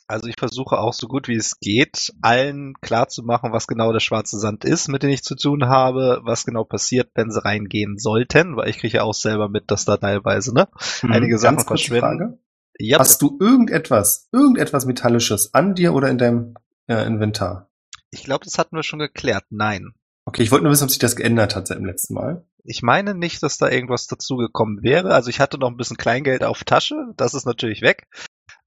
Also 0.10 0.28
ich 0.28 0.36
versuche 0.40 0.78
auch 0.78 0.94
so 0.94 1.08
gut 1.08 1.28
wie 1.28 1.36
es 1.36 1.60
geht, 1.60 2.14
allen 2.22 2.76
klarzumachen, 2.80 3.52
was 3.52 3.68
genau 3.68 3.92
der 3.92 4.00
schwarze 4.00 4.40
Sand 4.40 4.64
ist, 4.64 4.88
mit 4.88 5.04
dem 5.04 5.10
ich 5.10 5.24
zu 5.24 5.36
tun 5.36 5.68
habe, 5.68 6.22
was 6.24 6.46
genau 6.46 6.64
passiert, 6.64 7.10
wenn 7.16 7.30
sie 7.30 7.44
reingehen 7.44 7.98
sollten, 7.98 8.56
weil 8.56 8.70
ich 8.70 8.78
kriege 8.78 8.98
ja 8.98 9.04
auch 9.04 9.14
selber 9.14 9.50
mit, 9.50 9.70
dass 9.70 9.84
da 9.84 9.98
teilweise 9.98 10.54
ne, 10.54 10.70
einige 11.02 11.38
Sachen 11.38 11.60
verschwinden. 11.60 12.02
Frage. 12.02 12.40
Ja, 12.80 13.00
Hast 13.00 13.22
du 13.22 13.38
irgendetwas, 13.42 14.30
irgendetwas 14.32 14.86
Metallisches 14.86 15.54
an 15.54 15.76
dir 15.76 15.94
oder 15.94 16.10
in 16.10 16.18
deinem 16.18 16.54
äh, 16.88 17.06
Inventar? 17.06 17.68
ich 18.12 18.24
glaube, 18.24 18.46
das 18.46 18.58
hatten 18.58 18.76
wir 18.76 18.84
schon 18.84 19.00
geklärt. 19.00 19.46
Nein. 19.50 19.94
Okay, 20.28 20.44
ich 20.44 20.52
wollte 20.52 20.64
nur 20.64 20.74
wissen, 20.74 20.84
ob 20.84 20.90
sich 20.90 21.00
das 21.00 21.16
geändert 21.16 21.56
hat 21.56 21.68
seit 21.68 21.78
dem 21.78 21.86
letzten 21.86 22.14
Mal. 22.14 22.46
Ich 22.66 22.84
meine 22.84 23.16
nicht, 23.16 23.42
dass 23.44 23.58
da 23.58 23.70
irgendwas 23.70 24.08
dazugekommen 24.08 24.84
wäre. 24.84 25.14
Also 25.14 25.30
ich 25.30 25.40
hatte 25.40 25.58
noch 25.58 25.70
ein 25.70 25.78
bisschen 25.78 25.96
Kleingeld 25.96 26.44
auf 26.44 26.66
Tasche, 26.66 26.96
das 27.16 27.34
ist 27.34 27.46
natürlich 27.46 27.82
weg. 27.82 28.10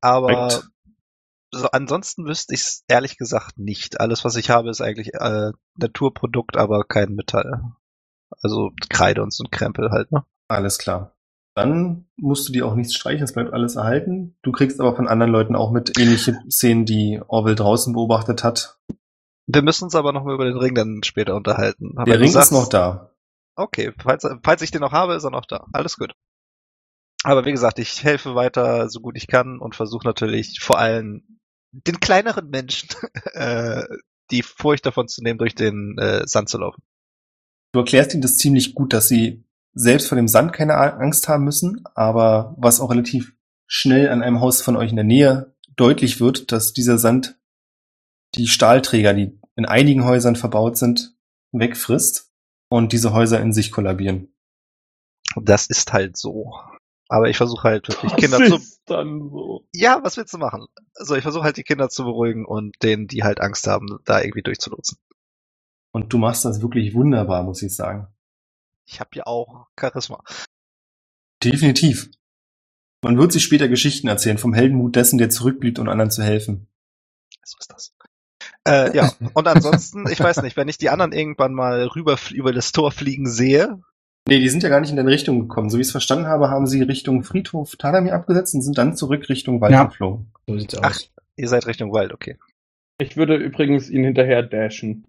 Aber 0.00 0.62
so, 1.52 1.66
ansonsten 1.70 2.24
wüsste 2.24 2.54
ich 2.54 2.62
es 2.62 2.84
ehrlich 2.88 3.18
gesagt 3.18 3.58
nicht. 3.58 4.00
Alles, 4.00 4.24
was 4.24 4.36
ich 4.36 4.48
habe, 4.48 4.70
ist 4.70 4.80
eigentlich 4.80 5.12
äh, 5.12 5.52
Naturprodukt, 5.76 6.56
aber 6.56 6.82
kein 6.84 7.14
Metall. 7.14 7.60
Also 8.40 8.70
Kreide 8.88 9.22
und 9.22 9.34
so 9.34 9.44
ein 9.44 9.50
Krempel 9.50 9.90
halt, 9.90 10.10
ne? 10.12 10.24
Alles 10.48 10.78
klar. 10.78 11.14
Dann 11.54 12.06
musst 12.16 12.48
du 12.48 12.54
dir 12.54 12.66
auch 12.66 12.74
nichts 12.74 12.94
streichen, 12.94 13.24
es 13.24 13.34
bleibt 13.34 13.52
alles 13.52 13.76
erhalten. 13.76 14.34
Du 14.40 14.50
kriegst 14.50 14.80
aber 14.80 14.96
von 14.96 15.08
anderen 15.08 15.30
Leuten 15.30 15.54
auch 15.54 15.72
mit 15.72 15.98
ähnliche 15.98 16.38
Szenen, 16.50 16.86
die 16.86 17.20
Orwell 17.28 17.54
draußen 17.54 17.92
beobachtet 17.92 18.44
hat. 18.44 18.78
Wir 19.54 19.62
müssen 19.62 19.84
uns 19.84 19.94
aber 19.94 20.12
noch 20.12 20.24
mal 20.24 20.34
über 20.34 20.44
den 20.44 20.56
Ring 20.56 20.74
dann 20.74 21.02
später 21.02 21.34
unterhalten. 21.34 21.92
Aber 21.96 22.04
Der 22.10 22.20
Ring 22.20 22.28
ist 22.28 22.34
sagst- 22.34 22.52
noch 22.52 22.68
da. 22.68 23.14
Okay, 23.56 23.92
falls, 23.98 24.26
falls 24.42 24.62
ich 24.62 24.70
den 24.70 24.80
noch 24.80 24.92
habe, 24.92 25.14
ist 25.14 25.24
er 25.24 25.30
noch 25.30 25.44
da. 25.46 25.66
Alles 25.72 25.96
gut. 25.96 26.14
Aber 27.22 27.44
wie 27.44 27.50
gesagt, 27.52 27.78
ich 27.78 28.02
helfe 28.02 28.34
weiter 28.34 28.88
so 28.88 29.00
gut 29.00 29.16
ich 29.16 29.26
kann 29.26 29.58
und 29.58 29.74
versuche 29.74 30.06
natürlich 30.06 30.60
vor 30.60 30.78
allem 30.78 31.38
den 31.72 32.00
kleineren 32.00 32.48
Menschen 32.48 32.88
äh, 33.32 33.84
die 34.30 34.42
Furcht 34.42 34.86
davon 34.86 35.08
zu 35.08 35.22
nehmen, 35.22 35.38
durch 35.38 35.54
den 35.54 35.98
äh, 35.98 36.26
Sand 36.26 36.48
zu 36.48 36.58
laufen. 36.58 36.82
Du 37.72 37.80
erklärst 37.80 38.14
ihnen 38.14 38.22
das 38.22 38.38
ziemlich 38.38 38.74
gut, 38.74 38.92
dass 38.92 39.08
sie 39.08 39.44
selbst 39.74 40.08
vor 40.08 40.16
dem 40.16 40.28
Sand 40.28 40.52
keine 40.52 40.76
Angst 40.76 41.28
haben 41.28 41.44
müssen, 41.44 41.84
aber 41.94 42.54
was 42.58 42.80
auch 42.80 42.90
relativ 42.90 43.34
schnell 43.66 44.08
an 44.08 44.22
einem 44.22 44.40
Haus 44.40 44.62
von 44.62 44.76
euch 44.76 44.90
in 44.90 44.96
der 44.96 45.04
Nähe 45.04 45.54
deutlich 45.76 46.20
wird, 46.20 46.50
dass 46.50 46.72
dieser 46.72 46.98
Sand 46.98 47.38
die 48.34 48.48
Stahlträger, 48.48 49.14
die 49.14 49.39
in 49.56 49.66
einigen 49.66 50.04
Häusern 50.04 50.36
verbaut 50.36 50.76
sind, 50.76 51.16
wegfrisst 51.52 52.30
und 52.68 52.92
diese 52.92 53.12
Häuser 53.12 53.40
in 53.40 53.52
sich 53.52 53.72
kollabieren. 53.72 54.34
Das 55.36 55.66
ist 55.66 55.92
halt 55.92 56.16
so. 56.16 56.52
Aber 57.08 57.28
ich 57.28 57.36
versuche 57.36 57.64
halt 57.64 57.88
wirklich 57.88 58.14
Kinder 58.16 58.38
das 58.38 58.48
zu. 58.48 58.56
ist 58.56 58.82
dann 58.86 59.30
so. 59.30 59.66
Ja, 59.74 60.00
was 60.04 60.16
willst 60.16 60.32
du 60.32 60.38
machen? 60.38 60.66
Also 60.94 61.16
ich 61.16 61.22
versuche 61.22 61.42
halt 61.42 61.56
die 61.56 61.64
Kinder 61.64 61.88
zu 61.88 62.04
beruhigen 62.04 62.44
und 62.44 62.76
denen, 62.82 63.08
die 63.08 63.24
halt 63.24 63.40
Angst 63.40 63.66
haben, 63.66 63.98
da 64.04 64.20
irgendwie 64.20 64.42
durchzulotsen. 64.42 64.96
Und 65.92 66.12
du 66.12 66.18
machst 66.18 66.44
das 66.44 66.62
wirklich 66.62 66.94
wunderbar, 66.94 67.42
muss 67.42 67.62
ich 67.62 67.74
sagen. 67.74 68.06
Ich 68.86 69.00
habe 69.00 69.10
ja 69.14 69.26
auch 69.26 69.66
Charisma. 69.78 70.22
Definitiv. 71.42 72.10
Man 73.02 73.18
wird 73.18 73.32
sich 73.32 73.42
später 73.42 73.68
Geschichten 73.68 74.08
erzählen 74.08 74.38
vom 74.38 74.54
Heldenmut 74.54 74.94
dessen, 74.94 75.18
der 75.18 75.30
zurückblieb, 75.30 75.78
um 75.78 75.88
anderen 75.88 76.10
zu 76.10 76.22
helfen. 76.22 76.68
So 77.44 77.56
ist 77.58 77.72
das. 77.72 77.96
Äh, 78.66 78.96
ja, 78.96 79.12
und 79.34 79.46
ansonsten, 79.48 80.06
ich 80.08 80.20
weiß 80.20 80.42
nicht, 80.42 80.56
wenn 80.56 80.68
ich 80.68 80.78
die 80.78 80.90
anderen 80.90 81.12
irgendwann 81.12 81.54
mal 81.54 81.86
rüber 81.86 82.16
über 82.32 82.52
das 82.52 82.72
Tor 82.72 82.92
fliegen 82.92 83.28
sehe, 83.28 83.78
Nee, 84.28 84.38
die 84.38 84.48
sind 84.48 84.62
ja 84.62 84.68
gar 84.68 84.80
nicht 84.80 84.90
in 84.90 84.96
deine 84.96 85.10
Richtung 85.10 85.40
gekommen. 85.40 85.70
So 85.70 85.78
wie 85.78 85.80
ich 85.80 85.88
es 85.88 85.92
verstanden 85.92 86.26
habe, 86.26 86.50
haben 86.50 86.66
sie 86.66 86.82
Richtung 86.82 87.24
Friedhof 87.24 87.76
Tadamir 87.76 88.14
abgesetzt 88.14 88.54
und 88.54 88.62
sind 88.62 88.76
dann 88.76 88.94
zurück 88.94 89.28
Richtung 89.28 89.60
Wald 89.60 89.72
Ja. 89.72 89.84
geflogen. 89.84 90.30
So 90.46 90.58
sieht's 90.58 90.76
Ach. 90.78 90.90
aus. 90.90 91.10
ihr 91.36 91.48
seid 91.48 91.66
Richtung 91.66 91.92
Wald, 91.92 92.12
okay. 92.12 92.36
Ich 93.00 93.16
würde 93.16 93.36
übrigens 93.36 93.88
ihn 93.88 94.04
hinterher 94.04 94.42
dashen. 94.42 95.06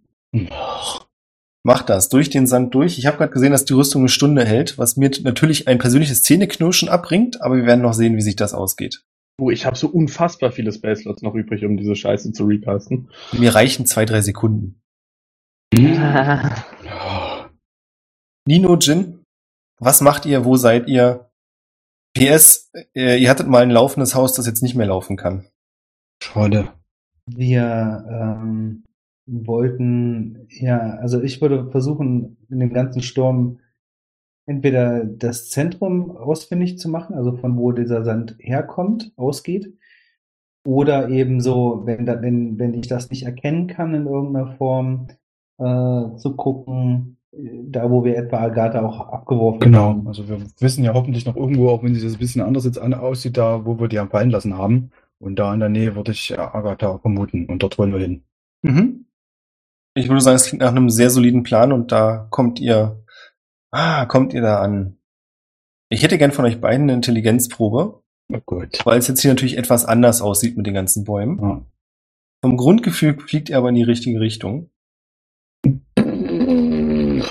Mach 1.63 1.83
das, 1.83 2.09
durch 2.09 2.29
den 2.29 2.47
Sand 2.47 2.73
durch. 2.73 2.97
Ich 2.97 3.05
habe 3.05 3.17
gerade 3.17 3.33
gesehen, 3.33 3.51
dass 3.51 3.65
die 3.65 3.73
Rüstung 3.73 4.01
eine 4.03 4.09
Stunde 4.09 4.45
hält, 4.45 4.77
was 4.77 4.95
mir 4.97 5.11
natürlich 5.23 5.67
ein 5.67 5.77
persönliches 5.77 6.23
Zähneknirschen 6.23 6.89
abbringt, 6.89 7.41
aber 7.41 7.57
wir 7.57 7.65
werden 7.65 7.81
noch 7.81 7.93
sehen, 7.93 8.15
wie 8.15 8.21
sich 8.21 8.37
das 8.37 8.53
ausgeht. 8.53 9.03
Du, 9.41 9.49
ich 9.49 9.65
habe 9.65 9.75
so 9.75 9.89
unfassbar 9.89 10.51
viele 10.51 10.71
Spaceslots 10.71 11.23
noch 11.23 11.33
übrig, 11.33 11.65
um 11.65 11.75
diese 11.75 11.95
Scheiße 11.95 12.31
zu 12.31 12.45
recasten. 12.45 13.09
Mir 13.31 13.55
reichen 13.55 13.87
zwei, 13.87 14.05
drei 14.05 14.21
Sekunden. 14.21 14.83
Nino, 18.45 18.77
Jin, 18.77 19.25
was 19.79 20.01
macht 20.01 20.27
ihr? 20.27 20.45
Wo 20.45 20.57
seid 20.57 20.87
ihr? 20.87 21.31
PS, 22.13 22.69
äh, 22.93 23.19
ihr 23.19 23.31
hattet 23.31 23.47
mal 23.47 23.63
ein 23.63 23.71
laufendes 23.71 24.13
Haus, 24.13 24.33
das 24.33 24.45
jetzt 24.45 24.61
nicht 24.61 24.75
mehr 24.75 24.85
laufen 24.85 25.17
kann. 25.17 25.47
Schade. 26.21 26.73
Wir 27.25 28.05
ähm, 28.11 28.83
wollten, 29.25 30.45
ja, 30.49 30.97
also 30.97 31.19
ich 31.19 31.41
würde 31.41 31.71
versuchen, 31.71 32.37
in 32.47 32.59
dem 32.59 32.73
ganzen 32.73 33.01
Sturm 33.01 33.59
entweder 34.45 35.05
das 35.05 35.49
Zentrum 35.49 36.11
ausfindig 36.11 36.77
zu 36.79 36.89
machen, 36.89 37.15
also 37.15 37.37
von 37.37 37.57
wo 37.57 37.71
dieser 37.71 38.03
Sand 38.03 38.35
herkommt, 38.39 39.11
ausgeht, 39.15 39.73
oder 40.65 41.09
eben 41.09 41.41
so, 41.41 41.81
wenn, 41.85 42.05
da, 42.05 42.21
wenn, 42.21 42.59
wenn 42.59 42.73
ich 42.73 42.87
das 42.87 43.09
nicht 43.09 43.23
erkennen 43.23 43.67
kann 43.67 43.93
in 43.95 44.05
irgendeiner 44.05 44.55
Form, 44.57 45.07
äh, 45.57 46.15
zu 46.17 46.35
gucken, 46.35 47.17
äh, 47.31 47.37
da 47.69 47.89
wo 47.89 48.03
wir 48.03 48.17
etwa 48.17 48.39
Agatha 48.39 48.83
auch 48.85 48.99
abgeworfen 49.09 49.59
Genau. 49.59 49.89
haben. 49.89 50.07
Also 50.07 50.27
wir 50.27 50.39
wissen 50.59 50.83
ja 50.83 50.93
hoffentlich 50.93 51.25
noch 51.25 51.35
irgendwo, 51.35 51.69
auch 51.69 51.83
wenn 51.83 51.95
sie 51.95 52.03
das 52.03 52.13
ein 52.13 52.19
bisschen 52.19 52.41
anders 52.41 52.65
jetzt 52.65 52.79
an, 52.79 52.93
aussieht, 52.93 53.37
da 53.37 53.65
wo 53.65 53.79
wir 53.79 53.87
die 53.87 53.99
am 53.99 54.09
fallen 54.09 54.29
lassen 54.29 54.57
haben. 54.57 54.91
Und 55.19 55.37
da 55.37 55.53
in 55.53 55.59
der 55.59 55.69
Nähe 55.69 55.95
würde 55.95 56.11
ich 56.11 56.31
äh, 56.31 56.37
Agatha 56.37 56.97
vermuten. 56.97 57.45
Und 57.45 57.61
dort 57.63 57.77
wollen 57.77 57.93
wir 57.93 57.99
hin. 57.99 58.23
Mhm. 58.63 59.05
Ich 59.93 60.07
würde 60.09 60.21
sagen, 60.21 60.35
es 60.35 60.45
klingt 60.45 60.61
nach 60.61 60.71
einem 60.71 60.89
sehr 60.89 61.09
soliden 61.09 61.43
Plan 61.43 61.71
und 61.71 61.91
da 61.91 62.27
kommt 62.29 62.59
ihr, 62.59 63.00
ah, 63.71 64.05
kommt 64.05 64.33
ihr 64.33 64.41
da 64.41 64.61
an. 64.61 64.97
Ich 65.89 66.03
hätte 66.03 66.17
gern 66.17 66.31
von 66.31 66.45
euch 66.45 66.61
beiden 66.61 66.83
eine 66.83 66.93
Intelligenzprobe, 66.93 68.01
Oh 68.31 68.39
gut. 68.45 68.79
weil 68.85 68.99
es 68.99 69.07
jetzt 69.07 69.21
hier 69.21 69.31
natürlich 69.31 69.57
etwas 69.57 69.85
anders 69.85 70.21
aussieht 70.21 70.55
mit 70.55 70.65
den 70.65 70.73
ganzen 70.73 71.03
Bäumen. 71.03 71.39
Ja. 71.41 71.65
Vom 72.43 72.57
Grundgefühl 72.57 73.19
fliegt 73.19 73.49
ihr 73.49 73.57
aber 73.57 73.69
in 73.69 73.75
die 73.75 73.83
richtige 73.83 74.19
Richtung. 74.19 74.69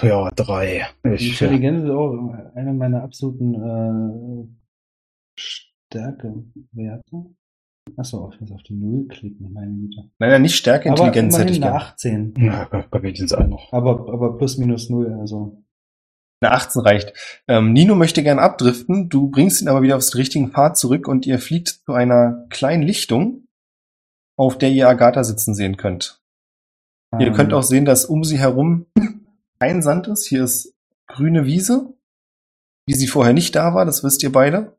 Ja, 0.02 0.30
drei. 0.36 0.86
Ich, 1.04 1.32
Intelligenz 1.32 1.84
ist 1.84 1.90
auch 1.90 2.32
eine 2.54 2.72
meiner 2.72 3.02
absoluten 3.02 3.54
äh, 3.54 4.46
Stärkewerte. 5.36 7.26
Achso, 7.96 8.30
ich 8.32 8.40
muss 8.40 8.52
auf 8.52 8.62
die 8.62 8.74
Null 8.74 9.08
klicken, 9.08 9.52
meine 9.52 9.72
Güte. 9.72 10.10
Nein, 10.18 10.30
nein, 10.30 10.42
nicht 10.42 10.54
Stärke, 10.54 10.90
Aber 10.90 10.98
Intelligenz 11.06 11.38
hätte 11.38 11.52
immerhin 11.54 11.62
ich 11.62 11.68
eine 11.68 11.72
gern. 11.72 11.82
18. 11.82 12.34
ja, 12.38 12.86
bei 12.90 13.00
mir 13.00 13.16
sind 13.16 13.26
es 13.26 13.32
alle 13.32 13.48
noch. 13.48 13.72
Aber, 13.72 14.12
aber 14.12 14.36
plus 14.38 14.58
minus 14.58 14.88
null, 14.90 15.12
also. 15.20 15.64
Eine 16.40 16.52
18 16.52 16.82
reicht. 16.82 17.12
Ähm, 17.48 17.72
Nino 17.72 17.94
möchte 17.94 18.22
gern 18.22 18.38
abdriften, 18.38 19.10
du 19.10 19.30
bringst 19.30 19.60
ihn 19.60 19.68
aber 19.68 19.82
wieder 19.82 19.96
aufs 19.96 20.14
richtigen 20.14 20.52
Pfad 20.52 20.78
zurück 20.78 21.06
und 21.06 21.26
ihr 21.26 21.38
fliegt 21.38 21.68
zu 21.84 21.92
einer 21.92 22.46
kleinen 22.48 22.82
Lichtung, 22.82 23.46
auf 24.38 24.56
der 24.56 24.70
ihr 24.70 24.88
Agatha 24.88 25.22
sitzen 25.22 25.54
sehen 25.54 25.76
könnt. 25.76 26.22
Ihr 27.18 27.26
Ähm, 27.26 27.34
könnt 27.34 27.52
auch 27.52 27.62
sehen, 27.62 27.84
dass 27.84 28.06
um 28.06 28.24
sie 28.24 28.38
herum 28.38 28.86
kein 29.60 29.82
Sand 29.82 30.08
ist. 30.08 30.26
Hier 30.26 30.44
ist 30.44 30.74
grüne 31.08 31.44
Wiese, 31.44 31.92
wie 32.86 32.94
sie 32.94 33.06
vorher 33.06 33.34
nicht 33.34 33.54
da 33.54 33.74
war, 33.74 33.84
das 33.84 34.02
wisst 34.02 34.22
ihr 34.22 34.32
beide. 34.32 34.76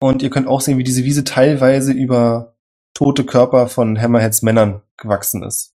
Und 0.00 0.22
ihr 0.22 0.30
könnt 0.30 0.48
auch 0.48 0.60
sehen, 0.60 0.78
wie 0.78 0.84
diese 0.84 1.04
Wiese 1.04 1.24
teilweise 1.24 1.92
über 1.92 2.56
tote 2.94 3.24
Körper 3.24 3.68
von 3.68 4.00
Hammerheads 4.00 4.42
Männern 4.42 4.82
gewachsen 4.96 5.42
ist. 5.42 5.74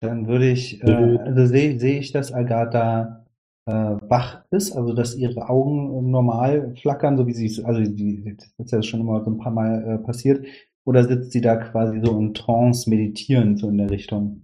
Dann 0.00 0.28
würde 0.28 0.50
ich, 0.50 0.82
äh, 0.82 1.18
also 1.18 1.46
sehe 1.46 1.78
sehe 1.80 1.98
ich, 1.98 2.12
dass 2.12 2.32
Agatha 2.32 3.24
wach 3.72 4.44
ist, 4.50 4.72
also 4.72 4.94
dass 4.94 5.14
ihre 5.14 5.48
Augen 5.48 6.10
normal 6.10 6.74
flackern, 6.80 7.16
so 7.16 7.26
wie 7.26 7.34
sie 7.34 7.46
es, 7.46 7.62
also 7.62 7.80
die, 7.80 8.36
das 8.36 8.66
ist 8.66 8.72
ja 8.72 8.82
schon 8.82 9.00
immer 9.00 9.22
so 9.24 9.30
ein 9.30 9.38
paar 9.38 9.52
Mal 9.52 9.84
äh, 9.84 9.98
passiert, 9.98 10.46
oder 10.86 11.06
sitzt 11.06 11.32
sie 11.32 11.42
da 11.42 11.56
quasi 11.56 12.00
so 12.02 12.18
in 12.18 12.32
Trance 12.32 12.88
meditierend, 12.88 13.58
so 13.58 13.68
in 13.68 13.76
der 13.76 13.90
Richtung? 13.90 14.42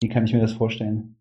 Wie 0.00 0.08
kann 0.08 0.24
ich 0.24 0.32
mir 0.32 0.40
das 0.40 0.52
vorstellen? 0.52 1.16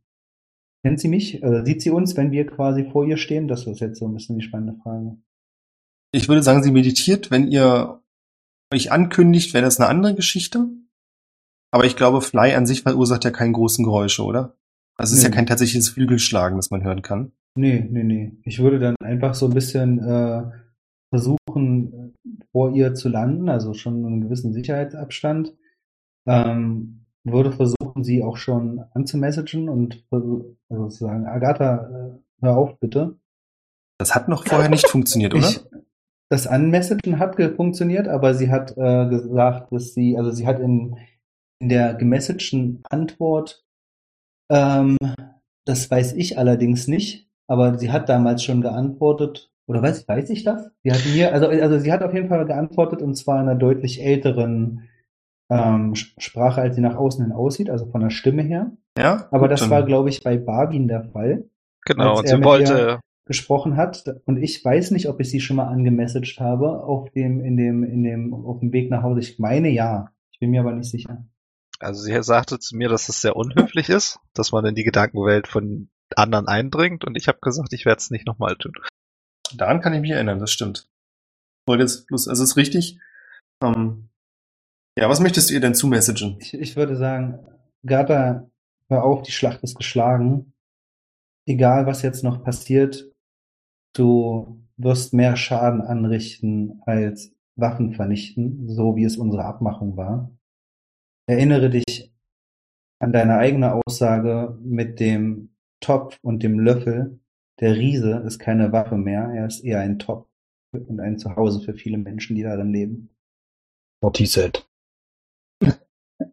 Kennt 0.84 1.00
sie 1.00 1.08
mich? 1.08 1.44
Also 1.44 1.66
sieht 1.66 1.82
sie 1.82 1.90
uns, 1.90 2.16
wenn 2.16 2.32
wir 2.32 2.46
quasi 2.46 2.84
vor 2.84 3.06
ihr 3.06 3.18
stehen? 3.18 3.48
Das 3.48 3.66
ist 3.66 3.80
jetzt 3.80 4.00
so 4.00 4.08
ein 4.08 4.14
bisschen 4.14 4.38
die 4.38 4.44
spannende 4.44 4.80
Frage. 4.82 5.18
Ich 6.12 6.28
würde 6.28 6.44
sagen, 6.44 6.62
sie 6.62 6.72
meditiert. 6.72 7.32
Wenn 7.32 7.48
ihr 7.48 8.02
euch 8.74 8.92
ankündigt, 8.92 9.54
wäre 9.54 9.64
das 9.64 9.80
eine 9.80 9.90
andere 9.90 10.16
Geschichte. 10.16 10.68
Aber 11.72 11.86
ich 11.86 11.96
glaube, 11.96 12.22
Fly 12.22 12.54
an 12.54 12.66
sich 12.66 12.82
verursacht 12.82 13.24
ja 13.24 13.32
keine 13.32 13.54
großen 13.54 13.84
Geräusche, 13.86 14.24
oder? 14.24 14.58
Also 15.02 15.14
es 15.14 15.20
ist 15.20 15.24
ja 15.24 15.32
kein 15.32 15.48
tatsächliches 15.48 15.90
Flügelschlagen, 15.90 16.58
das 16.58 16.70
man 16.70 16.84
hören 16.84 17.02
kann. 17.02 17.32
Nee, 17.56 17.88
nee, 17.90 18.04
nee. 18.04 18.38
Ich 18.44 18.60
würde 18.60 18.80
dann 18.80 18.96
einfach 19.04 19.34
so 19.34 19.48
ein 19.48 19.54
bisschen 19.54 20.00
äh, 20.00 20.44
versuchen, 21.10 22.14
vor 22.52 22.72
ihr 22.74 22.94
zu 22.94 23.10
landen, 23.10 23.50
also 23.50 23.74
schon 23.74 24.06
einen 24.06 24.22
gewissen 24.22 24.54
Sicherheitsabstand. 24.54 25.56
Ähm, 26.28 27.06
würde 27.24 27.52
versuchen, 27.52 28.04
sie 28.04 28.24
auch 28.24 28.38
schon 28.38 28.84
anzumessagen 28.94 29.70
und 29.70 30.06
also 30.10 30.88
zu 30.88 31.06
sagen, 31.06 31.26
Agatha, 31.26 31.90
äh, 31.90 32.46
hör 32.46 32.58
auf 32.58 32.80
bitte. 32.80 33.20
Das 33.98 34.14
hat 34.16 34.28
noch 34.28 34.46
vorher 34.46 34.70
nicht 34.70 34.88
funktioniert, 34.88 35.34
oder? 35.34 35.48
Ich, 35.48 35.64
das 36.30 36.48
Anmessagen 36.48 37.20
hat 37.20 37.36
funktioniert, 37.56 38.08
aber 38.08 38.34
sie 38.34 38.52
hat 38.52 38.78
äh, 38.78 39.10
gesagt, 39.10 39.72
dass 39.72 39.94
sie, 39.94 40.18
also 40.18 40.32
sie 40.32 40.48
hat 40.48 40.60
in, 40.60 40.96
in 41.60 41.70
der 41.70 41.96
gemessagten 41.96 42.82
Antwort, 42.90 43.66
ähm, 44.52 44.98
das 45.66 45.90
weiß 45.90 46.14
ich 46.14 46.38
allerdings 46.38 46.88
nicht, 46.88 47.30
aber 47.48 47.78
sie 47.78 47.92
hat 47.92 48.10
damals 48.10 48.44
schon 48.44 48.62
geantwortet, 48.62 49.52
oder 49.68 49.82
weiß, 49.82 50.08
weiß 50.08 50.30
ich 50.32 50.44
das? 50.44 50.70
Sie 50.84 50.92
hat 50.92 51.02
mir, 51.06 51.34
also, 51.34 51.48
also 51.48 51.80
sie 51.80 51.92
hat 51.92 52.04
auf 52.04 52.14
jeden 52.14 52.28
Fall 52.30 52.46
geantwortet 52.46 53.02
und 53.02 53.16
zwar 53.16 53.42
in 53.42 53.48
einer 53.48 53.58
deutlich 53.58 54.04
älteren 54.04 54.90
ähm, 55.50 55.96
Sprache, 55.96 56.62
als 56.62 56.76
sie 56.76 56.82
nach 56.82 56.96
außen 56.96 57.24
hin 57.24 57.34
aussieht, 57.34 57.70
also 57.70 57.86
von 57.86 58.02
der 58.02 58.10
Stimme 58.10 58.42
her. 58.42 58.72
ja? 58.98 59.28
Aber 59.32 59.48
Gut, 59.48 59.52
das 59.52 59.70
war, 59.70 59.84
glaube 59.84 60.10
ich, 60.10 60.24
bei 60.24 60.38
Barbin 60.38 60.88
der 60.88 61.04
Fall 61.06 61.46
Genau, 61.86 62.12
Als 62.12 62.20
und 62.20 62.26
er 62.26 62.30
sie 62.30 62.38
mit 62.38 62.46
wollte, 62.46 63.00
gesprochen 63.26 63.78
hat 63.78 64.04
und 64.26 64.38
ich 64.38 64.64
weiß 64.64 64.92
nicht, 64.92 65.08
ob 65.08 65.20
ich 65.20 65.30
sie 65.30 65.40
schon 65.40 65.58
mal 65.58 65.68
angemessaged 65.68 66.40
habe 66.40 66.84
auf 66.84 67.10
dem 67.12 67.44
in 67.44 67.58
dem 67.58 67.84
in 67.84 68.04
dem 68.04 68.34
auf 68.34 68.60
dem 68.60 68.74
Weg 68.74 68.90
nach 68.90 69.04
Hause. 69.04 69.22
Ich 69.22 69.40
meine 69.40 69.70
ja, 69.70 70.10
ich 70.32 70.40
bin 70.40 70.52
mir 70.52 70.62
aber 70.62 70.74
nicht 70.74 70.90
sicher. 70.90 71.26
Also 71.82 72.02
sie 72.02 72.24
sagte 72.24 72.60
zu 72.60 72.76
mir, 72.76 72.90
dass 72.90 73.10
es 73.10 73.22
sehr 73.22 73.36
unhöflich 73.36 73.90
ist, 73.90 74.20
dass 74.34 74.52
man 74.52 74.66
in 74.66 74.76
die 74.76 74.84
Gedankenwelt 74.84 75.48
von 75.48 75.90
anderen 76.16 76.48
eindringt 76.48 77.06
und 77.06 77.16
ich 77.16 77.28
habe 77.28 77.40
gesagt, 77.42 77.74
ich 77.74 77.86
werde 77.86 78.00
es 78.00 78.12
nicht 78.12 78.28
nochmal 78.28 78.56
tun. 78.56 78.74
Daran 79.56 79.82
kann 79.82 79.94
ich 79.94 80.02
mich 80.02 80.12
erinnern, 80.12 80.40
das 80.40 80.52
stimmt. 80.52 80.88
Wollte 81.68 81.84
jetzt 81.84 82.08
bloß, 82.08 82.28
also 82.28 82.44
ist 82.44 82.58
richtig. 82.58 83.00
Ähm, 83.64 84.10
ja, 84.98 85.10
was 85.10 85.20
möchtest 85.20 85.50
du 85.50 85.54
ihr 85.54 85.62
denn 85.62 85.76
zumessagen? 85.76 86.38
Ich, 86.40 86.54
ich 86.54 86.76
würde 86.76 86.96
sagen, 86.96 87.46
Gata, 87.86 88.50
hör 88.90 89.04
auf, 89.04 89.24
die 89.24 89.32
Schlacht 89.32 89.64
ist 89.64 89.76
geschlagen. 89.76 90.54
Egal 91.48 91.86
was 91.86 92.02
jetzt 92.02 92.24
noch 92.24 92.44
passiert, 92.44 93.10
du 93.94 94.64
wirst 94.78 95.14
mehr 95.14 95.36
Schaden 95.36 95.82
anrichten 95.82 96.82
als 96.86 97.34
Waffen 97.56 97.94
vernichten, 97.94 98.68
so 98.70 98.96
wie 98.96 99.04
es 99.04 99.18
unsere 99.18 99.46
Abmachung 99.46 99.98
war. 99.98 100.32
Erinnere 101.28 101.70
dich 101.70 102.12
an 103.00 103.12
deine 103.14 103.38
eigene 103.38 103.74
Aussage 103.74 104.58
mit 104.62 105.00
dem 105.00 105.50
Topf 105.80 106.18
und 106.22 106.44
dem 106.44 106.60
Löffel. 106.60 107.20
Der 107.60 107.76
Riese 107.76 108.24
ist 108.26 108.40
keine 108.40 108.72
Waffe 108.72 108.98
mehr, 108.98 109.24
er 109.34 109.46
ist 109.48 109.64
eher 109.64 109.80
ein 109.82 110.00
Topf 110.00 110.28
und 110.74 111.00
ein 111.00 111.18
Zuhause 111.20 111.62
für 111.62 111.74
viele 111.74 111.98
Menschen, 111.98 112.36
die 112.36 112.44
darin 112.44 112.72
leben. 112.72 113.10
What 114.02 114.18
he 114.18 114.26
said. 114.26 114.68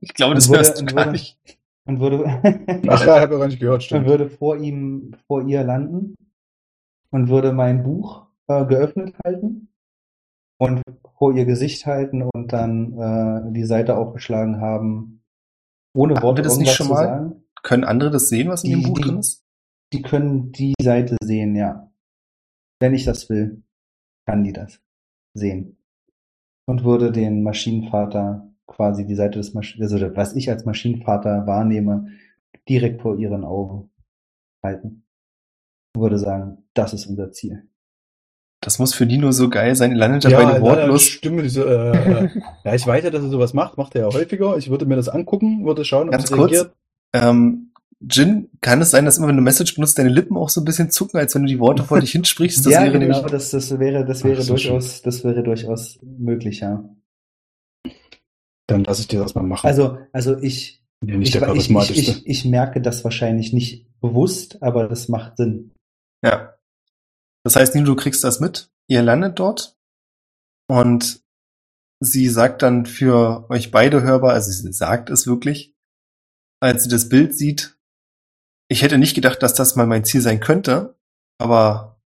Ich 0.00 0.12
glaube, 0.12 0.32
Und 0.32 0.36
das 0.36 0.50
hörst 0.50 0.76
du 0.78 0.82
und 0.82 0.94
gar 0.94 1.06
würde- 1.06 1.12
nicht. 1.12 1.38
Und 1.86 2.00
würde, 2.00 2.24
Ach 2.88 3.06
ja, 3.06 3.20
habe 3.20 3.34
ich 3.34 3.40
gar 3.40 3.46
nicht 3.46 3.58
gehört, 3.60 3.76
und 3.76 3.82
stimmt. 3.84 4.06
würde 4.06 4.28
vor 4.28 4.58
ihm, 4.58 5.16
vor 5.26 5.46
ihr 5.48 5.64
landen 5.64 6.14
und 7.10 7.28
würde 7.30 7.52
mein 7.54 7.82
Buch 7.82 8.26
äh, 8.48 8.66
geöffnet 8.66 9.14
halten 9.24 9.68
und 10.58 10.82
vor 11.16 11.34
ihr 11.34 11.44
Gesicht 11.46 11.86
halten 11.86 12.22
und 12.22 12.52
dann 12.52 12.98
äh, 12.98 13.52
die 13.52 13.64
Seite 13.64 13.96
aufgeschlagen 13.96 14.60
haben, 14.60 15.24
ohne 15.94 16.14
Hatten 16.14 16.24
Worte 16.24 16.42
das 16.42 16.58
nicht 16.58 16.72
schon 16.72 16.86
zu 16.88 16.92
mal? 16.92 17.04
sagen. 17.04 17.44
Können 17.62 17.84
andere 17.84 18.10
das 18.10 18.28
sehen, 18.28 18.48
was 18.48 18.64
in 18.64 18.70
dem 18.70 18.82
Buch 18.82 19.00
drin 19.00 19.18
ist? 19.18 19.44
Die 19.92 20.02
können 20.02 20.52
die 20.52 20.74
Seite 20.80 21.16
sehen, 21.22 21.56
ja. 21.56 21.90
Wenn 22.80 22.94
ich 22.94 23.04
das 23.04 23.28
will, 23.28 23.62
kann 24.26 24.44
die 24.44 24.52
das 24.52 24.80
sehen. 25.34 25.78
Und 26.66 26.84
würde 26.84 27.10
den 27.10 27.42
Maschinenvater 27.42 28.52
quasi 28.66 29.06
die 29.06 29.14
Seite 29.14 29.38
des 29.38 29.54
Maschinen, 29.54 29.82
also 29.82 29.98
was 30.14 30.36
ich 30.36 30.50
als 30.50 30.64
Maschinenvater 30.64 31.46
wahrnehme, 31.46 32.08
direkt 32.68 33.00
vor 33.00 33.16
ihren 33.18 33.44
Augen 33.44 33.90
halten. 34.62 35.04
Würde 35.96 36.18
sagen, 36.18 36.64
das 36.74 36.92
ist 36.92 37.06
unser 37.06 37.32
Ziel. 37.32 37.66
Das 38.60 38.78
muss 38.80 38.92
für 38.92 39.06
Dino 39.06 39.30
so 39.30 39.48
geil 39.48 39.76
sein. 39.76 39.92
Ihr 39.92 39.98
landet 39.98 40.24
Ja, 40.24 40.30
dabei 40.30 40.60
wortlos. 40.60 41.04
Stimme, 41.04 41.42
diese, 41.42 41.64
äh, 41.64 42.24
äh, 42.24 42.28
ja, 42.64 42.74
ich 42.74 42.86
weiß 42.86 43.04
ja, 43.04 43.10
dass 43.10 43.22
er 43.22 43.28
sowas 43.28 43.54
macht, 43.54 43.76
macht 43.78 43.94
er 43.94 44.08
ja 44.08 44.12
häufiger. 44.12 44.56
Ich 44.56 44.68
würde 44.68 44.84
mir 44.84 44.96
das 44.96 45.08
angucken, 45.08 45.64
würde 45.64 45.84
schauen, 45.84 46.08
ob 46.08 46.12
Ganz 46.12 46.28
sie 46.28 46.34
kurz. 46.34 46.52
reagiert. 46.52 46.74
Ähm, 47.14 47.72
Jin, 48.00 48.48
kann 48.60 48.80
es 48.80 48.90
sein, 48.90 49.04
dass 49.04 49.18
immer 49.18 49.28
wenn 49.28 49.36
du 49.36 49.42
Message 49.42 49.74
benutzt, 49.74 49.98
deine 49.98 50.08
Lippen 50.08 50.36
auch 50.36 50.48
so 50.50 50.60
ein 50.60 50.64
bisschen 50.64 50.90
zucken, 50.90 51.18
als 51.18 51.34
wenn 51.34 51.42
du 51.42 51.48
die 51.48 51.58
Worte 51.58 51.82
vor 51.82 52.00
dich 52.00 52.12
hinsprichst? 52.12 52.64
Das 52.64 52.72
ja, 52.72 52.82
wäre 52.82 52.92
genau, 52.92 53.16
nämlich, 53.16 53.32
das, 53.32 53.50
das 53.50 53.76
wäre, 53.78 54.04
das 54.04 54.22
wäre 54.22 54.38
Ach, 54.38 54.42
so 54.44 54.54
durchaus, 54.54 55.02
das 55.02 55.24
wäre 55.24 55.42
durchaus 55.42 55.98
möglich, 56.02 56.60
ja. 56.60 56.84
Dann 58.68 58.84
lasse 58.84 59.00
ich 59.00 59.08
dir 59.08 59.20
das 59.20 59.34
mal 59.34 59.42
machen. 59.42 59.66
Also, 59.66 59.98
also 60.12 60.36
ich, 60.38 60.84
ja, 61.04 61.16
nicht 61.16 61.34
ich, 61.34 61.40
der 61.40 61.54
ich, 61.54 61.70
ich, 61.70 62.26
ich 62.26 62.44
merke 62.44 62.80
das 62.80 63.02
wahrscheinlich 63.02 63.52
nicht 63.52 63.86
bewusst, 64.00 64.62
aber 64.62 64.88
das 64.88 65.08
macht 65.08 65.36
Sinn. 65.36 65.72
ja. 66.24 66.54
Das 67.48 67.56
heißt, 67.56 67.74
Dino, 67.74 67.86
du 67.86 67.96
kriegst 67.96 68.22
das 68.24 68.40
mit. 68.40 68.70
Ihr 68.90 69.00
landet 69.00 69.38
dort. 69.38 69.74
Und 70.70 71.24
sie 71.98 72.28
sagt 72.28 72.60
dann 72.60 72.84
für 72.84 73.48
euch 73.48 73.70
beide 73.70 74.02
hörbar, 74.02 74.34
also 74.34 74.50
sie 74.50 74.70
sagt 74.70 75.08
es 75.08 75.26
wirklich, 75.26 75.74
als 76.60 76.82
sie 76.82 76.90
das 76.90 77.08
Bild 77.08 77.34
sieht, 77.34 77.80
ich 78.70 78.82
hätte 78.82 78.98
nicht 78.98 79.14
gedacht, 79.14 79.42
dass 79.42 79.54
das 79.54 79.76
mal 79.76 79.86
mein 79.86 80.04
Ziel 80.04 80.20
sein 80.20 80.40
könnte, 80.40 80.98
aber 81.40 82.02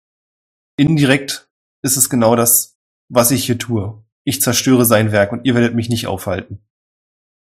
indirekt 0.77 1.49
ist 1.83 1.97
es 1.97 2.11
genau 2.11 2.35
das, 2.35 2.77
was 3.09 3.31
ich 3.31 3.43
hier 3.43 3.57
tue. 3.57 4.05
Ich 4.23 4.43
zerstöre 4.43 4.85
sein 4.85 5.11
Werk 5.11 5.31
und 5.31 5.43
ihr 5.45 5.55
werdet 5.55 5.73
mich 5.73 5.89
nicht 5.89 6.05
aufhalten. 6.05 6.63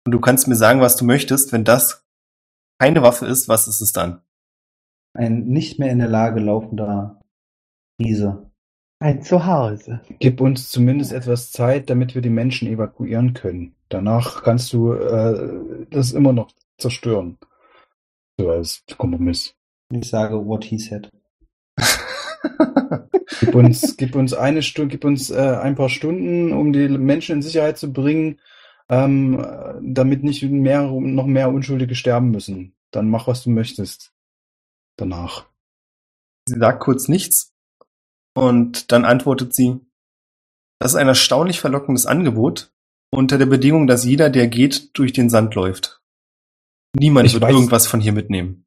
Und 0.05 0.13
du 0.13 0.21
kannst 0.21 0.47
mir 0.47 0.55
sagen, 0.55 0.79
was 0.79 0.95
du 0.95 1.03
möchtest. 1.03 1.51
Wenn 1.51 1.65
das 1.65 2.07
keine 2.79 3.01
Waffe 3.01 3.25
ist, 3.25 3.49
was 3.49 3.67
ist 3.67 3.81
es 3.81 3.91
dann? 3.91 4.21
Ein 5.13 5.47
nicht 5.47 5.79
mehr 5.79 5.91
in 5.91 5.99
der 5.99 6.07
Lage 6.07 6.39
laufender 6.39 7.18
Riese. 7.99 8.49
Ein 9.01 9.21
Zuhause. 9.21 10.01
Gib 10.19 10.41
uns 10.41 10.69
zumindest 10.71 11.13
etwas 11.13 11.51
Zeit, 11.51 11.89
damit 11.89 12.15
wir 12.15 12.21
die 12.21 12.29
Menschen 12.29 12.67
evakuieren 12.67 13.33
können. 13.33 13.75
Danach 13.87 14.43
kannst 14.43 14.73
du 14.73 14.91
äh, 14.93 15.85
das 15.89 16.11
immer 16.11 16.33
noch 16.33 16.51
zerstören. 16.77 17.37
So 18.37 18.49
als 18.49 18.83
Kompromiss. 18.97 19.55
Ich 19.91 20.09
sage 20.09 20.45
what 20.45 20.65
he 20.65 20.77
said. 20.77 21.09
Gib 23.39 23.55
uns, 23.55 23.95
gib 23.95 24.15
uns 24.15 24.33
eine 24.33 24.61
Stunde, 24.61 24.91
gib 24.91 25.05
uns 25.05 25.29
äh, 25.29 25.37
ein 25.37 25.75
paar 25.75 25.89
Stunden, 25.89 26.51
um 26.51 26.73
die 26.73 26.89
Menschen 26.89 27.35
in 27.35 27.41
Sicherheit 27.41 27.77
zu 27.77 27.93
bringen, 27.93 28.39
ähm, 28.89 29.39
äh, 29.39 29.75
damit 29.81 30.23
nicht 30.23 30.43
mehr, 30.43 30.83
noch 30.83 31.25
mehr 31.25 31.49
Unschuldige 31.49 31.95
sterben 31.95 32.31
müssen. 32.31 32.75
Dann 32.91 33.09
mach, 33.09 33.27
was 33.27 33.43
du 33.43 33.49
möchtest. 33.49 34.13
Danach. 34.97 35.47
Sie 36.47 36.59
sagt 36.59 36.81
kurz 36.81 37.07
nichts 37.07 37.53
und 38.35 38.91
dann 38.91 39.05
antwortet 39.05 39.53
sie, 39.53 39.79
das 40.79 40.91
ist 40.93 40.95
ein 40.97 41.07
erstaunlich 41.07 41.59
verlockendes 41.59 42.05
Angebot 42.05 42.71
unter 43.11 43.37
der 43.37 43.45
Bedingung, 43.47 43.87
dass 43.87 44.05
jeder, 44.05 44.29
der 44.29 44.47
geht, 44.47 44.97
durch 44.97 45.13
den 45.13 45.29
Sand 45.29 45.55
läuft. 45.55 46.01
Niemand 46.97 47.27
Ich 47.27 47.33
wird 47.33 47.43
weiß- 47.43 47.51
irgendwas 47.51 47.87
von 47.87 47.99
hier 48.01 48.13
mitnehmen. 48.13 48.65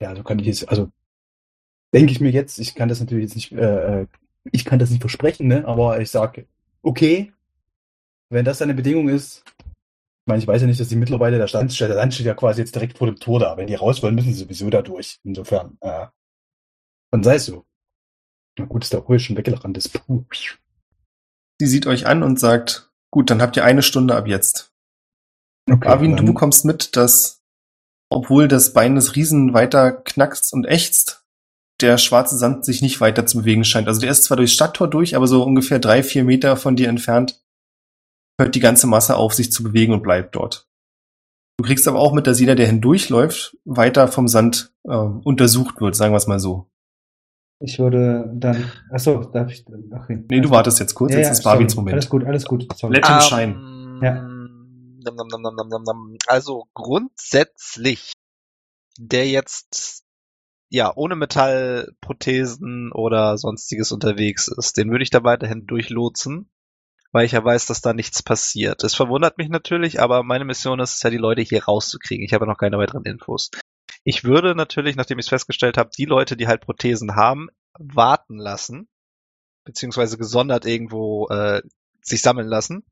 Ja, 0.00 0.14
so 0.14 0.22
kann 0.22 0.38
ich 0.38 0.46
jetzt, 0.46 0.68
also 0.68 0.90
denke 1.94 2.12
ich 2.12 2.20
mir 2.20 2.30
jetzt, 2.30 2.58
ich 2.58 2.74
kann 2.74 2.88
das 2.88 3.00
natürlich 3.00 3.24
jetzt 3.24 3.34
nicht, 3.34 3.52
äh, 3.52 4.02
äh, 4.02 4.06
ich 4.52 4.64
kann 4.64 4.78
das 4.78 4.90
nicht 4.90 5.00
versprechen, 5.00 5.48
ne? 5.48 5.66
Aber 5.66 6.00
ich 6.00 6.10
sage, 6.10 6.46
okay, 6.82 7.32
wenn 8.30 8.44
das 8.44 8.58
deine 8.58 8.74
Bedingung 8.74 9.08
ist, 9.08 9.42
Ich 10.26 10.28
meine, 10.28 10.40
ich 10.42 10.48
weiß 10.48 10.60
ja 10.60 10.66
nicht, 10.66 10.80
dass 10.80 10.88
die 10.88 10.96
mittlerweile, 10.96 11.38
der 11.38 11.46
Stand, 11.46 11.78
der 11.78 11.88
Land 11.88 12.14
steht 12.14 12.26
ja 12.26 12.34
quasi 12.34 12.60
jetzt 12.60 12.74
direkt 12.74 12.98
vor 12.98 13.06
dem 13.06 13.16
Tor 13.16 13.38
da. 13.40 13.56
Wenn 13.56 13.68
die 13.68 13.74
raus 13.76 14.02
wollen, 14.02 14.14
müssen 14.16 14.32
sie 14.32 14.40
sowieso 14.42 14.68
da 14.70 14.82
durch. 14.82 15.20
Insofern, 15.24 15.78
äh, 15.80 16.06
dann 17.12 17.22
sei 17.22 17.36
es 17.36 17.46
so. 17.46 17.65
Na 18.58 18.64
gut, 18.64 18.84
ist 18.84 18.92
der 18.92 19.00
Ruhe 19.00 19.18
schon 19.18 19.36
weggerannt 19.36 19.76
ist. 19.76 19.92
Puh. 19.92 20.24
Sie 21.60 21.66
sieht 21.66 21.86
euch 21.86 22.06
an 22.06 22.22
und 22.22 22.38
sagt, 22.38 22.90
gut, 23.10 23.30
dann 23.30 23.42
habt 23.42 23.56
ihr 23.56 23.64
eine 23.64 23.82
Stunde 23.82 24.14
ab 24.14 24.26
jetzt. 24.26 24.72
Okay, 25.70 25.88
Arvin, 25.88 26.16
du 26.16 26.24
bekommst 26.24 26.64
mit, 26.64 26.96
dass, 26.96 27.42
obwohl 28.10 28.46
das 28.48 28.72
Bein 28.72 28.94
des 28.94 29.16
Riesen 29.16 29.52
weiter 29.52 29.92
knackst 29.92 30.52
und 30.52 30.64
ächzt, 30.64 31.24
der 31.80 31.98
schwarze 31.98 32.38
Sand 32.38 32.64
sich 32.64 32.82
nicht 32.82 33.00
weiter 33.00 33.26
zu 33.26 33.38
bewegen 33.38 33.64
scheint. 33.64 33.88
Also 33.88 34.00
der 34.00 34.10
ist 34.10 34.24
zwar 34.24 34.36
durchs 34.36 34.52
Stadttor 34.52 34.88
durch, 34.88 35.16
aber 35.16 35.26
so 35.26 35.42
ungefähr 35.42 35.78
drei, 35.78 36.02
vier 36.02 36.24
Meter 36.24 36.56
von 36.56 36.76
dir 36.76 36.88
entfernt 36.88 37.42
hört 38.38 38.54
die 38.54 38.60
ganze 38.60 38.86
Masse 38.86 39.16
auf, 39.16 39.34
sich 39.34 39.50
zu 39.50 39.62
bewegen 39.62 39.92
und 39.92 40.02
bleibt 40.02 40.36
dort. 40.36 40.68
Du 41.58 41.64
kriegst 41.64 41.88
aber 41.88 41.98
auch 41.98 42.12
mit, 42.12 42.26
dass 42.26 42.38
jeder, 42.38 42.54
der 42.54 42.66
hindurchläuft, 42.66 43.56
weiter 43.64 44.08
vom 44.08 44.28
Sand 44.28 44.74
äh, 44.84 44.94
untersucht 44.94 45.80
wird, 45.80 45.96
sagen 45.96 46.12
wir 46.12 46.18
es 46.18 46.26
mal 46.26 46.40
so. 46.40 46.70
Ich 47.58 47.78
würde 47.78 48.30
dann. 48.34 48.70
Achso, 48.90 49.24
darf 49.24 49.50
ich. 49.50 49.64
Okay. 49.66 50.24
Nee, 50.30 50.40
du 50.40 50.50
wartest 50.50 50.78
jetzt 50.78 50.94
kurz, 50.94 51.12
Ja, 51.12 51.18
jetzt 51.18 51.26
ja, 51.28 51.32
ist 51.32 51.42
Barwins 51.44 51.72
sorry. 51.72 51.82
Moment. 51.82 51.94
Alles 51.94 52.08
gut, 52.08 52.24
alles 52.24 52.44
gut. 52.44 52.66
Sorry. 52.76 52.94
Let 52.94 53.06
him 53.06 53.14
Ähm, 53.14 53.20
shine. 53.22 54.00
Ja. 54.02 54.28
Also 56.26 56.64
grundsätzlich, 56.74 58.12
der 58.98 59.28
jetzt 59.28 60.04
ja 60.68 60.92
ohne 60.94 61.14
Metallprothesen 61.16 62.90
oder 62.92 63.38
sonstiges 63.38 63.92
unterwegs 63.92 64.48
ist, 64.48 64.76
den 64.76 64.90
würde 64.90 65.04
ich 65.04 65.10
da 65.10 65.22
weiterhin 65.22 65.66
durchlotsen, 65.66 66.50
weil 67.12 67.24
ich 67.24 67.32
ja 67.32 67.44
weiß, 67.44 67.66
dass 67.66 67.80
da 67.80 67.92
nichts 67.94 68.22
passiert. 68.22 68.82
Es 68.82 68.94
verwundert 68.96 69.38
mich 69.38 69.48
natürlich, 69.48 70.00
aber 70.00 70.24
meine 70.24 70.44
Mission 70.44 70.80
ist 70.80 70.96
es 70.96 71.02
ja, 71.02 71.10
die 71.10 71.16
Leute 71.18 71.42
hier 71.42 71.64
rauszukriegen. 71.64 72.24
Ich 72.24 72.32
habe 72.34 72.44
ja 72.44 72.50
noch 72.50 72.58
keine 72.58 72.78
weiteren 72.78 73.04
Infos. 73.04 73.50
Ich 74.08 74.22
würde 74.22 74.54
natürlich, 74.54 74.94
nachdem 74.94 75.18
ich 75.18 75.24
es 75.24 75.30
festgestellt 75.30 75.76
habe, 75.76 75.90
die 75.90 76.04
Leute, 76.04 76.36
die 76.36 76.46
halt 76.46 76.60
Prothesen 76.60 77.16
haben, 77.16 77.48
warten 77.76 78.38
lassen, 78.38 78.88
beziehungsweise 79.64 80.16
gesondert 80.16 80.64
irgendwo 80.64 81.26
äh, 81.26 81.60
sich 82.02 82.22
sammeln 82.22 82.46
lassen 82.46 82.84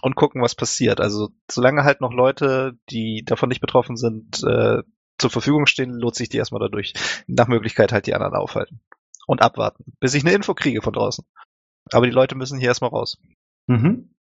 und 0.00 0.14
gucken, 0.14 0.40
was 0.40 0.54
passiert. 0.54 1.00
Also 1.00 1.30
solange 1.50 1.82
halt 1.82 2.00
noch 2.00 2.12
Leute, 2.12 2.78
die 2.88 3.24
davon 3.24 3.48
nicht 3.48 3.60
betroffen 3.60 3.96
sind, 3.96 4.44
äh, 4.44 4.84
zur 5.18 5.30
Verfügung 5.30 5.66
stehen, 5.66 5.90
lohnt 5.90 6.14
sich 6.14 6.28
die 6.28 6.36
erstmal 6.36 6.60
dadurch. 6.60 6.94
Nach 7.26 7.48
Möglichkeit 7.48 7.90
halt 7.90 8.06
die 8.06 8.14
anderen 8.14 8.34
aufhalten. 8.34 8.80
Und 9.26 9.42
abwarten, 9.42 9.84
bis 9.98 10.14
ich 10.14 10.24
eine 10.24 10.34
Info 10.34 10.54
kriege 10.54 10.82
von 10.82 10.92
draußen. 10.92 11.24
Aber 11.90 12.06
die 12.06 12.12
Leute 12.12 12.36
müssen 12.36 12.60
hier 12.60 12.68
erstmal 12.68 12.90
raus. 12.90 13.18
Mhm. 13.66 14.14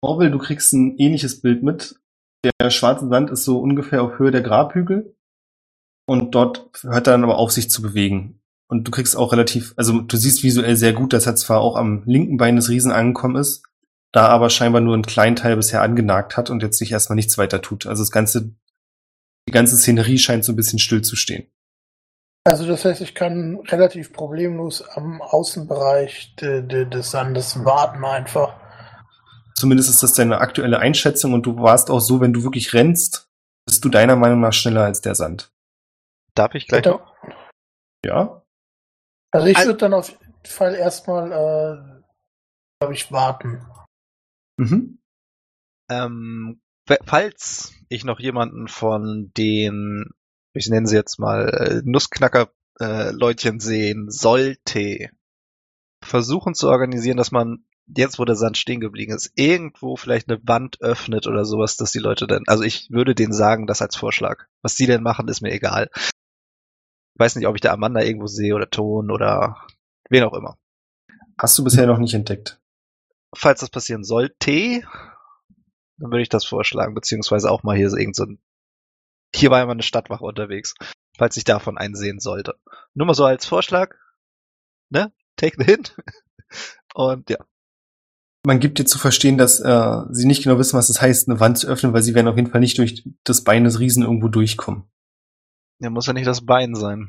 Orwell, 0.00 0.32
du 0.32 0.38
kriegst 0.38 0.72
ein 0.72 0.96
ähnliches 0.98 1.40
Bild 1.40 1.62
mit. 1.62 2.01
Der 2.44 2.70
schwarze 2.70 3.08
Sand 3.08 3.30
ist 3.30 3.44
so 3.44 3.60
ungefähr 3.60 4.02
auf 4.02 4.18
Höhe 4.18 4.30
der 4.30 4.42
Grabhügel. 4.42 5.14
Und 6.06 6.34
dort 6.34 6.70
hört 6.82 7.06
er 7.06 7.12
dann 7.12 7.24
aber 7.24 7.38
auf, 7.38 7.52
sich 7.52 7.70
zu 7.70 7.82
bewegen. 7.82 8.40
Und 8.68 8.84
du 8.84 8.90
kriegst 8.90 9.16
auch 9.16 9.32
relativ, 9.32 9.74
also 9.76 10.00
du 10.00 10.16
siehst 10.16 10.42
visuell 10.42 10.76
sehr 10.76 10.92
gut, 10.92 11.12
dass 11.12 11.26
er 11.26 11.36
zwar 11.36 11.60
auch 11.60 11.76
am 11.76 12.02
linken 12.06 12.38
Bein 12.38 12.56
des 12.56 12.68
Riesen 12.68 12.90
angekommen 12.90 13.36
ist, 13.36 13.62
da 14.12 14.28
aber 14.28 14.50
scheinbar 14.50 14.80
nur 14.80 14.94
einen 14.94 15.04
kleinen 15.04 15.36
Teil 15.36 15.56
bisher 15.56 15.82
angenagt 15.82 16.36
hat 16.36 16.50
und 16.50 16.62
jetzt 16.62 16.78
sich 16.78 16.90
erstmal 16.90 17.16
nichts 17.16 17.38
weiter 17.38 17.62
tut. 17.62 17.86
Also 17.86 18.02
das 18.02 18.10
ganze, 18.10 18.54
die 19.46 19.52
ganze 19.52 19.76
Szenerie 19.76 20.18
scheint 20.18 20.44
so 20.44 20.52
ein 20.52 20.56
bisschen 20.56 20.78
still 20.78 21.02
zu 21.02 21.16
stehen. 21.16 21.46
Also 22.44 22.66
das 22.66 22.84
heißt, 22.84 23.00
ich 23.02 23.14
kann 23.14 23.60
relativ 23.68 24.12
problemlos 24.12 24.82
am 24.82 25.22
Außenbereich 25.22 26.34
de, 26.36 26.62
de, 26.62 26.86
des 26.86 27.10
Sandes 27.10 27.64
warten 27.64 28.04
einfach. 28.04 28.54
Zumindest 29.62 29.90
ist 29.90 30.02
das 30.02 30.14
deine 30.14 30.38
aktuelle 30.38 30.80
Einschätzung 30.80 31.34
und 31.34 31.46
du 31.46 31.56
warst 31.62 31.88
auch 31.88 32.00
so, 32.00 32.20
wenn 32.20 32.32
du 32.32 32.42
wirklich 32.42 32.72
rennst, 32.72 33.30
bist 33.64 33.84
du 33.84 33.88
deiner 33.88 34.16
Meinung 34.16 34.40
nach 34.40 34.52
schneller 34.52 34.82
als 34.82 35.02
der 35.02 35.14
Sand. 35.14 35.52
Darf 36.34 36.56
ich 36.56 36.66
gleich 36.66 36.84
noch? 36.84 37.14
Ja? 38.04 38.42
Also 39.30 39.46
ich 39.46 39.56
würde 39.58 39.76
dann 39.76 39.94
auf 39.94 40.08
jeden 40.08 40.44
Fall 40.44 40.74
erstmal, 40.74 41.30
äh, 41.30 42.02
glaube 42.80 42.94
ich, 42.94 43.12
warten. 43.12 43.64
Mhm. 44.58 44.98
Ähm, 45.88 46.60
fa- 46.88 46.98
falls 47.04 47.72
ich 47.88 48.02
noch 48.02 48.18
jemanden 48.18 48.66
von 48.66 49.30
den, 49.36 50.10
ich 50.54 50.68
nenne 50.70 50.88
sie 50.88 50.96
jetzt 50.96 51.20
mal, 51.20 51.48
äh, 51.50 51.82
Nussknacker-Leutchen 51.84 53.60
sehen 53.60 54.10
sollte, 54.10 55.10
versuchen 56.04 56.54
zu 56.54 56.68
organisieren, 56.68 57.16
dass 57.16 57.30
man 57.30 57.64
jetzt, 57.96 58.18
wo 58.18 58.24
der 58.24 58.36
Sand 58.36 58.56
stehen 58.56 58.80
geblieben 58.80 59.12
ist, 59.12 59.32
irgendwo 59.34 59.96
vielleicht 59.96 60.28
eine 60.28 60.40
Wand 60.46 60.80
öffnet 60.80 61.26
oder 61.26 61.44
sowas, 61.44 61.76
dass 61.76 61.92
die 61.92 61.98
Leute 61.98 62.26
dann, 62.26 62.44
also 62.46 62.62
ich 62.62 62.90
würde 62.90 63.14
denen 63.14 63.32
sagen, 63.32 63.66
das 63.66 63.82
als 63.82 63.96
Vorschlag. 63.96 64.46
Was 64.62 64.76
sie 64.76 64.86
denn 64.86 65.02
machen, 65.02 65.28
ist 65.28 65.40
mir 65.40 65.52
egal. 65.52 65.90
Ich 65.94 66.12
weiß 67.18 67.36
nicht, 67.36 67.46
ob 67.46 67.54
ich 67.54 67.60
da 67.60 67.72
Amanda 67.72 68.00
irgendwo 68.00 68.26
sehe 68.26 68.54
oder 68.54 68.70
Ton 68.70 69.10
oder 69.10 69.66
wen 70.08 70.24
auch 70.24 70.34
immer. 70.34 70.58
Hast 71.38 71.58
du 71.58 71.64
bisher 71.64 71.86
noch 71.86 71.98
nicht 71.98 72.14
entdeckt. 72.14 72.60
falls 73.34 73.60
das 73.60 73.70
passieren 73.70 74.04
sollte, 74.04 74.82
dann 75.98 76.10
würde 76.10 76.22
ich 76.22 76.28
das 76.28 76.44
vorschlagen, 76.44 76.94
beziehungsweise 76.94 77.50
auch 77.50 77.62
mal 77.62 77.76
hier 77.76 77.90
so 77.90 77.96
irgend 77.96 78.16
so 78.16 78.24
ein, 78.24 78.42
hier 79.34 79.50
war 79.50 79.58
ja 79.58 79.66
mal 79.66 79.72
eine 79.72 79.82
Stadtwache 79.82 80.24
unterwegs, 80.24 80.74
falls 81.16 81.36
ich 81.36 81.44
davon 81.44 81.78
einen 81.78 81.94
sehen 81.94 82.20
sollte. 82.20 82.58
Nur 82.94 83.06
mal 83.06 83.14
so 83.14 83.24
als 83.24 83.46
Vorschlag, 83.46 83.94
ne? 84.90 85.12
Take 85.36 85.56
the 85.58 85.64
hint. 85.64 85.96
Und 86.94 87.30
ja, 87.30 87.38
Man 88.44 88.58
gibt 88.58 88.78
dir 88.78 88.84
zu 88.84 88.98
verstehen, 88.98 89.38
dass 89.38 89.60
äh, 89.60 90.02
sie 90.10 90.26
nicht 90.26 90.42
genau 90.42 90.58
wissen, 90.58 90.76
was 90.76 90.88
es 90.88 91.00
heißt, 91.00 91.28
eine 91.28 91.38
Wand 91.38 91.58
zu 91.58 91.68
öffnen, 91.68 91.92
weil 91.92 92.02
sie 92.02 92.14
werden 92.14 92.26
auf 92.26 92.36
jeden 92.36 92.50
Fall 92.50 92.60
nicht 92.60 92.76
durch 92.78 93.08
das 93.22 93.44
Bein 93.44 93.62
des 93.64 93.78
Riesen 93.78 94.02
irgendwo 94.02 94.28
durchkommen. 94.28 94.84
ja 95.78 95.90
muss 95.90 96.06
ja 96.06 96.12
nicht 96.12 96.26
das 96.26 96.44
Bein 96.44 96.74
sein. 96.74 97.08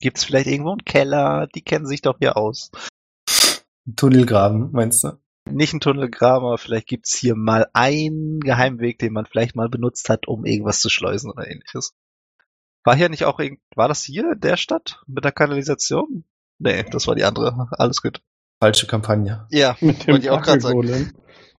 Gibt's 0.00 0.24
vielleicht 0.24 0.46
irgendwo 0.46 0.70
einen 0.70 0.84
Keller? 0.84 1.46
Die 1.54 1.60
kennen 1.60 1.86
sich 1.86 2.00
doch 2.00 2.18
hier 2.18 2.38
aus. 2.38 2.70
Tunnelgraben, 3.96 4.72
meinst 4.72 5.04
du? 5.04 5.18
Nicht 5.50 5.74
ein 5.74 5.80
Tunnelgraben, 5.80 6.46
aber 6.46 6.56
vielleicht 6.56 6.86
gibt's 6.86 7.14
hier 7.14 7.34
mal 7.34 7.68
einen 7.74 8.40
Geheimweg, 8.40 8.98
den 8.98 9.12
man 9.12 9.26
vielleicht 9.26 9.56
mal 9.56 9.68
benutzt 9.68 10.08
hat, 10.08 10.26
um 10.26 10.46
irgendwas 10.46 10.80
zu 10.80 10.88
schleusen 10.88 11.30
oder 11.30 11.50
ähnliches. 11.50 11.94
War 12.82 12.96
hier 12.96 13.10
nicht 13.10 13.26
auch 13.26 13.38
irgend, 13.38 13.60
war 13.74 13.88
das 13.88 14.02
hier 14.04 14.34
der 14.36 14.56
Stadt 14.56 15.02
mit 15.06 15.24
der 15.24 15.32
Kanalisation? 15.32 16.24
Nee, 16.58 16.84
das 16.84 17.06
war 17.06 17.14
die 17.14 17.24
andere. 17.24 17.68
Alles 17.72 18.00
gut. 18.00 18.22
Falsche 18.60 18.86
Kampagne. 18.86 19.46
Ja, 19.50 19.76
Mit 19.80 20.02
dem 20.02 20.12
wollte 20.12 20.26
ich 20.26 20.30
auch 20.30 20.42
gerade 20.42 20.60
sagen. 20.60 21.12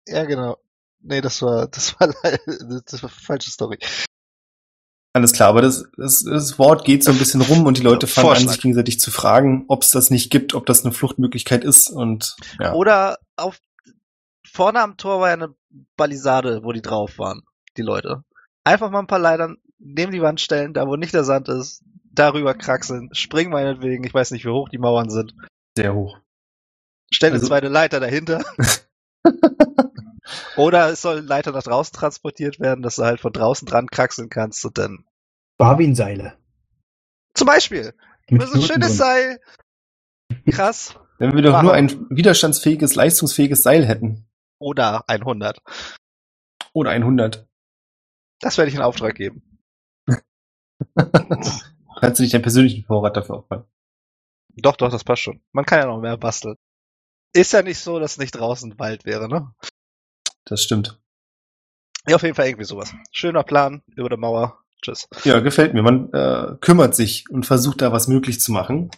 Ja, 0.07 0.23
genau. 0.25 0.57
Nee, 0.99 1.21
das 1.21 1.41
war, 1.41 1.67
das 1.67 1.99
war, 1.99 2.13
das 2.85 3.03
war 3.03 3.09
falsche 3.09 3.49
Story. 3.49 3.79
Alles 5.13 5.33
klar, 5.33 5.49
aber 5.49 5.61
das, 5.61 5.85
das, 5.97 6.23
das 6.23 6.57
Wort 6.57 6.85
geht 6.85 7.03
so 7.03 7.11
ein 7.11 7.17
bisschen 7.17 7.41
rum 7.41 7.65
und 7.65 7.77
die 7.77 7.81
Leute 7.81 8.07
fangen 8.07 8.27
an, 8.27 8.35
Vorschlag. 8.35 8.53
sich 8.53 8.61
gegenseitig 8.61 8.99
zu 8.99 9.11
fragen, 9.11 9.65
ob 9.67 9.83
es 9.83 9.91
das 9.91 10.09
nicht 10.09 10.31
gibt, 10.31 10.53
ob 10.53 10.65
das 10.65 10.85
eine 10.85 10.93
Fluchtmöglichkeit 10.93 11.65
ist 11.65 11.89
und 11.89 12.37
ja. 12.59 12.73
Oder 12.73 13.17
auf, 13.35 13.59
vorne 14.49 14.79
am 14.79 14.95
Tor 14.95 15.19
war 15.19 15.27
ja 15.27 15.33
eine 15.33 15.53
Balisade, 15.97 16.61
wo 16.63 16.71
die 16.71 16.81
drauf 16.81 17.17
waren, 17.17 17.41
die 17.75 17.81
Leute. 17.81 18.23
Einfach 18.63 18.89
mal 18.89 18.99
ein 18.99 19.07
paar 19.07 19.19
Leitern 19.19 19.57
neben 19.79 20.13
die 20.13 20.21
Wand 20.21 20.39
stellen, 20.39 20.73
da 20.73 20.87
wo 20.87 20.95
nicht 20.95 21.13
der 21.13 21.25
Sand 21.25 21.49
ist, 21.49 21.83
darüber 22.13 22.53
kraxeln, 22.53 23.09
springen 23.11 23.51
meinetwegen, 23.51 24.05
ich 24.05 24.13
weiß 24.13 24.31
nicht, 24.31 24.45
wie 24.45 24.49
hoch 24.49 24.69
die 24.69 24.77
Mauern 24.77 25.09
sind. 25.09 25.33
sehr 25.75 25.93
hoch. 25.93 26.19
Stell 27.13 27.29
eine 27.29 27.35
Also- 27.37 27.47
zweite 27.47 27.67
Leiter 27.67 27.99
dahinter. 27.99 28.43
Oder 30.55 30.89
es 30.89 31.01
soll 31.01 31.19
Leiter 31.19 31.51
nach 31.51 31.63
draußen 31.63 31.93
transportiert 31.93 32.59
werden, 32.59 32.81
dass 32.81 32.95
du 32.95 33.03
halt 33.03 33.19
von 33.19 33.33
draußen 33.33 33.67
dran 33.67 33.87
kraxeln 33.87 34.29
kannst 34.29 34.63
und 34.65 34.77
dann. 34.77 35.05
Barwin-Seile. 35.57 36.37
Zum 37.33 37.47
Beispiel. 37.47 37.93
Mit 38.29 38.41
Das 38.41 38.49
ist 38.49 38.55
ein 38.55 38.61
schönes 38.61 38.87
drin. 38.89 38.97
Seil. 38.97 39.39
Krass. 40.49 40.95
Wenn 41.17 41.35
wir 41.35 41.41
doch 41.41 41.51
Machen. 41.53 41.65
nur 41.65 41.73
ein 41.73 42.07
widerstandsfähiges, 42.09 42.95
leistungsfähiges 42.95 43.61
Seil 43.63 43.85
hätten. 43.85 44.25
Oder 44.59 45.03
100. 45.09 45.61
Oder 46.73 46.91
100. 46.91 47.47
Das 48.39 48.57
werde 48.57 48.69
ich 48.69 48.75
in 48.75 48.81
Auftrag 48.81 49.15
geben. 49.15 49.43
Kannst 50.95 52.19
du 52.19 52.23
nicht 52.23 52.33
deinen 52.33 52.41
persönlichen 52.41 52.85
Vorrat 52.85 53.15
dafür 53.17 53.37
opfern? 53.39 53.65
Doch, 54.55 54.75
doch, 54.75 54.89
das 54.89 55.03
passt 55.03 55.21
schon. 55.21 55.41
Man 55.51 55.65
kann 55.65 55.79
ja 55.79 55.85
noch 55.87 55.99
mehr 56.01 56.17
basteln. 56.17 56.55
Ist 57.33 57.53
ja 57.53 57.61
nicht 57.61 57.79
so, 57.79 57.99
dass 57.99 58.17
nicht 58.17 58.31
draußen 58.31 58.77
Wald 58.79 59.05
wäre, 59.05 59.29
ne? 59.29 59.53
Das 60.45 60.61
stimmt. 60.63 60.99
Ja, 62.07 62.15
auf 62.15 62.23
jeden 62.23 62.35
Fall 62.35 62.47
irgendwie 62.47 62.65
sowas. 62.65 62.93
Schöner 63.11 63.43
Plan 63.43 63.81
über 63.95 64.09
der 64.09 64.17
Mauer. 64.17 64.57
Tschüss. 64.81 65.07
Ja, 65.23 65.39
gefällt 65.39 65.73
mir. 65.73 65.83
Man 65.83 66.11
äh, 66.11 66.55
kümmert 66.59 66.95
sich 66.95 67.29
und 67.29 67.45
versucht 67.45 67.81
da 67.81 67.91
was 67.91 68.07
möglich 68.07 68.41
zu 68.41 68.51
machen. 68.51 68.89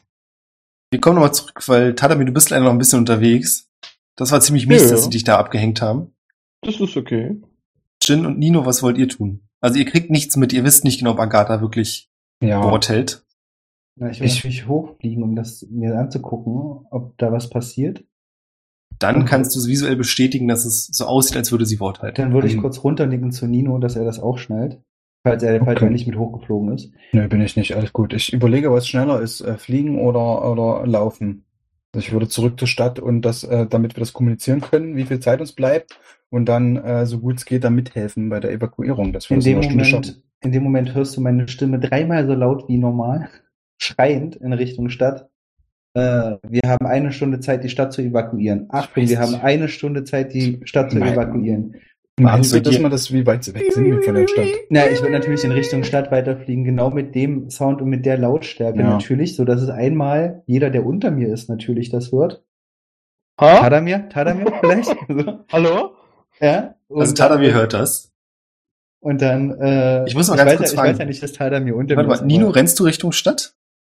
Wir 0.91 1.01
kommen 1.01 1.15
nochmal 1.15 1.33
zurück, 1.33 1.67
weil 1.67 1.93
Tadami, 1.95 2.23
du 2.25 2.31
bist 2.31 2.49
leider 2.49 2.63
noch 2.63 2.71
ein 2.71 2.77
bisschen 2.77 2.99
unterwegs. 2.99 3.69
Das 4.15 4.31
war 4.31 4.39
ziemlich 4.41 4.65
mies, 4.67 4.83
Ja. 4.83 4.89
dass 4.91 5.03
sie 5.03 5.09
dich 5.09 5.23
da 5.25 5.37
abgehängt 5.37 5.81
haben. 5.81 6.15
Das 6.61 6.79
ist 6.79 6.95
okay. 6.95 7.41
Jin 8.01 8.25
und 8.25 8.39
Nino, 8.39 8.65
was 8.65 8.81
wollt 8.81 8.97
ihr 8.97 9.09
tun? 9.09 9.47
Also 9.59 9.77
ihr 9.79 9.85
kriegt 9.85 10.09
nichts 10.09 10.37
mit, 10.37 10.53
ihr 10.53 10.63
wisst 10.63 10.83
nicht 10.85 10.99
genau, 10.99 11.11
ob 11.11 11.19
Agatha 11.19 11.59
wirklich 11.61 12.09
Ja. 12.41 12.63
Wort 12.63 12.87
hält. 12.89 13.25
Na, 13.95 14.09
ich 14.09 14.19
will 14.21 14.27
Ich- 14.27 14.35
natürlich 14.35 14.67
hochfliegen, 14.67 15.23
um 15.23 15.35
das 15.35 15.65
mir 15.69 15.97
anzugucken, 15.97 16.87
ob 16.91 17.17
da 17.17 17.31
was 17.31 17.49
passiert. 17.49 18.03
Dann 19.03 19.25
kannst 19.25 19.55
du 19.55 19.59
es 19.59 19.67
visuell 19.67 19.95
bestätigen, 19.95 20.47
dass 20.47 20.65
es 20.65 20.87
so 20.87 21.05
aussieht, 21.05 21.37
als 21.37 21.51
würde 21.51 21.65
sie 21.65 21.79
Wort 21.79 22.01
halten. 22.01 22.21
Dann 22.21 22.33
würde 22.33 22.47
ich 22.47 22.55
Mhm. 22.57 22.61
kurz 22.61 22.83
runternicken 22.83 23.31
zu 23.31 23.45
Nino, 23.47 23.77
dass 23.77 23.95
er 23.95 24.05
das 24.05 24.19
auch 24.19 24.37
schnallt. 24.37 24.79
Falls 25.25 25.41
er, 25.43 25.57
falls 25.63 25.77
Okay. 25.77 25.85
er 25.85 25.91
nicht 25.91 26.05
mit 26.07 26.17
hochgeflogen 26.17 26.73
ist. 26.75 26.91
Nö, 27.13 27.27
bin 27.29 27.39
ich 27.41 27.55
nicht. 27.55 27.75
Alles 27.77 27.93
gut. 27.93 28.13
Ich 28.13 28.33
überlege, 28.33 28.71
was 28.71 28.87
schneller 28.87 29.21
ist, 29.21 29.39
äh, 29.41 29.57
fliegen 29.57 29.99
oder, 30.01 30.51
oder 30.51 30.85
laufen. 30.85 31.45
Ich 31.95 32.11
würde 32.11 32.27
zurück 32.27 32.59
zur 32.59 32.67
Stadt 32.67 32.99
und 32.99 33.21
das, 33.21 33.43
äh, 33.43 33.65
damit 33.67 33.95
wir 33.95 33.99
das 34.01 34.11
kommunizieren 34.13 34.59
können, 34.61 34.95
wie 34.97 35.03
viel 35.05 35.19
Zeit 35.19 35.39
uns 35.39 35.53
bleibt 35.53 35.97
und 36.29 36.45
dann, 36.49 36.75
äh, 36.75 37.05
so 37.05 37.19
gut 37.19 37.37
es 37.37 37.45
geht, 37.45 37.63
da 37.63 37.69
mithelfen 37.69 38.29
bei 38.29 38.39
der 38.41 38.51
Evakuierung. 38.51 39.13
dass 39.13 39.29
wir 39.29 39.35
In 39.35 39.39
das 39.39 39.45
dem. 39.45 39.77
Moment, 39.77 40.23
in 40.41 40.51
dem 40.51 40.63
Moment 40.63 40.93
hörst 40.93 41.15
du 41.15 41.21
meine 41.21 41.47
Stimme 41.47 41.79
dreimal 41.79 42.25
so 42.27 42.33
laut 42.33 42.67
wie 42.67 42.77
normal, 42.77 43.29
schreiend 43.77 44.35
in 44.37 44.51
Richtung 44.53 44.89
Stadt. 44.89 45.29
Äh, 45.95 46.37
wir 46.47 46.61
haben 46.65 46.85
eine 46.87 47.11
Stunde 47.11 47.39
Zeit, 47.39 47.63
die 47.63 47.69
Stadt 47.69 47.93
zu 47.93 48.01
evakuieren. 48.01 48.65
Achtung, 48.69 49.07
wir 49.07 49.19
haben 49.19 49.35
eine 49.35 49.67
Stunde 49.67 50.03
Zeit, 50.03 50.33
die 50.33 50.59
Stadt 50.65 50.91
zu 50.91 50.97
Nein. 50.99 51.13
evakuieren. 51.13 51.75
Meinst 52.19 52.53
du, 52.53 52.61
dass 52.61 52.77
man 52.79 52.91
das, 52.91 53.11
wie 53.11 53.25
weit 53.25 53.51
weg 53.55 53.71
sind 53.73 53.85
wir 53.85 54.01
von 54.03 54.13
der 54.15 54.27
Stadt? 54.27 54.45
Na, 54.69 54.87
ich 54.87 55.01
würde 55.01 55.13
natürlich 55.13 55.43
in 55.43 55.51
Richtung 55.51 55.83
Stadt 55.83 56.11
weiterfliegen, 56.11 56.63
genau 56.63 56.91
mit 56.91 57.15
dem 57.15 57.49
Sound 57.49 57.81
und 57.81 57.89
mit 57.89 58.05
der 58.05 58.17
Lautstärke 58.19 58.79
Ja. 58.79 58.89
natürlich, 58.91 59.35
so 59.35 59.45
dass 59.45 59.61
es 59.63 59.69
einmal 59.69 60.43
jeder, 60.45 60.69
der 60.69 60.85
unter 60.85 61.09
mir 61.09 61.33
ist, 61.33 61.49
natürlich 61.49 61.89
das 61.89 62.11
hört. 62.11 62.43
Ha? 63.41 63.59
Tadamir, 63.61 64.09
Tadamir 64.09 64.51
vielleicht? 64.59 64.95
Hallo? 65.51 65.95
ja. 66.39 66.75
Und 66.87 67.01
Also 67.01 67.13
dann- 67.15 67.29
Tadamir 67.29 67.53
hört 67.55 67.73
das. 67.73 68.11
Und 68.99 69.21
dann, 69.21 69.51
äh, 69.59 70.05
Ich 70.05 70.15
muss 70.15 70.29
mal 70.29 70.37
ganz 70.37 70.51
weiß 70.51 70.57
kurz 70.57 70.71
ja, 70.71 70.77
fragen. 70.77 70.89
Ich 70.89 70.93
weiß 70.93 70.99
ja 70.99 71.05
nicht, 71.05 71.23
dass 71.23 71.33
Tadamir 71.33 71.75
unter 71.75 71.95
Warte 71.95 72.07
mir 72.07 72.13
ist. 72.13 72.21
mal, 72.21 72.27
Nino, 72.27 72.49
rennst 72.49 72.79
du 72.79 72.83
Richtung 72.83 73.11
Stadt? 73.11 73.55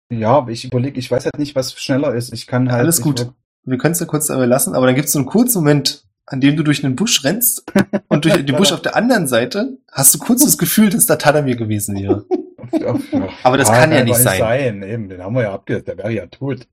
Ja, 0.10 0.38
aber 0.38 0.52
ich 0.52 0.65
überlege, 0.65 0.99
ich 0.99 1.10
weiß 1.10 1.26
halt 1.26 1.40
nicht, 1.40 1.56
was 1.56 1.73
schneller 1.73 2.14
ist. 2.14 2.34
Ich 2.34 2.48
kann 2.48 2.72
halt. 2.72 2.82
Alles 2.82 3.02
gut. 3.02 3.32
Wir 3.64 3.77
können 3.77 3.94
es 3.94 3.99
ja 3.99 4.06
kurz 4.06 4.27
dabei 4.27 4.45
lassen, 4.45 4.76
aber 4.76 4.86
dann 4.86 4.95
gibt 4.95 5.07
es 5.07 5.14
so 5.14 5.19
einen 5.19 5.27
kurzen 5.27 5.60
Moment, 5.60 6.06
an 6.27 6.40
dem 6.40 6.56
du 6.56 6.64
durch 6.64 6.84
einen 6.86 6.95
Busch 6.95 7.23
rennst 7.23 7.64
und 8.10 8.26
durch 8.26 8.45
den 8.45 8.56
Busch 8.56 8.72
auf 8.73 8.82
der 8.82 8.95
anderen 8.95 9.27
Seite 9.27 9.80
hast 9.91 10.14
du 10.14 10.19
kurz 10.19 10.44
das 10.44 10.57
Gefühl, 10.60 10.90
dass 10.90 11.07
da 11.07 11.15
Tadamir 11.15 11.56
gewesen 11.56 11.95
wäre. 11.95 12.26
Aber 13.44 13.57
das 13.57 13.69
kann 13.69 13.91
ja 13.91 14.03
nicht 14.03 14.15
einfach 14.15 14.38
sein. 14.38 14.84
Eben, 14.84 15.10
den 15.10 15.23
haben 15.23 15.36
wir 15.36 15.44
ja 15.44 15.53
abgesetzt. 15.53 15.88
Der 15.88 15.98
wäre 15.98 16.11
ja 16.11 16.27
tot. 16.27 16.68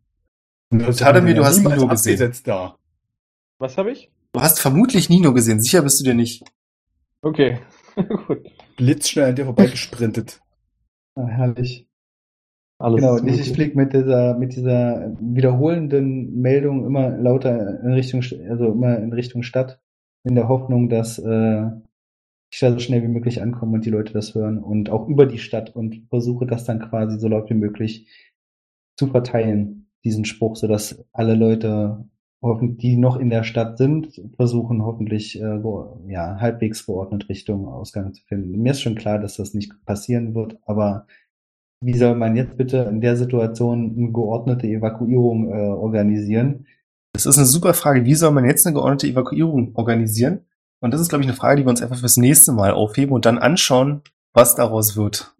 Tadamir, 0.70 1.28
wir 1.28 1.34
du 1.36 1.42
ja 1.42 1.46
hast 1.48 1.58
Nino 1.58 1.88
gesehen. 1.88 2.32
da. 2.44 2.76
Was 3.58 3.76
habe 3.78 3.92
ich? 3.92 4.10
Du 4.32 4.40
hast 4.40 4.58
vermutlich 4.58 5.08
Nino 5.08 5.32
gesehen, 5.34 5.60
sicher 5.60 5.82
bist 5.82 6.00
du 6.00 6.04
dir 6.04 6.14
nicht. 6.14 6.44
Okay. 7.20 7.60
Gut. 8.26 8.50
Blitzschnell 8.76 9.30
an 9.30 9.36
dir 9.36 9.44
vorbeigesprintet. 9.44 10.40
Ah, 11.14 11.26
herrlich. 11.26 11.86
Alles 12.82 13.00
Genau, 13.00 13.16
ich, 13.24 13.52
fliege 13.52 13.76
mit 13.76 13.92
dieser, 13.92 14.36
mit 14.36 14.56
dieser 14.56 15.14
wiederholenden 15.20 16.40
Meldung 16.40 16.84
immer 16.84 17.16
lauter 17.16 17.80
in 17.80 17.92
Richtung, 17.92 18.22
also 18.48 18.72
immer 18.72 18.98
in 18.98 19.12
Richtung 19.12 19.44
Stadt, 19.44 19.80
in 20.24 20.34
der 20.34 20.48
Hoffnung, 20.48 20.88
dass 20.88 21.16
äh, 21.20 21.66
ich 22.50 22.58
da 22.58 22.72
so 22.72 22.80
schnell 22.80 23.02
wie 23.04 23.08
möglich 23.08 23.40
ankomme 23.40 23.74
und 23.74 23.84
die 23.84 23.90
Leute 23.90 24.12
das 24.12 24.34
hören 24.34 24.58
und 24.58 24.90
auch 24.90 25.06
über 25.06 25.26
die 25.26 25.38
Stadt 25.38 25.76
und 25.76 26.02
versuche 26.08 26.44
das 26.44 26.64
dann 26.64 26.80
quasi 26.80 27.20
so 27.20 27.28
laut 27.28 27.48
wie 27.50 27.54
möglich 27.54 28.08
zu 28.96 29.06
verteilen, 29.06 29.86
diesen 30.04 30.24
Spruch, 30.24 30.56
sodass 30.56 31.04
alle 31.12 31.34
Leute, 31.34 32.04
die 32.42 32.96
noch 32.96 33.16
in 33.16 33.30
der 33.30 33.44
Stadt 33.44 33.78
sind, 33.78 34.20
versuchen 34.34 34.82
hoffentlich 34.82 35.40
äh, 35.40 35.60
ja, 36.08 36.40
halbwegs 36.40 36.84
geordnet 36.84 37.28
Richtung 37.28 37.68
Ausgang 37.68 38.12
zu 38.12 38.24
finden. 38.24 38.60
Mir 38.60 38.72
ist 38.72 38.82
schon 38.82 38.96
klar, 38.96 39.20
dass 39.20 39.36
das 39.36 39.54
nicht 39.54 39.72
passieren 39.86 40.34
wird, 40.34 40.58
aber 40.66 41.06
wie 41.82 41.96
soll 41.96 42.14
man 42.14 42.36
jetzt 42.36 42.56
bitte 42.56 42.78
in 42.90 43.00
der 43.00 43.16
Situation 43.16 43.94
eine 43.96 44.12
geordnete 44.12 44.66
Evakuierung 44.66 45.48
äh, 45.50 45.68
organisieren? 45.68 46.66
Das 47.12 47.26
ist 47.26 47.36
eine 47.36 47.46
super 47.46 47.74
Frage. 47.74 48.04
Wie 48.04 48.14
soll 48.14 48.30
man 48.30 48.44
jetzt 48.44 48.66
eine 48.66 48.74
geordnete 48.74 49.08
Evakuierung 49.08 49.72
organisieren? 49.74 50.40
Und 50.80 50.94
das 50.94 51.00
ist, 51.00 51.08
glaube 51.08 51.22
ich, 51.22 51.28
eine 51.28 51.36
Frage, 51.36 51.56
die 51.56 51.66
wir 51.66 51.70
uns 51.70 51.82
einfach 51.82 51.98
fürs 51.98 52.16
nächste 52.16 52.52
Mal 52.52 52.72
aufheben 52.72 53.12
und 53.12 53.26
dann 53.26 53.38
anschauen, 53.38 54.02
was 54.32 54.54
daraus 54.54 54.96
wird. 54.96 55.34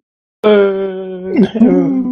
Äh, 0.44 2.09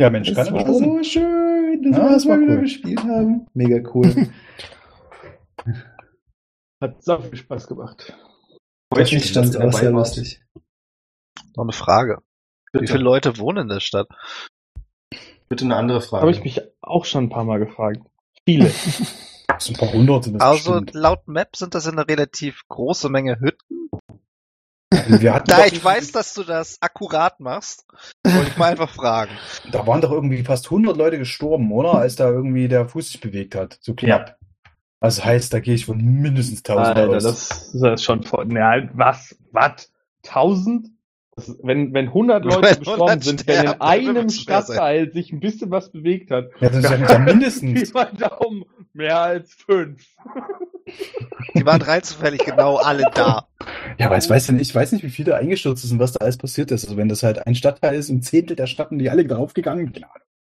Ja, 0.00 0.10
Mensch, 0.10 0.32
Das 0.32 0.46
kann 0.46 0.54
war 0.54 0.72
so 0.72 1.02
schön, 1.02 1.82
dass 1.82 1.96
Ja, 1.96 2.04
wir 2.04 2.10
das 2.10 2.22
das 2.22 2.24
mal 2.26 2.40
wieder 2.40 2.54
cool. 2.54 2.60
gespielt 2.60 3.02
haben. 3.02 3.46
Mega 3.54 3.90
cool. 3.94 4.28
Hat 6.80 7.02
sau 7.02 7.20
viel 7.20 7.36
Spaß 7.36 7.66
gemacht. 7.66 8.16
Ich 8.96 9.12
mich 9.12 9.28
stand 9.28 9.56
auch 9.56 9.72
sehr 9.72 9.90
lustig. 9.90 10.40
Noch 11.56 11.64
eine 11.64 11.72
Frage. 11.72 12.18
Wie 12.72 12.80
Bitte, 12.80 12.92
viele 12.92 13.04
Leute 13.04 13.38
wohnen 13.38 13.62
in 13.64 13.68
der 13.68 13.80
Stadt? 13.80 14.08
bitte 15.48 15.64
eine 15.64 15.76
andere 15.76 16.00
Frage. 16.00 16.22
Habe 16.22 16.30
ich 16.30 16.44
mich 16.44 16.60
auch 16.82 17.04
schon 17.04 17.24
ein 17.24 17.28
paar 17.30 17.44
Mal 17.44 17.58
gefragt. 17.58 18.00
Viele. 18.46 18.70
So 19.58 19.72
ein 19.72 19.76
paar 19.78 19.92
hundert 19.92 20.24
sind 20.24 20.34
das 20.34 20.42
Also 20.42 20.70
bestimmt. 20.72 20.94
laut 20.94 21.26
Map 21.26 21.56
sind 21.56 21.74
das 21.74 21.88
eine 21.88 22.06
relativ 22.06 22.62
große 22.68 23.08
Menge 23.08 23.40
Hütten. 23.40 23.77
Wir 24.90 25.34
hatten 25.34 25.46
Da 25.48 25.58
doch, 25.58 25.66
ich 25.66 25.84
weiß, 25.84 26.12
dass 26.12 26.34
du 26.34 26.44
das 26.44 26.78
akkurat 26.80 27.40
machst, 27.40 27.86
wollte 28.24 28.50
ich 28.50 28.56
mal 28.56 28.70
einfach 28.70 28.90
fragen. 28.90 29.32
da 29.72 29.86
waren 29.86 30.00
doch 30.00 30.12
irgendwie 30.12 30.42
fast 30.44 30.66
100 30.66 30.96
Leute 30.96 31.18
gestorben, 31.18 31.70
oder? 31.72 31.94
Als 31.94 32.16
da 32.16 32.28
irgendwie 32.30 32.68
der 32.68 32.88
Fuß 32.88 33.12
sich 33.12 33.20
bewegt 33.20 33.54
hat. 33.54 33.78
So 33.80 33.94
knapp. 33.94 34.38
Also 35.00 35.24
heißt, 35.24 35.52
da 35.52 35.60
gehe 35.60 35.74
ich 35.74 35.86
von 35.86 35.98
mindestens 35.98 36.64
1000 36.64 36.86
Alter, 36.86 37.16
aus. 37.16 37.22
das, 37.22 37.72
das 37.72 38.00
ist 38.00 38.04
schon 38.04 38.24
voll. 38.24 38.46
Na, 38.48 38.88
was? 38.94 39.36
Was? 39.52 39.92
1000? 40.26 40.88
Das, 41.36 41.56
wenn, 41.62 41.94
wenn 41.94 42.08
100 42.08 42.44
Leute 42.44 42.62
Wenn 42.62 42.78
gestorben 42.78 43.02
100 43.02 43.24
sind, 43.24 43.46
wenn 43.46 43.54
in 43.54 43.60
sterben, 43.68 43.80
einem. 43.80 44.28
Stadtteil 44.28 45.12
sich 45.12 45.32
ein 45.32 45.38
bisschen 45.38 45.70
was 45.70 45.92
bewegt 45.92 46.32
hat. 46.32 46.50
ja, 46.60 46.68
das 46.68 46.78
ist 46.78 46.90
ja, 46.90 46.96
ja 46.96 47.18
mindestens. 47.20 47.92
Daumen, 47.92 48.64
mehr 48.98 49.18
als 49.20 49.54
fünf. 49.54 50.06
Die 51.54 51.64
waren 51.64 51.80
rein 51.82 52.02
zufällig 52.02 52.44
genau 52.44 52.76
alle 52.76 53.04
da. 53.14 53.48
Ja, 53.98 54.06
aber 54.06 54.18
ich 54.18 54.28
weiß 54.28 54.50
nicht, 54.50 54.62
ich 54.62 54.74
weiß 54.74 54.92
nicht, 54.92 55.02
wie 55.04 55.10
viele 55.10 55.34
eingestürzt 55.36 55.84
ist 55.84 55.92
und 55.92 55.98
was 55.98 56.12
da 56.12 56.20
alles 56.20 56.36
passiert 56.38 56.70
ist. 56.70 56.84
Also 56.84 56.96
wenn 56.96 57.08
das 57.08 57.22
halt 57.22 57.46
ein 57.46 57.54
Stadtteil 57.54 57.94
ist, 57.94 58.08
ein 58.10 58.22
Zehntel 58.22 58.56
der 58.56 58.66
Stadt 58.66 58.90
und 58.90 58.98
die 58.98 59.08
alle 59.10 59.24
draufgegangen, 59.24 59.86
Ahnung. 59.88 60.02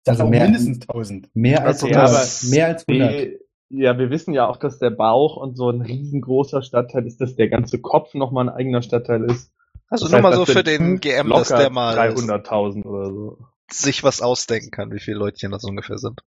Das 0.05 0.13
Also 0.15 0.23
also 0.23 0.31
mehr- 0.31 0.45
mindestens 0.45 0.81
1000. 0.89 1.29
Mehr 1.35 1.61
als 1.65 1.83
Also 1.83 1.87
100. 1.89 2.11
das- 2.13 2.43
mehr 2.45 2.67
als 2.69 2.85
100. 2.89 3.11
Nee, 3.13 3.39
ja, 3.71 3.99
wir 3.99 4.11
wissen 4.11 4.33
ja 4.33 4.47
auch, 4.49 4.57
dass 4.57 4.79
der 4.79 4.91
Bauch 4.91 5.37
und 5.37 5.57
so 5.57 5.69
ein 5.71 5.83
riesengroßer 5.83 6.63
Stadtteil 6.63 7.07
ist, 7.07 7.21
dass 7.21 7.37
der 7.37 7.49
ganze 7.49 7.81
Kopf 7.81 8.15
nochmal 8.15 8.49
ein 8.49 8.55
eigener 8.55 8.81
Stadtteil 8.83 9.25
ist. 9.25 9.53
Also 9.91 10.05
Das 10.07 10.11
nur 10.13 10.17
heißt, 10.19 10.23
mal 10.23 10.31
das 10.31 10.39
so 10.39 10.47
für 10.47 10.53
sind 10.53 10.67
den 10.67 11.01
GM, 11.01 11.29
dass 11.31 11.49
der 11.49 11.71
mal 11.71 11.95
300.000 11.97 12.85
oder 12.87 13.07
so. 13.11 13.39
sich 13.71 14.03
was 14.05 14.21
ausdenken 14.23 14.71
kann, 14.71 14.93
wie 14.93 15.01
viele 15.01 15.19
Leutchen 15.19 15.51
das 15.51 15.65
ungefähr 15.65 15.99
sind. 15.99 16.21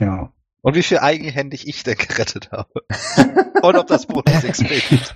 Ja. 0.00 0.32
Und 0.66 0.74
wie 0.74 0.82
viel 0.82 0.98
eigenhändig 0.98 1.68
ich 1.68 1.84
denn 1.84 1.96
gerettet 2.08 2.50
habe. 2.50 2.84
Und 3.62 3.76
ob 3.76 3.86
das 3.86 4.06
Bonus 4.06 4.42
XP 4.42 4.88
gibt. 4.88 5.14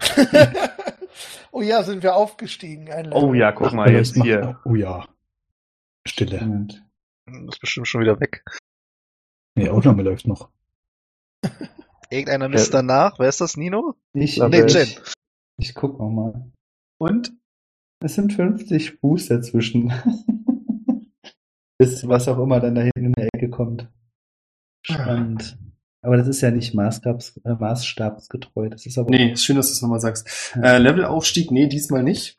oh 1.50 1.60
ja, 1.60 1.82
sind 1.82 2.04
wir 2.04 2.14
aufgestiegen. 2.14 2.88
Ein 2.88 3.12
Oh 3.12 3.34
ja, 3.34 3.50
guck 3.50 3.72
mal 3.72 3.90
jetzt 3.90 4.16
ich 4.16 4.22
hier. 4.22 4.60
Oh 4.64 4.76
ja. 4.76 5.08
Stille. 6.06 6.40
Moment. 6.40 6.84
Das 7.26 7.56
ist 7.56 7.60
bestimmt 7.60 7.88
schon 7.88 8.00
wieder 8.00 8.20
weg. 8.20 8.44
Nee, 9.56 9.68
Aufnahme 9.68 10.04
läuft 10.04 10.28
noch. 10.28 10.50
Irgendeiner 12.10 12.48
misst 12.48 12.72
danach. 12.72 13.18
Wer 13.18 13.28
ist 13.28 13.40
das, 13.40 13.56
Nino? 13.56 13.96
Ich, 14.12 14.38
Nee, 14.38 14.62
ich, 14.64 14.72
Jen. 14.72 14.88
ich 15.56 15.74
guck 15.74 15.98
noch 15.98 16.10
mal. 16.10 16.48
Und? 16.98 17.32
Es 17.98 18.14
sind 18.14 18.34
50 18.34 19.00
Fuß 19.00 19.26
dazwischen. 19.26 19.92
Bis 21.78 22.06
was 22.06 22.28
auch 22.28 22.38
immer 22.38 22.60
dann 22.60 22.76
da 22.76 22.82
hinten 22.82 23.06
in 23.06 23.12
der 23.14 23.28
Ecke 23.34 23.50
kommt. 23.50 23.88
Spannend. 24.82 25.58
Aber 26.02 26.16
das 26.16 26.28
ist 26.28 26.40
ja 26.40 26.50
nicht 26.50 26.74
maßstabs, 26.74 27.40
äh, 27.44 27.54
maßstabsgetreu. 27.54 28.70
Das 28.70 28.86
ist 28.86 28.96
aber. 28.96 29.10
Nee, 29.10 29.32
ist 29.32 29.44
schön, 29.44 29.56
dass 29.56 29.68
du 29.68 29.74
es 29.74 29.82
nochmal 29.82 30.00
sagst. 30.00 30.54
Äh, 30.60 30.78
Levelaufstieg, 30.78 31.50
nee, 31.50 31.66
diesmal 31.66 32.02
nicht. 32.02 32.38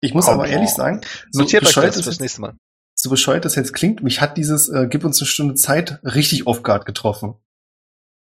Ich 0.00 0.14
muss 0.14 0.24
Komm, 0.26 0.34
aber 0.34 0.48
ehrlich 0.48 0.70
oh. 0.72 0.76
sagen, 0.76 1.00
so 1.30 1.42
Notiert 1.42 1.62
euch 1.62 1.68
bescheuert, 1.68 1.96
das 1.96 2.06
das 2.06 2.20
nächste 2.20 2.40
Mal. 2.40 2.54
so 2.94 3.10
bescheuert 3.10 3.44
das 3.44 3.54
jetzt 3.54 3.74
klingt, 3.74 4.02
mich 4.02 4.22
hat 4.22 4.38
dieses 4.38 4.70
äh, 4.70 4.86
Gib 4.88 5.04
uns 5.04 5.20
eine 5.20 5.26
Stunde 5.26 5.54
Zeit 5.56 6.00
richtig 6.04 6.46
off-guard 6.46 6.86
getroffen. 6.86 7.34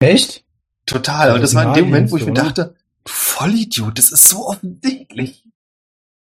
Echt? 0.01 0.45
Total. 0.87 1.29
Und 1.29 1.35
Also 1.35 1.43
das 1.43 1.55
war 1.55 1.67
in 1.67 1.75
dem 1.75 1.85
Moment, 1.87 2.11
wo 2.11 2.17
ich 2.17 2.25
mir 2.25 2.33
oder? 2.33 2.43
dachte, 2.45 2.75
du 3.05 3.13
Vollidiot, 3.13 3.97
das 3.97 4.11
ist 4.11 4.29
so 4.29 4.49
offensichtlich. 4.49 5.45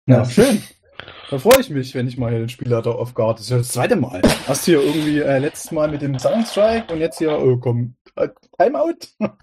Ja, 0.07 0.23
schön. 0.23 0.63
Da 1.31 1.39
freue 1.39 1.61
ich 1.61 1.69
mich, 1.69 1.95
wenn 1.95 2.09
ich 2.09 2.17
mal 2.17 2.29
hier 2.29 2.39
den 2.39 2.49
Spielleiter 2.49 2.93
auf 2.93 3.13
Guard. 3.13 3.39
Das 3.39 3.45
ist 3.45 3.51
ja 3.51 3.57
das 3.57 3.69
zweite 3.69 3.95
Mal. 3.95 4.21
Hast 4.49 4.65
hier 4.65 4.81
irgendwie 4.81 5.19
äh, 5.19 5.37
letztes 5.37 5.71
Mal 5.71 5.89
mit 5.89 6.01
dem 6.01 6.19
Soundstrike 6.19 6.93
und 6.93 6.99
jetzt 6.99 7.19
hier, 7.19 7.39
oh 7.39 7.55
komm, 7.55 7.95
äh, 8.17 8.27
Timeout. 8.59 8.97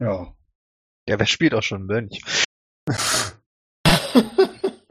ja. 0.00 0.32
Ja, 1.06 1.18
wer 1.18 1.26
spielt 1.26 1.52
auch 1.52 1.62
schon 1.62 1.84
Mönch? 1.84 2.22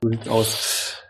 So 0.03 0.11
sieht's 0.11 0.27
aus. 0.27 1.03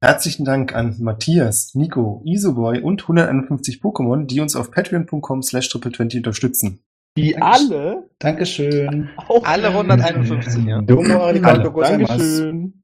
Herzlichen 0.00 0.44
Dank 0.44 0.74
an 0.74 0.96
Matthias, 0.98 1.76
Nico, 1.76 2.20
Isoboy 2.24 2.80
und 2.80 3.02
151 3.02 3.80
Pokémon, 3.80 4.26
die 4.26 4.40
uns 4.40 4.56
auf 4.56 4.72
patreon.com 4.72 5.44
slash 5.44 5.68
triple20 5.68 6.16
unterstützen. 6.16 6.80
Die 7.16 7.36
alle? 7.36 8.10
Dankeschön. 8.18 9.10
Auch 9.28 9.44
Alle 9.44 9.68
151, 9.68 10.64
ja. 10.64 10.80
Dankeschön. 10.80 12.79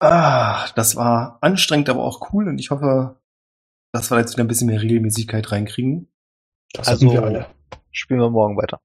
Ah, 0.00 0.68
das 0.74 0.96
war 0.96 1.38
anstrengend, 1.40 1.88
aber 1.88 2.04
auch 2.04 2.32
cool 2.32 2.48
und 2.48 2.58
ich 2.58 2.70
hoffe, 2.70 3.18
dass 3.92 4.10
wir 4.10 4.18
jetzt 4.18 4.34
wieder 4.34 4.44
ein 4.44 4.48
bisschen 4.48 4.66
mehr 4.68 4.82
Regelmäßigkeit 4.82 5.50
reinkriegen. 5.52 6.08
Das 6.72 6.88
Also- 6.88 7.06
hatten 7.06 7.14
wir 7.14 7.22
alle. 7.24 7.46
Spielen 7.92 8.20
wir 8.20 8.28
morgen 8.30 8.56
weiter. 8.58 8.80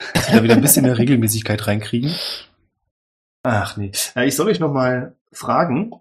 Dass 0.14 0.28
wir 0.28 0.36
da 0.38 0.42
wieder 0.42 0.54
ein 0.54 0.60
bisschen 0.60 0.82
mehr 0.84 0.98
Regelmäßigkeit 0.98 1.64
reinkriegen. 1.66 2.12
Ach 3.44 3.76
nee. 3.76 3.92
Äh, 4.16 4.26
ich 4.26 4.34
soll 4.34 4.48
euch 4.48 4.58
noch 4.60 4.72
mal 4.72 5.16
fragen, 5.32 5.92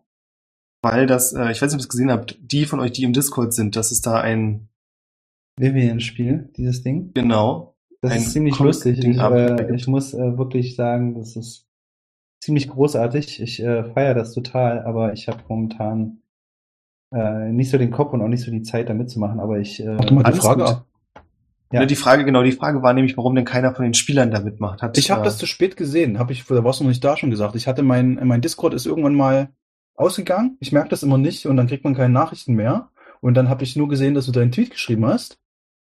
weil 0.82 1.06
das, 1.06 1.34
äh, 1.34 1.52
ich 1.52 1.62
weiß 1.62 1.72
nicht, 1.72 1.76
ob 1.76 1.80
ihr 1.80 1.84
es 1.84 1.90
gesehen 1.90 2.12
habt, 2.12 2.38
die 2.42 2.66
von 2.66 2.80
euch, 2.80 2.92
die 2.94 3.04
im 3.04 3.14
Discord 3.14 3.54
sind, 3.54 3.76
dass 3.76 3.92
es 3.92 4.02
da 4.02 4.20
ein, 4.20 4.70
Vivian-Spiel, 5.60 6.50
dieses 6.58 6.84
Ding. 6.84 7.12
genau, 7.14 7.76
Das 8.02 8.16
ist 8.16 8.32
ziemlich 8.34 8.58
lustig. 8.60 9.00
Ich, 9.00 9.18
äh, 9.20 9.76
ich 9.76 9.88
muss 9.88 10.14
äh, 10.14 10.38
wirklich 10.38 10.76
sagen, 10.76 11.16
das 11.16 11.36
ist 11.36 11.67
ziemlich 12.40 12.70
großartig. 12.70 13.42
Ich 13.42 13.62
äh, 13.62 13.84
feiere 13.84 14.14
das 14.14 14.34
total, 14.34 14.84
aber 14.84 15.14
ich 15.14 15.28
habe 15.28 15.40
momentan 15.48 16.22
äh, 17.14 17.50
nicht 17.52 17.70
so 17.70 17.78
den 17.78 17.92
Kopf 17.92 18.14
und 18.14 18.22
auch 18.22 18.28
nicht 18.28 18.44
so 18.44 18.52
die 18.52 18.64
Zeit, 18.64 18.90
da 18.90 18.94
mitzumachen. 18.94 19.40
Aber 19.40 19.60
ich 19.60 19.82
äh, 19.82 19.98
Warte 19.98 20.14
mal, 20.14 20.24
die 20.24 20.40
Frage 20.40 20.64
gut. 20.64 20.70
Ja. 20.70 20.86
Ja. 21.72 21.86
Die 21.86 21.96
Frage, 21.96 22.24
genau, 22.24 22.44
die 22.44 22.54
Frage 22.54 22.82
war 22.82 22.94
nämlich, 22.94 23.18
warum 23.18 23.36
denn 23.36 23.44
keiner 23.44 23.76
von 23.76 23.84
den 23.84 23.94
Spielern 23.94 24.32
da 24.32 24.40
mitmacht. 24.40 24.82
Hat, 24.82 24.98
Ich 24.98 25.12
habe 25.12 25.22
äh, 25.22 25.26
das 25.26 25.38
zu 25.38 25.46
spät 25.46 25.76
gesehen. 25.76 26.18
Hab 26.18 26.32
ich, 26.32 26.46
da 26.46 26.64
warst 26.64 26.80
du 26.80 26.86
noch 26.86 26.90
nicht 26.90 27.04
da 27.04 27.18
schon 27.18 27.30
gesagt. 27.30 27.56
Ich 27.56 27.68
hatte 27.68 27.84
mein, 27.84 28.20
mein 28.24 28.42
Discord 28.42 28.74
ist 28.74 28.86
irgendwann 28.86 29.16
mal 29.16 29.50
ausgegangen. 29.96 30.56
Ich 30.62 30.72
merke 30.72 30.90
das 30.90 31.04
immer 31.04 31.18
nicht 31.18 31.46
und 31.46 31.58
dann 31.58 31.68
kriegt 31.68 31.84
man 31.84 31.94
keine 31.94 32.14
Nachrichten 32.14 32.54
mehr. 32.54 32.90
Und 33.20 33.34
dann 33.34 33.50
habe 33.50 33.64
ich 33.64 33.76
nur 33.76 33.90
gesehen, 33.90 34.14
dass 34.14 34.28
du 34.28 34.32
deinen 34.32 34.52
Tweet 34.52 34.72
geschrieben 34.72 35.06
hast. 35.06 35.40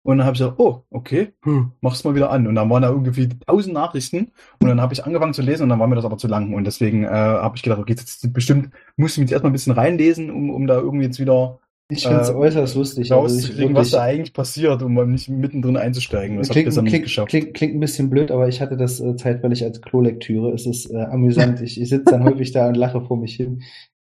Und 0.04 0.18
dann 0.18 0.26
habe 0.26 0.34
ich 0.34 0.40
gesagt, 0.40 0.58
oh, 0.58 0.82
okay, 0.90 1.32
hm, 1.42 1.72
mach's 1.80 2.02
mal 2.02 2.14
wieder 2.14 2.30
an. 2.30 2.46
Und 2.46 2.56
dann 2.56 2.68
waren 2.68 2.82
da 2.82 2.90
irgendwie 2.90 3.28
tausend 3.46 3.74
Nachrichten. 3.74 4.32
Und 4.60 4.68
dann 4.68 4.80
habe 4.80 4.92
ich 4.92 5.04
angefangen 5.04 5.34
zu 5.34 5.42
lesen 5.42 5.64
und 5.64 5.68
dann 5.68 5.78
war 5.78 5.86
mir 5.86 5.94
das 5.94 6.04
aber 6.04 6.18
zu 6.18 6.26
lang. 6.26 6.52
Und 6.54 6.64
deswegen 6.64 7.04
äh, 7.04 7.08
habe 7.08 7.56
ich 7.56 7.62
gedacht, 7.62 7.78
okay, 7.80 7.94
jetzt 7.96 8.32
bestimmt 8.32 8.70
muss 8.96 9.12
ich 9.12 9.18
mich 9.18 9.26
jetzt 9.26 9.32
erstmal 9.32 9.50
ein 9.50 9.54
bisschen 9.54 9.74
reinlesen, 9.74 10.30
um, 10.30 10.50
um 10.50 10.66
da 10.66 10.78
irgendwie 10.78 11.04
jetzt 11.04 11.20
wieder 11.20 11.60
ich 11.92 12.06
finde 12.06 12.20
es 12.20 12.30
äh, 12.30 12.34
äußerst 12.34 12.74
lustig. 12.74 13.12
Also 13.12 13.22
rauszukriegen, 13.22 13.74
was 13.74 13.88
wirklich- 13.88 13.92
da 13.92 14.02
eigentlich 14.02 14.32
passiert, 14.32 14.82
um 14.82 15.10
nicht 15.10 15.28
mittendrin 15.28 15.76
einzusteigen. 15.76 16.38
Das 16.38 16.48
klingt, 16.48 16.68
nicht 16.68 16.86
klingt, 16.86 17.04
geschafft. 17.04 17.28
klingt, 17.28 17.54
klingt 17.54 17.74
ein 17.74 17.80
bisschen 17.80 18.08
blöd, 18.08 18.30
aber 18.30 18.48
ich 18.48 18.60
hatte 18.60 18.76
das 18.76 19.00
äh, 19.00 19.16
zeitweilig 19.16 19.64
als 19.64 19.82
Klolektüre. 19.82 20.52
Es 20.52 20.66
ist 20.66 20.90
äh, 20.90 20.96
amüsant. 20.96 21.60
Ich, 21.60 21.80
ich 21.80 21.88
sitze 21.88 22.04
dann 22.12 22.24
häufig 22.28 22.52
da 22.52 22.68
und 22.68 22.76
lache 22.76 23.02
vor 23.02 23.18
mich 23.18 23.34
hin. 23.34 23.62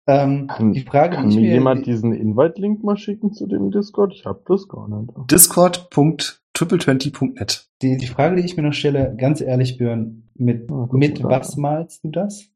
Ähm, 0.09 0.47
Kann, 0.47 0.73
die 0.73 0.83
Frage, 0.83 1.17
kann 1.17 1.31
die 1.31 1.35
ich 1.37 1.43
mir 1.43 1.49
mir, 1.49 1.55
jemand 1.55 1.85
diesen 1.87 2.13
Invite-Link 2.13 2.85
mal 2.85 2.97
schicken 2.97 3.33
zu 3.33 3.47
dem 3.49 3.73
Discord? 3.73 4.13
Ich 4.15 4.25
hab 4.25 4.45
das 4.47 4.69
gar 4.69 4.87
nicht. 4.89 5.13
Discord.triple20.net. 5.31 7.69
die, 7.83 7.97
die 7.97 8.07
Frage, 8.07 8.37
die 8.37 8.43
ich 8.45 8.57
mir 8.57 8.63
noch 8.63 8.73
stelle, 8.73 9.15
ganz 9.19 9.41
ehrlich, 9.41 9.79
Björn, 9.79 10.23
mit, 10.35 10.71
Ja, 10.71 10.87
guck 10.89 10.93
mit 10.99 11.23
was 11.25 11.57
malst 11.57 12.05
du 12.05 12.11
das? 12.11 12.49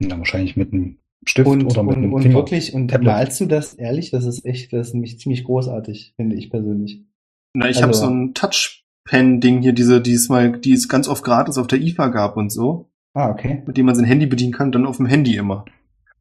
Ja, 0.00 0.16
wahrscheinlich 0.18 0.56
mit 0.56 0.72
einem 0.72 0.98
Stift 1.26 1.48
Und, 1.48 1.64
oder 1.64 1.82
mit 1.82 1.96
und, 1.96 2.02
einem 2.04 2.12
und 2.14 2.22
Finger. 2.22 2.34
wirklich, 2.36 2.72
und 2.74 2.88
Tablet. 2.88 3.06
malst 3.12 3.40
du 3.40 3.46
das 3.46 3.74
ehrlich? 3.74 4.10
Das 4.10 4.24
ist 4.24 4.44
echt, 4.44 4.72
das 4.72 4.88
ist 4.88 4.94
nämlich 4.94 5.18
ziemlich 5.18 5.44
großartig, 5.44 6.14
finde 6.16 6.36
ich 6.36 6.50
persönlich. 6.50 7.02
Na, 7.54 7.68
ich 7.68 7.82
Also- 7.82 7.82
habe 7.82 7.94
so 7.94 8.06
ein 8.06 8.34
Touchpen-Ding 8.34 9.62
hier, 9.62 9.72
diese, 9.72 10.00
die 10.00 10.12
es 10.14 10.28
mal, 10.28 10.52
die 10.58 10.72
es 10.72 10.88
ganz 10.88 11.08
oft 11.08 11.24
gratis 11.24 11.58
auf 11.58 11.66
der 11.66 11.80
IFA 11.80 12.08
gab 12.08 12.36
und 12.36 12.50
so, 12.50 12.90
Ah, 13.14 13.30
okay. 13.30 13.62
mit 13.66 13.76
dem 13.76 13.86
man 13.86 13.94
sein 13.94 14.04
Handy 14.04 14.26
bedienen 14.26 14.52
kann, 14.52 14.72
dann 14.72 14.86
auf 14.86 14.98
dem 14.98 15.06
Handy 15.06 15.36
immer. 15.36 15.64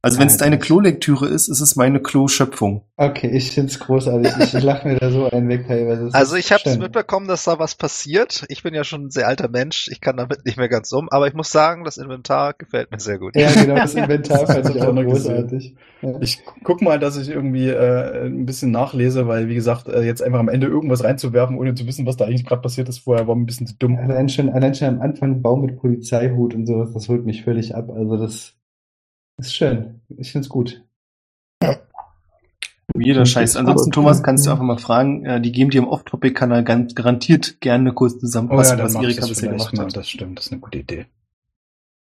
Also 0.05 0.19
wenn 0.19 0.27
es 0.27 0.37
deine 0.37 0.59
Klolektüre 0.59 1.25
ist, 1.25 1.47
ist 1.47 1.61
es 1.61 1.75
meine 1.75 1.99
Kloschöpfung. 1.99 2.83
Okay, 2.95 3.27
ich 3.27 3.53
finde 3.53 3.71
es 3.71 3.79
großartig. 3.79 4.33
Ich, 4.39 4.53
ich 4.53 4.63
lache 4.63 4.87
mir 4.87 4.97
da 4.97 5.09
so 5.09 5.27
einen 5.31 5.49
weg 5.49 5.65
teilweise. 5.67 6.11
Also 6.13 6.35
ich 6.35 6.51
habe 6.51 6.61
es 6.63 6.77
mitbekommen, 6.77 7.27
dass 7.27 7.45
da 7.45 7.57
was 7.57 7.73
passiert. 7.73 8.45
Ich 8.49 8.61
bin 8.61 8.75
ja 8.75 8.83
schon 8.83 9.05
ein 9.05 9.09
sehr 9.09 9.27
alter 9.27 9.49
Mensch. 9.49 9.87
Ich 9.91 10.01
kann 10.01 10.15
damit 10.15 10.45
nicht 10.45 10.57
mehr 10.57 10.69
ganz 10.69 10.91
um. 10.91 11.09
Aber 11.09 11.27
ich 11.27 11.33
muss 11.33 11.49
sagen, 11.49 11.83
das 11.85 11.97
Inventar 11.97 12.53
gefällt 12.53 12.91
mir 12.91 12.99
sehr 12.99 13.17
gut. 13.17 13.35
Ja, 13.35 13.51
genau, 13.51 13.73
das 13.77 13.95
Inventar 13.95 14.45
fand 14.45 14.75
ich 14.75 14.79
auch 14.79 14.93
noch 14.93 15.01
großartig. 15.01 15.75
Ja. 16.03 16.19
Ich 16.21 16.43
guck 16.63 16.83
mal, 16.83 16.99
dass 16.99 17.17
ich 17.17 17.29
irgendwie 17.29 17.69
äh, 17.69 18.27
ein 18.27 18.45
bisschen 18.45 18.69
nachlese, 18.69 19.27
weil, 19.27 19.49
wie 19.49 19.55
gesagt, 19.55 19.87
äh, 19.87 20.03
jetzt 20.03 20.21
einfach 20.21 20.39
am 20.39 20.49
Ende 20.49 20.67
irgendwas 20.67 21.03
reinzuwerfen, 21.03 21.57
ohne 21.57 21.73
zu 21.73 21.87
wissen, 21.87 22.05
was 22.05 22.15
da 22.15 22.25
eigentlich 22.25 22.45
gerade 22.45 22.61
passiert 22.61 22.89
ist, 22.89 22.99
vorher 22.99 23.27
war 23.27 23.33
mir 23.33 23.41
ein 23.41 23.47
bisschen 23.47 23.65
zu 23.65 23.75
dumm. 23.79 23.97
Allein 23.97 24.29
schon, 24.29 24.51
allein 24.51 24.75
schon 24.75 24.87
am 24.87 25.01
Anfang 25.01 25.41
Baum 25.41 25.65
mit 25.65 25.77
Polizeihut 25.77 26.53
und 26.53 26.67
sowas, 26.67 26.91
das 26.93 27.09
holt 27.09 27.25
mich 27.25 27.43
völlig 27.43 27.73
ab. 27.73 27.89
Also 27.89 28.17
das 28.17 28.53
ist 29.37 29.53
schön. 29.55 30.01
Ich 30.17 30.31
find's 30.31 30.49
gut. 30.49 30.81
Jeder 32.97 33.21
Und 33.21 33.25
Scheiß. 33.25 33.57
Ansonsten, 33.57 33.91
Thomas, 33.91 34.23
kannst 34.23 34.45
du 34.45 34.51
einfach 34.51 34.63
mal 34.63 34.77
fragen. 34.77 35.25
Äh, 35.25 35.41
die 35.41 35.51
geben 35.51 35.69
dir 35.69 35.79
im 35.81 35.87
Off-Topic-Kanal 35.87 36.63
ganz 36.63 36.95
garantiert 36.95 37.59
gerne 37.59 37.81
eine 37.89 37.93
kurze 37.93 38.19
Zusammenfassung, 38.19 38.79
was 38.79 38.91
Oh 38.95 38.97
mach 38.99 39.01
ich 39.01 39.07
Erika 39.07 39.21
das 39.21 39.29
bisher 39.29 39.49
vielleicht 39.49 39.71
gemacht 39.71 39.77
mal. 39.77 39.85
hat. 39.87 39.97
Das 39.97 40.07
stimmt, 40.09 40.37
das 40.39 40.45
ist 40.45 40.51
eine 40.53 40.61
gute 40.61 40.77
Idee. 40.79 41.05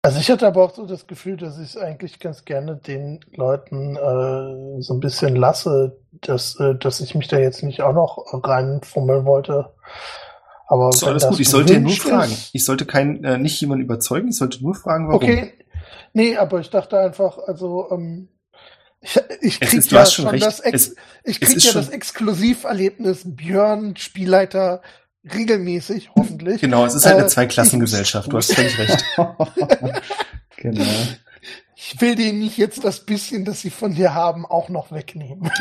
Also 0.01 0.19
ich 0.19 0.31
hatte 0.31 0.47
aber 0.47 0.63
auch 0.63 0.73
so 0.73 0.87
das 0.87 1.05
Gefühl, 1.05 1.35
dass 1.37 1.57
ich 1.59 1.75
es 1.75 1.77
eigentlich 1.77 2.19
ganz 2.19 2.45
gerne 2.45 2.77
den 2.77 3.19
Leuten 3.35 3.97
äh, 3.97 4.81
so 4.81 4.93
ein 4.93 4.99
bisschen 5.01 5.35
lasse, 5.35 5.97
dass, 6.21 6.57
äh, 6.59 6.73
dass 6.75 7.01
ich 7.01 7.13
mich 7.13 7.27
da 7.27 7.37
jetzt 7.37 7.61
nicht 7.63 7.81
auch 7.81 7.93
noch 7.93 8.25
reinfummeln 8.31 9.25
wollte. 9.25 9.73
Aber 10.67 10.89
Ist 10.89 11.03
alles 11.03 11.23
das 11.23 11.31
gut. 11.31 11.39
Ich 11.41 11.49
sollte 11.49 11.73
ja 11.73 11.79
nur 11.81 11.91
fragen. 11.91 12.31
ist- 12.31 12.49
Ich 12.53 12.63
sollte 12.63 12.85
kein, 12.85 13.23
äh, 13.25 13.37
nicht 13.37 13.59
jemanden 13.59 13.83
überzeugen. 13.83 14.29
Ich 14.29 14.37
sollte 14.37 14.63
nur 14.63 14.73
fragen, 14.73 15.07
warum. 15.09 15.21
Okay. 15.21 15.53
Nee, 16.13 16.37
aber 16.37 16.59
ich 16.59 16.69
dachte 16.69 16.99
einfach, 16.99 17.37
also 17.37 17.89
ähm, 17.91 18.29
ich, 19.01 19.15
ich 19.41 19.59
krieg 19.59 19.79
ist- 19.79 19.91
ja 19.91 20.05
schon 20.05 20.25
schon 20.29 20.39
das 20.39 20.59
Ex 20.59 20.87
Es- 20.89 20.95
ich 21.23 21.39
krieg 21.39 21.55
ja 21.55 21.71
schon- 21.71 21.81
das 21.81 21.89
Exklusiverlebnis 21.89 23.21
Björn 23.25 23.95
Spielleiter 23.95 24.81
regelmäßig, 25.23 26.11
hoffentlich. 26.15 26.61
Genau, 26.61 26.85
es 26.85 26.93
ist 26.95 27.05
halt 27.05 27.17
eine 27.17 27.25
Äh, 27.25 27.29
Zweiklassengesellschaft. 27.29 28.31
Du 28.31 28.37
hast 28.37 28.53
völlig 28.53 28.77
recht. 28.77 29.03
genau. 30.57 30.85
Ich 31.75 31.99
will 32.01 32.15
denen 32.15 32.39
nicht 32.39 32.57
jetzt 32.57 32.83
das 32.83 33.05
bisschen, 33.05 33.45
das 33.45 33.61
sie 33.61 33.69
von 33.69 33.95
dir 33.95 34.13
haben, 34.13 34.45
auch 34.45 34.67
noch 34.69 34.91
wegnehmen. 34.91 35.49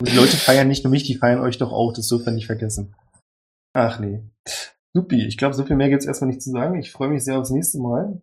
Die 0.00 0.10
Leute 0.14 0.36
feiern 0.36 0.68
nicht 0.68 0.84
nur 0.84 0.90
mich, 0.90 1.04
die 1.04 1.16
feiern 1.16 1.40
euch 1.40 1.56
doch 1.58 1.72
auch. 1.72 1.92
Das 1.92 2.08
dürfen 2.08 2.26
wir 2.26 2.32
nicht 2.32 2.46
vergessen. 2.46 2.94
Ach 3.72 3.98
nee. 3.98 4.22
Supi. 4.96 5.26
Ich 5.26 5.36
glaube, 5.36 5.54
so 5.54 5.64
viel 5.64 5.76
mehr 5.76 5.88
gibt's 5.90 6.06
erstmal 6.06 6.28
nicht 6.28 6.42
zu 6.42 6.50
sagen. 6.50 6.78
Ich 6.78 6.90
freue 6.90 7.08
mich 7.08 7.22
sehr 7.24 7.38
aufs 7.38 7.50
nächste 7.50 7.78
Mal. 7.78 8.20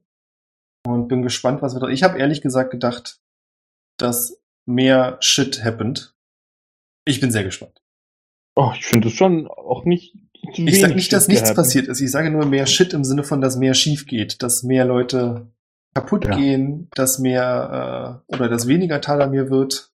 Und 0.86 1.08
bin 1.08 1.22
gespannt, 1.22 1.62
was 1.62 1.76
wir 1.76 1.80
da. 1.80 1.88
Ich 1.88 2.04
habe 2.04 2.18
ehrlich 2.20 2.41
gesagt 2.41 2.72
gedacht, 2.72 3.20
dass 3.98 4.41
mehr 4.66 5.18
Shit 5.22 5.64
happened. 5.64 6.14
Ich 7.06 7.22
bin 7.22 7.32
sehr 7.32 7.44
gespannt. 7.44 7.82
Oh, 8.56 8.72
ich 8.76 8.86
finde 8.86 9.08
es 9.08 9.14
schon 9.14 9.48
auch 9.48 9.86
nicht 9.86 10.14
zu 10.56 10.64
Ich 10.64 10.76
sage 10.82 10.94
wenig 10.94 10.95
nicht, 10.95 11.14
dass 11.14 11.28
nichts 11.28 11.44
gehabt. 11.44 11.56
passiert 11.58 11.88
ist. 11.88 12.02
Ich 12.02 12.12
sage 12.12 12.32
nur 12.32 12.45
mehr 12.45 12.66
Shit 12.66 12.94
im 12.94 13.04
Sinne 13.04 13.24
von, 13.24 13.40
dass 13.40 13.56
mehr 13.56 13.74
schief 13.76 14.06
geht, 14.06 14.44
dass 14.44 14.64
mehr 14.64 14.84
Leute 14.86 15.48
kaputt 15.94 16.26
Ja. 16.26 16.36
gehen, 16.36 16.90
dass 16.95 17.20
mehr 17.20 18.22
äh, 18.30 18.34
oder 18.36 18.50
dass 18.50 18.68
weniger 18.68 19.00
Talamir 19.00 19.50
wird, 19.50 19.93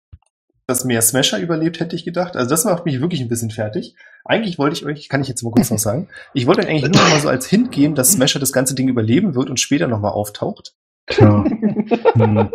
dass 0.69 0.85
mehr 0.85 1.01
Smasher 1.03 1.39
überlebt, 1.39 1.81
hätte 1.81 1.97
ich 1.97 2.05
gedacht. 2.05 2.37
Also 2.37 2.51
das 2.51 2.65
macht 2.65 2.85
mich 2.85 3.01
wirklich 3.01 3.23
ein 3.23 3.29
bisschen 3.29 3.51
fertig. 3.51 3.97
Eigentlich 4.25 4.59
wollte 4.59 4.77
ich 4.77 4.85
euch, 4.85 5.09
kann 5.09 5.23
ich 5.23 5.29
jetzt 5.29 5.43
mal 5.43 5.51
kurz 5.51 5.71
noch 5.71 5.79
sagen, 5.79 6.09
ich 6.35 6.47
wollte 6.47 6.61
euch 6.61 6.69
eigentlich 6.69 6.83
nur 6.83 7.03
noch 7.03 7.09
mal 7.09 7.21
so 7.21 7.29
als 7.29 7.47
Hint 7.47 7.73
geben, 7.73 7.95
dass 7.95 8.13
Smasher 8.13 8.39
das 8.39 8.53
ganze 8.53 8.75
Ding 8.75 8.89
überleben 8.89 9.35
wird 9.35 9.49
und 9.49 9.59
später 9.59 9.89
noch 9.89 10.01
mal 10.01 10.11
auftaucht. 10.11 10.75
Tja. 11.07 11.45
Hm. 12.15 12.51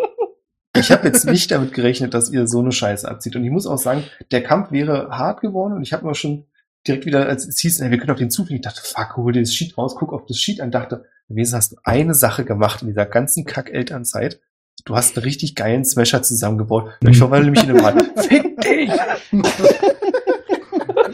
Ich 0.75 0.91
habe 0.91 1.07
jetzt 1.07 1.25
nicht 1.25 1.51
damit 1.51 1.73
gerechnet, 1.73 2.13
dass 2.13 2.29
ihr 2.29 2.47
so 2.47 2.59
eine 2.59 2.71
Scheiße 2.71 3.09
abzieht. 3.09 3.35
Und 3.35 3.43
ich 3.43 3.51
muss 3.51 3.67
auch 3.67 3.77
sagen, 3.77 4.03
der 4.31 4.43
Kampf 4.43 4.71
wäre 4.71 5.09
hart 5.09 5.41
geworden 5.41 5.73
und 5.73 5.83
ich 5.83 5.93
habe 5.93 6.05
mir 6.05 6.15
schon 6.15 6.45
direkt 6.87 7.05
wieder, 7.05 7.27
als 7.27 7.47
es 7.47 7.59
hieß, 7.59 7.79
ey, 7.79 7.91
wir 7.91 7.97
können 7.97 8.11
auf 8.11 8.17
den 8.17 8.31
zufliegen, 8.31 8.57
ich 8.57 8.63
dachte, 8.63 8.81
fuck, 8.83 9.17
hol 9.17 9.31
dir 9.31 9.41
das 9.41 9.53
Sheet 9.53 9.77
raus, 9.77 9.95
guck 9.97 10.13
auf 10.13 10.25
das 10.25 10.37
Sheet 10.37 10.61
an, 10.61 10.71
dachte, 10.71 11.05
Wesen 11.29 11.57
hast 11.57 11.71
du 11.71 11.75
eine 11.83 12.13
Sache 12.13 12.45
gemacht 12.45 12.81
in 12.81 12.89
dieser 12.89 13.05
ganzen 13.05 13.45
Kack-Elternzeit. 13.45 14.39
Du 14.85 14.95
hast 14.95 15.15
einen 15.17 15.23
richtig 15.23 15.55
geilen 15.55 15.85
Smasher 15.85 16.21
zusammengebaut. 16.23 16.89
Und 17.01 17.09
ich 17.09 17.17
verwandle 17.17 17.51
mich 17.51 17.63
in 17.63 17.69
eine 17.71 17.81
Wahl. 17.83 18.03
Fick 18.27 18.59
dich! 18.61 18.89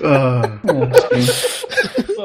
Ja, 0.01 0.59
schön. 0.61 0.89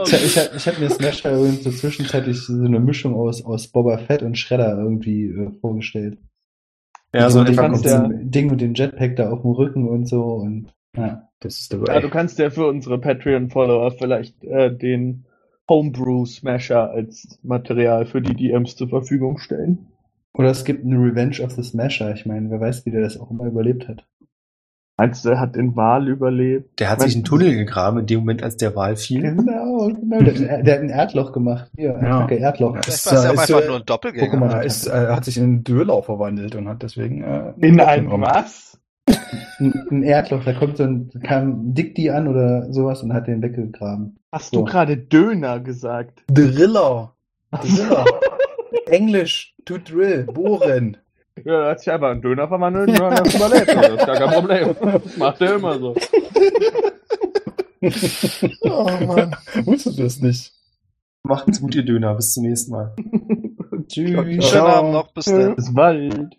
Ich, 0.07 0.13
ich, 0.13 0.39
hab- 0.39 0.55
ich 0.55 0.67
habe 0.67 0.81
mir 0.81 0.91
Smasher 0.91 1.35
übrigens 1.37 1.65
so 1.65 1.71
zwischenzeitlich 1.71 2.41
so 2.43 2.53
eine 2.55 2.81
Mischung 2.81 3.15
aus, 3.15 3.45
aus 3.45 3.69
Boba 3.69 3.99
Fett 3.99 4.23
und 4.23 4.39
Shredder 4.39 4.79
irgendwie 4.79 5.27
äh, 5.27 5.51
vorgestellt. 5.61 6.19
Ja, 7.15 7.31
so 7.31 7.41
mit 7.41 7.51
etwa 7.51 7.63
dem, 7.63 7.73
kommt 7.73 7.85
mit 7.85 7.93
ja- 7.93 8.09
dem 8.09 8.31
Ding 8.59 8.75
Jetpack 8.75 9.17
da 9.17 9.31
auf 9.31 9.43
dem 9.43 9.51
Rücken 9.53 9.89
und 9.89 10.07
so 10.09 10.23
und 10.23 10.73
ja. 10.97 11.29
Das 11.41 11.59
ist 11.61 11.73
der 11.73 11.81
Ja, 11.89 12.01
du 12.01 12.09
kannst 12.09 12.39
ja 12.39 12.51
für 12.51 12.67
unsere 12.69 12.99
Patreon-Follower 13.01 13.91
vielleicht 13.93 14.43
äh, 14.45 14.75
den 14.75 15.27
Homebrew 15.69 16.25
Smasher 16.27 16.91
als 16.91 17.39
Material 17.43 18.07
für 18.07 18.21
die 18.23 18.35
DMs 18.35 18.77
zur 18.77 18.89
Verfügung 18.89 19.39
stellen. 19.39 19.89
Oder 20.37 20.51
es 20.51 20.65
gibt 20.65 20.85
eine 20.85 20.97
Revenge 20.97 21.41
of 21.43 21.53
the 21.53 21.63
Smasher. 21.63 22.13
Ich 22.13 22.27
meine, 22.27 22.51
wer 22.51 22.61
weiß, 22.61 22.85
wie 22.87 22.91
der 22.91 23.03
das 23.03 23.19
auch 23.19 23.31
immer 23.31 23.45
überlebt 23.45 23.89
hat. 23.89 24.05
Meinst 24.97 25.25
du, 25.25 25.31
er 25.31 25.41
hat 25.41 25.57
den 25.57 25.75
Wal 25.75 26.09
überlebt? 26.09 26.79
Der 26.79 26.89
hat 26.89 27.01
sich 27.01 27.15
einen 27.17 27.25
Tunnel 27.25 27.53
gegraben 27.57 27.99
in 28.01 28.07
dem 28.07 28.21
Moment, 28.21 28.45
als 28.45 28.57
der 28.57 28.77
Wal 28.77 28.95
fiel. 28.97 29.23
Genau, 29.23 29.89
genau. 29.89 30.19
Der, 30.23 30.63
der 30.63 30.75
hat 30.75 30.83
ein 30.83 30.89
Erdloch 30.91 31.33
gemacht. 31.33 31.69
Hier, 31.77 31.99
Ja. 32.01 32.19
Attacke 32.19 32.37
Erdloch. 32.37 32.77
Ist, 32.87 33.07
war 33.07 33.13
äh, 33.15 33.35
ist, 33.35 33.41
einfach 33.41 33.61
äh, 33.61 33.67
nur 33.67 33.77
ein 33.77 33.87
Doppelgänger. 33.87 34.33
Pokémon. 34.33 34.53
Er 34.53 34.63
ist, 34.63 34.87
äh, 34.87 35.09
hat 35.09 35.25
sich 35.25 35.37
in 35.37 35.43
einen 35.45 35.65
Döler 35.65 36.01
verwandelt 36.05 36.55
und 36.55 36.69
hat 36.69 36.83
deswegen 36.85 37.25
äh, 37.25 37.53
In 37.59 37.81
ein 37.81 38.09
was? 38.09 38.79
Ein, 39.59 39.73
ein 39.91 40.03
Erdloch. 40.05 40.45
Da 40.45 40.53
kommt 40.53 40.77
so 40.77 40.85
ein, 40.85 41.11
kam 41.25 41.75
Dick 41.75 41.97
die 41.97 42.13
an 42.13 42.29
oder 42.29 42.73
sowas 42.73 43.03
und 43.03 43.13
hat 43.13 43.27
den 43.27 43.43
weggegraben. 43.43 44.17
Hast 44.31 44.53
So. 44.53 44.59
du 44.61 44.65
gerade 44.65 44.97
Döner 44.97 45.59
gesagt? 45.59 46.23
Driller. 46.29 47.15
Driller. 47.51 48.05
Englisch, 48.87 49.55
to 49.65 49.79
drill, 49.79 50.25
bohren. 50.25 50.97
Ja, 51.45 51.65
er 51.65 51.71
hat 51.71 51.81
sich 51.81 51.91
einfach 51.91 52.11
einen 52.11 52.23
Döner 52.23 52.49
verwandelt 52.49 52.91
und 52.91 53.01
dann 53.01 53.15
hat 53.15 53.27
er 53.27 53.35
überlebt. 53.35 53.69
Das 53.69 53.91
ist 53.91 54.07
gar 54.07 54.17
kein 54.17 54.31
Problem. 54.31 54.77
Das 54.81 55.17
macht 55.17 55.41
er 55.41 55.55
immer 55.57 55.79
so. 55.79 55.97
Oh 58.63 58.85
Mann. 59.07 59.37
Wusstest 59.65 59.99
du 59.99 60.03
das 60.03 60.21
nicht? 60.21 60.53
Macht's 61.23 61.61
gut, 61.61 61.75
ihr 61.75 61.85
Döner. 61.85 62.15
Bis 62.15 62.35
zum 62.35 62.45
nächsten 62.45 62.73
Mal. 62.73 62.95
Tschüss. 63.89 64.49
Schönen 64.49 64.67
Abend 64.67 64.93
noch, 64.93 65.13
bis 65.13 65.25
dann. 65.27 65.57
Bis 65.57 65.75
bald. 65.75 66.37